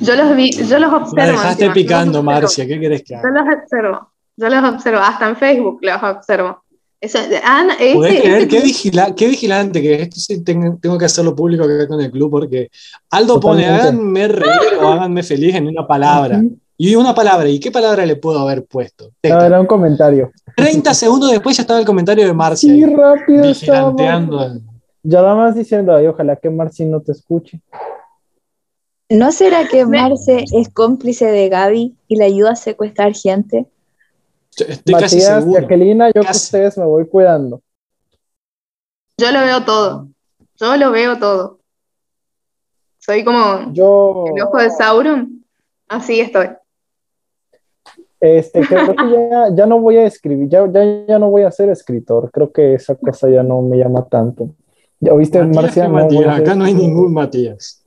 Yo 0.00 0.14
los 0.16 0.36
vi, 0.36 0.50
yo 0.52 0.78
los 0.78 0.92
observo. 0.92 1.16
La 1.16 1.26
dejaste 1.26 1.64
encima, 1.64 1.74
picando, 1.74 2.18
yo. 2.18 2.22
Marcia. 2.22 2.66
¿Qué 2.66 2.80
querés 2.80 3.02
que 3.02 3.14
Yo 3.14 3.18
haga? 3.20 3.30
los 3.44 3.54
observo, 3.62 4.12
yo 4.36 4.48
los 4.48 4.74
observo, 4.74 4.98
hasta 5.00 5.28
en 5.28 5.36
Facebook 5.36 5.78
los 5.82 6.02
observo. 6.02 6.62
Eso, 7.00 7.18
Ana, 7.44 7.74
ese- 7.74 7.94
¿Podés 7.94 8.20
creer 8.20 8.38
ese 8.40 8.48
qué, 8.48 8.60
vigila- 8.62 9.14
qué 9.14 9.28
vigilante 9.28 9.80
que 9.80 10.02
esto 10.02 10.20
sí 10.20 10.44
tengo, 10.44 10.76
tengo 10.80 10.98
que 10.98 11.06
hacerlo 11.06 11.34
público 11.34 11.64
acá 11.64 11.88
con 11.88 11.98
el 12.00 12.10
club 12.10 12.30
porque 12.30 12.70
Aldo 13.10 13.40
pone 13.40 13.62
Totalmente. 13.62 13.88
háganme 13.88 14.28
reír 14.28 14.74
o 14.82 14.88
háganme 14.88 15.22
feliz 15.22 15.54
en 15.54 15.66
una 15.68 15.86
palabra. 15.86 16.42
Y 16.82 16.94
una 16.94 17.14
palabra, 17.14 17.46
¿y 17.46 17.60
qué 17.60 17.70
palabra 17.70 18.06
le 18.06 18.16
puedo 18.16 18.38
haber 18.38 18.64
puesto? 18.64 19.10
Era 19.20 19.60
un 19.60 19.66
comentario. 19.66 20.32
30 20.56 20.94
segundos 20.94 21.30
después 21.30 21.54
ya 21.54 21.60
estaba 21.60 21.78
el 21.78 21.84
comentario 21.84 22.26
de 22.26 22.32
Marcia. 22.32 22.72
Sí, 22.72 22.86
rápido 22.86 23.44
estaba. 23.44 23.94
Ya 25.02 25.20
nada 25.20 25.34
más 25.34 25.54
diciendo, 25.54 25.94
ay, 25.94 26.06
ojalá 26.06 26.36
que 26.36 26.48
Marci 26.48 26.86
no 26.86 27.02
te 27.02 27.12
escuche. 27.12 27.60
¿No 29.10 29.30
será 29.30 29.68
que 29.68 29.84
Marce 29.84 30.46
es 30.54 30.70
cómplice 30.70 31.26
de 31.26 31.50
Gaby 31.50 31.96
y 32.08 32.16
le 32.16 32.24
ayuda 32.24 32.52
a 32.52 32.56
secuestrar 32.56 33.12
gente? 33.12 33.66
Estoy 34.56 34.94
casi 34.94 35.16
Matías, 35.16 35.42
seguro. 35.44 35.60
Jacquelina, 35.60 36.06
yo 36.08 36.14
con 36.14 36.22
Casi. 36.22 36.44
ustedes 36.44 36.78
me 36.78 36.86
voy 36.86 37.06
cuidando. 37.06 37.60
Yo 39.18 39.30
lo 39.30 39.40
veo 39.40 39.64
todo. 39.66 40.08
Yo 40.58 40.76
lo 40.78 40.90
veo 40.92 41.18
todo. 41.18 41.58
Soy 43.00 43.22
como 43.22 43.70
Yo, 43.74 44.24
el 44.34 44.42
ojo 44.44 44.56
de 44.56 44.70
Sauron. 44.70 45.44
Así 45.86 46.20
estoy. 46.20 46.48
Este, 48.20 48.60
creo 48.60 48.94
que 48.94 49.10
ya, 49.10 49.54
ya 49.54 49.66
no 49.66 49.80
voy 49.80 49.96
a 49.96 50.04
escribir, 50.04 50.48
ya, 50.48 50.70
ya, 50.70 51.06
ya 51.08 51.18
no 51.18 51.30
voy 51.30 51.42
a 51.42 51.50
ser 51.50 51.70
escritor. 51.70 52.30
Creo 52.30 52.52
que 52.52 52.74
esa 52.74 52.94
cosa 52.94 53.28
ya 53.28 53.42
no 53.42 53.62
me 53.62 53.78
llama 53.78 54.06
tanto. 54.08 54.50
¿Ya 55.00 55.14
Matías, 55.14 55.48
Marcia? 55.54 55.84
¿qué 55.84 55.88
No 55.88 55.94
Matías? 55.94 56.26
ser 56.36 56.40
Acá 56.40 56.54
no 56.54 56.64
hay 56.64 56.74
ningún 56.74 57.12
Matías. 57.12 57.84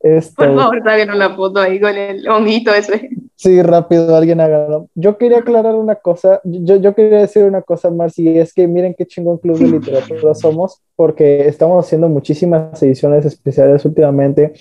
Este, 0.00 0.34
Por 0.34 0.54
favor, 0.54 0.82
saquen 0.84 1.18
la 1.18 1.34
foto 1.34 1.60
ahí 1.60 1.80
con 1.80 1.96
el 1.96 2.28
honguito 2.28 2.74
ese. 2.74 3.08
Sí, 3.36 3.62
rápido, 3.62 4.14
alguien 4.14 4.38
hágalo. 4.38 4.90
Yo 4.94 5.16
quería 5.16 5.38
aclarar 5.38 5.74
una 5.76 5.94
cosa, 5.94 6.42
yo, 6.44 6.76
yo 6.76 6.94
quería 6.94 7.20
decir 7.20 7.44
una 7.44 7.62
cosa, 7.62 7.90
Marci, 7.90 8.28
y 8.28 8.38
es 8.38 8.52
que 8.52 8.68
miren 8.68 8.94
qué 8.96 9.06
chingón 9.06 9.38
club 9.38 9.58
de 9.58 9.66
literatura 9.66 10.34
somos, 10.34 10.82
porque 10.94 11.48
estamos 11.48 11.84
haciendo 11.84 12.10
muchísimas 12.10 12.82
ediciones 12.82 13.24
especiales 13.24 13.84
últimamente, 13.86 14.52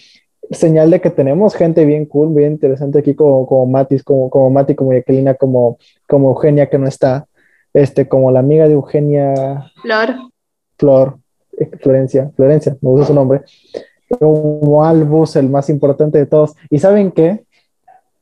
señal 0.51 0.91
de 0.91 1.01
que 1.01 1.09
tenemos 1.09 1.55
gente 1.55 1.85
bien 1.85 2.05
cool, 2.05 2.33
bien 2.33 2.53
interesante 2.53 2.99
aquí, 2.99 3.15
como, 3.15 3.45
como 3.45 3.65
Matis, 3.65 4.03
como, 4.03 4.29
como 4.29 4.49
Mati, 4.49 4.75
como 4.75 4.93
Jacquelina, 4.93 5.35
como, 5.35 5.77
como 6.07 6.29
Eugenia, 6.29 6.69
que 6.69 6.77
no 6.77 6.87
está, 6.87 7.27
este, 7.73 8.07
como 8.07 8.31
la 8.31 8.39
amiga 8.39 8.67
de 8.67 8.73
Eugenia 8.73 9.71
Flor. 9.81 10.15
Flor, 10.77 11.17
eh, 11.57 11.69
Florencia, 11.81 12.31
Florencia, 12.35 12.77
me 12.81 12.89
gusta 12.89 13.07
su 13.07 13.13
nombre, 13.13 13.41
como 14.19 14.83
Albus, 14.83 15.35
el 15.35 15.49
más 15.49 15.69
importante 15.69 16.17
de 16.17 16.25
todos. 16.25 16.55
¿Y 16.69 16.79
saben 16.79 17.11
qué? 17.11 17.45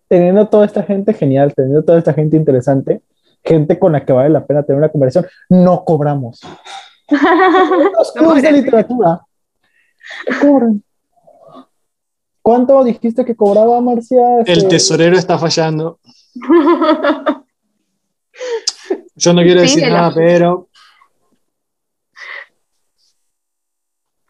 Teniendo 0.08 0.48
toda 0.48 0.66
esta 0.66 0.84
gente 0.84 1.14
genial, 1.14 1.54
teniendo 1.56 1.84
toda 1.84 1.98
esta 1.98 2.14
gente 2.14 2.38
interesante, 2.38 3.02
gente 3.44 3.80
con 3.80 3.94
la 3.94 4.06
que 4.06 4.14
vale 4.14 4.30
la 4.30 4.46
pena 4.46 4.64
tener 4.64 4.78
una 4.78 4.90
conversación, 4.90 5.30
no 5.50 5.84
cobramos. 5.84 6.42
Los 7.98 8.12
clubes 8.12 8.44
de 8.44 8.52
literatura 8.52 9.22
cobran. 10.42 10.84
¿Cuánto 12.42 12.84
dijiste 12.84 13.24
que 13.26 13.36
cobraba 13.36 13.80
Marcia? 13.82 14.40
El 14.46 14.48
Este, 14.58 14.70
tesorero 14.70 15.18
está 15.18 15.38
fallando. 15.38 16.00
Yo 19.16 19.34
no 19.34 19.42
quiero 19.42 19.62
Sí, 19.62 19.76
decir 19.76 19.92
nada, 19.92 20.12
pero 20.14 20.68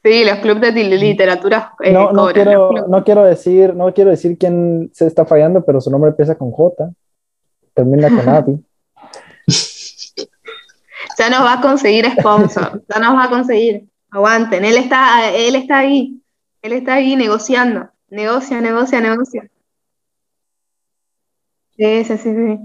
Sí, 0.04 0.26
los 0.26 0.40
clubes 0.40 0.74
de 0.74 0.84
li- 0.84 0.98
literatura 0.98 1.76
eh, 1.80 1.92
no, 1.94 2.12
no 2.12 2.24
cobran. 2.24 2.34
quiero, 2.34 2.88
no 2.88 3.04
quiero 3.04 3.24
decir, 3.24 3.76
no 3.76 3.94
quiero 3.94 4.10
decir 4.10 4.36
quién 4.36 4.90
se 4.94 5.06
está 5.06 5.26
fallando, 5.28 5.64
pero 5.64 5.80
su 5.80 5.92
nombre 5.92 6.10
empieza 6.10 6.36
con 6.36 6.50
J, 6.52 6.90
termina 7.76 8.10
con 8.10 8.28
Avi. 8.30 8.66
Ya 11.20 11.30
nos 11.30 11.42
va 11.44 11.54
a 11.54 11.62
conseguir 11.62 12.08
sponsor. 12.18 12.84
ya 12.92 13.00
nos 13.00 13.16
va 13.16 13.26
a 13.26 13.30
conseguir. 13.30 13.86
Aguanten. 14.10 14.66
Él 14.66 14.78
está, 14.78 15.30
él 15.32 15.54
está 15.56 15.78
ahí. 15.80 16.20
Él 16.64 16.74
está 16.74 16.96
ahí 16.96 17.16
negociando. 17.16 17.90
Negocia, 18.12 18.60
negocia, 18.60 19.00
negocia. 19.00 19.50
Sí, 21.78 22.04
sí, 22.04 22.18
sí. 22.18 22.36
sí. 22.36 22.60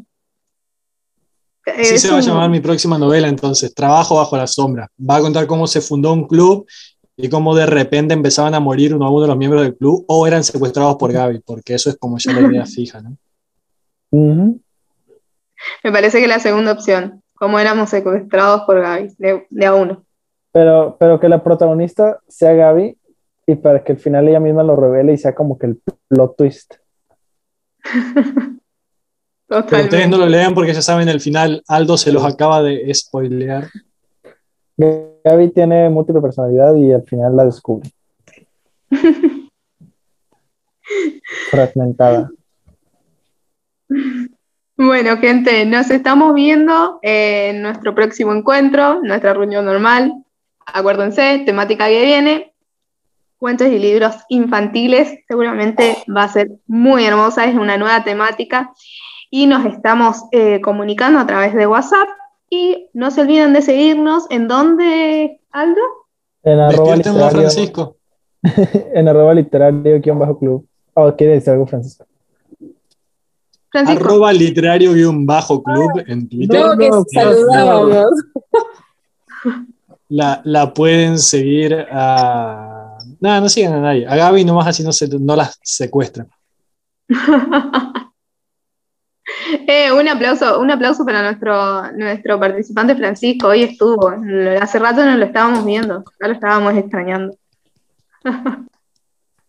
Es 1.64 2.02
se 2.02 2.10
va 2.10 2.18
a 2.18 2.20
llamar 2.20 2.50
mi 2.50 2.60
próxima 2.60 2.98
novela 2.98 3.28
entonces, 3.28 3.72
Trabajo 3.72 4.16
bajo 4.16 4.36
la 4.36 4.48
sombra. 4.48 4.90
Va 4.98 5.16
a 5.16 5.20
contar 5.20 5.46
cómo 5.46 5.68
se 5.68 5.80
fundó 5.80 6.12
un 6.12 6.26
club 6.26 6.66
y 7.16 7.28
cómo 7.28 7.54
de 7.54 7.64
repente 7.64 8.12
empezaban 8.12 8.54
a 8.54 8.60
morir 8.60 8.94
uno 8.94 9.06
a 9.06 9.10
uno 9.10 9.22
de 9.22 9.28
los 9.28 9.36
miembros 9.36 9.62
del 9.62 9.76
club 9.76 10.04
o 10.08 10.26
eran 10.26 10.42
secuestrados 10.42 10.96
por 10.96 11.12
Gaby, 11.12 11.40
porque 11.40 11.74
eso 11.74 11.90
es 11.90 11.96
como 11.96 12.18
ya 12.18 12.32
la 12.32 12.40
idea 12.40 12.66
fija, 12.66 13.00
¿no? 13.00 13.16
Me 14.10 15.92
parece 15.92 16.20
que 16.20 16.26
la 16.26 16.40
segunda 16.40 16.72
opción. 16.72 17.22
Como 17.34 17.58
éramos 17.60 17.90
secuestrados 17.90 18.62
por 18.62 18.80
Gaby, 18.80 19.14
de, 19.18 19.46
de 19.48 19.66
a 19.66 19.74
uno. 19.74 20.04
Pero, 20.50 20.96
pero 20.98 21.20
que 21.20 21.28
la 21.28 21.42
protagonista 21.42 22.18
sea 22.26 22.52
Gaby 22.52 22.96
y 23.46 23.54
para 23.54 23.82
que 23.84 23.92
al 23.92 23.98
final 23.98 24.28
ella 24.28 24.40
misma 24.40 24.62
lo 24.62 24.76
revele 24.76 25.12
y 25.12 25.18
sea 25.18 25.34
como 25.34 25.58
que 25.58 25.66
el 25.66 25.80
plot 26.08 26.36
twist. 26.36 26.74
Pero 29.48 29.60
ustedes 29.60 30.08
no 30.08 30.18
lo 30.18 30.26
lean 30.26 30.54
porque 30.54 30.74
ya 30.74 30.82
saben 30.82 31.08
el 31.08 31.20
final, 31.20 31.62
Aldo 31.68 31.96
se 31.96 32.10
los 32.10 32.24
acaba 32.24 32.62
de 32.62 32.92
spoilear. 32.92 33.68
Gaby 34.76 35.50
tiene 35.50 35.88
múltiple 35.88 36.20
personalidad 36.20 36.74
y 36.74 36.92
al 36.92 37.04
final 37.04 37.36
la 37.36 37.44
descubre. 37.44 37.88
Fragmentada. 41.50 42.30
Bueno, 44.76 45.16
gente, 45.18 45.64
nos 45.64 45.90
estamos 45.90 46.34
viendo 46.34 46.98
en 47.02 47.62
nuestro 47.62 47.94
próximo 47.94 48.34
encuentro, 48.34 49.00
nuestra 49.02 49.32
reunión 49.32 49.64
normal. 49.64 50.12
Acuérdense, 50.66 51.44
temática 51.46 51.86
que 51.88 52.04
viene, 52.04 52.52
cuentos 53.38 53.68
y 53.68 53.78
libros 53.78 54.14
infantiles. 54.28 55.18
Seguramente 55.28 55.98
va 56.14 56.24
a 56.24 56.28
ser 56.28 56.50
muy 56.66 57.04
hermosa, 57.04 57.44
es 57.44 57.54
una 57.54 57.76
nueva 57.76 58.04
temática. 58.04 58.72
Y 59.30 59.46
nos 59.46 59.66
estamos 59.66 60.24
eh, 60.32 60.60
comunicando 60.60 61.18
a 61.18 61.26
través 61.26 61.54
de 61.54 61.66
WhatsApp. 61.66 62.08
Y 62.48 62.88
no 62.94 63.10
se 63.10 63.22
olviden 63.22 63.52
de 63.52 63.62
seguirnos. 63.62 64.26
¿En 64.30 64.48
dónde, 64.48 65.40
Aldo? 65.50 65.80
En 66.44 66.60
arroba 66.60 66.96
literario, 66.96 67.30
Francisco. 67.30 67.96
en 68.94 69.08
arroba 69.08 69.34
literario 69.34 70.00
guion 70.00 70.18
bajo 70.18 70.38
club. 70.38 70.66
Oh, 70.94 71.14
quiere 71.14 71.34
decir 71.34 71.52
algo, 71.52 71.66
Francisco. 71.66 72.06
Francisco. 73.70 74.04
Arroba 74.04 74.32
literario 74.32 74.92
guion 74.92 75.26
bajo 75.26 75.62
club 75.62 76.04
en 76.06 76.28
Twitter. 76.28 76.60
No, 76.60 76.76
que 76.78 76.90
saludábamos. 77.12 78.06
La, 80.08 80.40
la 80.44 80.72
pueden 80.72 81.18
seguir 81.18 81.74
a. 81.90 82.75
Nada, 83.20 83.40
no 83.40 83.48
sigan 83.48 83.74
a 83.74 83.80
nadie. 83.80 84.06
A 84.06 84.16
Gaby 84.16 84.44
nomás 84.44 84.66
así 84.66 84.82
no, 84.82 84.92
se, 84.92 85.08
no 85.08 85.36
las 85.36 85.58
secuestran. 85.62 86.28
Eh, 89.66 89.92
un 89.92 90.08
aplauso, 90.08 90.60
un 90.60 90.70
aplauso 90.70 91.04
para 91.04 91.22
nuestro, 91.22 91.92
nuestro 91.92 92.38
participante 92.38 92.94
Francisco. 92.94 93.48
Hoy 93.48 93.64
estuvo. 93.64 94.12
Hace 94.60 94.78
rato 94.78 95.04
no 95.04 95.16
lo 95.16 95.24
estábamos 95.24 95.64
viendo, 95.64 96.04
ya 96.20 96.28
lo 96.28 96.34
estábamos 96.34 96.74
extrañando. 96.74 97.36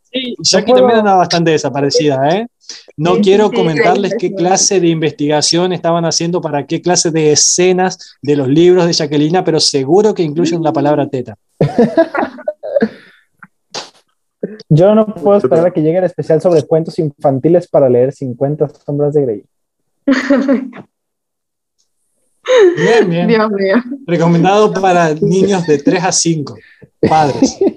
Sí, 0.09 0.35
Jackie 0.39 0.71
también 0.71 0.99
andaba 0.99 1.17
bastante 1.17 1.51
desaparecida, 1.51 2.29
¿eh? 2.29 2.47
No 2.95 3.15
Sí, 3.15 3.21
quiero 3.23 3.49
sí, 3.49 3.55
comentarles 3.57 4.11
sí, 4.11 4.17
qué 4.17 4.35
clase 4.35 4.79
de 4.79 4.87
investigación 4.87 5.73
estaban 5.73 6.05
haciendo 6.05 6.39
para 6.39 6.65
qué 6.65 6.81
clase 6.81 7.11
de 7.11 7.33
escenas 7.33 8.15
de 8.21 8.37
los 8.37 8.47
libros 8.47 8.87
de 8.87 8.93
Jacquelina, 8.93 9.43
pero 9.43 9.59
seguro 9.59 10.13
que 10.13 10.23
incluyen 10.23 10.63
la 10.63 10.71
palabra 10.71 11.09
teta. 11.09 11.35
Yo 14.69 14.93
no 14.93 15.07
puedo 15.07 15.37
esperar 15.37 15.65
a 15.65 15.71
que 15.71 15.81
llegue 15.81 15.97
el 15.97 16.03
especial 16.03 16.41
sobre 16.41 16.63
cuentos 16.63 16.99
infantiles 16.99 17.67
para 17.67 17.89
leer 17.89 18.11
50 18.13 18.69
sombras 18.69 19.13
de 19.13 19.21
Grey. 19.21 19.43
Bien, 22.77 23.09
bien. 23.09 23.27
Dios 23.27 23.51
mío. 23.51 23.75
Recomendado 24.05 24.71
para 24.73 25.13
niños 25.21 25.65
de 25.67 25.77
3 25.79 26.03
a 26.03 26.11
5, 26.11 26.55
padres. 27.07 27.59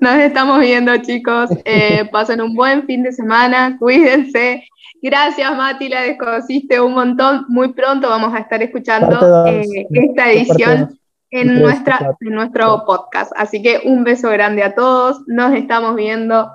Nos 0.00 0.14
estamos 0.18 0.60
viendo, 0.60 0.96
chicos. 0.98 1.50
Eh, 1.64 2.08
pasen 2.10 2.40
un 2.40 2.54
buen 2.54 2.86
fin 2.86 3.02
de 3.02 3.12
semana. 3.12 3.76
Cuídense. 3.78 4.64
Gracias, 5.02 5.56
Mati. 5.56 5.88
La 5.88 6.02
descosiste 6.02 6.80
un 6.80 6.94
montón. 6.94 7.44
Muy 7.48 7.72
pronto 7.72 8.08
vamos 8.08 8.32
a 8.34 8.38
estar 8.38 8.62
escuchando 8.62 9.46
eh, 9.46 9.86
esta 9.90 10.30
edición. 10.30 10.98
En, 11.30 11.60
nuestra, 11.60 12.16
en 12.20 12.34
nuestro 12.34 12.84
podcast. 12.84 13.32
Así 13.36 13.62
que 13.62 13.80
un 13.84 14.04
beso 14.04 14.30
grande 14.30 14.62
a 14.62 14.74
todos. 14.74 15.20
Nos 15.26 15.54
estamos 15.54 15.96
viendo. 15.96 16.50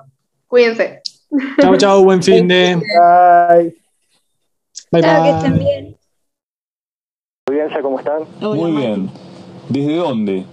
Cuídense. 0.46 1.02
Chao, 1.60 1.76
chao, 1.76 2.04
buen 2.04 2.22
fin 2.22 2.46
de. 2.48 2.76
Bye. 2.76 3.74
Bye, 4.90 5.02
Chao, 5.02 5.22
que 5.22 5.30
bye. 5.30 5.38
estén 5.38 5.58
bien. 5.58 5.96
audiencia, 7.48 7.82
¿cómo 7.82 7.98
están? 7.98 8.22
Muy 8.40 8.72
bien. 8.72 9.10
¿Desde 9.68 9.96
dónde? 9.96 10.44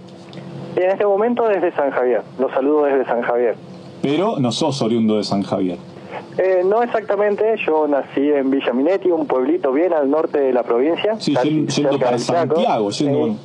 En 0.76 0.90
este 0.90 1.06
momento 1.06 1.48
desde 1.48 1.76
San 1.76 1.91
Javier, 1.91 2.22
los 2.38 2.52
saludo 2.52 2.86
desde 2.86 3.06
San 3.06 3.22
Javier. 3.22 3.56
Pero 4.02 4.40
no 4.40 4.52
sos 4.52 4.82
oriundo 4.82 5.18
de 5.18 5.24
San 5.24 5.44
Javier. 5.44 5.78
Eh, 6.38 6.62
no 6.64 6.82
exactamente, 6.82 7.44
yo 7.66 7.86
nací 7.88 8.32
en 8.32 8.50
Villa 8.50 8.72
Minetti, 8.72 9.10
un 9.12 9.28
pueblito 9.28 9.74
bien 9.74 9.91
al 9.94 10.10
norte 10.10 10.40
de 10.40 10.54
la 10.54 10.64
provincia. 10.64 11.20
Sí, 11.20 11.36
yendo, 11.68 12.00
para. 12.00 12.18
Santiago, 12.18 12.90
yendo... 12.91 13.36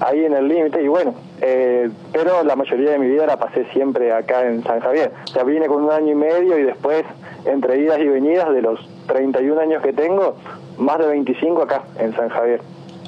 ahí 0.00 0.24
en 0.24 0.34
el 0.34 0.48
límite, 0.48 0.82
y 0.82 0.88
bueno, 0.88 1.14
eh, 1.40 1.90
pero 2.12 2.42
la 2.42 2.56
mayoría 2.56 2.90
de 2.90 2.98
mi 2.98 3.08
vida 3.08 3.26
la 3.26 3.38
pasé 3.38 3.66
siempre 3.72 4.12
acá 4.12 4.46
en 4.46 4.62
San 4.62 4.80
Javier. 4.80 5.12
O 5.24 5.28
sea, 5.28 5.44
vine 5.44 5.66
con 5.66 5.84
un 5.84 5.90
año 5.90 6.12
y 6.12 6.14
medio 6.14 6.58
y 6.58 6.62
después, 6.62 7.04
entre 7.44 7.78
idas 7.78 8.00
y 8.00 8.06
venidas, 8.06 8.52
de 8.52 8.62
los 8.62 8.80
31 9.06 9.60
años 9.60 9.82
que 9.82 9.92
tengo, 9.92 10.36
más 10.78 10.98
de 10.98 11.06
25 11.06 11.62
acá 11.62 11.84
en 11.98 12.14
San 12.14 12.28
Javier. 12.28 12.60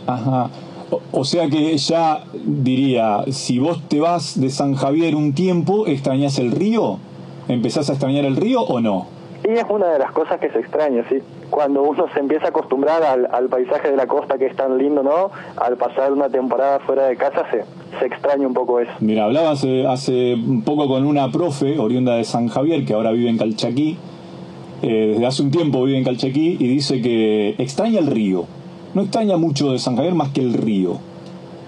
Ajá. 0.06 0.51
O, 1.10 1.24
sea 1.24 1.48
que 1.48 1.77
ya 1.78 2.24
diría, 2.35 3.24
si 3.31 3.59
vos 3.59 3.81
te 3.89 3.98
vas 4.01 4.39
de 4.39 4.51
San 4.51 4.74
Javier 4.74 5.16
un 5.16 5.32
tiempo, 5.32 5.86
¿extrañas 5.86 6.39
el 6.39 6.52
río? 6.52 6.98
¿Empezás 7.48 7.89
a 7.89 7.93
extrañar 7.93 8.27
el 8.27 8.36
río 8.36 8.60
o 8.60 8.81
no? 8.81 9.06
Y 9.44 9.52
es 9.52 9.64
una 9.69 9.89
de 9.89 9.98
las 9.98 10.12
cosas 10.12 10.39
que 10.39 10.51
se 10.51 10.60
extraña, 10.60 11.05
sí. 11.09 11.16
Cuando 11.51 11.82
uno 11.82 12.06
se 12.14 12.20
empieza 12.20 12.47
a 12.47 12.48
acostumbrar 12.51 13.02
al, 13.02 13.48
paisaje 13.48 13.90
de 13.90 13.97
la 13.97 14.06
costa 14.06 14.39
que 14.39 14.47
es 14.47 14.55
tan 14.56 14.78
lindo, 14.78 15.02
¿no? 15.02 15.31
Al 15.56 15.77
pasar 15.77 16.12
una 16.12 16.28
temporada 16.28 16.78
fuera 16.81 17.06
de 17.09 17.16
casa 17.16 17.44
se, 17.51 17.64
se 17.98 18.06
extraña 18.06 18.47
un 18.47 18.55
poco 18.55 18.78
eso. 18.78 18.93
Mira, 19.01 19.24
hablaba 19.24 19.51
hace, 19.51 20.35
un 20.35 20.62
poco 20.62 20.86
con 20.86 21.05
una 21.05 21.31
profe 21.32 21.78
oriunda 21.78 22.14
de 22.14 22.24
San 22.24 22.47
Javier 22.48 22.85
que 22.86 22.94
ahora 22.94 23.10
vive 23.10 23.31
en 23.31 23.39
Calchaquí. 23.39 23.97
Eh, 24.82 25.10
desde 25.14 25.27
hace 25.27 25.43
un 25.43 25.51
tiempo 25.51 25.82
vive 25.85 25.98
en 25.98 26.05
Calchaquí 26.05 26.56
y 26.60 26.69
dice 26.69 27.01
que 27.02 27.56
extraña 27.59 27.98
el 27.98 28.06
río. 28.06 28.44
No 28.94 29.02
extraña 29.02 29.36
mucho 29.36 29.73
de 29.73 29.78
San 29.78 29.97
Javier 29.97 30.14
más 30.14 30.28
que 30.31 30.40
el 30.40 30.55
río. 30.55 30.98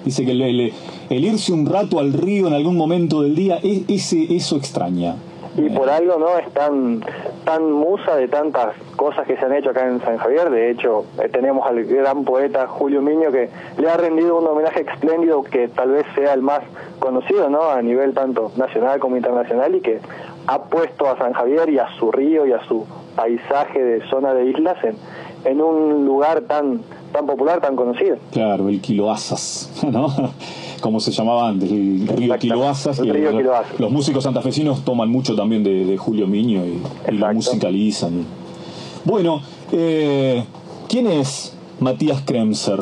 Dice 0.05 0.25
que 0.25 0.31
el, 0.33 0.43
el- 0.43 0.73
el 1.11 1.25
irse 1.25 1.53
un 1.53 1.67
rato 1.67 1.99
al 1.99 2.13
río 2.13 2.47
en 2.47 2.55
algún 2.55 2.77
momento 2.77 3.23
del 3.23 3.35
día, 3.35 3.59
e- 3.63 3.85
ese, 3.89 4.35
eso 4.35 4.57
extraña. 4.57 5.17
Y 5.57 5.69
por 5.71 5.89
algo, 5.89 6.19
¿no? 6.19 6.37
Es 6.39 6.53
tan, 6.53 7.01
tan 7.45 7.71
musa 7.71 8.17
de 8.17 8.29
tantas 8.29 8.75
cosas 8.97 9.27
que 9.27 9.37
se 9.37 9.45
han 9.45 9.55
hecho 9.55 9.71
acá 9.71 9.87
en 9.87 10.01
San 10.01 10.19
Javier. 10.19 10.51
De 10.51 10.71
hecho, 10.71 11.05
eh, 11.23 11.29
tenemos 11.29 11.67
al 11.67 11.85
gran 11.85 12.25
poeta 12.25 12.67
Julio 12.67 13.01
Miño 13.03 13.31
que 13.31 13.51
le 13.79 13.89
ha 13.89 13.97
rendido 13.97 14.39
un 14.39 14.47
homenaje 14.47 14.81
espléndido 14.81 15.43
que 15.43 15.69
tal 15.69 15.93
vez 15.93 16.07
sea 16.15 16.35
el 16.35 16.43
más 16.43 16.61
conocido, 16.99 17.49
¿no? 17.49 17.71
A 17.71 17.81
nivel 17.83 18.15
tanto 18.15 18.51
nacional 18.57 18.99
como 18.99 19.17
internacional 19.17 19.75
y 19.77 19.81
que 19.81 20.01
ha 20.47 20.63
puesto 20.65 21.09
a 21.09 21.17
San 21.19 21.33
Javier 21.33 21.71
y 21.71 21.79
a 21.79 21.89
su 21.99 22.11
río 22.11 22.47
y 22.47 22.53
a 22.53 22.63
su 22.65 22.85
paisaje 23.15 23.83
de 23.83 24.09
zona 24.09 24.35
de 24.35 24.47
islas 24.47 24.77
en, 24.83 24.97
en 25.45 25.61
un 25.61 26.05
lugar 26.05 26.43
tan, 26.43 26.81
tan 27.13 27.27
popular, 27.27 27.61
tan 27.61 27.77
conocido. 27.77 28.17
Claro, 28.33 28.69
el 28.69 28.81
Kiloasas, 28.81 29.85
¿no? 29.91 30.09
Como 30.85 31.01
se 31.01 31.13
llamaba 31.13 31.49
antes, 31.49 31.73
el 31.73 32.07
río 32.07 32.37
Kiloasas. 32.39 32.99
el 32.99 33.09
río 33.09 33.33
los- 33.79 33.91
músicos 33.91 34.25
santafesinos 34.25 34.85
toman 34.85 35.09
mucho 35.09 35.35
también 35.35 35.65
de, 35.65 35.87
de 35.87 35.97
Julio 35.97 36.27
Miño 36.27 36.63
y, 36.67 36.83
y 37.11 37.17
lo 37.17 37.33
musicalizan. 37.33 38.27
Bueno, 39.07 39.41
eh, 39.73 40.45
¿quién 40.87 41.07
es 41.07 41.55
Matías 41.81 42.21
Kremser? 42.27 42.81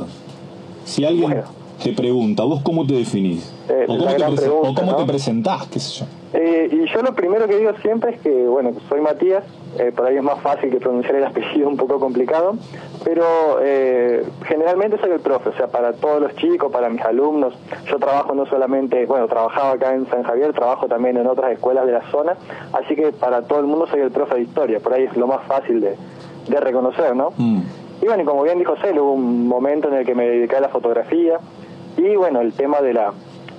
Si 0.84 1.04
alguien 1.04 1.30
Bueno. 1.30 1.44
Te 1.82 1.92
pregunta, 1.92 2.44
¿vos 2.44 2.62
cómo 2.62 2.86
te 2.86 2.94
definís? 2.94 3.52
Eh, 3.68 3.84
¿O 3.88 3.98
cómo, 3.98 4.06
te, 4.06 4.16
pregunta, 4.16 4.70
o 4.70 4.74
cómo 4.74 4.92
¿no? 4.92 4.96
te 4.98 5.04
presentás? 5.04 5.66
¿Qué 5.66 5.80
sé 5.80 6.00
yo? 6.00 6.06
Eh, 6.34 6.68
y 6.72 6.86
yo 6.86 7.02
lo 7.02 7.14
primero 7.14 7.46
que 7.46 7.59
digo 7.59 7.72
siempre 7.82 8.14
es 8.14 8.20
que, 8.20 8.46
bueno, 8.46 8.72
soy 8.88 9.00
Matías, 9.00 9.44
eh, 9.78 9.92
por 9.94 10.06
ahí 10.06 10.16
es 10.16 10.22
más 10.22 10.40
fácil 10.40 10.70
que 10.70 10.78
pronunciar 10.78 11.16
el 11.16 11.24
apellido 11.24 11.68
un 11.68 11.76
poco 11.76 11.98
complicado, 11.98 12.54
pero 13.04 13.24
eh, 13.62 14.24
generalmente 14.46 14.98
soy 14.98 15.10
el 15.10 15.20
profe, 15.20 15.50
o 15.50 15.56
sea, 15.56 15.66
para 15.66 15.92
todos 15.92 16.22
los 16.22 16.34
chicos, 16.36 16.72
para 16.72 16.88
mis 16.88 17.02
alumnos, 17.02 17.54
yo 17.90 17.98
trabajo 17.98 18.34
no 18.34 18.46
solamente, 18.46 19.04
bueno, 19.04 19.26
trabajaba 19.28 19.72
acá 19.72 19.94
en 19.94 20.09
San 20.09 20.22
Javier, 20.22 20.52
trabajo 20.52 20.86
también 20.86 21.16
en 21.18 21.26
otras 21.26 21.52
escuelas 21.52 21.84
de 21.86 21.92
la 21.92 22.10
zona, 22.10 22.36
así 22.72 22.94
que 22.94 23.12
para 23.12 23.42
todo 23.42 23.60
el 23.60 23.66
mundo 23.66 23.86
soy 23.86 24.00
el 24.00 24.10
profe 24.10 24.36
de 24.36 24.42
historia, 24.42 24.80
por 24.80 24.94
ahí 24.94 25.04
es 25.04 25.16
lo 25.16 25.26
más 25.26 25.44
fácil 25.46 25.80
de, 25.80 25.96
de 26.48 26.60
reconocer, 26.60 27.14
¿no? 27.14 27.32
Mm. 27.36 27.62
Y 28.02 28.06
bueno, 28.06 28.22
y 28.22 28.26
como 28.26 28.42
bien 28.42 28.59
dijo 28.59 28.74
Cel, 28.82 28.98
hubo 28.98 29.12
un 29.12 29.46
momento 29.46 29.88
en 29.88 29.94
el 29.94 30.04
que 30.04 30.14
me 30.14 30.26
dediqué 30.26 30.56
a 30.56 30.60
la 30.60 30.68
fotografía 30.68 31.38
y 31.97 32.16
bueno, 32.16 32.40
el 32.40 32.52
tema 32.52 32.81
de 32.81 32.94
la 32.94 33.12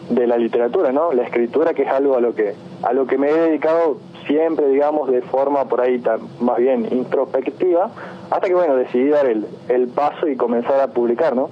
de 0.10 0.28
la 0.28 0.38
literatura, 0.38 0.92
¿no? 0.92 1.14
La 1.14 1.24
escritura 1.24 1.74
que 1.74 1.84
es 1.84 1.90
algo 1.90 2.18
a 2.18 2.22
lo 2.22 2.36
que 2.36 2.56
a 2.82 2.94
lo 2.94 3.08
que 3.08 3.18
me 3.18 3.30
he 3.30 3.34
dedicado 3.34 3.98
siempre, 4.28 4.68
digamos, 4.70 5.10
de 5.10 5.22
forma 5.22 5.66
por 5.66 5.82
ahí 5.82 6.00
tan, 6.00 6.20
más 6.40 6.58
bien 6.58 6.88
introspectiva, 6.92 7.92
hasta 8.30 8.48
que 8.48 8.54
bueno, 8.54 8.76
decidí 8.76 9.10
dar 9.10 9.26
el, 9.26 9.46
el 9.70 9.88
paso 9.88 10.28
y 10.28 10.36
comenzar 10.36 10.80
a 10.80 10.88
publicar, 10.88 11.36
¿no? 11.36 11.50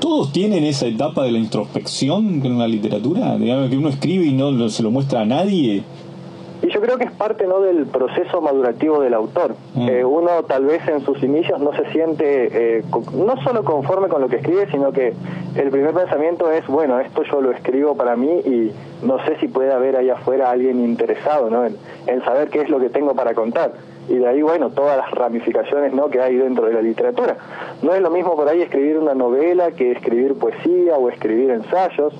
¿Todos 0.00 0.32
tienen 0.32 0.64
esa 0.64 0.86
etapa 0.86 1.24
de 1.24 1.32
la 1.32 1.38
introspección 1.38 2.44
en 2.44 2.58
la 2.58 2.68
literatura? 2.68 3.36
Digamos 3.38 3.70
que 3.70 3.78
uno 3.78 3.88
escribe 3.88 4.26
y 4.26 4.32
no 4.32 4.68
se 4.68 4.82
lo 4.82 4.90
muestra 4.90 5.22
a 5.22 5.24
nadie. 5.24 5.82
Y 6.62 6.70
yo 6.70 6.80
creo 6.80 6.96
que 6.98 7.04
es 7.04 7.12
parte 7.12 7.46
no 7.46 7.60
del 7.60 7.86
proceso 7.86 8.40
madurativo 8.40 9.00
del 9.00 9.14
autor. 9.14 9.54
Mm. 9.74 9.88
Eh, 9.88 10.04
uno 10.04 10.42
tal 10.44 10.64
vez 10.64 10.86
en 10.88 11.04
sus 11.04 11.22
inicios 11.22 11.60
no 11.60 11.72
se 11.74 11.90
siente 11.90 12.78
eh, 12.78 12.84
no 13.12 13.42
solo 13.42 13.64
conforme 13.64 14.08
con 14.08 14.20
lo 14.20 14.28
que 14.28 14.36
escribe, 14.36 14.70
sino 14.70 14.92
que 14.92 15.14
el 15.56 15.70
primer 15.70 15.92
pensamiento 15.94 16.50
es, 16.50 16.66
bueno, 16.66 17.00
esto 17.00 17.22
yo 17.24 17.40
lo 17.40 17.50
escribo 17.50 17.96
para 17.96 18.16
mí 18.16 18.30
y 18.30 18.72
no 19.02 19.24
sé 19.24 19.36
si 19.40 19.48
puede 19.48 19.72
haber 19.72 19.96
ahí 19.96 20.10
afuera 20.10 20.50
alguien 20.50 20.80
interesado 20.80 21.50
¿no? 21.50 21.64
en, 21.64 21.76
en 22.06 22.24
saber 22.24 22.48
qué 22.48 22.60
es 22.60 22.70
lo 22.70 22.80
que 22.80 22.88
tengo 22.88 23.14
para 23.14 23.34
contar. 23.34 23.72
Y 24.08 24.16
de 24.16 24.26
ahí, 24.26 24.42
bueno, 24.42 24.70
todas 24.70 24.96
las 24.96 25.10
ramificaciones 25.10 25.92
¿no? 25.92 26.08
que 26.08 26.20
hay 26.20 26.36
dentro 26.36 26.66
de 26.66 26.74
la 26.74 26.82
literatura. 26.82 27.36
No 27.82 27.94
es 27.94 28.02
lo 28.02 28.10
mismo 28.10 28.36
por 28.36 28.48
ahí 28.48 28.60
escribir 28.62 28.98
una 28.98 29.14
novela 29.14 29.72
que 29.72 29.92
escribir 29.92 30.34
poesía 30.34 30.96
o 30.96 31.08
escribir 31.08 31.50
ensayos. 31.50 32.12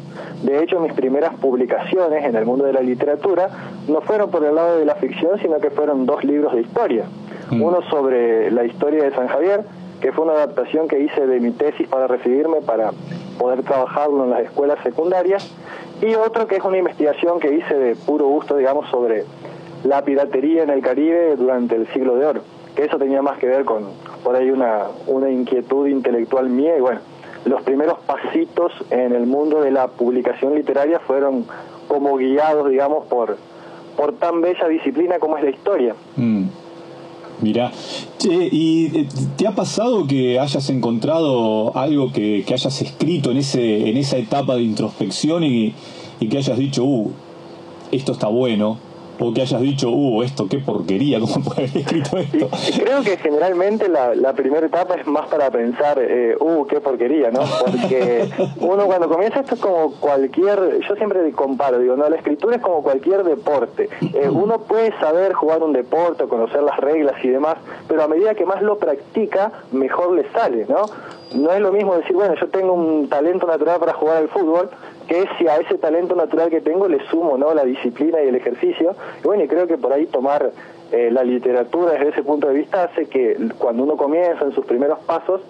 De 0.42 0.62
hecho, 0.62 0.80
mis 0.80 0.92
primeras 0.92 1.34
publicaciones 1.34 2.24
en 2.24 2.34
el 2.36 2.46
mundo 2.46 2.64
de 2.64 2.72
la 2.72 2.80
literatura 2.80 3.48
no 3.88 4.00
fueron 4.00 4.30
por 4.30 4.44
el 4.44 4.54
lado 4.54 4.78
de 4.78 4.84
la 4.84 4.94
ficción, 4.94 5.38
sino 5.40 5.58
que 5.58 5.70
fueron 5.70 6.06
dos 6.06 6.24
libros 6.24 6.54
de 6.54 6.62
historia. 6.62 7.04
Mm. 7.50 7.62
Uno 7.62 7.82
sobre 7.90 8.50
la 8.50 8.64
historia 8.64 9.04
de 9.04 9.10
San 9.14 9.28
Javier, 9.28 9.62
que 10.00 10.12
fue 10.12 10.24
una 10.24 10.34
adaptación 10.34 10.88
que 10.88 11.00
hice 11.00 11.26
de 11.26 11.40
mi 11.40 11.50
tesis 11.50 11.86
para 11.88 12.06
recibirme, 12.06 12.60
para 12.62 12.92
poder 13.38 13.62
trabajarlo 13.62 14.24
en 14.24 14.30
las 14.30 14.40
escuelas 14.40 14.78
secundarias, 14.82 15.50
y 16.02 16.14
otro 16.14 16.46
que 16.46 16.56
es 16.56 16.64
una 16.64 16.78
investigación 16.78 17.40
que 17.40 17.54
hice 17.54 17.74
de 17.74 17.96
puro 17.96 18.26
gusto, 18.26 18.56
digamos, 18.56 18.88
sobre 18.90 19.24
la 19.84 20.04
piratería 20.04 20.62
en 20.62 20.70
el 20.70 20.80
Caribe 20.80 21.36
durante 21.36 21.76
el 21.76 21.86
siglo 21.92 22.16
de 22.16 22.26
oro, 22.26 22.40
que 22.74 22.84
eso 22.84 22.98
tenía 22.98 23.22
más 23.22 23.38
que 23.38 23.46
ver 23.46 23.64
con 23.64 23.84
por 24.22 24.34
ahí 24.34 24.50
una, 24.50 24.84
una 25.06 25.30
inquietud 25.30 25.86
intelectual 25.86 26.48
mía 26.48 26.76
y 26.76 26.80
bueno, 26.80 27.00
los 27.44 27.62
primeros 27.62 27.98
pasitos 28.00 28.72
en 28.90 29.14
el 29.14 29.26
mundo 29.26 29.60
de 29.60 29.70
la 29.70 29.88
publicación 29.88 30.54
literaria 30.54 30.98
fueron 31.00 31.44
como 31.88 32.16
guiados, 32.16 32.70
digamos, 32.70 33.06
por, 33.06 33.36
por 33.96 34.14
tan 34.14 34.40
bella 34.40 34.66
disciplina 34.66 35.18
como 35.18 35.36
es 35.36 35.44
la 35.44 35.50
historia. 35.50 35.94
Mm. 36.16 36.44
Mirá, 37.42 37.72
che, 38.16 38.48
¿y 38.50 39.06
te 39.36 39.46
ha 39.46 39.50
pasado 39.50 40.06
que 40.06 40.38
hayas 40.38 40.70
encontrado 40.70 41.76
algo 41.76 42.12
que, 42.12 42.44
que 42.46 42.54
hayas 42.54 42.80
escrito 42.80 43.32
en 43.32 43.38
ese 43.38 43.90
en 43.90 43.96
esa 43.96 44.16
etapa 44.16 44.54
de 44.54 44.62
introspección 44.62 45.42
y, 45.42 45.74
y 46.20 46.28
que 46.28 46.38
hayas 46.38 46.56
dicho, 46.56 46.84
uh, 46.84 47.10
esto 47.90 48.12
está 48.12 48.28
bueno? 48.28 48.78
O 49.18 49.32
que 49.32 49.42
hayas 49.42 49.60
dicho, 49.60 49.90
uh, 49.90 50.22
esto 50.22 50.46
qué 50.48 50.58
porquería, 50.58 51.20
¿cómo 51.20 51.44
puede 51.44 51.68
haber 51.68 51.76
escrito 51.76 52.18
esto? 52.18 52.48
creo 52.82 53.02
que 53.02 53.16
generalmente 53.16 53.88
la, 53.88 54.14
la 54.14 54.32
primera 54.32 54.66
etapa 54.66 54.94
es 54.94 55.06
más 55.06 55.26
para 55.28 55.50
pensar, 55.50 55.98
eh, 56.00 56.36
uh, 56.38 56.66
qué 56.66 56.80
porquería, 56.80 57.30
¿no? 57.30 57.40
Porque 57.64 58.28
uno 58.60 58.86
cuando 58.86 59.08
comienza 59.08 59.40
esto 59.40 59.54
es 59.54 59.60
como 59.60 59.92
cualquier, 59.92 60.80
yo 60.86 60.96
siempre 60.96 61.30
comparo, 61.32 61.78
digo, 61.78 61.96
no, 61.96 62.08
la 62.08 62.16
escritura 62.16 62.56
es 62.56 62.62
como 62.62 62.82
cualquier 62.82 63.24
deporte. 63.24 63.88
Eh, 64.14 64.28
uno 64.28 64.58
puede 64.60 64.98
saber 64.98 65.32
jugar 65.32 65.62
un 65.62 65.72
deporte, 65.72 66.24
conocer 66.24 66.62
las 66.62 66.78
reglas 66.78 67.16
y 67.22 67.28
demás, 67.28 67.56
pero 67.88 68.02
a 68.02 68.08
medida 68.08 68.34
que 68.34 68.46
más 68.46 68.62
lo 68.62 68.78
practica, 68.78 69.52
mejor 69.72 70.12
le 70.12 70.30
sale, 70.32 70.66
¿no? 70.68 70.86
No 71.34 71.52
es 71.52 71.60
lo 71.60 71.72
mismo 71.72 71.96
decir, 71.96 72.14
bueno, 72.14 72.34
yo 72.40 72.48
tengo 72.48 72.72
un 72.72 73.08
talento 73.08 73.46
natural 73.46 73.80
para 73.80 73.92
jugar 73.94 74.18
al 74.18 74.28
fútbol, 74.28 74.70
que 75.08 75.26
si 75.38 75.48
a 75.48 75.56
ese 75.56 75.78
talento 75.78 76.14
natural 76.14 76.50
que 76.50 76.60
tengo 76.60 76.88
le 76.88 77.04
sumo 77.08 77.36
no 77.38 77.54
la 77.54 77.64
disciplina 77.64 78.22
y 78.22 78.28
el 78.28 78.34
ejercicio 78.34 78.94
y 79.22 79.26
bueno 79.26 79.44
y 79.44 79.48
creo 79.48 79.66
que 79.66 79.78
por 79.78 79.92
ahí 79.92 80.06
tomar 80.06 80.52
eh, 80.92 81.10
la 81.10 81.24
literatura 81.24 81.92
desde 81.92 82.10
ese 82.10 82.22
punto 82.22 82.48
de 82.48 82.54
vista 82.54 82.84
hace 82.84 83.06
que 83.06 83.36
cuando 83.58 83.82
uno 83.82 83.96
comienza 83.96 84.44
en 84.44 84.52
sus 84.52 84.64
primeros 84.64 84.98
pasos 85.00 85.40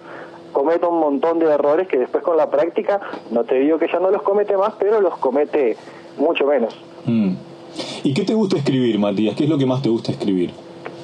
cometa 0.53 0.89
un 0.89 1.01
montón 1.01 1.39
de 1.39 1.47
errores 1.47 1.89
que 1.89 1.99
después 1.99 2.23
con 2.23 2.37
la 2.37 2.51
práctica 2.51 3.01
no 3.31 3.45
te 3.45 3.57
digo 3.57 3.79
que 3.79 3.89
ya 3.89 3.99
no 3.99 4.11
los 4.11 4.23
comete 4.23 4.57
más 4.57 4.75
pero 4.79 5.01
los 5.01 5.17
comete 5.19 5.77
mucho 6.19 6.47
menos 6.47 6.75
Mm. 7.07 7.35
¿Y 8.03 8.15
qué 8.15 8.23
te 8.23 8.35
gusta 8.35 8.57
escribir, 8.57 8.99
Matías? 8.99 9.35
¿Qué 9.37 9.45
es 9.45 9.51
lo 9.51 9.59
que 9.59 9.67
más 9.67 9.83
te 9.83 9.89
gusta 9.89 10.13
escribir? 10.13 10.51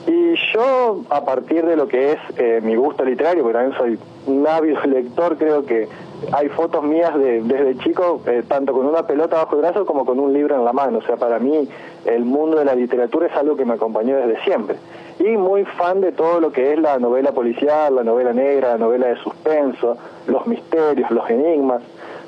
Y 0.07 0.35
yo, 0.55 1.05
a 1.11 1.25
partir 1.25 1.65
de 1.65 1.77
lo 1.77 1.89
que 1.89 2.13
es 2.13 2.19
eh, 2.37 2.61
mi 2.63 2.75
gusto 2.75 3.05
literario, 3.05 3.43
porque 3.43 3.59
también 3.59 3.79
soy 3.79 3.99
un 4.27 4.47
ávido 4.47 4.81
lector, 4.87 5.37
creo 5.37 5.65
que 5.65 5.89
hay 6.33 6.49
fotos 6.49 6.83
mías 6.83 7.17
de, 7.19 7.43
desde 7.43 7.79
chico, 7.79 8.21
eh, 8.27 8.43
tanto 8.47 8.73
con 8.73 8.87
una 8.87 9.07
pelota 9.07 9.37
bajo 9.37 9.57
el 9.57 9.63
brazo 9.63 9.87
como 9.87 10.05
con 10.05 10.19
un 10.19 10.33
libro 10.33 10.55
en 10.55 10.65
la 10.65 10.73
mano. 10.73 10.99
O 10.99 11.03
sea, 11.03 11.17
para 11.17 11.39
mí 11.39 11.69
el 12.05 12.25
mundo 12.25 12.59
de 12.59 12.65
la 12.65 12.75
literatura 12.75 13.27
es 13.27 13.37
algo 13.37 13.57
que 13.57 13.65
me 13.65 13.75
acompañó 13.75 14.17
desde 14.17 14.43
siempre. 14.45 14.77
Y 15.19 15.37
muy 15.37 15.65
fan 15.65 16.01
de 16.01 16.13
todo 16.13 16.41
lo 16.41 16.51
que 16.51 16.73
es 16.73 16.81
la 16.81 16.99
novela 16.99 17.33
policial, 17.33 17.95
la 17.95 18.05
novela 18.05 18.33
negra, 18.33 18.71
la 18.71 18.79
novela 18.79 19.09
de 19.09 19.17
suspenso, 19.17 19.97
los 20.27 20.47
misterios, 20.47 21.11
los 21.11 21.29
enigmas. 21.29 21.83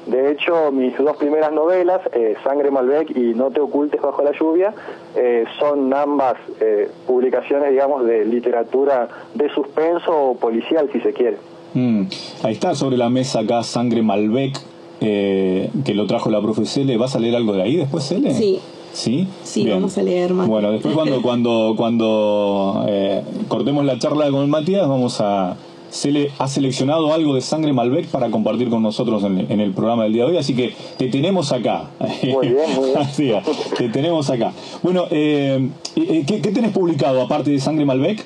De 0.06 0.32
hecho, 0.32 0.72
mis 0.72 0.96
dos 0.98 1.16
primeras 1.16 1.52
novelas, 1.52 2.00
eh, 2.12 2.34
Sangre 2.42 2.70
Malbec 2.70 3.10
y 3.16 3.34
No 3.34 3.50
te 3.50 3.60
ocultes 3.60 4.00
bajo 4.00 4.22
la 4.22 4.32
lluvia, 4.32 4.74
eh, 5.14 5.44
son 5.60 5.94
ambas 5.94 6.34
eh, 6.60 6.90
publicaciones, 7.06 7.70
digamos, 7.70 8.04
de 8.04 8.24
literatura 8.24 9.08
de 9.34 9.48
suspenso 9.50 10.30
o 10.30 10.34
policial, 10.36 10.90
si 10.92 11.00
se 11.00 11.12
quiere. 11.12 11.38
Mm, 11.74 12.02
Ahí 12.42 12.52
está 12.52 12.74
sobre 12.74 12.96
la 12.96 13.08
mesa 13.08 13.40
acá 13.40 13.62
Sangre 13.62 14.02
Malbec, 14.02 14.58
eh, 15.00 15.70
que 15.84 15.94
lo 15.94 16.06
trajo 16.06 16.30
la 16.30 16.40
profe 16.40 16.64
Cele. 16.66 16.96
¿Vas 16.96 17.16
a 17.16 17.18
leer 17.18 17.36
algo 17.36 17.52
de 17.54 17.62
ahí 17.62 17.76
después, 17.76 18.04
Cele? 18.04 18.34
Sí, 18.34 18.58
¿Sí? 18.92 19.26
sí, 19.42 19.64
Bien. 19.64 19.76
vamos 19.76 19.96
a 19.98 20.02
leer 20.02 20.34
más. 20.34 20.46
Bueno, 20.46 20.70
después 20.70 20.94
cuando, 20.94 21.22
cuando, 21.22 21.74
cuando 21.76 22.84
eh, 22.88 23.22
cortemos 23.48 23.84
la 23.84 23.98
charla 23.98 24.30
con 24.30 24.48
Matías, 24.50 24.86
vamos 24.88 25.20
a... 25.20 25.56
Cele 25.90 26.30
ha 26.38 26.48
seleccionado 26.48 27.12
algo 27.12 27.34
de 27.34 27.42
Sangre 27.42 27.74
Malbec 27.74 28.06
para 28.06 28.30
compartir 28.30 28.70
con 28.70 28.82
nosotros 28.82 29.24
en, 29.24 29.46
en 29.52 29.60
el 29.60 29.72
programa 29.72 30.04
del 30.04 30.14
día 30.14 30.24
de 30.24 30.30
hoy, 30.30 30.36
así 30.38 30.54
que 30.54 30.72
te 30.96 31.08
tenemos 31.08 31.52
acá. 31.52 31.90
Muy 32.22 32.48
bien, 32.48 32.74
muy 32.74 32.84
bien. 32.86 32.96
Así 32.98 33.30
es, 33.30 33.44
te 33.76 33.90
tenemos 33.90 34.30
acá. 34.30 34.54
Bueno, 34.82 35.04
eh, 35.10 35.68
eh, 35.96 36.24
¿qué, 36.26 36.40
¿qué 36.40 36.50
tenés 36.50 36.72
publicado 36.72 37.20
aparte 37.20 37.50
de 37.50 37.60
Sangre 37.60 37.84
Malbec? 37.84 38.24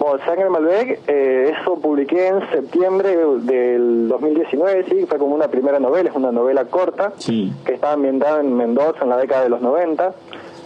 Bueno, 0.00 0.18
Sangre 0.24 0.48
Malbec, 0.48 0.98
eh, 1.08 1.52
eso 1.60 1.74
publiqué 1.78 2.28
en 2.28 2.40
septiembre 2.50 3.14
del 3.42 4.08
2019, 4.08 4.86
sí, 4.88 5.04
fue 5.06 5.18
como 5.18 5.34
una 5.34 5.48
primera 5.48 5.78
novela, 5.78 6.08
es 6.08 6.16
una 6.16 6.32
novela 6.32 6.64
corta, 6.64 7.12
Sí. 7.18 7.52
que 7.66 7.74
está 7.74 7.92
ambientada 7.92 8.40
en 8.40 8.56
Mendoza 8.56 9.00
en 9.02 9.10
la 9.10 9.18
década 9.18 9.42
de 9.42 9.50
los 9.50 9.60
90. 9.60 10.14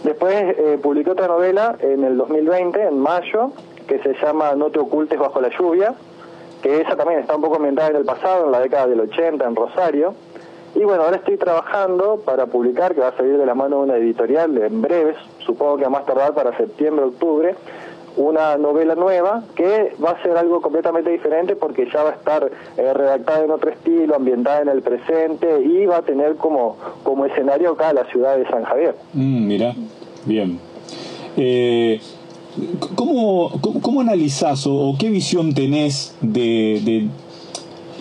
Después 0.05 0.33
eh, 0.37 0.79
publiqué 0.81 1.11
otra 1.11 1.27
novela 1.27 1.75
en 1.81 2.05
el 2.05 2.15
2020, 2.15 2.81
en 2.81 2.97
mayo, 2.97 3.51
que 3.87 3.99
se 3.99 4.13
llama 4.25 4.53
No 4.55 4.69
te 4.69 4.79
ocultes 4.79 5.19
bajo 5.19 5.41
la 5.41 5.49
lluvia, 5.49 5.95
que 6.63 6.79
esa 6.79 6.95
también 6.95 7.19
está 7.19 7.35
un 7.35 7.41
poco 7.41 7.57
ambientada 7.57 7.89
en 7.89 7.97
el 7.97 8.05
pasado, 8.05 8.45
en 8.45 8.53
la 8.53 8.61
década 8.61 8.87
del 8.87 9.01
80, 9.01 9.43
en 9.45 9.55
Rosario. 9.57 10.13
Y 10.75 10.83
bueno, 10.85 11.03
ahora 11.03 11.17
estoy 11.17 11.35
trabajando 11.35 12.21
para 12.25 12.45
publicar, 12.45 12.95
que 12.95 13.01
va 13.01 13.09
a 13.09 13.17
salir 13.17 13.37
de 13.37 13.45
la 13.45 13.53
mano 13.53 13.77
de 13.79 13.83
una 13.83 13.97
editorial 13.97 14.57
en 14.57 14.81
breves, 14.81 15.17
supongo 15.39 15.75
que 15.77 15.85
a 15.85 15.89
más 15.89 16.05
tardar 16.05 16.33
para 16.33 16.55
septiembre, 16.55 17.03
octubre, 17.03 17.55
una 18.17 18.57
novela 18.57 18.95
nueva 18.95 19.43
que 19.55 19.93
va 20.03 20.11
a 20.11 20.21
ser 20.21 20.37
algo 20.37 20.61
completamente 20.61 21.09
diferente 21.09 21.55
porque 21.55 21.87
ya 21.91 22.03
va 22.03 22.11
a 22.11 22.13
estar 22.13 22.51
eh, 22.77 22.93
redactada 22.93 23.43
en 23.43 23.51
otro 23.51 23.69
estilo, 23.69 24.15
ambientada 24.15 24.61
en 24.61 24.69
el 24.69 24.81
presente 24.81 25.61
y 25.61 25.85
va 25.85 25.97
a 25.97 26.01
tener 26.01 26.35
como, 26.35 26.77
como 27.03 27.25
escenario 27.25 27.71
acá 27.71 27.93
la 27.93 28.05
ciudad 28.05 28.37
de 28.37 28.47
San 28.47 28.63
Javier. 28.63 28.95
Mm, 29.13 29.47
mira, 29.47 29.75
bien. 30.25 30.59
Eh, 31.37 31.99
¿cómo, 32.95 33.51
cómo, 33.61 33.81
cómo 33.81 34.01
analizás 34.01 34.65
o, 34.67 34.95
qué 34.97 35.09
visión 35.09 35.53
tenés 35.53 36.15
de, 36.21 36.81
de 36.85 37.07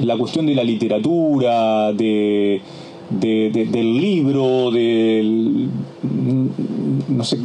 la 0.05 0.17
cuestión 0.17 0.47
de 0.47 0.55
la 0.55 0.65
literatura, 0.65 1.93
de, 1.93 2.61
de- 3.11 3.51
de- 3.51 3.67
del 3.67 3.97
libro, 3.99 4.71
del... 4.71 5.69
no 7.09 7.25
sé 7.25 7.39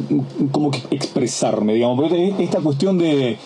cómo 0.52 0.72
expresarme, 0.92 1.74
digamos, 1.74 2.00
porque 2.00 2.34
esta 2.40 2.60
cuestión 2.60 2.98
de... 2.98 3.38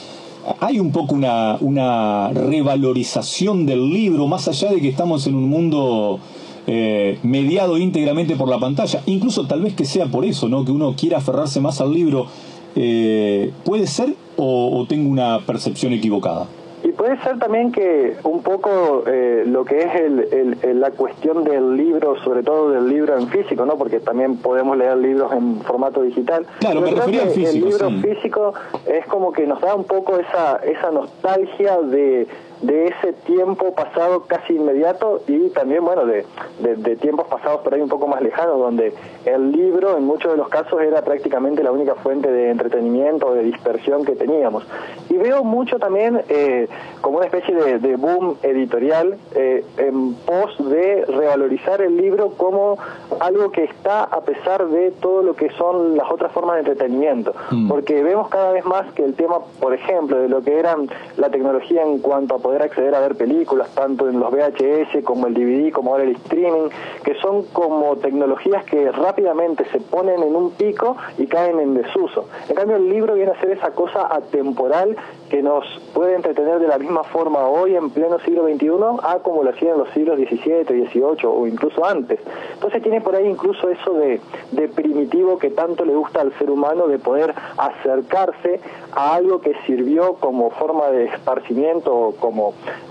Hay 0.59 0.79
un 0.79 0.91
poco 0.91 1.15
una, 1.15 1.57
una 1.61 2.29
revalorización 2.33 3.65
del 3.65 3.89
libro, 3.89 4.27
más 4.27 4.47
allá 4.49 4.71
de 4.71 4.81
que 4.81 4.89
estamos 4.89 5.25
en 5.25 5.35
un 5.35 5.47
mundo 5.49 6.19
eh, 6.67 7.17
mediado 7.23 7.77
íntegramente 7.77 8.35
por 8.35 8.49
la 8.49 8.59
pantalla, 8.59 9.01
incluso 9.05 9.47
tal 9.47 9.61
vez 9.61 9.73
que 9.73 9.85
sea 9.85 10.07
por 10.07 10.25
eso, 10.25 10.49
¿no? 10.49 10.65
Que 10.65 10.71
uno 10.71 10.95
quiera 10.97 11.19
aferrarse 11.19 11.61
más 11.61 11.79
al 11.79 11.93
libro. 11.93 12.27
Eh, 12.75 13.51
¿Puede 13.63 13.87
ser 13.87 14.15
o 14.35 14.85
tengo 14.89 15.09
una 15.09 15.39
percepción 15.45 15.93
equivocada? 15.93 16.47
Y 16.83 16.91
puede 16.91 17.17
ser 17.21 17.39
también 17.39 17.71
que 17.71 18.17
un 18.23 18.43
poco 18.43 19.03
eh, 19.07 19.43
lo 19.45 19.63
que 19.63 19.83
es 19.83 19.95
el, 19.95 20.79
la 20.81 20.91
cuestión 20.91 21.45
del 21.45 21.77
libro, 21.77 22.21
sobre 22.23 22.43
todo 22.43 22.71
del 22.71 22.89
libro 22.89 23.17
en 23.17 23.27
físico, 23.29 23.65
¿no? 23.65 23.77
Porque 23.77 24.01
también 24.01 24.37
podemos 24.37 24.77
leer 24.77 24.97
libros 24.97 25.31
en 25.31 25.61
formato 25.61 26.01
digital. 26.01 26.45
Claro, 26.59 26.81
me 26.81 26.89
Pero 26.89 27.03
creo 27.03 27.05
refería 27.05 27.21
al 27.23 27.29
físico, 27.29 27.65
El 27.65 27.71
libro 27.71 27.89
sí. 27.89 28.01
físico 28.01 28.53
es 28.85 29.05
como 29.07 29.31
que 29.31 29.47
nos 29.47 29.61
da 29.61 29.75
un 29.75 29.85
poco 29.85 30.19
esa, 30.19 30.57
esa 30.57 30.91
nostalgia 30.91 31.79
de, 31.81 32.27
de 32.63 32.87
ese 32.87 33.13
tiempo 33.25 33.73
pasado 33.75 34.23
casi 34.23 34.55
inmediato 34.55 35.21
y 35.27 35.49
también, 35.49 35.83
bueno, 35.83 36.05
de, 36.05 36.25
de, 36.59 36.75
de 36.77 36.95
tiempos 36.95 37.27
pasados 37.27 37.61
por 37.61 37.73
ahí 37.73 37.81
un 37.81 37.89
poco 37.89 38.07
más 38.07 38.21
lejanos, 38.21 38.57
donde 38.57 38.93
el 39.25 39.51
libro 39.51 39.97
en 39.97 40.05
muchos 40.05 40.31
de 40.31 40.37
los 40.37 40.47
casos 40.47 40.81
era 40.81 41.01
prácticamente 41.01 41.61
la 41.61 41.71
única 41.71 41.95
fuente 41.95 42.31
de 42.31 42.49
entretenimiento 42.49 43.27
o 43.27 43.33
de 43.33 43.43
dispersión 43.43 44.05
que 44.05 44.15
teníamos. 44.15 44.65
Y 45.09 45.17
veo 45.17 45.43
mucho 45.43 45.77
también 45.77 46.21
eh, 46.29 46.69
como 47.01 47.17
una 47.17 47.25
especie 47.25 47.53
de, 47.53 47.79
de 47.79 47.95
boom 47.97 48.37
editorial 48.41 49.17
eh, 49.35 49.65
en 49.77 50.13
pos 50.13 50.55
de 50.69 51.05
revalorizar 51.05 51.81
el 51.81 51.97
libro 51.97 52.29
como 52.37 52.77
algo 53.19 53.51
que 53.51 53.65
está 53.65 54.03
a 54.03 54.21
pesar 54.21 54.67
de 54.67 54.91
todo 54.91 55.21
lo 55.21 55.35
que 55.35 55.49
son 55.51 55.97
las 55.97 56.09
otras 56.09 56.31
formas 56.31 56.55
de 56.55 56.59
entretenimiento. 56.61 57.33
Mm. 57.51 57.67
Porque 57.67 58.01
vemos 58.01 58.29
cada 58.29 58.53
vez 58.53 58.65
más 58.65 58.91
que 58.93 59.03
el 59.03 59.15
tema, 59.15 59.39
por 59.59 59.73
ejemplo, 59.73 60.17
de 60.17 60.29
lo 60.29 60.41
que 60.41 60.57
era 60.57 60.77
la 61.17 61.29
tecnología 61.29 61.83
en 61.83 61.99
cuanto 61.99 62.35
a 62.35 62.39
poder 62.39 62.52
acceder 62.61 62.93
a 62.95 62.99
ver 62.99 63.15
películas, 63.15 63.69
tanto 63.73 64.07
en 64.07 64.19
los 64.19 64.31
VHS 64.31 65.03
como 65.03 65.27
el 65.27 65.33
DVD, 65.33 65.71
como 65.71 65.91
ahora 65.91 66.03
el 66.03 66.15
streaming, 66.17 66.69
que 67.03 67.15
son 67.15 67.43
como 67.53 67.95
tecnologías 67.97 68.63
que 68.65 68.91
rápidamente 68.91 69.65
se 69.71 69.79
ponen 69.79 70.21
en 70.21 70.35
un 70.35 70.51
pico 70.51 70.95
y 71.17 71.27
caen 71.27 71.59
en 71.59 71.73
desuso. 71.73 72.27
En 72.49 72.55
cambio, 72.55 72.77
el 72.77 72.89
libro 72.89 73.15
viene 73.15 73.31
a 73.31 73.39
ser 73.39 73.51
esa 73.51 73.71
cosa 73.71 74.13
atemporal 74.13 74.95
que 75.29 75.41
nos 75.41 75.65
puede 75.93 76.15
entretener 76.15 76.59
de 76.59 76.67
la 76.67 76.77
misma 76.77 77.03
forma 77.03 77.47
hoy 77.47 77.75
en 77.75 77.89
pleno 77.89 78.19
siglo 78.19 78.47
XXI 78.47 78.69
a 79.01 79.19
como 79.19 79.43
lo 79.43 79.49
hacían 79.49 79.73
en 79.73 79.77
los 79.79 79.89
siglos 79.89 80.17
XVII, 80.17 80.65
XVIII 80.65 81.25
o 81.25 81.47
incluso 81.47 81.85
antes. 81.85 82.19
Entonces 82.53 82.81
tiene 82.81 83.01
por 83.01 83.15
ahí 83.15 83.27
incluso 83.27 83.69
eso 83.69 83.93
de, 83.93 84.21
de 84.51 84.67
primitivo 84.67 85.37
que 85.37 85.49
tanto 85.49 85.85
le 85.85 85.95
gusta 85.95 86.21
al 86.21 86.33
ser 86.37 86.49
humano 86.49 86.87
de 86.87 86.99
poder 86.99 87.33
acercarse 87.57 88.59
a 88.91 89.15
algo 89.15 89.41
que 89.41 89.55
sirvió 89.65 90.15
como 90.15 90.51
forma 90.51 90.87
de 90.87 91.05
esparcimiento 91.05 91.93
o 91.95 92.15
como 92.15 92.32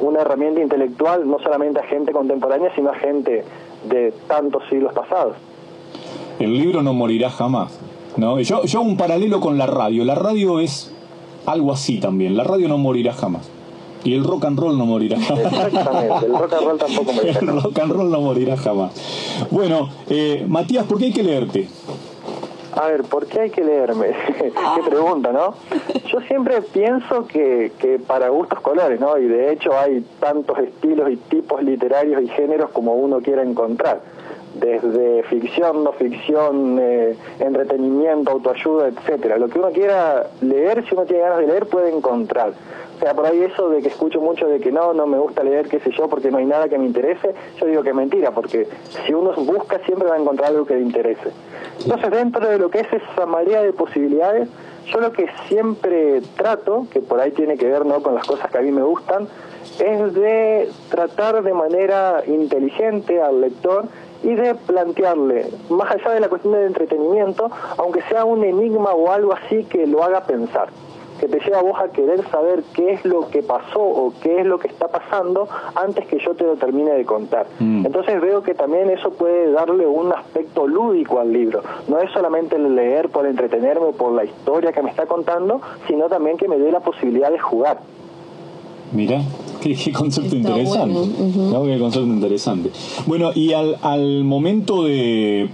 una 0.00 0.20
herramienta 0.20 0.60
intelectual 0.60 1.28
no 1.28 1.38
solamente 1.38 1.80
a 1.80 1.84
gente 1.84 2.12
contemporánea 2.12 2.74
sino 2.74 2.90
a 2.90 2.94
gente 2.94 3.44
de 3.88 4.12
tantos 4.28 4.62
siglos 4.68 4.92
pasados. 4.92 5.36
El 6.38 6.56
libro 6.56 6.82
no 6.82 6.92
morirá 6.94 7.30
jamás. 7.30 7.78
¿no? 8.16 8.40
Yo, 8.40 8.64
yo 8.64 8.80
un 8.80 8.96
paralelo 8.96 9.40
con 9.40 9.58
la 9.58 9.66
radio. 9.66 10.04
La 10.04 10.14
radio 10.14 10.60
es 10.60 10.92
algo 11.46 11.72
así 11.72 11.98
también. 11.98 12.36
La 12.36 12.44
radio 12.44 12.68
no 12.68 12.78
morirá 12.78 13.12
jamás. 13.12 13.48
Y 14.04 14.14
el 14.14 14.24
rock 14.24 14.46
and 14.46 14.58
roll 14.58 14.76
no 14.76 14.84
morirá 14.84 15.20
jamás. 15.20 15.52
Exactamente, 15.52 16.26
el 16.26 16.32
rock 16.32 16.52
and 16.52 16.66
roll 16.66 16.78
tampoco 16.78 17.12
me 17.22 17.30
El 17.30 17.62
rock 17.62 17.78
and 17.78 17.92
roll 17.92 18.10
no 18.10 18.20
morirá 18.20 18.56
jamás. 18.56 18.92
Bueno, 19.50 19.88
eh, 20.08 20.44
Matías, 20.48 20.84
¿por 20.86 20.98
qué 20.98 21.06
hay 21.06 21.12
que 21.12 21.22
leerte? 21.22 21.68
A 22.74 22.86
ver, 22.86 23.02
¿por 23.02 23.26
qué 23.26 23.42
hay 23.42 23.50
que 23.50 23.62
leerme? 23.62 24.08
qué 24.38 24.90
pregunta, 24.90 25.30
¿no? 25.30 25.54
Yo 26.06 26.20
siempre 26.22 26.62
pienso 26.62 27.26
que, 27.26 27.72
que 27.78 27.98
para 27.98 28.30
gustos 28.30 28.60
colores, 28.60 28.98
¿no? 28.98 29.18
Y 29.18 29.26
de 29.26 29.52
hecho 29.52 29.76
hay 29.78 30.04
tantos 30.20 30.58
estilos 30.58 31.10
y 31.10 31.16
tipos 31.16 31.62
literarios 31.62 32.22
y 32.22 32.28
géneros 32.28 32.70
como 32.70 32.94
uno 32.94 33.20
quiera 33.20 33.42
encontrar. 33.42 34.00
Desde 34.54 35.22
ficción, 35.24 35.84
no 35.84 35.92
ficción, 35.92 36.78
eh, 36.80 37.16
entretenimiento, 37.40 38.32
autoayuda, 38.32 38.88
etcétera. 38.88 39.38
Lo 39.38 39.48
que 39.48 39.58
uno 39.58 39.70
quiera 39.70 40.26
leer, 40.40 40.84
si 40.86 40.94
uno 40.94 41.04
tiene 41.04 41.22
ganas 41.22 41.38
de 41.38 41.46
leer, 41.46 41.66
puede 41.66 41.94
encontrar. 41.94 42.52
Sea, 43.02 43.14
por 43.14 43.26
ahí 43.26 43.42
eso 43.42 43.68
de 43.68 43.82
que 43.82 43.88
escucho 43.88 44.20
mucho 44.20 44.46
de 44.46 44.60
que 44.60 44.70
no, 44.70 44.92
no 44.92 45.08
me 45.08 45.18
gusta 45.18 45.42
leer, 45.42 45.66
qué 45.68 45.80
sé 45.80 45.90
yo, 45.90 46.08
porque 46.08 46.30
no 46.30 46.38
hay 46.38 46.44
nada 46.46 46.68
que 46.68 46.78
me 46.78 46.86
interese, 46.86 47.34
yo 47.58 47.66
digo 47.66 47.82
que 47.82 47.88
es 47.88 47.96
mentira, 47.96 48.30
porque 48.30 48.68
si 49.04 49.12
uno 49.12 49.32
busca 49.38 49.80
siempre 49.80 50.08
va 50.08 50.14
a 50.14 50.20
encontrar 50.20 50.50
algo 50.50 50.64
que 50.64 50.74
le 50.74 50.82
interese. 50.82 51.32
Entonces, 51.82 52.10
dentro 52.12 52.48
de 52.48 52.58
lo 52.58 52.70
que 52.70 52.78
es 52.78 52.86
esa 52.92 53.26
marea 53.26 53.60
de 53.60 53.72
posibilidades, 53.72 54.48
yo 54.86 55.00
lo 55.00 55.10
que 55.10 55.26
siempre 55.48 56.22
trato, 56.36 56.86
que 56.92 57.00
por 57.00 57.18
ahí 57.18 57.32
tiene 57.32 57.56
que 57.56 57.66
ver 57.66 57.84
¿no? 57.84 58.04
con 58.04 58.14
las 58.14 58.24
cosas 58.24 58.48
que 58.52 58.58
a 58.58 58.60
mí 58.60 58.70
me 58.70 58.82
gustan, 58.82 59.26
es 59.80 60.14
de 60.14 60.70
tratar 60.88 61.42
de 61.42 61.54
manera 61.54 62.22
inteligente 62.24 63.20
al 63.20 63.40
lector 63.40 63.86
y 64.22 64.32
de 64.36 64.54
plantearle, 64.54 65.48
más 65.70 65.90
allá 65.90 66.10
de 66.12 66.20
la 66.20 66.28
cuestión 66.28 66.54
del 66.54 66.66
entretenimiento, 66.66 67.50
aunque 67.78 68.00
sea 68.02 68.24
un 68.24 68.44
enigma 68.44 68.92
o 68.92 69.10
algo 69.10 69.32
así 69.32 69.64
que 69.64 69.88
lo 69.88 70.04
haga 70.04 70.22
pensar 70.22 70.68
que 71.22 71.28
te 71.28 71.38
lleva 71.38 71.60
a 71.60 71.62
vos 71.62 71.78
a 71.78 71.92
querer 71.92 72.28
saber 72.30 72.64
qué 72.74 72.94
es 72.94 73.04
lo 73.04 73.28
que 73.28 73.44
pasó 73.44 73.80
o 73.80 74.12
qué 74.20 74.40
es 74.40 74.44
lo 74.44 74.58
que 74.58 74.66
está 74.66 74.88
pasando 74.88 75.48
antes 75.76 76.04
que 76.06 76.18
yo 76.18 76.34
te 76.34 76.42
lo 76.42 76.56
termine 76.56 76.90
de 76.90 77.04
contar. 77.04 77.46
Mm. 77.60 77.86
Entonces 77.86 78.20
veo 78.20 78.42
que 78.42 78.54
también 78.54 78.90
eso 78.90 79.12
puede 79.12 79.52
darle 79.52 79.86
un 79.86 80.12
aspecto 80.12 80.66
lúdico 80.66 81.20
al 81.20 81.32
libro. 81.32 81.62
No 81.86 82.00
es 82.00 82.10
solamente 82.10 82.56
el 82.56 82.74
leer 82.74 83.08
por 83.08 83.24
entretenerme 83.24 83.86
o 83.86 83.92
por 83.92 84.10
la 84.10 84.24
historia 84.24 84.72
que 84.72 84.82
me 84.82 84.90
está 84.90 85.06
contando, 85.06 85.60
sino 85.86 86.08
también 86.08 86.38
que 86.38 86.48
me 86.48 86.58
dé 86.58 86.72
la 86.72 86.80
posibilidad 86.80 87.30
de 87.30 87.38
jugar. 87.38 87.78
Mira, 88.90 89.20
Qué, 89.62 89.74
qué 89.74 89.92
concepto 89.92 90.34
Está 90.36 90.48
interesante. 90.58 90.94
bueno. 90.94 91.64
Qué 91.64 91.78
concepto 91.78 92.08
interesante. 92.08 92.70
Bueno, 93.06 93.30
y 93.34 93.52
al, 93.52 93.76
al 93.82 94.24
momento 94.24 94.84
de, 94.84 95.48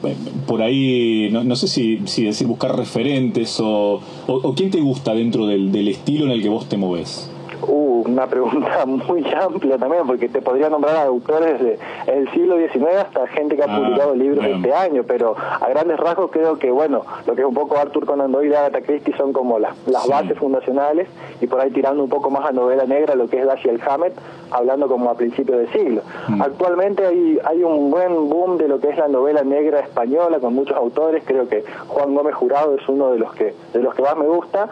por 0.46 0.62
ahí, 0.62 1.28
no, 1.30 1.44
no 1.44 1.56
sé 1.56 1.68
si, 1.68 2.00
si 2.06 2.24
decir 2.24 2.46
buscar 2.46 2.76
referentes 2.76 3.60
o, 3.60 4.00
o, 4.26 4.32
o 4.32 4.54
quién 4.54 4.70
te 4.70 4.80
gusta 4.80 5.14
dentro 5.14 5.46
del, 5.46 5.72
del 5.72 5.88
estilo 5.88 6.24
en 6.24 6.30
el 6.32 6.42
que 6.42 6.48
vos 6.48 6.66
te 6.68 6.76
moves. 6.76 7.30
Uh, 7.66 7.87
una 8.12 8.26
pregunta 8.26 8.84
muy 8.86 9.24
amplia 9.34 9.78
también, 9.78 10.06
porque 10.06 10.28
te 10.28 10.40
podría 10.42 10.68
nombrar 10.68 10.96
a 10.96 11.02
autores 11.04 11.60
del 11.60 11.78
el 12.06 12.30
siglo 12.32 12.56
XIX 12.56 12.86
hasta 13.00 13.26
gente 13.28 13.56
que 13.56 13.62
ha 13.62 13.66
Ah, 13.68 13.76
publicado 13.78 14.14
libros 14.14 14.44
bien. 14.44 14.56
este 14.58 14.72
año, 14.74 15.02
pero 15.06 15.36
a 15.38 15.68
grandes 15.68 15.98
rasgos 15.98 16.30
creo 16.30 16.58
que, 16.58 16.70
bueno, 16.70 17.02
lo 17.26 17.34
que 17.34 17.42
es 17.42 17.46
un 17.46 17.54
poco 17.54 17.76
Arthur 17.78 18.06
Conan 18.06 18.32
Doyle 18.32 18.52
y 18.52 18.54
Agatha 18.54 18.80
Christie 18.80 19.14
son 19.16 19.32
como 19.32 19.58
las, 19.58 19.74
las 19.86 20.02
Sí. 20.04 20.10
bases 20.10 20.38
fundacionales, 20.38 21.08
y 21.40 21.46
por 21.46 21.60
ahí 21.60 21.70
tirando 21.70 22.02
un 22.02 22.08
poco 22.08 22.30
más 22.30 22.46
a 22.48 22.52
novela 22.52 22.84
negra, 22.84 23.14
lo 23.14 23.28
que 23.28 23.38
es 23.40 23.46
Dashiell 23.46 23.80
Hammett, 23.86 24.14
hablando 24.50 24.88
como 24.88 25.10
a 25.10 25.14
principios 25.14 25.58
de 25.58 25.68
siglo. 25.68 26.02
Mm. 26.28 26.40
Actualmente 26.42 27.04
hay, 27.06 27.38
hay 27.44 27.62
un 27.62 27.90
buen 27.90 28.28
boom 28.30 28.56
de 28.58 28.68
lo 28.68 28.80
que 28.80 28.88
es 28.88 28.96
la 28.96 29.08
novela 29.08 29.42
negra 29.44 29.80
española, 29.80 30.38
con 30.40 30.54
muchos 30.54 30.76
autores, 30.76 31.22
creo 31.26 31.48
que 31.48 31.62
Juan 31.88 32.14
Gómez 32.14 32.34
Jurado 32.34 32.74
es 32.74 32.88
uno 32.88 33.10
de 33.12 33.18
los 33.18 33.34
que, 33.34 33.54
de 33.72 33.82
los 33.82 33.94
que 33.94 34.02
más 34.02 34.16
me 34.16 34.26
gusta, 34.26 34.68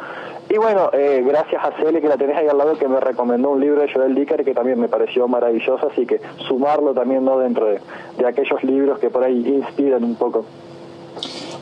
y 0.49 0.59
bueno, 0.59 0.91
eh, 0.93 1.25
gracias 1.27 1.65
a 1.65 1.73
Cele 1.73 2.01
que 2.01 2.09
la 2.09 2.17
tenés 2.17 2.37
ahí 2.37 2.47
al 2.47 2.57
lado 2.59 2.79
que 2.79 2.87
me 2.89 3.01
recomendó 3.01 3.51
un 3.51 3.61
libro 3.61 3.81
de 3.83 3.93
Joel 3.93 4.15
Dicker 4.15 4.45
que 4.45 4.55
también 4.55 4.79
me 4.81 4.89
pareció 4.89 5.27
maravilloso, 5.29 5.89
así 5.91 6.07
que 6.07 6.21
sumarlo 6.49 6.93
también 6.95 7.25
no 7.25 7.39
dentro 7.39 7.67
de, 7.67 7.81
aquellos 8.27 8.63
libros 8.63 8.99
que 8.99 9.11
por 9.11 9.25
ahí 9.25 9.45
inspiran 9.47 10.05
un 10.05 10.15
poco. 10.15 10.45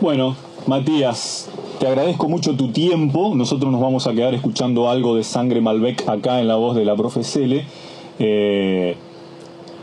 Bueno, 0.01 0.37
Matías, 0.67 1.51
te 1.79 1.87
agradezco 1.87 2.29
mucho 2.29 2.57
tu 2.57 2.73
tiempo. 2.73 3.33
Nosotros 3.35 3.71
nos 3.73 3.81
vamos 3.81 4.07
a 4.07 4.13
quedar 4.13 4.35
escuchando 4.35 4.89
algo 4.91 5.15
de 5.17 5.23
Sangre 5.25 5.61
Malbec 5.61 6.09
acá 6.09 6.41
en 6.41 6.49
la 6.49 6.57
voz 6.57 6.77
de 6.77 6.85
la 6.85 6.95
profe 6.97 7.23
Cele. 7.23 7.65
Eh, 8.19 8.97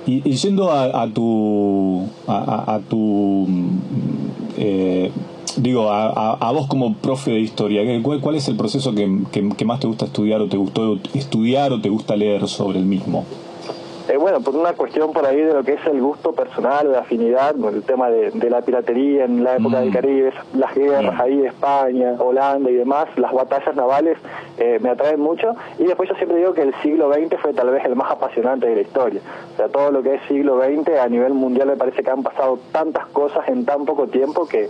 y, 0.06 0.28
y 0.30 0.34
yendo 0.36 0.72
a, 0.72 1.02
a 1.04 1.08
tu. 1.08 2.04
a, 2.28 2.38
a- 2.68 2.76
a 2.76 2.80
tu. 2.80 2.98
mm, 3.48 3.80
eh, 4.58 5.12
digo, 5.58 5.90
a, 5.90 6.08
a- 6.08 6.34
a 6.40 6.52
vos 6.52 6.68
como 6.68 6.96
profe 6.96 7.32
de 7.32 7.40
historia, 7.40 7.84
¿qué- 7.84 8.02
¿cuál, 8.04 8.22
cuál 8.22 8.36
es 8.36 8.48
el 8.48 8.56
proceso 8.58 8.94
que, 8.94 9.10
que- 9.32 9.50
que 9.50 9.66
más 9.66 9.80
te 9.80 9.88
gusta 9.88 10.06
estudiar 10.06 10.42
o 10.42 10.48
te 10.48 10.58
gustó 10.58 10.98
estudiar 11.14 11.72
o 11.74 11.82
te 11.82 11.90
gusta 11.90 12.16
leer 12.16 12.48
sobre 12.48 12.80
el 12.80 12.86
mismo? 12.86 13.26
Eh, 14.10 14.18
bueno, 14.18 14.42
por 14.42 14.56
una 14.56 14.74
cuestión 14.74 15.14
por 15.14 15.26
ahí 15.26 15.38
de 15.40 15.54
lo 15.54 15.64
que 15.64 15.74
es 15.74 15.86
el 15.86 16.02
gusto 16.02 16.34
personal, 16.34 16.92
de 16.92 16.98
afinidad, 16.98 17.56
el 17.74 17.84
tema 17.84 18.10
de, 18.10 18.32
de 18.32 18.50
la 18.50 18.62
piratería 18.62 19.24
en 19.26 19.44
la 19.44 19.56
época 19.56 19.78
Mm. 19.78 19.84
del 19.84 19.94
Caribe, 19.94 20.34
las 20.58 20.74
guerras 20.76 21.02
Bien. 21.02 21.22
ahí 21.22 21.38
de 21.38 21.48
España, 21.48 22.16
Holanda 22.20 22.70
y 22.72 22.74
demás, 22.74 23.08
las 23.16 23.32
batallas 23.32 23.74
navales 23.76 24.18
eh, 24.58 24.80
me 24.82 24.90
atraen 24.90 25.20
mucho. 25.22 25.56
Y 25.80 25.84
después 25.84 26.10
yo 26.10 26.16
siempre 26.16 26.40
digo 26.40 26.54
que 26.54 26.64
el 26.64 26.74
siglo 26.82 27.14
XX 27.14 27.40
fue 27.42 27.54
tal 27.54 27.70
vez 27.70 27.86
el 27.86 27.96
más 27.96 28.12
apasionante 28.12 28.68
de 28.68 28.76
la 28.76 28.82
historia. 28.82 29.22
O 29.54 29.58
sea, 29.58 29.70
todo 29.70 29.92
lo 29.92 30.02
que 30.04 30.16
es 30.16 30.22
siglo 30.28 30.60
XX 30.60 30.90
a 31.00 31.08
nivel 31.08 31.34
mundial 31.34 31.68
me 31.68 31.78
parece 31.78 32.04
que 32.04 32.10
han 32.10 32.24
pasado 32.24 32.60
tantas 32.74 33.06
cosas 33.10 33.48
en 33.48 33.64
tan 33.66 33.86
poco 33.86 34.08
tiempo 34.08 34.46
que, 34.48 34.68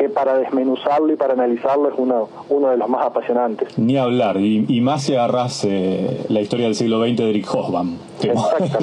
que 0.00 0.08
para 0.08 0.38
desmenuzarlo 0.38 1.12
y 1.12 1.16
para 1.16 1.34
analizarlo 1.34 1.88
es 1.90 1.94
uno, 1.98 2.26
uno 2.48 2.68
de 2.70 2.78
los 2.78 2.88
más 2.88 3.04
apasionantes. 3.04 3.76
Ni 3.78 3.98
hablar, 3.98 4.38
y, 4.40 4.64
y 4.66 4.80
más 4.80 5.02
si 5.02 5.12
agarrás 5.14 5.62
eh, 5.68 6.24
la 6.30 6.40
historia 6.40 6.64
del 6.64 6.74
siglo 6.74 7.04
XX 7.06 7.16
de 7.18 7.28
Eric 7.30 7.46
Hobsbawm. 7.46 7.96
Te, 8.20 8.32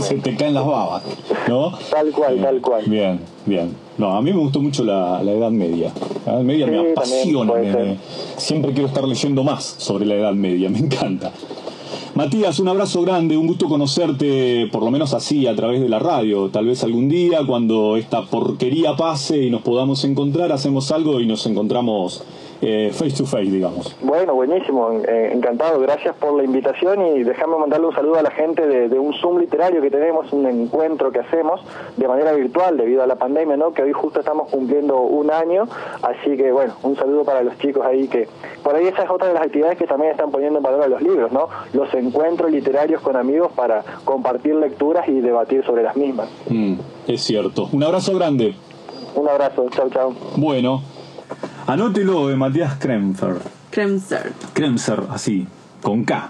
se 0.02 0.16
te 0.20 0.36
caen 0.36 0.54
las 0.54 0.66
babas, 0.66 1.04
¿no? 1.48 1.72
Tal 1.92 2.12
cual, 2.12 2.40
tal 2.42 2.62
cual. 2.62 2.84
Bien, 2.86 3.20
bien. 3.48 3.76
No, 3.98 4.16
a 4.16 4.22
mí 4.22 4.32
me 4.32 4.40
gustó 4.40 4.62
mucho 4.62 4.84
la, 4.84 5.22
la 5.24 5.32
Edad 5.32 5.50
Media. 5.52 5.92
La 6.26 6.34
Edad 6.34 6.42
Media 6.44 6.66
Sí, 6.68 6.72
me 6.72 6.92
apasiona. 6.92 7.54
me- 7.56 7.98
siempre 8.38 8.72
quiero 8.74 8.88
estar 8.88 9.04
leyendo 9.04 9.44
más 9.44 9.64
sobre 9.80 10.06
la 10.06 10.14
Edad 10.16 10.34
Media, 10.34 10.70
me 10.70 10.78
encanta. 10.80 11.32
Matías, 12.16 12.60
un 12.60 12.68
abrazo 12.68 13.02
grande, 13.02 13.38
un 13.38 13.48
gusto 13.48 13.68
conocerte, 13.68 14.68
por 14.72 14.84
lo 14.84 14.92
menos 14.92 15.14
así, 15.14 15.46
a 15.48 15.56
través 15.56 15.82
de 15.82 15.90
la 15.90 16.00
radio. 16.00 16.50
Tal 16.50 16.66
vez 16.66 16.84
algún 16.84 17.10
día, 17.10 17.42
cuando 17.46 17.96
esta 17.98 18.24
porquería 18.24 18.96
pase 18.96 19.44
y 19.44 19.50
nos 19.50 19.62
podamos 19.62 20.04
encontrar, 20.04 20.52
hacemos 20.52 20.92
algo 20.92 21.20
y 21.20 21.26
nos 21.26 21.46
encontramos 21.46 22.24
eh, 22.62 22.92
face 22.94 23.18
to 23.18 23.26
face, 23.26 23.50
digamos. 23.50 23.96
Bueno, 24.02 24.34
buenísimo, 24.34 24.92
eh, 25.08 25.32
encantado, 25.34 25.80
gracias 25.80 26.16
por 26.16 26.34
la 26.36 26.44
invitación 26.44 27.06
y 27.06 27.24
déjame 27.24 27.58
mandarle 27.58 27.88
un 27.88 27.96
saludo 27.96 28.16
a 28.20 28.22
la 28.22 28.32
gente 28.32 28.66
de, 28.66 28.90
de 28.90 29.00
un 29.00 29.14
Zoom 29.14 29.40
literario 29.40 29.82
que 29.82 29.92
tenemos, 29.92 30.32
un 30.34 30.46
encuentro 30.48 31.12
que 31.12 31.20
hacemos 31.20 31.62
de 31.96 32.08
manera 32.08 32.34
virtual 32.34 32.78
debido 32.78 33.04
a 33.04 33.08
la 33.08 33.16
pandemia, 33.16 33.58
¿no? 33.58 33.74
Que 33.74 33.84
hoy 33.84 33.94
justo 33.94 34.20
estamos 34.20 34.50
cumpliendo 34.50 35.00
un 35.00 35.32
año, 35.32 35.68
así 36.02 36.36
que 36.36 36.52
bueno, 36.52 36.74
un 36.84 36.96
saludo 36.96 37.24
para 37.24 37.44
los 37.44 37.58
chicos 37.60 37.86
ahí 37.86 38.08
que 38.08 38.28
por 38.64 38.76
ahí 38.76 38.88
esa 38.88 39.04
es 39.04 39.10
otra 39.10 39.28
de 39.28 39.34
las 39.34 39.44
actividades 39.44 39.78
que 39.78 39.86
también 39.86 40.12
están 40.12 40.32
poniendo 40.32 40.58
en 40.58 40.64
valor 40.64 40.84
a 40.84 40.88
los 40.88 41.02
libros, 41.02 41.32
¿no? 41.32 41.50
Los 41.74 41.94
encuentros 41.94 42.52
literarios 42.52 43.02
con 43.02 43.16
amigos 43.16 43.52
para 43.56 43.84
compartir 44.04 44.56
lecturas 44.56 45.08
y 45.08 45.20
debatir 45.22 45.64
sobre 45.66 45.84
las 45.84 45.96
mismas. 45.96 46.30
Mm, 46.50 46.76
es 47.08 47.22
cierto. 47.22 47.70
Un 47.72 47.84
abrazo 47.84 48.16
grande. 48.16 48.56
Un 49.16 49.28
abrazo, 49.28 49.68
chao, 49.70 49.90
chao. 49.90 50.14
Bueno, 50.36 50.82
anótelo 51.68 52.30
de 52.30 52.36
Matías 52.36 52.76
Kremfer. 52.76 53.36
Kremser. 53.70 54.32
Kremser, 54.54 55.04
así, 55.10 55.46
con 55.82 56.06
K. 56.06 56.30